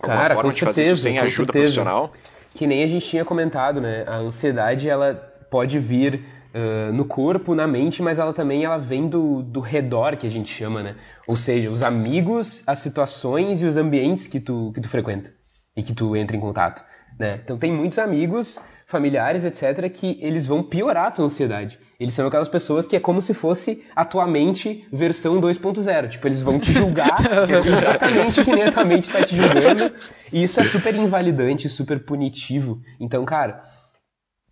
alguma 0.00 0.20
Cara, 0.22 0.34
forma 0.34 0.52
de 0.52 0.60
fazer 0.60 0.82
isso 0.82 0.96
certeza, 0.96 1.02
sem 1.02 1.18
ajuda 1.18 1.52
certeza. 1.52 1.82
profissional? 1.82 2.12
Que 2.54 2.66
nem 2.66 2.82
a 2.82 2.86
gente 2.86 3.06
tinha 3.06 3.24
comentado, 3.24 3.80
né? 3.80 4.04
A 4.06 4.16
ansiedade, 4.16 4.88
ela 4.88 5.14
pode 5.50 5.78
vir 5.78 6.24
ah, 6.54 6.90
no 6.92 7.04
corpo, 7.04 7.54
na 7.54 7.66
mente, 7.66 8.02
mas 8.02 8.18
ela 8.18 8.32
também 8.32 8.64
ela 8.64 8.78
vem 8.78 9.08
do, 9.08 9.42
do 9.42 9.60
redor, 9.60 10.16
que 10.16 10.26
a 10.26 10.30
gente 10.30 10.52
chama, 10.52 10.82
né? 10.82 10.96
Ou 11.26 11.36
seja, 11.36 11.70
os 11.70 11.82
amigos, 11.82 12.62
as 12.66 12.78
situações 12.78 13.62
e 13.62 13.66
os 13.66 13.76
ambientes 13.76 14.26
que 14.26 14.40
tu, 14.40 14.72
que 14.74 14.80
tu 14.80 14.88
frequenta 14.88 15.32
e 15.76 15.82
que 15.82 15.94
tu 15.94 16.16
entra 16.16 16.36
em 16.36 16.40
contato, 16.40 16.82
né? 17.18 17.40
Então 17.44 17.58
tem 17.58 17.72
muitos 17.72 17.98
amigos, 17.98 18.58
familiares, 18.88 19.44
etc., 19.44 19.90
que 19.92 20.18
eles 20.22 20.46
vão 20.46 20.62
piorar 20.62 21.08
a 21.08 21.10
tua 21.10 21.26
ansiedade. 21.26 21.78
Eles 22.00 22.14
são 22.14 22.26
aquelas 22.26 22.48
pessoas 22.48 22.86
que 22.86 22.96
é 22.96 23.00
como 23.00 23.20
se 23.20 23.34
fosse 23.34 23.84
a 23.94 24.02
tua 24.02 24.26
mente 24.26 24.88
versão 24.90 25.38
2.0. 25.38 26.08
Tipo, 26.08 26.26
eles 26.26 26.40
vão 26.40 26.58
te 26.58 26.72
julgar 26.72 27.18
exatamente 27.66 28.42
que 28.42 28.50
nem 28.50 28.64
a 28.64 28.72
tua 28.72 28.86
mente 28.86 29.04
está 29.04 29.22
te 29.22 29.36
julgando. 29.36 29.94
E 30.32 30.42
isso 30.42 30.58
é 30.58 30.64
super 30.64 30.94
invalidante, 30.94 31.68
super 31.68 32.02
punitivo. 32.02 32.80
Então, 32.98 33.24
cara, 33.26 33.60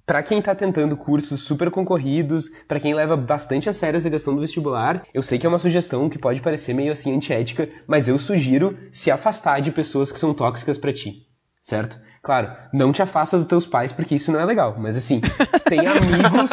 Pra 0.04 0.22
quem 0.22 0.40
tá 0.40 0.54
tentando 0.54 0.96
cursos 0.96 1.42
super 1.42 1.68
concorridos, 1.68 2.48
pra 2.68 2.78
quem 2.78 2.94
leva 2.94 3.16
bastante 3.16 3.68
a 3.68 3.72
sério 3.72 3.98
essa 3.98 4.08
questão 4.08 4.36
do 4.36 4.40
vestibular, 4.40 5.04
eu 5.12 5.20
sei 5.20 5.36
que 5.36 5.44
é 5.44 5.48
uma 5.48 5.58
sugestão 5.58 6.08
que 6.08 6.16
pode 6.16 6.40
parecer 6.40 6.74
meio 6.74 6.92
assim 6.92 7.12
antiética, 7.12 7.68
mas 7.88 8.06
eu 8.06 8.16
sugiro 8.16 8.78
se 8.92 9.10
afastar 9.10 9.60
de 9.60 9.72
pessoas 9.72 10.12
que 10.12 10.18
são 10.20 10.32
tóxicas 10.32 10.78
pra 10.78 10.92
ti. 10.92 11.25
Certo? 11.66 11.98
Claro, 12.22 12.52
não 12.72 12.92
te 12.92 13.02
afasta 13.02 13.36
dos 13.36 13.46
teus 13.46 13.66
pais 13.66 13.90
porque 13.90 14.14
isso 14.14 14.30
não 14.30 14.38
é 14.38 14.44
legal, 14.44 14.76
mas 14.78 14.96
assim, 14.96 15.20
tem 15.68 15.80
amigos, 15.80 16.50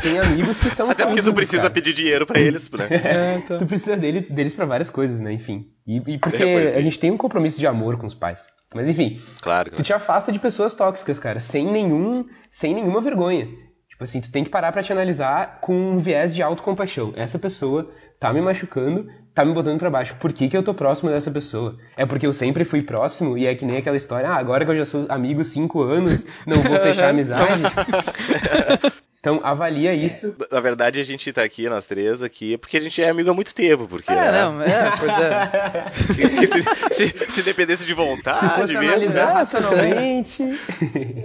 tem 0.00 0.18
amigos 0.20 0.60
que 0.60 0.70
são 0.70 0.88
Até 0.88 1.04
porque 1.04 1.20
tu 1.20 1.34
precisa 1.34 1.58
cara. 1.62 1.70
pedir 1.70 1.92
dinheiro 1.92 2.24
pra 2.24 2.38
eles, 2.38 2.70
né? 2.70 2.86
É, 2.90 3.36
então. 3.38 3.58
Tu 3.58 3.66
precisa 3.66 3.96
dele, 3.96 4.20
deles 4.20 4.54
pra 4.54 4.64
várias 4.64 4.88
coisas, 4.88 5.18
né? 5.18 5.32
Enfim. 5.32 5.66
E, 5.84 5.96
e 6.14 6.18
porque 6.18 6.42
É, 6.44 6.74
é. 6.74 6.76
a 6.76 6.80
gente 6.80 6.96
tem 6.98 7.10
um 7.10 7.16
compromisso 7.16 7.58
de 7.58 7.66
amor 7.66 7.96
com 7.98 8.06
os 8.06 8.14
pais. 8.14 8.46
Mas 8.72 8.88
enfim, 8.88 9.18
Claro, 9.42 9.70
tu 9.70 9.72
claro. 9.74 9.84
te 9.84 9.92
afasta 9.92 10.30
de 10.30 10.38
pessoas 10.38 10.74
tóxicas, 10.76 11.18
cara, 11.18 11.40
sem 11.40 11.66
nenhum, 11.66 12.24
sem 12.48 12.72
nenhuma 12.72 13.00
vergonha. 13.00 13.46
Tipo 13.88 14.04
assim, 14.04 14.20
tu 14.20 14.30
tem 14.30 14.44
que 14.44 14.50
parar 14.50 14.70
pra 14.70 14.82
te 14.82 14.92
analisar 14.92 15.58
com 15.60 15.74
um 15.74 15.98
viés 15.98 16.34
de 16.36 16.42
autocompaixão. 16.42 17.12
Essa 17.16 17.38
pessoa 17.38 17.90
tá 18.20 18.32
me 18.32 18.40
machucando, 18.40 19.08
tá 19.34 19.44
me 19.44 19.52
botando 19.52 19.78
pra 19.78 19.90
baixo. 19.90 20.16
Por 20.16 20.32
que, 20.32 20.48
que 20.48 20.56
eu 20.56 20.62
tô 20.62 20.74
próximo 20.74 21.10
dessa 21.10 21.30
pessoa? 21.30 21.76
É 21.96 22.04
porque 22.06 22.26
eu 22.26 22.32
sempre 22.32 22.64
fui 22.64 22.82
próximo 22.82 23.36
e 23.36 23.46
é 23.46 23.54
que 23.54 23.64
nem 23.64 23.76
aquela 23.76 23.96
história, 23.96 24.28
ah, 24.28 24.36
agora 24.36 24.64
que 24.64 24.70
eu 24.70 24.76
já 24.76 24.84
sou 24.84 25.06
amigo 25.08 25.42
cinco 25.44 25.82
anos, 25.82 26.26
não 26.46 26.62
vou 26.62 26.78
fechar 26.80 27.06
a 27.06 27.10
amizade. 27.10 27.62
Então 29.22 29.40
avalia 29.44 29.94
isso. 29.94 30.34
Na 30.50 30.58
verdade, 30.58 30.98
a 30.98 31.04
gente 31.04 31.32
tá 31.32 31.44
aqui, 31.44 31.68
nós 31.68 31.86
três 31.86 32.24
aqui, 32.24 32.58
porque 32.58 32.76
a 32.76 32.80
gente 32.80 33.00
é 33.00 33.08
amigo 33.08 33.30
há 33.30 33.34
muito 33.34 33.54
tempo. 33.54 33.86
Porque, 33.86 34.10
É, 34.10 34.16
né, 34.16 34.32
não, 34.42 34.60
é, 34.60 34.92
pois 34.98 35.12
é. 35.16 36.46
se, 36.90 37.06
se- 37.08 37.30
se 37.30 37.42
dependesse 37.44 37.82
de 37.84 37.90
Se 37.90 37.94
vontade 37.94 38.40
fosse 38.60 38.74
mesmo. 38.76 38.90
analisar 38.90 39.26
né? 39.28 39.32
racionalmente. 39.32 40.42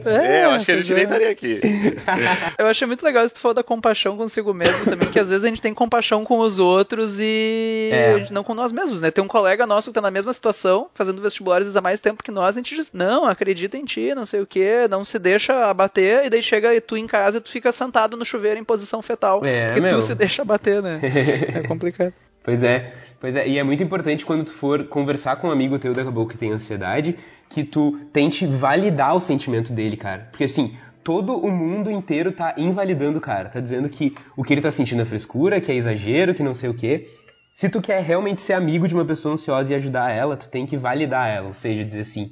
É, 0.05 0.45
eu 0.45 0.51
acho 0.51 0.65
que 0.65 0.71
a 0.71 0.77
gente 0.77 0.91
é. 0.91 0.95
nem 0.95 1.03
estaria 1.03 1.29
aqui. 1.29 1.59
Eu 2.57 2.67
achei 2.67 2.85
muito 2.87 3.03
legal 3.03 3.25
isso 3.25 3.33
que 3.33 3.39
tu 3.39 3.41
falou 3.41 3.55
da 3.55 3.63
compaixão 3.63 4.15
consigo 4.15 4.53
mesmo 4.53 4.85
também, 4.85 5.09
que 5.09 5.19
às 5.19 5.27
vezes 5.29 5.43
a 5.43 5.47
gente 5.47 5.61
tem 5.61 5.73
compaixão 5.73 6.23
com 6.23 6.39
os 6.39 6.59
outros 6.59 7.17
e 7.19 7.89
É. 7.91 8.27
não 8.31 8.43
com 8.43 8.53
nós 8.53 8.71
mesmos, 8.71 9.01
né? 9.01 9.11
Tem 9.11 9.23
um 9.23 9.27
colega 9.27 9.65
nosso 9.67 9.89
que 9.89 9.95
tá 9.95 10.01
na 10.01 10.11
mesma 10.11 10.31
situação, 10.31 10.87
fazendo 10.93 11.21
vestibulares 11.21 11.75
há 11.75 11.81
mais 11.81 11.99
tempo 11.99 12.23
que 12.23 12.31
nós, 12.31 12.55
a 12.55 12.59
gente 12.59 12.73
diz, 12.75 12.91
não, 12.93 13.25
acredita 13.25 13.75
em 13.75 13.83
ti, 13.85 14.13
não 14.15 14.25
sei 14.25 14.39
o 14.39 14.45
que, 14.47 14.87
não 14.87 15.03
se 15.03 15.17
deixa 15.19 15.65
abater, 15.65 16.25
e 16.25 16.29
daí 16.29 16.41
chega 16.43 16.79
tu 16.79 16.95
em 16.95 17.07
casa 17.07 17.37
e 17.37 17.41
tu 17.41 17.49
fica 17.49 17.71
sentado 17.71 17.86
no 18.17 18.25
chuveiro 18.25 18.59
em 18.59 18.63
posição 18.63 19.01
fetal, 19.01 19.43
É, 19.45 19.67
porque 19.67 19.81
meu. 19.81 19.95
tu 19.97 20.01
se 20.01 20.15
deixa 20.15 20.41
abater, 20.41 20.81
né? 20.81 20.99
É 21.03 21.61
complicado. 21.67 22.13
Pois 22.43 22.63
é, 22.63 22.93
pois 23.19 23.35
é. 23.35 23.47
E 23.47 23.57
é 23.57 23.63
muito 23.63 23.83
importante 23.83 24.25
quando 24.25 24.45
tu 24.45 24.53
for 24.53 24.85
conversar 24.85 25.35
com 25.37 25.47
um 25.49 25.51
amigo 25.51 25.77
teu 25.79 25.93
daqui 25.93 26.07
a 26.09 26.11
pouco 26.11 26.31
que 26.31 26.37
tem 26.37 26.51
ansiedade, 26.51 27.17
que 27.49 27.63
tu 27.63 27.99
tente 28.13 28.45
validar 28.45 29.15
o 29.15 29.19
sentimento 29.19 29.73
dele, 29.73 29.97
cara. 29.97 30.27
Porque 30.31 30.45
assim, 30.45 30.75
todo 31.03 31.35
o 31.37 31.51
mundo 31.51 31.91
inteiro 31.91 32.31
tá 32.31 32.53
invalidando 32.57 33.17
o 33.17 33.21
cara. 33.21 33.49
Tá 33.49 33.59
dizendo 33.59 33.89
que 33.89 34.15
o 34.35 34.43
que 34.43 34.53
ele 34.53 34.61
tá 34.61 34.71
sentindo 34.71 35.01
é 35.01 35.05
frescura, 35.05 35.59
que 35.59 35.71
é 35.71 35.75
exagero, 35.75 36.33
que 36.33 36.43
não 36.43 36.53
sei 36.53 36.69
o 36.69 36.73
quê. 36.73 37.07
Se 37.53 37.67
tu 37.69 37.81
quer 37.81 38.01
realmente 38.03 38.39
ser 38.39 38.53
amigo 38.53 38.87
de 38.87 38.93
uma 38.93 39.03
pessoa 39.03 39.33
ansiosa 39.33 39.73
e 39.73 39.75
ajudar 39.75 40.11
ela, 40.11 40.37
tu 40.37 40.47
tem 40.47 40.65
que 40.65 40.77
validar 40.77 41.27
ela. 41.29 41.47
Ou 41.47 41.53
seja, 41.53 41.83
dizer 41.83 42.01
assim, 42.01 42.31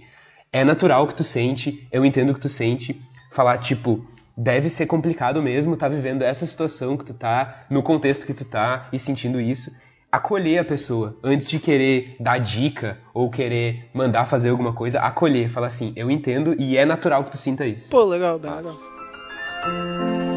é 0.53 0.64
natural 0.64 1.03
o 1.03 1.08
que 1.08 1.16
tu 1.16 1.24
sente, 1.24 1.88
eu 1.91 2.06
entendo 2.06 2.30
o 2.30 2.34
que 2.36 2.39
tu 2.41 2.47
sente. 2.49 2.97
Falar, 3.32 3.58
tipo, 3.58 4.06
deve 4.38 4.69
ser 4.69 4.86
complicado 4.86 5.41
mesmo 5.41 5.77
tá 5.77 5.88
vivendo 5.88 6.21
essa 6.21 6.45
situação 6.45 6.97
que 6.97 7.05
tu 7.05 7.13
tá, 7.13 7.65
no 7.69 7.81
contexto 7.81 8.25
que 8.25 8.33
tu 8.33 8.45
tá 8.45 8.88
e 8.91 8.99
sentindo 8.99 9.39
isso. 9.39 9.71
Acolher 10.11 10.59
a 10.59 10.63
pessoa, 10.63 11.17
antes 11.21 11.49
de 11.49 11.59
querer 11.59 12.15
dar 12.19 12.38
dica 12.38 12.97
ou 13.13 13.29
querer 13.29 13.89
mandar 13.93 14.25
fazer 14.25 14.49
alguma 14.49 14.71
coisa, 14.71 14.99
acolher, 14.99 15.49
falar 15.49 15.67
assim, 15.67 15.91
eu 15.95 16.09
entendo 16.09 16.55
e 16.57 16.77
é 16.77 16.86
natural 16.86 17.23
que 17.23 17.31
tu 17.31 17.38
sinta 17.38 17.65
isso. 17.65 17.89
Pô, 17.89 18.05
legal, 18.05 18.38
legal. 18.38 18.61
Tem 18.63 20.34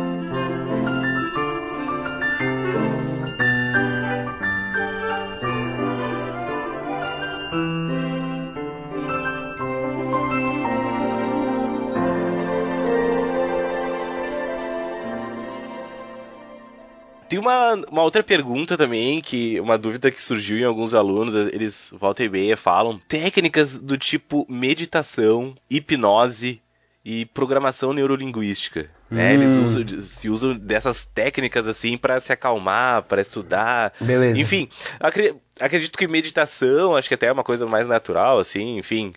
uma, 17.49 17.74
uma 17.90 18.03
outra 18.03 18.22
pergunta 18.22 18.76
também, 18.76 19.20
que 19.20 19.59
uma 19.61 19.76
dúvida 19.78 20.11
que 20.11 20.20
surgiu 20.20 20.59
em 20.59 20.64
alguns 20.64 20.94
alunos, 20.94 21.34
eles 21.34 21.92
volta 21.99 22.22
e 22.22 22.28
meia 22.28 22.57
falam, 22.57 22.99
técnicas 23.09 23.78
do 23.78 23.96
tipo 23.99 24.46
meditação, 24.49 25.55
hipnose 25.70 26.61
e 27.05 27.24
programação 27.24 27.92
neurolinguística. 27.92 28.90
Né? 29.11 29.32
Eles 29.34 29.57
Hum. 29.59 29.64
usam, 29.64 29.84
se 30.01 30.28
usam 30.28 30.55
dessas 30.55 31.05
técnicas 31.05 31.66
assim 31.66 31.96
para 31.96 32.20
se 32.20 32.30
acalmar, 32.32 33.05
para 33.05 33.22
estudar. 33.22 33.94
Beleza. 33.99 34.38
Enfim, 34.38 34.68
acre- 35.01 35.34
acredito 35.59 35.96
que 35.96 36.07
meditação, 36.07 36.94
acho 36.94 37.09
que 37.09 37.14
até 37.14 37.26
é 37.28 37.32
uma 37.32 37.44
coisa 37.44 37.64
mais 37.66 37.88
natural, 37.88 38.38
assim, 38.38 38.76
enfim. 38.76 39.14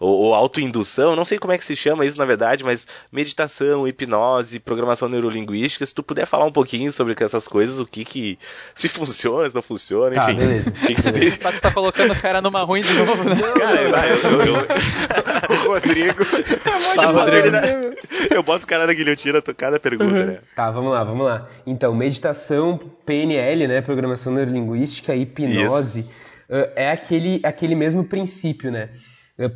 Ou, 0.00 0.14
ou 0.16 0.34
autoindução, 0.34 1.16
não 1.16 1.24
sei 1.24 1.38
como 1.38 1.52
é 1.52 1.58
que 1.58 1.64
se 1.64 1.74
chama 1.74 2.06
isso 2.06 2.18
na 2.18 2.24
verdade, 2.24 2.62
mas 2.64 2.86
meditação, 3.10 3.86
hipnose, 3.86 4.58
programação 4.60 5.08
neurolinguística, 5.08 5.84
se 5.84 5.94
tu 5.94 6.02
puder 6.02 6.26
falar 6.26 6.44
um 6.44 6.52
pouquinho 6.52 6.90
sobre 6.92 7.14
essas 7.18 7.48
coisas, 7.48 7.80
o 7.80 7.86
que 7.86 8.04
que 8.04 8.38
se 8.74 8.88
funciona, 8.88 9.48
se 9.48 9.54
não 9.54 9.62
funciona, 9.62 10.14
Tá, 10.14 10.30
enfim. 10.30 10.38
beleza. 10.40 10.70
O 10.70 10.72
que 10.86 10.94
que 10.94 11.38
Mas 11.42 11.54
tu 11.56 11.60
tá 11.60 11.70
colocando 11.72 12.12
o 12.12 12.20
cara 12.20 12.40
numa 12.40 12.62
ruim 12.62 12.82
de 12.82 12.92
novo, 12.94 13.24
né? 13.24 13.34
Cara, 13.58 13.88
vai, 13.90 14.12
eu, 14.12 14.16
eu, 14.16 14.40
eu, 14.46 14.66
O 15.50 15.68
Rodrigo. 15.68 16.24
Tá, 16.94 17.06
Rodrigo. 17.10 17.56
eu 18.34 18.42
boto 18.42 18.64
o 18.64 18.68
cara 18.68 18.86
na 18.86 18.92
guilhotina 18.92 19.38
a 19.38 19.54
cada 19.54 19.78
pergunta, 19.78 20.24
né? 20.26 20.38
Tá, 20.54 20.70
vamos 20.70 20.92
lá, 20.92 21.04
vamos 21.04 21.24
lá. 21.26 21.48
Então, 21.66 21.94
meditação, 21.94 22.78
PNL, 23.04 23.66
né, 23.68 23.80
programação 23.80 24.32
neurolinguística, 24.32 25.14
hipnose, 25.14 26.04
eh, 26.48 26.72
é 26.76 26.90
aquele, 26.90 27.40
aquele 27.44 27.74
mesmo 27.74 28.04
princípio, 28.04 28.70
né? 28.70 28.90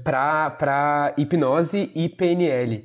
Pra 0.04 1.12
hipnose 1.16 1.90
e 1.92 2.08
PNL. 2.08 2.84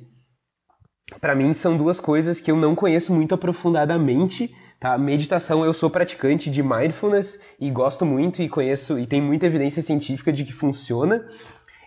Pra 1.20 1.32
mim 1.32 1.54
são 1.54 1.76
duas 1.76 2.00
coisas 2.00 2.40
que 2.40 2.50
eu 2.50 2.56
não 2.56 2.74
conheço 2.74 3.14
muito 3.14 3.36
aprofundadamente, 3.36 4.52
tá? 4.80 4.98
Meditação, 4.98 5.64
eu 5.64 5.72
sou 5.72 5.88
praticante 5.88 6.50
de 6.50 6.60
mindfulness 6.60 7.40
e 7.60 7.70
gosto 7.70 8.04
muito 8.04 8.42
e 8.42 8.48
conheço 8.48 8.98
e 8.98 9.06
tem 9.06 9.22
muita 9.22 9.46
evidência 9.46 9.80
científica 9.80 10.32
de 10.32 10.44
que 10.44 10.52
funciona. 10.52 11.24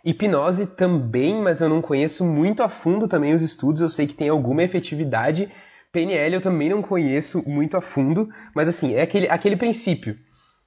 Hipnose 0.05 0.65
também, 0.65 1.41
mas 1.41 1.59
eu 1.59 1.67
não 1.67 1.81
conheço 1.81 2.23
muito 2.23 2.63
a 2.63 2.69
fundo 2.69 3.05
também 3.05 3.33
os 3.33 3.41
estudos, 3.41 3.81
eu 3.81 3.89
sei 3.89 4.07
que 4.07 4.15
tem 4.15 4.29
alguma 4.29 4.63
efetividade. 4.63 5.51
PNL 5.91 6.35
eu 6.35 6.41
também 6.41 6.69
não 6.69 6.81
conheço 6.81 7.43
muito 7.45 7.75
a 7.75 7.81
fundo, 7.81 8.29
mas 8.55 8.69
assim, 8.69 8.95
é 8.95 9.01
aquele, 9.01 9.27
aquele 9.27 9.57
princípio. 9.57 10.17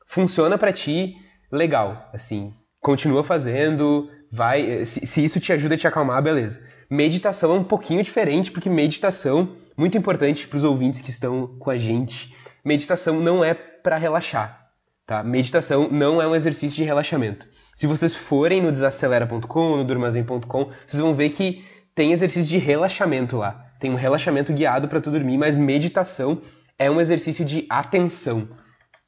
Funciona 0.07 0.59
pra 0.59 0.71
ti, 0.71 1.17
legal, 1.51 2.11
assim, 2.13 2.53
continua 2.79 3.25
fazendo, 3.25 4.11
vai, 4.35 4.85
se, 4.85 5.07
se 5.07 5.25
isso 5.25 5.39
te 5.39 5.53
ajuda 5.53 5.77
a 5.77 5.79
te 5.79 5.87
acalmar, 5.87 6.21
beleza. 6.21 6.61
Meditação 6.91 7.55
é 7.55 7.59
um 7.61 7.63
pouquinho 7.63 8.03
diferente, 8.03 8.51
porque 8.51 8.69
meditação, 8.69 9.55
muito 9.77 9.97
importante 9.97 10.49
para 10.49 10.57
os 10.57 10.65
ouvintes 10.65 11.01
que 11.01 11.11
estão 11.11 11.57
com 11.59 11.71
a 11.71 11.77
gente, 11.77 12.35
meditação 12.65 13.21
não 13.21 13.45
é 13.45 13.55
para 13.55 13.97
relaxar, 13.97 14.71
tá? 15.07 15.23
Meditação 15.23 15.89
não 15.89 16.21
é 16.21 16.27
um 16.27 16.35
exercício 16.35 16.75
de 16.75 16.83
relaxamento. 16.83 17.47
Se 17.77 17.87
vocês 17.87 18.17
forem 18.17 18.61
no 18.61 18.73
desacelera.com, 18.73 19.77
no 19.77 19.85
durmazem.com, 19.85 20.71
vocês 20.85 21.01
vão 21.01 21.15
ver 21.15 21.31
que 21.31 21.65
tem 21.95 22.11
exercício 22.11 22.51
de 22.51 22.59
relaxamento 22.59 23.37
lá. 23.37 23.71
Tem 23.79 23.93
um 23.93 23.97
relaxamento 23.97 24.53
guiado 24.53 24.89
para 24.89 25.01
tu 25.01 25.13
dormir, 25.13 25.39
mas 25.39 25.55
meditação 25.55 26.41
é 26.77 26.91
um 26.91 27.01
exercício 27.01 27.45
de 27.45 27.67
atenção, 27.71 28.49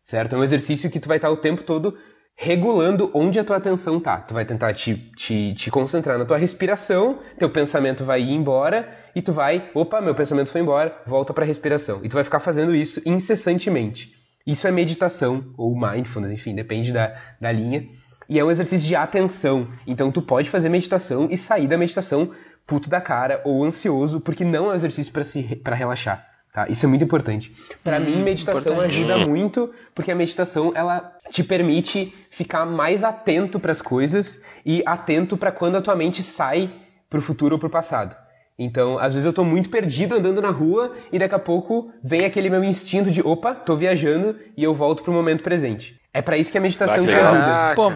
certo? 0.01 0.37
É 0.37 0.39
um 0.39 0.45
exercício 0.45 0.89
que 0.89 1.01
tu 1.01 1.09
vai 1.09 1.16
estar 1.16 1.31
o 1.31 1.37
tempo 1.37 1.64
todo 1.64 1.99
regulando 2.37 3.11
onde 3.14 3.41
a 3.41 3.45
tua 3.45 3.57
atenção 3.57 3.99
tá. 3.99 4.18
Tu 4.18 4.34
vai 4.34 4.45
tentar 4.45 4.74
te, 4.74 4.95
te, 5.16 5.55
te 5.55 5.70
concentrar 5.70 6.18
na 6.18 6.26
tua 6.26 6.37
respiração, 6.37 7.18
teu 7.39 7.49
pensamento 7.49 8.05
vai 8.05 8.20
ir 8.20 8.32
embora 8.32 8.89
e 9.14 9.22
tu 9.22 9.32
vai, 9.32 9.70
opa, 9.74 10.03
meu 10.03 10.14
pensamento 10.14 10.51
foi 10.51 10.61
embora, 10.61 10.95
volta 11.07 11.32
para 11.32 11.45
a 11.45 11.47
respiração. 11.47 12.05
E 12.05 12.09
tu 12.09 12.12
vai 12.12 12.22
ficar 12.22 12.41
fazendo 12.41 12.74
isso 12.74 13.01
incessantemente. 13.07 14.12
Isso 14.47 14.68
é 14.68 14.70
meditação 14.70 15.53
ou 15.57 15.74
mindfulness, 15.74 16.30
enfim, 16.30 16.55
depende 16.55 16.93
da, 16.93 17.14
da 17.41 17.51
linha. 17.51 17.89
E 18.28 18.39
é 18.39 18.45
um 18.45 18.51
exercício 18.51 18.87
de 18.87 18.95
atenção. 18.95 19.68
Então 19.87 20.12
tu 20.12 20.20
pode 20.20 20.51
fazer 20.51 20.68
meditação 20.68 21.28
e 21.30 21.39
sair 21.39 21.66
da 21.66 21.78
meditação 21.78 22.30
puto 22.66 22.91
da 22.91 23.01
cara 23.01 23.41
ou 23.45 23.64
ansioso, 23.64 24.20
porque 24.20 24.45
não 24.45 24.66
é 24.66 24.72
um 24.72 24.74
exercício 24.74 25.12
para 25.12 25.24
se 25.24 25.43
para 25.57 25.74
relaxar. 25.74 26.36
Tá? 26.57 26.67
Isso 26.71 26.87
é 26.87 26.89
muito 26.89 27.05
importante. 27.05 27.53
Para 27.85 28.01
mim, 28.01 28.23
meditação 28.23 28.73
importante. 28.73 28.97
ajuda 28.97 29.19
muito, 29.19 29.71
porque 29.95 30.11
a 30.11 30.15
meditação 30.15 30.73
ela 30.75 31.13
te 31.31 31.45
permite 31.45 32.15
ficar 32.31 32.65
mais 32.65 33.05
atento 33.05 33.61
para 33.61 33.73
as 33.73 33.83
coisas 33.83 34.41
e 34.65 34.83
atento 34.87 35.37
para 35.37 35.53
quando 35.53 35.77
a 35.77 35.83
tua 35.83 35.95
mente 35.95 36.23
sai 36.23 36.71
pro 37.11 37.21
futuro 37.21 37.57
ou 37.57 37.59
pro 37.59 37.69
passado. 37.69 38.17
Então, 38.59 38.99
às 38.99 39.13
vezes 39.13 39.27
eu 39.27 39.35
tô 39.35 39.45
muito 39.45 39.69
perdido 39.69 40.15
andando 40.15 40.41
na 40.41 40.49
rua 40.49 40.95
e 41.13 41.19
daqui 41.19 41.35
a 41.35 41.39
pouco 41.39 41.93
vem 42.03 42.25
aquele 42.25 42.49
meu 42.49 42.65
instinto 42.65 43.11
de, 43.11 43.21
opa, 43.21 43.55
tô 43.55 43.77
viajando 43.77 44.35
e 44.57 44.65
eu 44.65 44.73
volto 44.73 45.03
pro 45.03 45.13
momento 45.13 45.43
presente. 45.43 46.01
É 46.11 46.23
para 46.23 46.39
isso 46.39 46.51
que 46.51 46.57
a 46.57 46.61
meditação 46.63 47.05
que 47.05 47.11
te 47.11 47.15
ajuda. 47.19 47.75
Pô, 47.77 47.93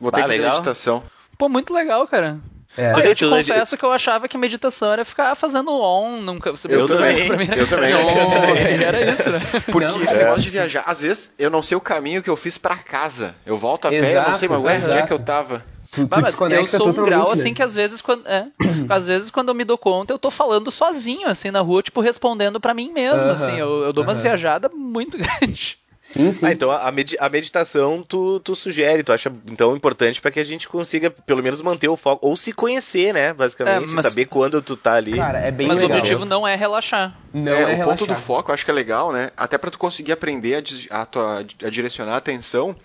Vou 0.00 0.12
ter 0.12 0.20
Ah, 0.20 0.22
que 0.22 0.28
fazer 0.28 0.36
legal. 0.38 0.52
meditação. 0.52 1.02
pô, 1.36 1.48
muito 1.48 1.74
legal, 1.74 2.06
cara. 2.06 2.38
É. 2.76 2.92
Mas 2.92 3.04
eu 3.04 3.10
eu 3.10 3.14
te 3.14 3.26
confesso 3.26 3.76
que 3.76 3.84
eu 3.84 3.92
achava 3.92 4.28
que 4.28 4.36
meditação 4.36 4.92
era 4.92 5.04
ficar 5.04 5.34
fazendo 5.34 5.70
on, 5.72 6.20
nunca. 6.20 6.50
Você 6.52 6.68
Eu 6.68 6.80
pensou 6.86 6.96
também, 6.96 7.26
pra 7.26 7.36
mim, 7.36 7.46
né? 7.46 7.54
eu 7.56 7.66
também. 7.66 7.94
On, 7.96 8.54
e 8.56 8.82
era 8.84 9.00
isso, 9.02 9.30
né? 9.30 9.40
Porque 9.70 9.92
Não, 9.92 10.02
esse 10.02 10.14
é. 10.14 10.18
negócio 10.18 10.42
de 10.42 10.50
viajar, 10.50 10.84
às 10.86 11.02
vezes 11.02 11.34
eu 11.38 11.50
não 11.50 11.62
sei 11.62 11.76
o 11.76 11.80
caminho 11.80 12.22
que 12.22 12.30
eu 12.30 12.36
fiz 12.36 12.58
pra 12.58 12.76
casa. 12.76 13.34
Eu 13.44 13.56
volto 13.56 13.86
a 13.86 13.90
pé, 13.90 13.96
eu 13.96 14.02
não 14.02 14.08
Exato, 14.08 14.38
sei, 14.38 14.48
mas 14.48 14.60
ué, 14.62 14.74
onde 14.76 14.84
é 14.84 14.92
exato. 14.92 15.06
que 15.06 15.12
eu 15.12 15.18
tava? 15.18 15.64
Tu, 15.92 16.06
Bah, 16.06 16.20
mas 16.20 16.38
eu 16.40 16.66
sou 16.66 16.88
um 16.88 16.92
grau 16.92 17.26
né? 17.28 17.32
assim 17.32 17.54
que 17.54 17.62
às 17.62 17.74
vezes 17.74 18.00
quando 18.00 18.26
é, 18.26 18.48
às 18.88 19.06
vezes 19.06 19.30
quando 19.30 19.50
eu 19.50 19.54
me 19.54 19.64
dou 19.64 19.78
conta 19.78 20.12
eu 20.12 20.18
tô 20.18 20.30
falando 20.32 20.70
sozinho 20.70 21.28
assim 21.28 21.50
na 21.52 21.60
rua 21.60 21.80
tipo 21.80 22.00
respondendo 22.00 22.60
pra 22.60 22.74
mim 22.74 22.92
mesmo 22.92 23.20
Aham, 23.30 23.32
assim 23.32 23.56
eu, 23.56 23.82
eu 23.84 23.92
dou 23.92 24.02
umas 24.02 24.16
aham. 24.18 24.22
viajadas 24.24 24.70
muito 24.74 25.16
grandes 25.16 25.78
Sim, 26.08 26.32
sim. 26.32 26.46
Ah, 26.46 26.52
então 26.52 26.70
a, 26.70 26.92
medi- 26.92 27.16
a 27.18 27.28
meditação 27.28 28.00
tu, 28.06 28.38
tu 28.38 28.54
sugere, 28.54 29.02
tu 29.02 29.12
acha 29.12 29.30
então 29.50 29.74
importante 29.74 30.20
pra 30.20 30.30
que 30.30 30.38
a 30.38 30.44
gente 30.44 30.68
consiga 30.68 31.10
pelo 31.10 31.42
menos 31.42 31.60
manter 31.60 31.88
o 31.88 31.96
foco, 31.96 32.24
ou 32.28 32.36
se 32.36 32.52
conhecer, 32.52 33.12
né, 33.12 33.32
basicamente, 33.32 33.90
É, 33.90 33.94
mas- 33.96 34.06
saber 34.06 34.26
quando 34.26 34.62
tu 34.62 34.76
tá 34.76 34.92
ali. 34.94 35.16
Cara, 35.16 35.40
é 35.40 35.50
bem 35.50 35.66
mas 35.66 35.78
legal. 35.78 35.96
o 35.96 35.98
objetivo 36.00 36.24
não 36.24 36.46
é 36.46 36.54
relaxar 36.54 37.12
Não 37.34 37.50
é, 37.52 37.54
é, 37.54 37.64
o 37.64 37.66
relaxar. 37.66 37.86
ponto 37.86 38.06
do 38.06 38.14
foco 38.14 38.50
eu 38.50 38.54
acho 38.54 38.64
que 38.64 38.70
é 38.70 38.74
legal, 38.74 39.12
né? 39.12 39.32
Até 39.36 39.58
pra 39.58 39.68
tu 39.70 39.78
conseguir 39.78 40.12
aprender 40.12 40.62
a, 40.90 41.02
a 41.02 41.06
tua- 41.06 41.38
a 41.64 41.68
direcionar 41.70 42.14
a 42.14 42.18
atenção 42.18 42.76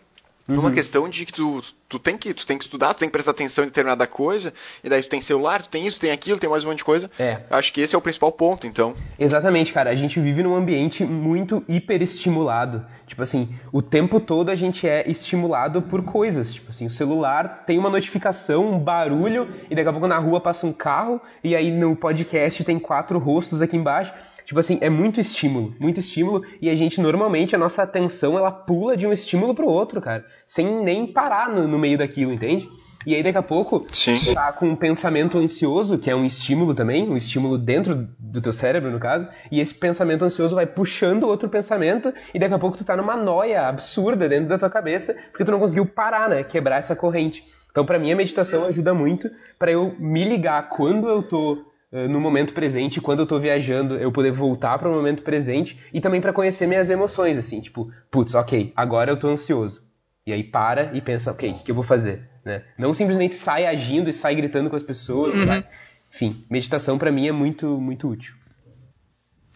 numa 0.48 0.70
Uhum. 0.70 0.74
questão 0.74 1.08
de 1.08 1.24
que 1.26 1.32
tu, 1.34 1.62
tu, 1.92 2.00
tem 2.00 2.18
que 2.18 2.34
tu 2.34 2.48
tem 2.48 2.58
que 2.58 2.64
estudar, 2.64 2.94
tu 2.94 3.00
tem 3.00 3.10
que 3.10 3.12
prestar 3.12 3.32
atenção 3.32 3.66
em 3.66 3.68
determinada 3.68 4.08
coisa, 4.08 4.54
e 4.82 4.90
daí 4.90 5.04
tu 5.04 5.10
tem 5.10 5.20
celular, 5.20 5.62
tu 5.62 5.68
tem 5.68 5.86
isso, 5.86 6.00
tem 6.00 6.12
aquilo, 6.12 6.40
tem 6.40 6.50
mais 6.50 6.64
um 6.64 6.70
monte 6.70 6.78
de 6.78 6.86
coisa. 6.86 7.12
É. 7.20 7.42
Eu 7.50 7.58
Acho 7.58 7.74
que 7.74 7.82
esse 7.82 7.94
é 7.94 7.98
o 7.98 8.02
principal 8.02 8.32
ponto, 8.32 8.66
então. 8.66 8.96
Exatamente, 9.20 9.74
cara. 9.74 9.90
A 9.90 9.96
gente 9.96 10.20
vive 10.20 10.42
num 10.42 10.56
ambiente 10.56 11.04
muito 11.04 11.64
hiperestimulado. 11.68 12.86
Tipo 13.06 13.24
assim, 13.24 13.54
o 13.74 13.82
tempo 13.82 14.22
todo 14.22 14.50
a 14.50 14.56
gente 14.56 14.88
é 14.88 15.04
estimulado 15.10 15.82
por 15.82 16.02
coisas. 16.02 16.54
Tipo 16.54 16.70
assim, 16.70 16.86
o 16.86 16.90
celular 16.90 17.66
tem 17.68 17.78
uma 17.78 17.90
notificação, 17.90 18.72
um 18.72 18.80
barulho, 18.80 19.50
e 19.70 19.76
daqui 19.76 19.90
a 19.90 19.92
pouco 19.92 20.08
na 20.08 20.18
rua 20.18 20.40
passa 20.40 20.66
um 20.66 20.72
carro, 20.72 21.20
e 21.44 21.54
aí 21.54 21.72
no 21.72 21.94
podcast 21.94 22.64
tem 22.64 22.80
quatro 22.80 23.20
rostos 23.20 23.62
aqui 23.62 23.76
embaixo. 23.76 24.14
Tipo 24.46 24.60
assim, 24.60 24.78
é 24.82 24.90
muito 24.90 25.20
estímulo, 25.20 25.76
muito 25.80 26.00
estímulo, 26.00 26.44
e 26.62 26.70
a 26.70 26.76
gente 26.76 27.00
normalmente, 27.00 27.56
a 27.56 27.60
nossa 27.60 27.84
atenção, 27.84 28.38
ela 28.38 28.52
pula 28.52 28.98
de 28.98 29.08
um 29.08 29.14
estímulo 29.14 29.54
pro 29.54 29.68
outro, 29.68 30.02
cara, 30.02 30.26
sem 30.46 30.84
nem 30.84 31.08
parar 31.08 31.50
no, 31.50 31.68
no 31.68 31.80
meio 31.82 31.98
daquilo, 31.98 32.32
entende? 32.32 32.70
E 33.06 33.16
aí 33.16 33.24
daqui 33.24 33.38
a 33.38 33.42
pouco, 33.44 33.88
Sim. 33.92 34.34
tá 34.34 34.54
com 34.54 34.68
um 34.68 34.76
pensamento 34.76 35.40
ansioso, 35.40 35.98
que 35.98 36.10
é 36.10 36.16
um 36.16 36.24
estímulo 36.24 36.76
também, 36.76 37.10
um 37.10 37.18
estímulo 37.18 37.58
dentro 37.58 38.08
do 38.20 38.40
teu 38.40 38.54
cérebro, 38.54 38.92
no 38.92 39.00
caso, 39.00 39.28
e 39.52 39.60
esse 39.60 39.74
pensamento 39.74 40.24
ansioso 40.24 40.56
vai 40.56 40.68
puxando 40.68 41.24
outro 41.24 41.50
pensamento, 41.50 42.14
e 42.34 42.38
daqui 42.38 42.54
a 42.54 42.60
pouco 42.60 42.78
tu 42.78 42.86
tá 42.86 42.96
numa 42.96 43.18
noia 43.18 43.68
absurda 43.68 44.30
dentro 44.30 44.50
da 44.50 44.60
tua 44.60 44.70
cabeça, 44.70 45.16
porque 45.32 45.44
tu 45.44 45.52
não 45.52 45.60
conseguiu 45.60 45.86
parar, 45.86 46.30
né? 46.30 46.44
Quebrar 46.44 46.78
essa 46.78 46.96
corrente. 46.96 47.44
Então, 47.72 47.86
pra 47.86 47.98
mim, 47.98 48.12
a 48.12 48.16
meditação 48.16 48.66
ajuda 48.66 48.94
muito 48.94 49.32
pra 49.58 49.72
eu 49.72 49.96
me 49.98 50.24
ligar 50.24 50.70
quando 50.70 51.10
eu 51.10 51.24
tô 51.24 51.58
eh, 51.92 52.08
no 52.08 52.22
momento 52.22 52.54
presente, 52.54 53.02
quando 53.02 53.20
eu 53.20 53.26
tô 53.26 53.40
viajando, 53.40 53.96
eu 53.96 54.12
poder 54.12 54.32
voltar 54.32 54.78
para 54.78 54.90
o 54.90 54.94
momento 54.94 55.24
presente 55.24 55.80
e 55.94 56.00
também 56.00 56.22
pra 56.22 56.34
conhecer 56.34 56.68
minhas 56.68 56.90
emoções, 56.90 57.38
assim, 57.38 57.62
tipo, 57.62 57.90
putz, 58.12 58.36
ok, 58.36 58.72
agora 58.76 59.12
eu 59.12 59.18
tô 59.18 59.28
ansioso. 59.28 59.82
E 60.26 60.32
aí 60.32 60.44
para 60.44 60.96
e 60.96 61.02
pensa, 61.02 61.32
ok, 61.32 61.50
o 61.50 61.54
que, 61.56 61.64
que 61.64 61.72
eu 61.72 61.76
vou 61.76 61.84
fazer? 61.84 62.30
Né? 62.46 62.64
Não 62.78 62.94
simplesmente 62.94 63.34
sai 63.34 63.66
agindo 63.66 64.10
e 64.10 64.14
sai 64.14 64.36
gritando 64.36 64.70
com 64.70 64.76
as 64.76 64.84
pessoas, 64.84 65.40
sai. 65.40 65.66
Enfim, 66.14 66.46
meditação 66.50 66.98
pra 66.98 67.12
mim 67.12 67.28
é 67.28 67.32
muito, 67.32 67.80
muito 67.80 68.08
útil. 68.08 68.36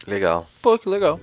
Legal. 0.06 0.46
pô 0.60 0.78
que 0.78 0.88
legal 0.88 1.18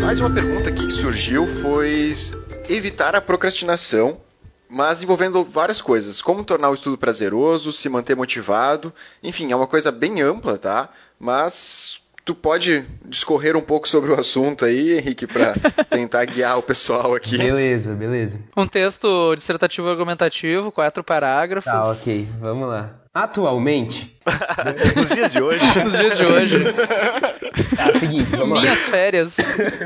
Mais 0.00 0.20
uma 0.20 0.30
pergunta 0.30 0.70
que 0.70 0.90
surgiu 0.90 1.46
foi 1.46 2.14
evitar 2.68 3.16
a 3.16 3.20
procrastinação, 3.20 4.20
mas 4.68 5.02
envolvendo 5.02 5.44
várias 5.44 5.80
coisas, 5.80 6.20
como 6.20 6.44
tornar 6.44 6.70
o 6.70 6.74
estudo 6.74 6.98
prazeroso, 6.98 7.72
se 7.72 7.88
manter 7.88 8.16
motivado, 8.16 8.92
enfim, 9.22 9.52
é 9.52 9.56
uma 9.56 9.66
coisa 9.66 9.92
bem 9.92 10.20
ampla, 10.20 10.58
tá? 10.58 10.88
Mas 11.18 12.00
tu 12.24 12.34
pode 12.34 12.84
discorrer 13.04 13.56
um 13.56 13.60
pouco 13.60 13.88
sobre 13.88 14.10
o 14.10 14.18
assunto 14.18 14.64
aí, 14.64 14.98
Henrique, 14.98 15.26
para 15.26 15.54
tentar 15.88 16.24
guiar 16.24 16.58
o 16.58 16.62
pessoal 16.62 17.14
aqui. 17.14 17.38
Beleza, 17.38 17.94
beleza. 17.94 18.40
um 18.56 18.66
texto 18.66 19.34
dissertativo 19.36 19.88
argumentativo 19.88 20.72
quatro 20.72 21.04
parágrafos 21.04 21.70
Tá, 21.70 21.88
ok, 21.90 22.28
vamos 22.40 22.68
lá. 22.68 22.90
Atualmente, 23.16 24.14
Nos 24.94 25.08
dias 25.08 25.32
de 25.32 25.40
hoje. 25.40 25.64
nos 25.82 25.96
dias 25.96 26.16
de 26.18 26.24
hoje 26.26 26.64
tá, 27.74 27.98
seguinte, 27.98 28.30
vamos 28.36 28.56
lá. 28.56 28.60
minhas 28.60 28.86
férias 28.86 29.36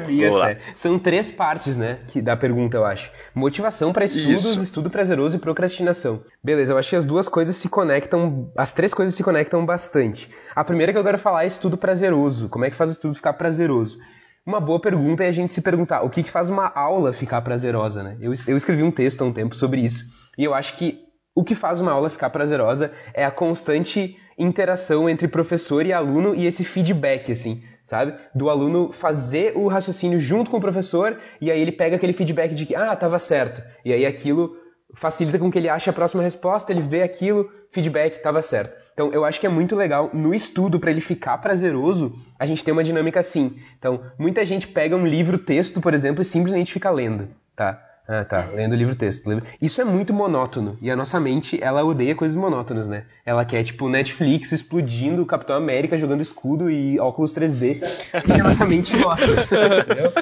Minhas 0.09 0.31
Vamos 0.33 0.37
lá. 0.39 0.47
férias. 0.47 0.65
São 0.75 0.99
três 0.99 1.31
partes, 1.31 1.77
né, 1.77 1.99
que, 2.09 2.21
da 2.21 2.37
pergunta, 2.37 2.77
eu 2.77 2.85
acho. 2.85 3.09
Motivação 3.33 3.93
para 3.93 4.05
estudos, 4.05 4.45
Isso. 4.45 4.63
estudo 4.63 4.91
prazeroso 4.91 5.37
e 5.37 5.39
procrastinação. 5.39 6.23
Beleza, 6.43 6.73
eu 6.73 6.79
acho 6.79 6.91
que 6.91 6.97
as 6.97 7.05
duas 7.05 7.29
coisas 7.29 7.55
se 7.55 7.69
conectam, 7.69 8.51
as 8.57 8.73
três 8.73 8.93
coisas 8.93 9.15
se 9.15 9.23
conectam 9.23 9.65
bastante. 9.65 10.29
A 10.55 10.65
primeira 10.65 10.93
que 10.93 10.99
eu 10.99 11.05
quero 11.05 11.19
falar 11.19 11.45
é 11.45 11.47
estudo 11.47 11.77
prazeroso. 11.77 12.49
Como 12.49 12.65
é 12.65 12.71
que 12.71 12.77
faz 12.77 12.91
o 12.91 12.95
estudo 12.95 13.15
ficar 13.15 13.35
prazeroso? 13.35 13.97
uma 14.45 14.59
boa 14.59 14.81
pergunta 14.81 15.23
é 15.23 15.29
a 15.29 15.33
gente 15.33 15.53
se 15.53 15.61
perguntar 15.61 16.03
o 16.03 16.11
que, 16.11 16.25
que 16.25 16.31
faz 16.31 16.51
uma 16.51 16.73
aula 16.75 17.13
ficar 17.13 17.41
prazerosa, 17.43 18.03
né? 18.03 18.17
Eu, 18.21 18.33
eu 18.49 18.57
escrevi 18.57 18.83
um 18.83 18.91
texto 18.91 19.23
há 19.23 19.25
um 19.25 19.33
tempo 19.33 19.55
sobre 19.55 19.81
isso 19.83 20.03
e 20.37 20.43
eu 20.43 20.53
acho 20.53 20.77
que 20.77 20.99
o 21.35 21.45
que 21.45 21.55
faz 21.55 21.81
uma 21.81 21.93
aula 21.93 22.11
ficar 22.11 22.31
prazerosa 22.31 22.93
é 23.15 23.25
a 23.25 23.31
constante 23.31 24.17
interação 24.37 25.09
entre 25.09 25.29
professor 25.29 25.85
e 25.85 25.93
aluno 25.93 26.35
e 26.35 26.47
esse 26.47 26.65
feedback, 26.65 27.31
assim, 27.31 27.63
sabe? 27.83 28.15
Do 28.35 28.49
aluno 28.49 28.91
fazer 28.91 29.53
o 29.57 29.69
raciocínio 29.69 30.19
junto 30.19 30.51
com 30.51 30.57
o 30.57 30.61
professor 30.61 31.19
e 31.41 31.51
aí 31.51 31.61
ele 31.61 31.73
pega 31.73 31.97
aquele 31.97 32.13
feedback 32.13 32.55
de 32.55 32.67
que, 32.67 32.75
ah, 32.75 32.97
tava 32.97 33.19
certo. 33.19 33.63
E 33.85 33.93
aí 33.93 34.07
aquilo 34.07 34.57
facilita 34.95 35.39
com 35.39 35.51
que 35.51 35.59
ele 35.59 35.69
ache 35.69 35.89
a 35.89 35.93
próxima 35.93 36.23
resposta, 36.23 36.73
ele 36.73 36.81
vê 36.81 37.03
aquilo, 37.03 37.51
feedback, 37.71 38.21
tava 38.23 38.43
certo. 38.43 38.77
Então, 38.93 39.13
eu 39.13 39.25
acho 39.25 39.39
que 39.39 39.47
é 39.47 39.49
muito 39.49 39.77
legal 39.77 40.11
no 40.13 40.35
estudo 40.35 40.81
para 40.81 40.91
ele 40.91 41.01
ficar 41.01 41.39
prazeroso, 41.39 42.13
a 42.39 42.45
gente 42.45 42.65
tem 42.65 42.73
uma 42.73 42.85
dinâmica 42.85 43.21
assim. 43.21 43.57
Então, 43.79 44.03
muita 44.19 44.45
gente 44.45 44.67
pega 44.67 44.97
um 44.97 45.07
livro 45.07 45.39
texto, 45.39 45.81
por 45.81 45.95
exemplo, 45.95 46.23
e 46.23 46.25
simplesmente 46.25 46.73
fica 46.73 46.91
lendo, 46.91 47.29
tá? 47.55 47.81
Ah, 48.13 48.25
tá. 48.25 48.49
Lendo 48.53 48.75
livro 48.75 48.97
texto. 48.97 49.31
Isso 49.63 49.81
é 49.81 49.85
muito 49.85 50.13
monótono. 50.13 50.77
E 50.83 50.91
a 50.91 50.97
nossa 50.97 51.21
mente, 51.21 51.63
ela 51.63 51.85
odeia 51.85 52.13
coisas 52.13 52.37
monótonas, 52.37 52.89
né? 52.89 53.05
Ela 53.25 53.45
quer, 53.45 53.63
tipo, 53.63 53.89
Netflix 53.89 54.51
explodindo, 54.51 55.25
Capitão 55.25 55.55
América 55.55 55.97
jogando 55.97 56.21
escudo 56.21 56.69
e 56.69 56.99
óculos 56.99 57.33
3D. 57.33 57.81
E 58.29 58.41
a 58.41 58.43
nossa 58.43 58.65
mente 58.65 58.97
gosta. 58.99 59.27
entendeu? 59.27 60.13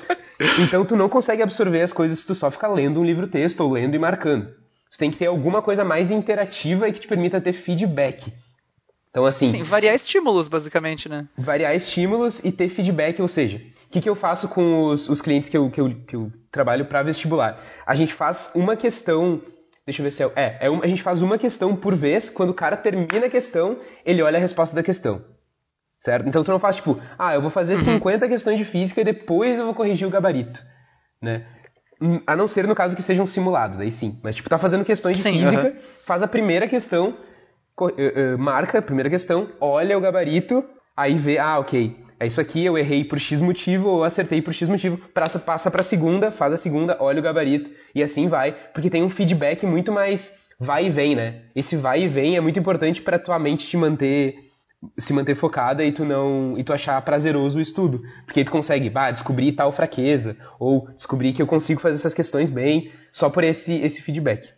Então 0.60 0.84
tu 0.84 0.96
não 0.96 1.08
consegue 1.08 1.42
absorver 1.42 1.80
as 1.80 1.92
coisas 1.92 2.18
se 2.18 2.26
tu 2.26 2.34
só 2.34 2.50
ficar 2.50 2.68
lendo 2.68 3.00
um 3.00 3.04
livro 3.04 3.26
texto 3.26 3.60
ou 3.60 3.72
lendo 3.72 3.94
e 3.94 3.98
marcando. 3.98 4.48
Tu 4.90 4.98
tem 4.98 5.10
que 5.10 5.16
ter 5.16 5.26
alguma 5.26 5.62
coisa 5.62 5.82
mais 5.82 6.10
interativa 6.10 6.88
e 6.88 6.92
que 6.92 7.00
te 7.00 7.08
permita 7.08 7.40
ter 7.40 7.54
feedback. 7.54 8.30
Então, 9.18 9.26
assim. 9.26 9.50
Sim, 9.50 9.62
variar 9.64 9.96
estímulos, 9.96 10.46
basicamente, 10.46 11.08
né? 11.08 11.26
Variar 11.36 11.74
estímulos 11.74 12.40
e 12.44 12.52
ter 12.52 12.68
feedback, 12.68 13.20
ou 13.20 13.26
seja, 13.26 13.58
o 13.58 13.90
que, 13.90 14.00
que 14.00 14.08
eu 14.08 14.14
faço 14.14 14.48
com 14.48 14.84
os, 14.84 15.08
os 15.08 15.20
clientes 15.20 15.48
que 15.48 15.56
eu, 15.56 15.68
que 15.68 15.80
eu, 15.80 15.90
que 16.06 16.14
eu 16.14 16.32
trabalho 16.52 16.84
para 16.84 17.02
vestibular? 17.02 17.60
A 17.84 17.96
gente 17.96 18.14
faz 18.14 18.52
uma 18.54 18.76
questão. 18.76 19.42
Deixa 19.84 20.00
eu 20.00 20.04
ver 20.04 20.12
se 20.12 20.22
é. 20.22 20.30
É, 20.36 20.66
é 20.66 20.70
uma, 20.70 20.84
a 20.84 20.86
gente 20.86 21.02
faz 21.02 21.20
uma 21.20 21.36
questão 21.36 21.74
por 21.74 21.96
vez. 21.96 22.30
Quando 22.30 22.50
o 22.50 22.54
cara 22.54 22.76
termina 22.76 23.26
a 23.26 23.30
questão, 23.30 23.80
ele 24.04 24.22
olha 24.22 24.38
a 24.38 24.40
resposta 24.40 24.76
da 24.76 24.84
questão. 24.84 25.24
Certo? 25.98 26.28
Então 26.28 26.44
tu 26.44 26.52
não 26.52 26.60
faz 26.60 26.76
tipo, 26.76 27.00
ah, 27.18 27.34
eu 27.34 27.42
vou 27.42 27.50
fazer 27.50 27.72
uhum. 27.72 27.98
50 27.98 28.28
questões 28.28 28.56
de 28.56 28.64
física 28.64 29.00
e 29.00 29.04
depois 29.04 29.58
eu 29.58 29.64
vou 29.64 29.74
corrigir 29.74 30.06
o 30.06 30.10
gabarito. 30.10 30.62
Né? 31.20 31.44
Hum, 32.00 32.20
a 32.24 32.36
não 32.36 32.46
ser 32.46 32.68
no 32.68 32.74
caso 32.76 32.94
que 32.94 33.02
seja 33.02 33.20
um 33.20 33.26
simulado, 33.26 33.78
daí 33.78 33.90
sim. 33.90 34.20
Mas, 34.22 34.36
tipo, 34.36 34.48
tá 34.48 34.58
fazendo 34.58 34.84
questões 34.84 35.16
de 35.16 35.24
sim, 35.24 35.40
física, 35.40 35.68
uhum. 35.68 35.76
faz 36.06 36.22
a 36.22 36.28
primeira 36.28 36.68
questão, 36.68 37.08
uh, 37.08 37.12
uh, 37.12 37.27
marca 38.38 38.78
a 38.78 38.82
primeira 38.82 39.10
questão, 39.10 39.48
olha 39.60 39.96
o 39.96 40.00
gabarito, 40.00 40.64
aí 40.96 41.16
vê, 41.16 41.38
ah, 41.38 41.58
ok, 41.58 41.96
é 42.20 42.26
isso 42.26 42.40
aqui, 42.40 42.64
eu 42.64 42.76
errei 42.76 43.04
por 43.04 43.18
X 43.18 43.40
motivo 43.40 43.88
ou 43.88 44.04
acertei 44.04 44.42
por 44.42 44.52
X 44.52 44.68
motivo, 44.68 44.98
passa, 45.14 45.38
passa 45.38 45.70
pra 45.70 45.82
segunda, 45.82 46.30
faz 46.30 46.52
a 46.52 46.56
segunda, 46.56 46.96
olha 47.00 47.20
o 47.20 47.22
gabarito, 47.22 47.70
e 47.94 48.02
assim 48.02 48.28
vai, 48.28 48.52
porque 48.72 48.90
tem 48.90 49.02
um 49.02 49.10
feedback 49.10 49.64
muito 49.64 49.92
mais 49.92 50.36
vai 50.58 50.86
e 50.86 50.90
vem, 50.90 51.14
né? 51.14 51.42
Esse 51.54 51.76
vai 51.76 52.02
e 52.02 52.08
vem 52.08 52.36
é 52.36 52.40
muito 52.40 52.58
importante 52.58 53.00
para 53.00 53.18
tua 53.18 53.38
mente 53.38 53.66
te 53.66 53.76
manter 53.76 54.48
se 54.96 55.12
manter 55.12 55.34
focada 55.34 55.84
e 55.84 55.90
tu 55.90 56.04
não 56.04 56.54
e 56.56 56.62
tu 56.62 56.72
achar 56.72 57.00
prazeroso 57.02 57.58
o 57.58 57.62
estudo, 57.62 58.02
porque 58.24 58.40
aí 58.40 58.44
tu 58.44 58.52
consegue, 58.52 58.88
bah, 58.88 59.10
descobrir 59.10 59.52
tal 59.52 59.72
fraqueza 59.72 60.36
ou 60.58 60.88
descobrir 60.94 61.32
que 61.32 61.42
eu 61.42 61.46
consigo 61.46 61.80
fazer 61.80 61.96
essas 61.96 62.14
questões 62.14 62.50
bem 62.50 62.90
só 63.12 63.28
por 63.28 63.44
esse 63.44 63.74
esse 63.80 64.02
feedback. 64.02 64.48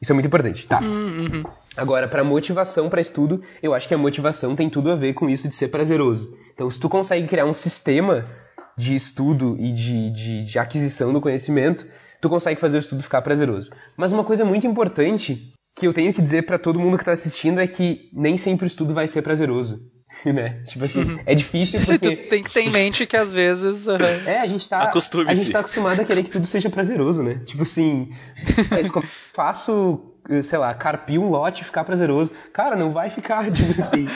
Isso 0.00 0.12
é 0.12 0.14
muito 0.14 0.26
importante, 0.26 0.66
tá? 0.66 0.80
Hum, 0.80 1.28
uhum. 1.32 1.44
Agora, 1.80 2.06
para 2.06 2.22
motivação 2.22 2.90
para 2.90 3.00
estudo, 3.00 3.42
eu 3.62 3.72
acho 3.72 3.88
que 3.88 3.94
a 3.94 3.98
motivação 3.98 4.54
tem 4.54 4.68
tudo 4.68 4.90
a 4.90 4.96
ver 4.96 5.14
com 5.14 5.30
isso 5.30 5.48
de 5.48 5.54
ser 5.54 5.68
prazeroso. 5.68 6.36
Então, 6.52 6.68
se 6.68 6.78
tu 6.78 6.90
consegue 6.90 7.26
criar 7.26 7.46
um 7.46 7.54
sistema 7.54 8.28
de 8.76 8.94
estudo 8.94 9.56
e 9.58 9.72
de, 9.72 10.10
de, 10.10 10.44
de 10.44 10.58
aquisição 10.58 11.10
do 11.10 11.22
conhecimento, 11.22 11.86
tu 12.20 12.28
consegue 12.28 12.60
fazer 12.60 12.76
o 12.76 12.80
estudo 12.80 13.02
ficar 13.02 13.22
prazeroso. 13.22 13.70
Mas 13.96 14.12
uma 14.12 14.22
coisa 14.22 14.44
muito 14.44 14.66
importante 14.66 15.54
que 15.74 15.86
eu 15.86 15.94
tenho 15.94 16.12
que 16.12 16.20
dizer 16.20 16.42
para 16.42 16.58
todo 16.58 16.78
mundo 16.78 16.98
que 16.98 17.04
tá 17.04 17.12
assistindo 17.12 17.58
é 17.58 17.66
que 17.66 18.10
nem 18.12 18.36
sempre 18.36 18.66
o 18.66 18.68
estudo 18.68 18.92
vai 18.92 19.08
ser 19.08 19.22
prazeroso. 19.22 19.80
né? 20.26 20.62
Tipo 20.66 20.84
assim, 20.84 21.02
uhum. 21.02 21.20
é 21.24 21.34
difícil 21.34 21.80
porque... 21.86 22.16
tu 22.16 22.28
tem 22.28 22.42
que 22.42 22.52
ter 22.52 22.60
em 22.60 22.70
mente 22.70 23.06
que 23.06 23.16
às 23.16 23.32
vezes... 23.32 23.86
Uhum. 23.86 23.96
É, 24.26 24.40
a 24.40 24.46
gente 24.46 24.68
tá... 24.68 24.90
A 25.26 25.34
gente 25.34 25.50
tá 25.50 25.60
acostumado 25.60 25.98
a 25.98 26.04
querer 26.04 26.24
que 26.24 26.30
tudo 26.30 26.46
seja 26.46 26.68
prazeroso, 26.68 27.22
né? 27.22 27.40
Tipo 27.46 27.62
assim, 27.62 28.10
mas 28.70 28.90
como 28.90 29.06
faço 29.06 30.09
sei 30.42 30.58
lá, 30.58 30.72
carpir 30.74 31.20
um 31.20 31.28
lote 31.28 31.62
e 31.62 31.64
ficar 31.64 31.84
prazeroso. 31.84 32.30
Cara, 32.52 32.76
não 32.76 32.90
vai 32.90 33.10
ficar, 33.10 33.50
tipo 33.52 33.80
assim. 33.80 34.06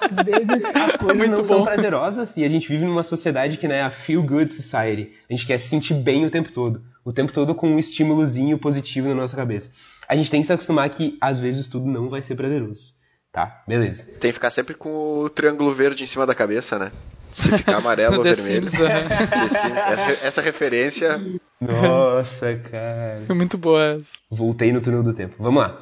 às, 0.00 0.24
vezes 0.24 0.64
as 0.64 0.96
coisas 0.96 1.16
Muito 1.16 1.30
não 1.30 1.38
bom. 1.38 1.44
são 1.44 1.64
prazerosas 1.64 2.36
e 2.36 2.44
a 2.44 2.48
gente 2.48 2.68
vive 2.68 2.84
numa 2.84 3.02
sociedade 3.02 3.56
que 3.56 3.66
não 3.66 3.74
é 3.74 3.82
a 3.82 3.90
feel 3.90 4.22
good 4.22 4.50
society. 4.50 5.12
A 5.28 5.32
gente 5.32 5.46
quer 5.46 5.58
se 5.58 5.68
sentir 5.68 5.94
bem 5.94 6.24
o 6.24 6.30
tempo 6.30 6.52
todo. 6.52 6.82
O 7.04 7.12
tempo 7.12 7.32
todo 7.32 7.54
com 7.54 7.68
um 7.68 7.78
estímulozinho 7.78 8.58
positivo 8.58 9.08
na 9.08 9.14
nossa 9.14 9.36
cabeça. 9.36 9.70
A 10.08 10.16
gente 10.16 10.30
tem 10.30 10.40
que 10.40 10.46
se 10.46 10.52
acostumar 10.52 10.88
que 10.88 11.18
às 11.20 11.38
vezes 11.38 11.60
o 11.60 11.62
estudo 11.62 11.86
não 11.86 12.08
vai 12.08 12.22
ser 12.22 12.34
prazeroso. 12.34 12.94
Tá, 13.32 13.64
beleza. 13.66 14.04
Tem 14.04 14.30
que 14.30 14.34
ficar 14.34 14.50
sempre 14.50 14.74
com 14.74 15.18
o 15.18 15.28
triângulo 15.28 15.74
verde 15.74 16.04
em 16.04 16.06
cima 16.06 16.24
da 16.24 16.34
cabeça, 16.34 16.78
né? 16.78 16.92
Se 17.34 17.50
ficar 17.58 17.78
amarelo 17.78 18.18
ou 18.18 18.22
vermelho. 18.22 18.70
Sims, 18.70 18.80
essa, 18.80 20.26
essa 20.26 20.40
referência. 20.40 21.20
Nossa, 21.60 22.54
cara. 22.56 23.22
Foi 23.26 23.34
muito 23.34 23.58
boa 23.58 23.98
essa. 24.00 24.18
Voltei 24.30 24.72
no 24.72 24.80
túnel 24.80 25.02
do 25.02 25.12
tempo. 25.12 25.34
Vamos 25.38 25.62
lá. 25.62 25.80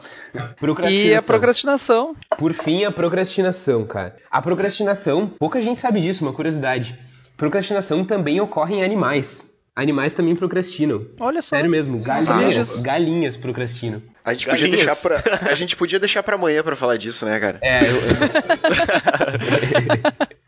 E 0.91 1.15
a 1.15 1.21
procrastinação. 1.23 2.17
Por 2.39 2.55
fim, 2.55 2.85
a 2.85 2.91
procrastinação, 2.91 3.85
cara. 3.85 4.17
A 4.31 4.41
procrastinação, 4.41 5.27
pouca 5.39 5.61
gente 5.61 5.81
sabe 5.81 6.01
disso, 6.01 6.25
uma 6.25 6.33
curiosidade. 6.33 6.99
Procrastinação 7.37 8.03
também 8.03 8.41
ocorre 8.41 8.77
em 8.77 8.85
animais. 8.85 9.45
Animais 9.75 10.15
também 10.15 10.37
procrastinam. 10.37 11.07
Olha 11.19 11.41
só. 11.41 11.57
Sério 11.57 11.71
mesmo, 11.71 11.99
galinhas, 12.01 12.81
galinhas 12.81 13.37
procrastinam. 13.39 14.03
A 14.25 14.35
gente 14.35 14.47
podia 14.49 14.69
deixar 14.69 14.97
para 14.97 15.23
a 15.51 15.55
gente 15.55 15.77
podia 15.77 15.99
deixar 15.99 16.23
para 16.23 16.37
amanhã 16.37 16.63
para 16.63 16.77
falar 16.77 16.99
disso, 16.99 17.25
né, 17.25 17.41
cara? 17.41 17.59
É, 17.63 17.91
eu, 17.91 17.97
eu... 17.97 18.03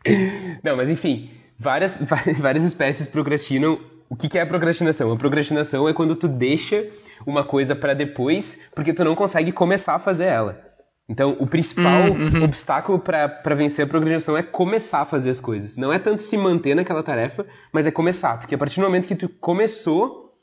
Não, 0.65 0.75
mas 0.75 0.89
enfim, 0.89 1.29
várias 1.57 2.01
várias 2.39 2.63
espécies 2.63 3.07
procrastinam. 3.07 3.79
O 4.09 4.15
que, 4.15 4.27
que 4.27 4.37
é 4.37 4.41
a 4.41 4.45
procrastinação? 4.45 5.11
A 5.11 5.17
procrastinação 5.17 5.89
é 5.89 5.93
quando 5.93 6.15
tu 6.15 6.27
deixa 6.27 6.87
uma 7.25 7.43
coisa 7.43 7.75
para 7.75 7.93
depois 7.93 8.59
porque 8.75 8.93
tu 8.93 9.03
não 9.03 9.15
consegue 9.15 9.51
começar 9.51 9.95
a 9.95 9.99
fazer 9.99 10.25
ela. 10.25 10.65
Então, 11.07 11.37
o 11.39 11.45
principal 11.45 12.11
hum, 12.11 12.29
uhum. 12.33 12.43
obstáculo 12.43 12.99
para 12.99 13.55
vencer 13.55 13.85
a 13.85 13.87
procrastinação 13.87 14.35
é 14.35 14.41
começar 14.41 15.01
a 15.01 15.05
fazer 15.05 15.29
as 15.29 15.39
coisas. 15.39 15.77
Não 15.77 15.93
é 15.93 15.99
tanto 15.99 16.21
se 16.21 16.35
manter 16.35 16.75
naquela 16.75 17.03
tarefa, 17.03 17.45
mas 17.71 17.85
é 17.85 17.91
começar. 17.91 18.39
Porque 18.39 18.55
a 18.55 18.57
partir 18.57 18.79
do 18.79 18.83
momento 18.83 19.07
que 19.07 19.15
tu 19.15 19.29
começou, 19.29 20.33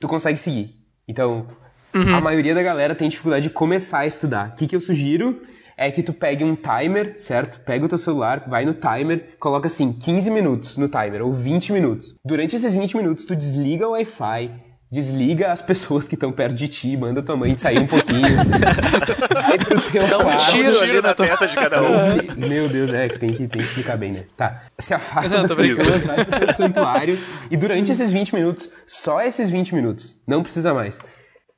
tu 0.00 0.08
consegue 0.08 0.38
seguir. 0.38 0.74
Então, 1.06 1.46
uhum. 1.94 2.16
a 2.16 2.20
maioria 2.20 2.54
da 2.54 2.62
galera 2.62 2.96
tem 2.96 3.08
dificuldade 3.08 3.48
de 3.48 3.54
começar 3.54 4.00
a 4.00 4.06
estudar. 4.06 4.50
O 4.50 4.54
que, 4.54 4.66
que 4.66 4.74
eu 4.74 4.80
sugiro 4.80 5.40
é 5.80 5.90
que 5.90 6.02
tu 6.02 6.12
pegue 6.12 6.44
um 6.44 6.54
timer, 6.54 7.14
certo? 7.16 7.58
Pega 7.60 7.86
o 7.86 7.88
teu 7.88 7.96
celular, 7.96 8.44
vai 8.46 8.66
no 8.66 8.74
timer, 8.74 9.34
coloca 9.40 9.66
assim 9.66 9.94
15 9.94 10.30
minutos 10.30 10.76
no 10.76 10.88
timer, 10.88 11.24
ou 11.24 11.32
20 11.32 11.72
minutos. 11.72 12.14
Durante 12.22 12.54
esses 12.54 12.74
20 12.74 12.98
minutos, 12.98 13.24
tu 13.24 13.34
desliga 13.34 13.88
o 13.88 13.92
Wi-Fi, 13.92 14.50
desliga 14.92 15.50
as 15.50 15.62
pessoas 15.62 16.06
que 16.06 16.16
estão 16.16 16.30
perto 16.32 16.54
de 16.54 16.68
ti, 16.68 16.98
manda 16.98 17.22
tua 17.22 17.34
mãe 17.34 17.56
sair 17.56 17.78
um 17.78 17.86
pouquinho. 17.86 18.28
vai 19.32 19.56
pro 19.56 19.80
teu 19.80 20.06
Dá 20.06 20.18
um 20.18 20.36
tiro 20.50 20.80
ali 20.80 21.00
na 21.00 21.14
testa 21.14 21.46
de 21.48 21.54
cada 21.54 21.82
um. 21.82 22.46
Meu 22.46 22.68
Deus, 22.68 22.92
é, 22.92 23.08
tem 23.08 23.32
que, 23.32 23.48
tem 23.48 23.48
que 23.48 23.58
explicar 23.60 23.96
bem, 23.96 24.12
né? 24.12 24.24
Tá. 24.36 24.60
Se 24.78 24.92
afasta 24.92 25.34
não, 25.34 25.46
das 25.46 25.54
pessoas, 25.54 26.04
vai 26.04 26.26
pro 26.26 26.40
teu 26.40 26.52
santuário 26.52 27.18
e 27.50 27.56
durante 27.56 27.90
esses 27.90 28.10
20 28.10 28.34
minutos, 28.34 28.70
só 28.86 29.22
esses 29.22 29.48
20 29.48 29.74
minutos, 29.74 30.14
não 30.26 30.42
precisa 30.42 30.74
mais, 30.74 30.98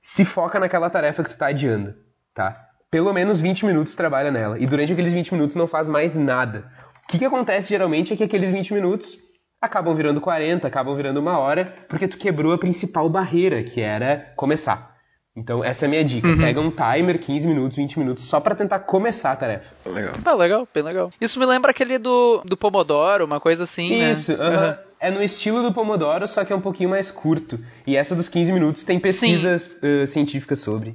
se 0.01 0.25
foca 0.25 0.61
naquela 0.61 0.89
tarefa 0.89 1.25
que 1.25 1.31
tu 1.31 1.37
tá 1.37 1.49
adiando, 1.49 1.93
tá? 2.33 2.69
Pelo 2.93 3.11
menos 3.11 3.41
20 3.41 3.65
minutos 3.65 3.95
trabalha 3.95 4.31
nela. 4.31 4.59
E 4.59 4.67
durante 4.67 4.93
aqueles 4.93 5.15
20 5.15 5.33
minutos 5.33 5.57
não 5.57 5.67
faz 5.67 5.87
mais 5.87 6.15
nada. 6.15 6.71
O 7.03 7.09
que, 7.09 7.19
que 7.19 7.25
acontece 7.25 7.71
geralmente 7.71 8.13
é 8.13 8.17
que 8.17 8.23
aqueles 8.23 8.51
20 8.51 8.75
minutos 8.75 9.19
acabam 9.59 9.95
virando 9.95 10.21
40, 10.21 10.69
acabam 10.69 10.95
virando 10.95 11.19
uma 11.19 11.39
hora, 11.39 11.73
porque 11.89 12.07
tu 12.07 12.19
quebrou 12.19 12.53
a 12.53 12.59
principal 12.59 13.09
barreira, 13.09 13.63
que 13.63 13.81
era 13.81 14.35
começar. 14.37 14.93
Então, 15.35 15.65
essa 15.65 15.87
é 15.87 15.89
a 15.89 15.89
minha 15.89 16.05
dica. 16.05 16.29
Uhum. 16.29 16.37
Pega 16.37 16.61
um 16.61 16.71
timer, 16.71 17.19
15 17.19 17.49
minutos, 17.49 17.79
20 17.79 17.99
minutos, 17.99 18.25
só 18.25 18.39
para 18.39 18.55
tentar 18.55 18.81
começar 18.81 19.33
a 19.33 19.37
tarefa. 19.37 19.75
Legal. 19.87 20.13
Ah, 20.23 20.35
legal, 20.35 20.69
bem 20.75 20.83
legal. 20.83 21.11
Isso 21.19 21.41
me 21.41 21.47
lembra 21.47 21.71
aquele 21.71 21.97
do, 21.97 22.43
do 22.45 22.59
Pomodoro, 22.59 23.25
uma 23.25 23.41
coisa 23.41 23.65
assim, 23.65 23.97
né? 23.97 24.13
Isso, 24.13 24.37
né? 24.37 24.69
Uhum. 24.69 24.77
É 25.01 25.11
no 25.11 25.23
estilo 25.23 25.63
do 25.63 25.73
Pomodoro, 25.73 26.29
só 26.29 26.45
que 26.45 26.53
é 26.53 26.57
um 26.57 26.61
pouquinho 26.61 26.91
mais 26.91 27.11
curto. 27.11 27.59
E 27.87 27.97
essa 27.97 28.15
dos 28.15 28.29
15 28.29 28.53
minutos 28.53 28.85
tem 28.85 29.01
pesquisas 29.01 29.79
uh, 29.83 30.07
científicas 30.07 30.61
sobre. 30.61 30.95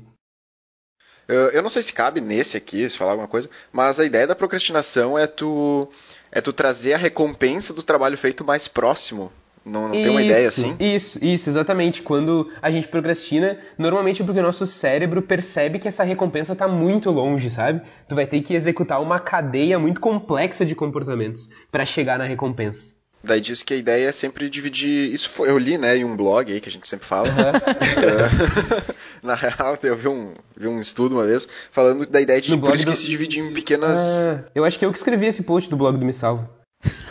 Eu 1.27 1.61
não 1.61 1.69
sei 1.69 1.81
se 1.81 1.91
cabe 1.91 2.21
nesse 2.21 2.55
aqui, 2.55 2.89
se 2.89 2.97
falar 2.97 3.11
alguma 3.11 3.27
coisa, 3.27 3.49
mas 3.71 3.99
a 3.99 4.05
ideia 4.05 4.25
da 4.25 4.35
procrastinação 4.35 5.17
é 5.17 5.27
tu 5.27 5.89
é 6.31 6.39
tu 6.39 6.53
trazer 6.53 6.93
a 6.93 6.97
recompensa 6.97 7.73
do 7.73 7.83
trabalho 7.83 8.17
feito 8.17 8.45
mais 8.45 8.67
próximo 8.67 9.31
Não, 9.65 9.89
não 9.89 9.91
tem 9.91 10.09
uma 10.09 10.21
ideia 10.21 10.47
assim? 10.47 10.75
Isso, 10.79 11.23
isso, 11.23 11.49
exatamente. 11.49 12.01
Quando 12.01 12.49
a 12.61 12.71
gente 12.71 12.87
procrastina, 12.87 13.57
normalmente 13.77 14.21
é 14.21 14.25
porque 14.25 14.39
o 14.39 14.43
nosso 14.43 14.65
cérebro 14.65 15.21
percebe 15.21 15.79
que 15.79 15.87
essa 15.87 16.03
recompensa 16.03 16.55
tá 16.55 16.67
muito 16.67 17.11
longe, 17.11 17.49
sabe? 17.49 17.81
Tu 18.07 18.15
vai 18.15 18.25
ter 18.25 18.41
que 18.41 18.53
executar 18.53 19.01
uma 19.01 19.19
cadeia 19.19 19.77
muito 19.77 19.99
complexa 19.99 20.65
de 20.65 20.75
comportamentos 20.75 21.49
para 21.69 21.83
chegar 21.83 22.17
na 22.17 22.25
recompensa. 22.25 22.95
Daí 23.23 23.41
diz 23.41 23.61
que 23.63 23.73
a 23.73 23.77
ideia 23.77 24.07
é 24.07 24.11
sempre 24.11 24.49
dividir. 24.49 25.11
Isso 25.13 25.29
foi, 25.29 25.49
eu 25.49 25.57
li, 25.57 25.77
né, 25.77 25.97
em 25.97 26.05
um 26.05 26.15
blog 26.15 26.51
aí 26.51 26.61
que 26.61 26.69
a 26.69 26.71
gente 26.71 26.87
sempre 26.87 27.05
fala. 27.05 27.27
Na 29.23 29.35
real, 29.35 29.77
eu 29.83 29.95
vi 29.95 30.07
um, 30.07 30.33
vi 30.55 30.67
um 30.67 30.79
estudo 30.79 31.15
uma 31.15 31.25
vez 31.25 31.47
falando 31.71 32.05
da 32.05 32.21
ideia 32.21 32.39
de 32.41 32.51
No 32.51 32.59
por 32.59 32.75
isso 32.75 32.85
do- 32.85 32.91
que 32.91 32.97
se 32.97 33.07
divide 33.07 33.39
em 33.39 33.51
pequenas. 33.53 33.97
Ah, 33.97 34.43
eu 34.53 34.63
acho 34.63 34.77
que 34.77 34.85
eu 34.85 34.91
que 34.91 34.97
escrevi 34.97 35.25
esse 35.25 35.43
post 35.43 35.69
do 35.69 35.75
blog 35.77 35.97
do 35.97 36.05
Me 36.05 36.13
Salvo. 36.13 36.47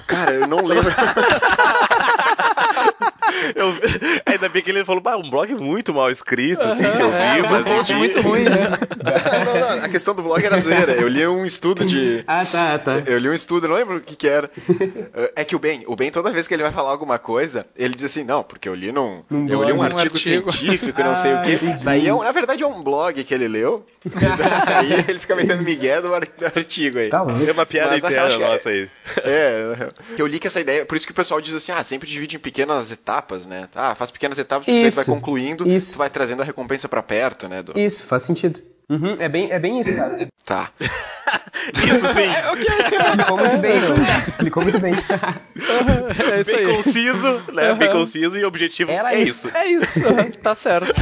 Cara, 0.06 0.32
eu 0.32 0.46
não 0.46 0.64
lembro. 0.64 0.92
Eu- 3.54 3.74
ainda 4.26 4.48
bem 4.48 4.62
que 4.62 4.70
ele 4.70 4.84
falou, 4.84 5.00
bah, 5.02 5.16
um 5.16 5.28
blog 5.30 5.54
muito 5.54 5.92
mal 5.94 6.10
escrito, 6.10 6.66
assim, 6.66 6.82
que 6.82 7.02
eu 7.02 7.10
vi, 7.10 7.16
É, 7.16 7.42
mas 7.42 7.66
um 7.66 7.70
post 7.76 7.92
enfim. 7.92 7.98
muito 7.98 8.20
ruim, 8.20 8.44
né? 8.44 8.70
não, 9.44 9.76
não, 9.76 9.84
a 9.84 9.88
questão 9.88 10.14
do 10.14 10.22
blog 10.22 10.44
era 10.44 10.58
zoeira. 10.60 10.92
Eu 10.94 11.08
li 11.08 11.26
um 11.26 11.44
estudo 11.44 11.84
de. 11.84 12.24
Ah, 12.28 12.44
tá, 12.44 12.78
tá. 12.78 13.02
Eu 13.06 13.18
li 13.18 13.28
um 13.28 13.32
estudo, 13.34 13.66
eu 13.66 13.70
não 13.70 13.76
lembro 13.76 13.96
o 13.96 14.00
que 14.00 14.16
que 14.16 14.28
era. 14.28 14.50
É 15.34 15.44
que 15.44 15.54
o 15.54 15.58
Ben, 15.58 15.84
o 15.86 15.94
Ben 15.96 16.10
toda 16.10 16.30
vez 16.30 16.46
que 16.48 16.54
ele 16.54 16.62
vai 16.62 16.72
falar 16.72 16.90
alguma 16.90 17.18
coisa, 17.18 17.66
ele 17.76 17.94
diz 17.94 18.04
assim, 18.04 18.24
não, 18.24 18.42
porque 18.42 18.68
eu 18.68 18.74
li 18.74 18.90
num, 18.92 19.22
Num 19.30 19.48
eu 19.48 19.62
li 19.64 19.72
um 19.72 19.76
blog, 19.76 19.90
num 19.92 19.98
artigo, 19.98 20.16
artigo. 20.16 20.52
científico, 20.52 21.02
não 21.02 21.14
sei 21.14 21.32
o 21.32 21.38
Ah, 21.38 21.42
quê. 21.42 21.52
entendi. 21.54 21.84
Daí, 21.84 22.06
é 22.06 22.14
um- 22.14 22.22
na 22.22 22.32
verdade, 22.32 22.62
é 22.62 22.66
um 22.66 22.82
blog 22.82 23.22
que 23.22 23.32
ele 23.34 23.48
leu. 23.48 23.84
Daí 24.66 24.92
ele 25.08 25.18
fica 25.18 25.34
metendo 25.36 25.62
migué 25.62 26.00
do 26.00 26.14
ar- 26.14 26.26
do 26.26 26.46
artigo 26.46 26.98
aí. 26.98 27.08
Tá. 27.08 27.24
É 27.46 27.52
uma 27.52 27.66
piada 27.66 27.90
Mas 27.90 28.04
é- 28.04 28.38
nossa 28.38 28.68
aí. 28.70 28.88
É, 29.24 29.88
eu 30.18 30.26
li 30.26 30.38
que 30.38 30.46
essa 30.46 30.60
ideia, 30.60 30.84
por 30.84 30.96
isso 30.96 31.06
que 31.06 31.12
o 31.12 31.14
pessoal 31.16 31.40
diz 31.40 31.54
assim, 31.54 31.72
ah, 31.72 31.82
sempre 31.84 32.08
divide 32.08 32.36
em 32.36 32.38
pequenas 32.38 32.90
etapas, 32.90 33.25
né? 33.46 33.68
Ah, 33.74 33.94
faz 33.94 34.10
pequenas 34.10 34.38
etapas, 34.38 34.66
daí 34.66 34.74
tu 34.90 34.94
vai 34.94 35.02
Isso, 35.02 35.04
concluindo, 35.06 35.68
isso. 35.68 35.92
tu 35.92 35.98
vai 35.98 36.08
trazendo 36.10 36.42
a 36.42 36.44
recompensa 36.44 36.88
pra 36.88 37.02
perto, 37.02 37.48
né? 37.48 37.62
do- 37.62 37.78
Isso, 37.78 38.02
faz 38.04 38.22
sentido. 38.22 38.60
Uhum, 38.88 39.16
é, 39.18 39.28
bem, 39.28 39.50
é 39.50 39.58
bem 39.58 39.80
isso, 39.80 39.92
cara. 39.94 40.28
Tá. 40.44 40.70
Isso 41.74 42.06
sim, 42.08 42.22
Explicou 43.02 43.36
muito 43.38 43.58
bem, 43.58 43.80
não. 43.80 44.28
Explicou 44.28 44.62
muito 44.62 44.78
bem. 44.78 44.94
É 46.32 46.40
isso 46.40 46.50
bem 46.52 46.60
aí. 46.60 46.74
conciso, 46.76 47.42
né? 47.52 47.74
Bem 47.74 47.88
Aham. 47.88 47.98
conciso 47.98 48.38
e 48.38 48.44
objetivo 48.44 48.92
Era 48.92 49.12
é 49.12 49.22
isso. 49.22 49.48
isso. 49.48 49.56
É 49.56 49.66
isso, 49.66 50.00
tá 50.42 50.54
certo. 50.54 50.94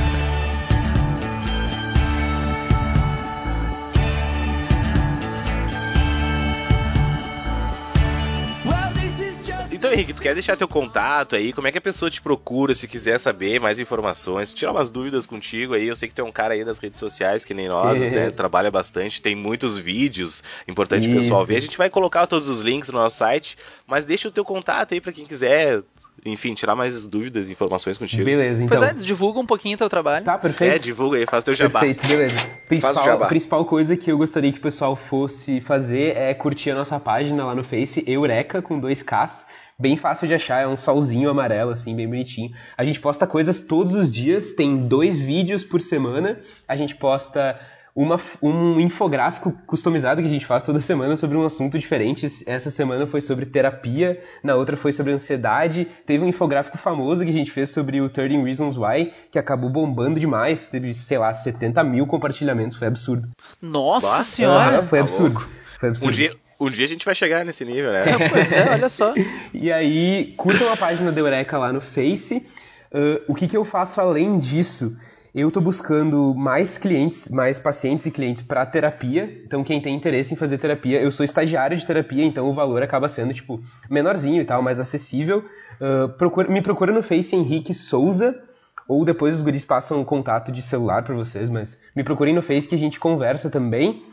Henrique, 9.95 10.13
tu 10.13 10.21
quer 10.23 10.35
deixar 10.35 10.57
teu 10.57 10.69
contato 10.69 11.37
aí? 11.37 11.53
Como 11.53 11.67
é 11.67 11.73
que 11.73 11.79
a 11.79 11.81
pessoa 11.81 12.11
te 12.11 12.21
procura 12.21 12.75
se 12.75 12.87
quiser 12.89 13.19
saber 13.19 13.61
mais 13.61 13.79
informações? 13.79 14.53
Tirar 14.53 14.73
umas 14.73 14.91
dúvidas 14.91 15.25
contigo 15.27 15.75
aí. 15.75 15.87
Eu 15.87 15.97
sei 15.97 16.09
que 16.09 16.15
tu 16.15 16.21
é 16.21 16.25
um 16.25 16.33
cara 16.33 16.55
aí 16.55 16.65
das 16.65 16.79
redes 16.79 16.99
sociais, 16.99 17.45
que 17.45 17.55
nem 17.55 17.69
nós, 17.69 17.99
né? 18.01 18.31
Trabalha 18.31 18.71
bastante, 18.71 19.23
tem 19.23 19.35
muitos 19.35 19.79
vídeos. 19.79 20.43
Importante 20.69 21.09
o 21.09 21.13
pessoal 21.13 21.45
ver. 21.45 21.57
A 21.57 21.61
gente 21.61 21.79
vai 21.79 21.89
colocar 21.89 22.27
todos 22.27 22.49
os 22.49 22.61
links 22.61 22.91
no 22.91 22.99
nosso 22.99 23.17
site, 23.17 23.57
mas 23.87 24.05
deixa 24.05 24.29
o 24.29 24.33
teu 24.33 24.45
contato 24.45 24.93
aí 24.95 25.01
pra 25.01 25.13
quem 25.13 25.25
quiser, 25.27 25.81
enfim, 26.25 26.55
tirar 26.55 26.75
mais 26.75 27.07
dúvidas 27.07 27.49
e 27.49 27.53
informações 27.53 27.97
contigo. 27.99 28.25
Beleza, 28.25 28.65
então. 28.65 28.77
Pois 28.79 28.91
é, 28.91 28.95
divulga 28.95 29.39
um 29.41 29.47
pouquinho 29.47 29.77
teu 29.79 29.89
trabalho. 29.89 30.25
Tá, 30.25 30.37
perfeito. 30.39 30.75
É, 30.75 30.79
divulga 30.79 31.19
aí, 31.19 31.27
faz 31.27 31.45
teu 31.45 31.55
jabá. 31.55 31.81
Perfeito, 31.81 32.07
beleza. 32.09 32.39
Principal, 32.67 32.95
Faz 32.95 33.07
o 33.07 33.11
jabá. 33.11 33.27
principal 33.29 33.65
coisa 33.65 33.97
que 33.97 34.11
eu 34.11 34.19
gostaria 34.19 34.51
que 34.51 34.59
o 34.59 34.63
pessoal 34.63 34.97
fosse 34.97 35.61
fazer 35.61 36.17
é 36.17 36.33
curtir 36.35 36.71
a 36.71 36.75
nossa 36.75 36.99
página 36.99 37.45
lá 37.45 37.55
no 37.55 37.63
Face, 37.63 38.03
Eureka, 38.07 38.61
com 38.63 38.79
dois 38.81 39.03
Ks. 39.03 39.45
Bem 39.79 39.97
fácil 39.97 40.29
de 40.29 40.35
achar, 40.35 40.63
é 40.63 40.69
um 40.69 40.77
solzinho 40.77 41.29
amarelo, 41.29 41.73
assim, 41.73 41.97
bem 41.97 42.07
bonitinho. 42.07 42.53
A 42.77 42.85
gente 42.85 43.01
posta 43.01 43.27
coisas 43.27 43.59
todos 43.59 43.95
os 43.95 44.13
dias, 44.13 44.53
tem 44.53 44.87
dois 44.87 45.19
vídeos 45.19 45.65
por 45.65 45.81
semana. 45.81 46.39
A 46.69 46.77
gente 46.77 46.95
posta 46.95 47.59
uma, 47.95 48.21
um 48.41 48.79
infográfico 48.79 49.53
customizado 49.67 50.21
que 50.21 50.27
a 50.27 50.31
gente 50.31 50.47
faz 50.47 50.63
toda 50.63 50.81
semana 50.81 51.17
sobre 51.17 51.37
um 51.37 51.45
assunto 51.45 51.77
diferente. 51.79 52.27
Essa 52.47 52.71
semana 52.71 53.07
foi 53.07 53.21
sobre 53.21 53.47
terapia, 53.47 54.21
na 54.43 54.55
outra 54.55 54.77
foi 54.77 54.93
sobre 54.93 55.13
ansiedade. 55.13 55.89
Teve 56.07 56.25
um 56.25 56.29
infográfico 56.29 56.79
famoso 56.79 57.25
que 57.25 57.31
a 57.31 57.33
gente 57.33 57.51
fez 57.51 57.71
sobre 57.71 58.01
o 58.01 58.09
13 58.09 58.43
Reasons 58.43 58.77
Why, 58.77 59.13
que 59.31 59.39
acabou 59.39 59.71
bombando 59.71 60.21
demais. 60.21 60.69
Teve, 60.69 60.95
sei 60.95 61.19
lá, 61.19 61.33
70 61.33 61.83
mil 61.85 62.07
compartilhamentos, 62.07 62.77
foi 62.77 62.89
absurdo. 62.89 63.29
Nossa 63.61 64.19
Bah, 64.19 64.23
senhora! 64.23 64.83
Foi 64.85 64.99
tá 64.99 65.05
absurdo. 65.05 65.49
Foi 65.79 65.89
absurdo. 65.89 66.09
Um 66.09 66.13
dia, 66.13 66.37
um 66.65 66.71
dia 66.71 66.85
a 66.85 66.89
gente 66.89 67.05
vai 67.05 67.15
chegar 67.15 67.45
nesse 67.45 67.65
nível, 67.65 67.93
né? 67.93 68.03
Pois 68.31 68.53
é, 68.53 68.71
olha 68.71 68.89
só. 68.89 69.15
E 69.55 69.73
aí, 69.73 70.35
curtam 70.37 70.71
a 70.73 70.77
página 70.77 71.11
da 71.13 71.21
Eureka 71.21 71.57
lá 71.59 71.73
no 71.73 71.81
Face. 71.81 72.45
Ah, 72.93 73.21
o 73.29 73.35
que, 73.35 73.47
que 73.47 73.57
eu 73.57 73.65
faço 73.65 74.01
além 74.01 74.39
disso? 74.39 74.97
Eu 75.35 75.51
tô 75.51 75.61
buscando 75.61 76.33
mais 76.33 76.79
clientes, 76.79 77.29
mais 77.29 77.59
pacientes 77.59 78.07
e 78.07 78.11
clientes 78.13 78.43
para 78.45 78.65
terapia. 78.65 79.43
Então, 79.45 79.65
quem 79.65 79.81
tem 79.81 79.95
interesse 79.97 80.33
em 80.33 80.37
fazer 80.37 80.59
terapia, 80.59 81.01
eu 81.01 81.11
sou 81.11 81.25
estagiário 81.25 81.77
de 81.77 81.85
terapia, 81.85 82.25
então 82.25 82.49
o 82.49 82.53
valor 82.53 82.83
acaba 82.85 83.09
sendo, 83.09 83.35
tipo, 83.35 83.61
menorzinho 83.91 84.41
e 84.41 84.45
tal, 84.45 84.63
mais 84.63 84.79
acessível. 84.79 85.45
Ah, 85.81 86.09
procura- 86.17 86.49
me 86.49 86.63
procura 86.63 86.93
no 86.93 87.03
Face 87.03 87.35
Henrique 87.35 87.75
Souza, 87.75 88.41
ou 88.87 89.05
depois 89.05 89.35
os 89.35 89.41
guris 89.41 89.65
passam 89.65 89.99
um 90.01 90.05
contato 90.05 90.53
de 90.53 90.63
celular 90.63 91.03
para 91.03 91.15
vocês, 91.17 91.49
mas 91.51 91.79
me 91.97 92.05
procurem 92.05 92.35
no 92.35 92.43
Face 92.43 92.69
que 92.69 92.75
a 92.75 92.79
gente 92.79 93.01
conversa 93.01 93.51
também. 93.51 94.05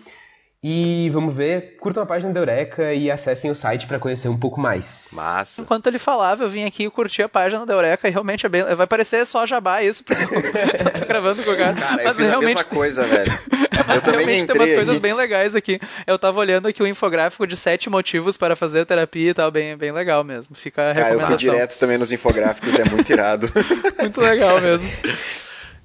E 0.63 1.09
vamos 1.11 1.35
ver, 1.35 1.75
curtam 1.79 2.03
a 2.03 2.05
página 2.05 2.31
da 2.31 2.39
Eureka 2.39 2.93
e 2.93 3.09
acessem 3.09 3.49
o 3.49 3.55
site 3.55 3.87
para 3.87 3.97
conhecer 3.97 4.27
um 4.29 4.37
pouco 4.37 4.61
mais. 4.61 5.07
Massa. 5.11 5.59
Enquanto 5.59 5.87
ele 5.87 5.97
falava, 5.97 6.43
eu 6.43 6.49
vim 6.49 6.65
aqui 6.65 6.83
e 6.83 6.89
curti 6.91 7.23
a 7.23 7.27
página 7.27 7.65
da 7.65 7.73
Eureka 7.73 8.07
e 8.07 8.11
realmente 8.11 8.45
é 8.45 8.49
bem. 8.49 8.63
Vai 8.75 8.85
parecer 8.85 9.25
só 9.25 9.43
jabá 9.47 9.81
isso, 9.81 10.03
porque 10.03 10.21
eu, 10.23 10.39
eu 10.39 10.91
tô 11.01 11.05
gravando 11.07 11.43
com 11.43 11.49
o 11.49 11.57
cara. 11.57 11.73
Cara, 11.73 12.01
eu 12.03 12.07
mas 12.07 12.15
fiz 12.15 12.25
a 12.27 12.29
realmente, 12.29 12.55
mesma 12.55 12.63
coisa, 12.63 13.03
velho. 13.05 13.31
Eu 13.81 13.99
também 14.01 14.25
realmente 14.25 14.45
tem 14.45 14.55
umas 14.55 14.67
entrei 14.67 14.75
coisas 14.75 14.89
aqui. 14.95 15.01
bem 15.01 15.13
legais 15.15 15.55
aqui. 15.55 15.79
Eu 16.05 16.19
tava 16.19 16.39
olhando 16.39 16.67
aqui 16.67 16.83
o 16.83 16.87
infográfico 16.87 17.47
de 17.47 17.57
sete 17.57 17.89
motivos 17.89 18.37
para 18.37 18.55
fazer 18.55 18.85
terapia 18.85 19.31
e 19.31 19.33
tal, 19.33 19.49
bem, 19.49 19.75
bem 19.75 19.91
legal 19.91 20.23
mesmo. 20.23 20.55
Fica 20.55 20.91
a 20.91 20.93
Cara, 20.93 20.99
eu 20.99 21.03
fui 21.13 21.17
recomendação. 21.19 21.53
direto 21.55 21.79
também 21.79 21.97
nos 21.97 22.11
infográficos, 22.11 22.75
é 22.75 22.85
muito 22.85 23.11
irado. 23.11 23.51
Muito 23.99 24.21
legal 24.21 24.61
mesmo. 24.61 24.87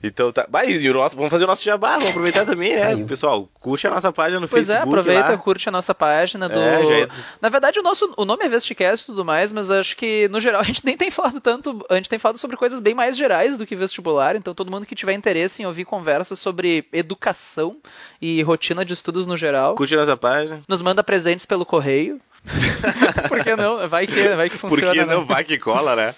Então 0.07 0.33
tá. 0.33 0.47
E 0.67 0.89
o 0.89 0.95
nosso, 0.95 1.17
vamos 1.17 1.31
fazer 1.31 1.45
o 1.45 1.47
nosso 1.47 1.65
jabá, 1.65 1.93
vamos 1.95 2.11
aproveitar 2.11 2.45
também, 2.45 2.75
né? 2.77 2.83
Aí. 2.87 3.05
Pessoal, 3.05 3.49
curte 3.61 3.87
a 3.87 3.91
nossa 3.91 4.13
página 4.13 4.41
no 4.41 4.49
Pois 4.49 4.71
é, 4.71 4.75
Facebook. 4.75 4.99
aproveita, 5.01 5.31
lá. 5.31 5.39
curte 5.39 5.69
a 5.69 5.73
nossa 5.73 5.95
página 5.95 6.49
do. 6.49 6.59
É, 6.59 6.85
já 6.85 6.95
é- 7.01 7.09
Na 7.41 7.49
verdade, 7.49 7.79
o 7.79 7.83
nosso 7.83 8.13
o 8.17 8.25
nome 8.25 8.45
é 8.45 8.49
Vesticast 8.49 9.05
e 9.05 9.07
tudo 9.07 9.25
mais, 9.25 9.53
mas 9.53 9.71
acho 9.71 9.97
que, 9.97 10.29
no 10.29 10.41
geral, 10.41 10.61
a 10.63 10.65
gente 10.65 10.85
nem 10.85 10.97
tem 10.97 11.11
falado 11.11 11.41
tanto. 11.41 11.85
A 11.91 11.95
gente 11.97 12.09
tem 12.09 12.19
falado 12.19 12.39
sobre 12.39 12.57
coisas 12.57 12.81
bem 12.81 12.95
mais 12.95 13.17
gerais 13.17 13.57
do 13.57 13.67
que 13.67 13.77
vestibular. 13.77 14.37
Então, 14.37 14.55
todo 14.55 14.71
mundo 14.71 14.87
que 14.87 14.95
tiver 14.95 15.13
interesse 15.13 15.63
em 15.63 15.67
ouvir 15.67 15.85
conversas 15.85 16.39
sobre 16.39 16.87
educação 16.93 17.77
e 18.21 18.43
rotina 18.43 18.85
de 18.85 18.93
estudos 18.93 19.27
no 19.27 19.37
geral, 19.37 19.75
Curte 19.75 19.95
a 19.95 19.99
nossa 19.99 20.17
página. 20.17 20.61
nos 20.69 20.81
manda 20.83 21.03
presentes 21.03 21.47
pelo 21.47 21.67
correio. 21.67 22.21
Por 23.29 23.43
que 23.43 23.57
não? 23.57 23.89
Vai 23.89 24.07
que, 24.07 24.29
vai 24.37 24.49
que 24.49 24.57
funciona. 24.57 24.87
Porque 24.93 25.05
né? 25.05 25.15
não 25.15 25.25
vai 25.27 25.43
que 25.45 25.59
cola, 25.59 25.97
né? 25.97 26.15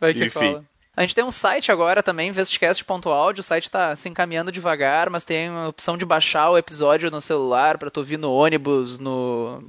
Vai 0.00 0.14
que 0.14 0.24
Enfim. 0.26 0.38
cola. 0.52 0.64
A 0.96 1.02
gente 1.02 1.14
tem 1.14 1.22
um 1.22 1.30
site 1.30 1.70
agora 1.70 2.02
também, 2.02 2.32
vestcast.audio. 2.32 3.40
O 3.40 3.44
site 3.44 3.70
tá 3.70 3.94
se 3.94 4.08
encaminhando 4.08 4.50
devagar, 4.50 5.10
mas 5.10 5.24
tem 5.24 5.48
a 5.48 5.68
opção 5.68 5.98
de 5.98 6.06
baixar 6.06 6.48
o 6.48 6.56
episódio 6.56 7.10
no 7.10 7.20
celular 7.20 7.76
pra 7.76 7.90
tu 7.90 7.98
ouvir 7.98 8.16
no 8.16 8.32
ônibus, 8.32 8.98
no. 8.98 9.62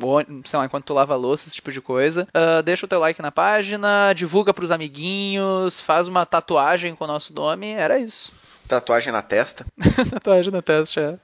sei 0.45 0.57
lá, 0.57 0.65
enquanto 0.65 0.85
tu 0.85 0.93
lava 0.93 1.15
a 1.15 1.17
louça, 1.17 1.45
esse 1.45 1.55
tipo 1.55 1.69
de 1.69 1.81
coisa. 1.81 2.25
Ah, 2.33 2.61
deixa 2.61 2.85
o 2.85 2.87
teu 2.87 3.01
like 3.01 3.21
na 3.21 3.29
página, 3.29 4.13
divulga 4.13 4.53
pros 4.53 4.71
amiguinhos, 4.71 5.81
faz 5.81 6.07
uma 6.07 6.25
tatuagem 6.25 6.95
com 6.95 7.03
o 7.03 7.07
nosso 7.07 7.33
nome. 7.33 7.71
Era 7.71 7.99
isso. 7.99 8.31
Tatuagem 8.65 9.11
na 9.11 9.21
testa, 9.21 9.65
tatuagem 10.09 10.51
no 10.51 10.61
teste, 10.61 11.01
é. 11.01 11.17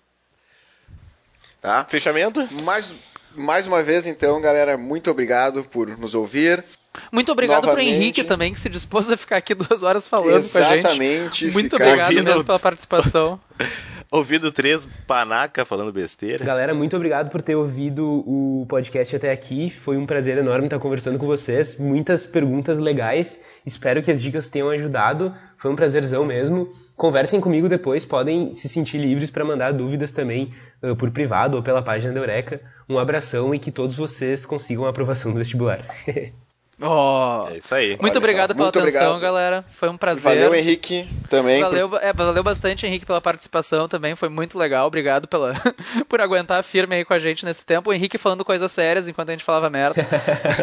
tá? 1.61 1.85
Fechamento? 1.85 2.45
Mais, 2.63 2.93
mais 3.35 3.67
uma 3.67 3.81
vez, 3.81 4.05
então, 4.05 4.41
galera, 4.41 4.77
muito 4.77 5.09
obrigado 5.09 5.63
por 5.63 5.88
nos 5.97 6.13
ouvir. 6.13 6.63
Muito 7.11 7.31
obrigado 7.31 7.61
pro 7.61 7.69
Novamente. 7.71 7.93
Henrique 7.95 8.23
também, 8.23 8.53
que 8.53 8.59
se 8.59 8.69
dispôs 8.69 9.09
a 9.11 9.17
ficar 9.17 9.37
aqui 9.37 9.53
duas 9.55 9.83
horas 9.83 10.07
falando 10.07 10.29
com 10.31 10.37
a 10.37 10.41
gente. 10.41 10.77
Exatamente. 10.79 11.51
Muito 11.51 11.75
obrigado 11.75 12.09
ouvindo- 12.09 12.23
mesmo 12.23 12.43
pela 12.43 12.59
participação. 12.59 13.39
Ouvido 14.11 14.51
três 14.51 14.87
panaca 15.07 15.65
falando 15.65 15.91
besteira. 15.91 16.45
Galera, 16.45 16.71
muito 16.71 16.95
obrigado 16.95 17.31
por 17.31 17.41
ter 17.41 17.55
ouvido 17.55 18.05
o 18.27 18.63
podcast 18.69 19.15
até 19.15 19.31
aqui. 19.31 19.71
Foi 19.71 19.97
um 19.97 20.05
prazer 20.05 20.37
enorme 20.37 20.65
estar 20.67 20.77
conversando 20.77 21.17
com 21.17 21.25
vocês. 21.25 21.75
Muitas 21.77 22.23
perguntas 22.23 22.77
legais. 22.77 23.39
Espero 23.65 24.03
que 24.03 24.11
as 24.11 24.21
dicas 24.21 24.49
tenham 24.49 24.69
ajudado. 24.69 25.33
Foi 25.57 25.71
um 25.71 25.75
prazerzão 25.75 26.23
mesmo. 26.25 26.69
Conversem 26.95 27.41
comigo 27.41 27.67
depois. 27.67 28.05
Podem 28.05 28.53
se 28.53 28.69
sentir 28.69 28.99
livres 28.99 29.31
para 29.31 29.43
mandar 29.43 29.73
dúvidas 29.73 30.11
também 30.11 30.53
uh, 30.83 30.95
por 30.95 31.09
privado 31.09 31.57
ou 31.57 31.63
pela 31.63 31.81
página 31.81 32.13
da 32.13 32.19
Eureka. 32.19 32.61
Um 32.87 32.99
abração 32.99 33.55
e 33.55 33.57
que 33.57 33.71
todos 33.71 33.95
vocês 33.95 34.45
consigam 34.45 34.85
a 34.85 34.89
aprovação 34.91 35.31
do 35.31 35.39
vestibular. 35.39 35.83
Oh. 36.81 37.47
É 37.51 37.57
isso 37.59 37.73
aí. 37.75 37.89
Muito 37.91 38.05
Olha 38.13 38.17
obrigado 38.17 38.49
só, 38.49 38.53
pela 38.55 38.65
muito 38.65 38.79
atenção, 38.79 39.01
obrigado. 39.15 39.21
galera. 39.21 39.65
Foi 39.73 39.89
um 39.89 39.95
prazer. 39.97 40.23
Valeu, 40.23 40.55
Henrique, 40.55 41.07
também. 41.29 41.61
por- 41.61 41.69
Valeu, 41.69 41.97
é, 42.01 42.11
valeu 42.11 42.43
bastante, 42.43 42.85
Henrique, 42.85 43.05
pela 43.05 43.21
participação 43.21 43.87
também. 43.87 44.15
Foi 44.15 44.27
muito 44.27 44.57
legal. 44.57 44.87
Obrigado 44.87 45.27
pela, 45.27 45.53
por 46.09 46.19
aguentar 46.19 46.63
firme 46.63 46.95
aí 46.95 47.05
com 47.05 47.13
a 47.13 47.19
gente 47.19 47.45
nesse 47.45 47.63
tempo. 47.63 47.89
O 47.89 47.93
Henrique 47.93 48.17
falando 48.17 48.43
coisas 48.43 48.71
sérias 48.71 49.07
enquanto 49.07 49.29
a 49.29 49.31
gente 49.33 49.43
falava 49.43 49.69
merda. 49.69 50.05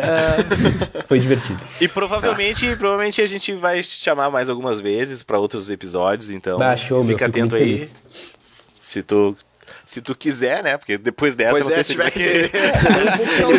É, 0.01 1.03
Foi 1.05 1.19
divertido. 1.19 1.63
E 1.81 1.89
provavelmente, 1.89 2.75
provavelmente 2.77 3.21
a 3.23 3.27
gente 3.27 3.53
vai 3.53 3.83
chamar 3.83 4.31
mais 4.31 4.49
algumas 4.49 4.81
vezes 4.81 5.23
pra 5.23 5.39
outros 5.39 5.71
episódios, 5.71 6.31
então 6.31 6.61
Ah, 6.61 6.77
show, 6.77 6.99
meu, 7.05 7.17
fica 7.17 7.27
fico 7.27 7.39
atento 7.39 7.57
aí. 7.57 7.63
feliz. 7.63 7.97
Se 8.79 9.03
tu 9.03 9.37
se 9.85 10.01
tu 10.01 10.15
quiser, 10.15 10.63
né? 10.63 10.77
Porque 10.77 10.97
depois 10.99 11.35
dessa 11.35 11.51
Pois 11.51 11.65
não 11.65 11.71
é, 11.73 11.83
sei 11.83 11.85
se 11.85 11.93
se 11.95 12.01
ele 12.01 12.11
tiver 12.11 12.49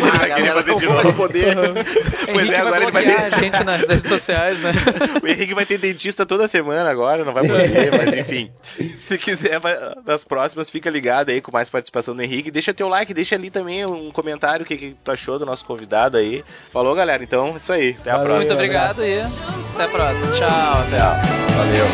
vai 0.00 0.18
querer 0.20 0.28
galera, 0.28 0.54
fazer 0.54 0.70
não 0.70 0.76
de 0.76 0.86
mais 0.88 1.04
novo. 1.04 1.16
poder. 1.16 1.54
Pois 2.32 2.50
é, 2.50 2.56
agora 2.56 2.90
vai 2.90 3.02
ele 3.02 3.12
vai 3.12 3.28
ter... 3.30 3.34
a 3.34 3.38
gente 3.38 3.64
nas 3.64 3.88
redes 3.88 4.08
sociais, 4.08 4.60
né? 4.60 4.72
O 5.22 5.26
Henrique 5.26 5.54
vai 5.54 5.66
ter 5.66 5.78
dentista 5.78 6.24
toda 6.24 6.46
semana 6.48 6.88
agora, 6.90 7.24
não 7.24 7.32
vai 7.32 7.46
poder, 7.46 7.90
mas 7.96 8.14
enfim. 8.14 8.50
Se 8.96 9.18
quiser, 9.18 9.58
vai- 9.58 9.76
nas 10.06 10.24
próximas, 10.24 10.70
fica 10.70 10.88
ligado 10.88 11.30
aí 11.30 11.40
com 11.40 11.50
mais 11.52 11.68
participação 11.68 12.14
do 12.14 12.22
Henrique. 12.22 12.50
Deixa 12.50 12.72
teu 12.72 12.88
like, 12.88 13.12
deixa 13.12 13.34
ali 13.34 13.50
também 13.50 13.84
um 13.84 14.10
comentário 14.10 14.62
o 14.64 14.66
que, 14.66 14.76
que 14.76 14.96
tu 15.02 15.10
achou 15.10 15.38
do 15.38 15.44
nosso 15.46 15.64
convidado 15.64 16.16
aí. 16.16 16.44
Falou, 16.70 16.94
galera. 16.94 17.22
Então, 17.22 17.56
isso 17.56 17.72
aí. 17.72 17.96
Até 18.00 18.10
a 18.10 18.14
Valeu. 18.18 18.26
próxima. 18.28 18.54
Muito 18.54 18.64
obrigado 18.64 19.04
e 19.04 19.20
até 19.74 19.84
a 19.84 19.88
próxima. 19.88 20.26
Tchau. 20.36 20.82
Até. 20.86 20.98
Valeu. 21.56 21.86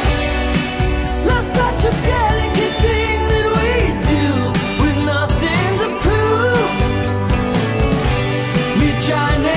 China. 8.99 9.48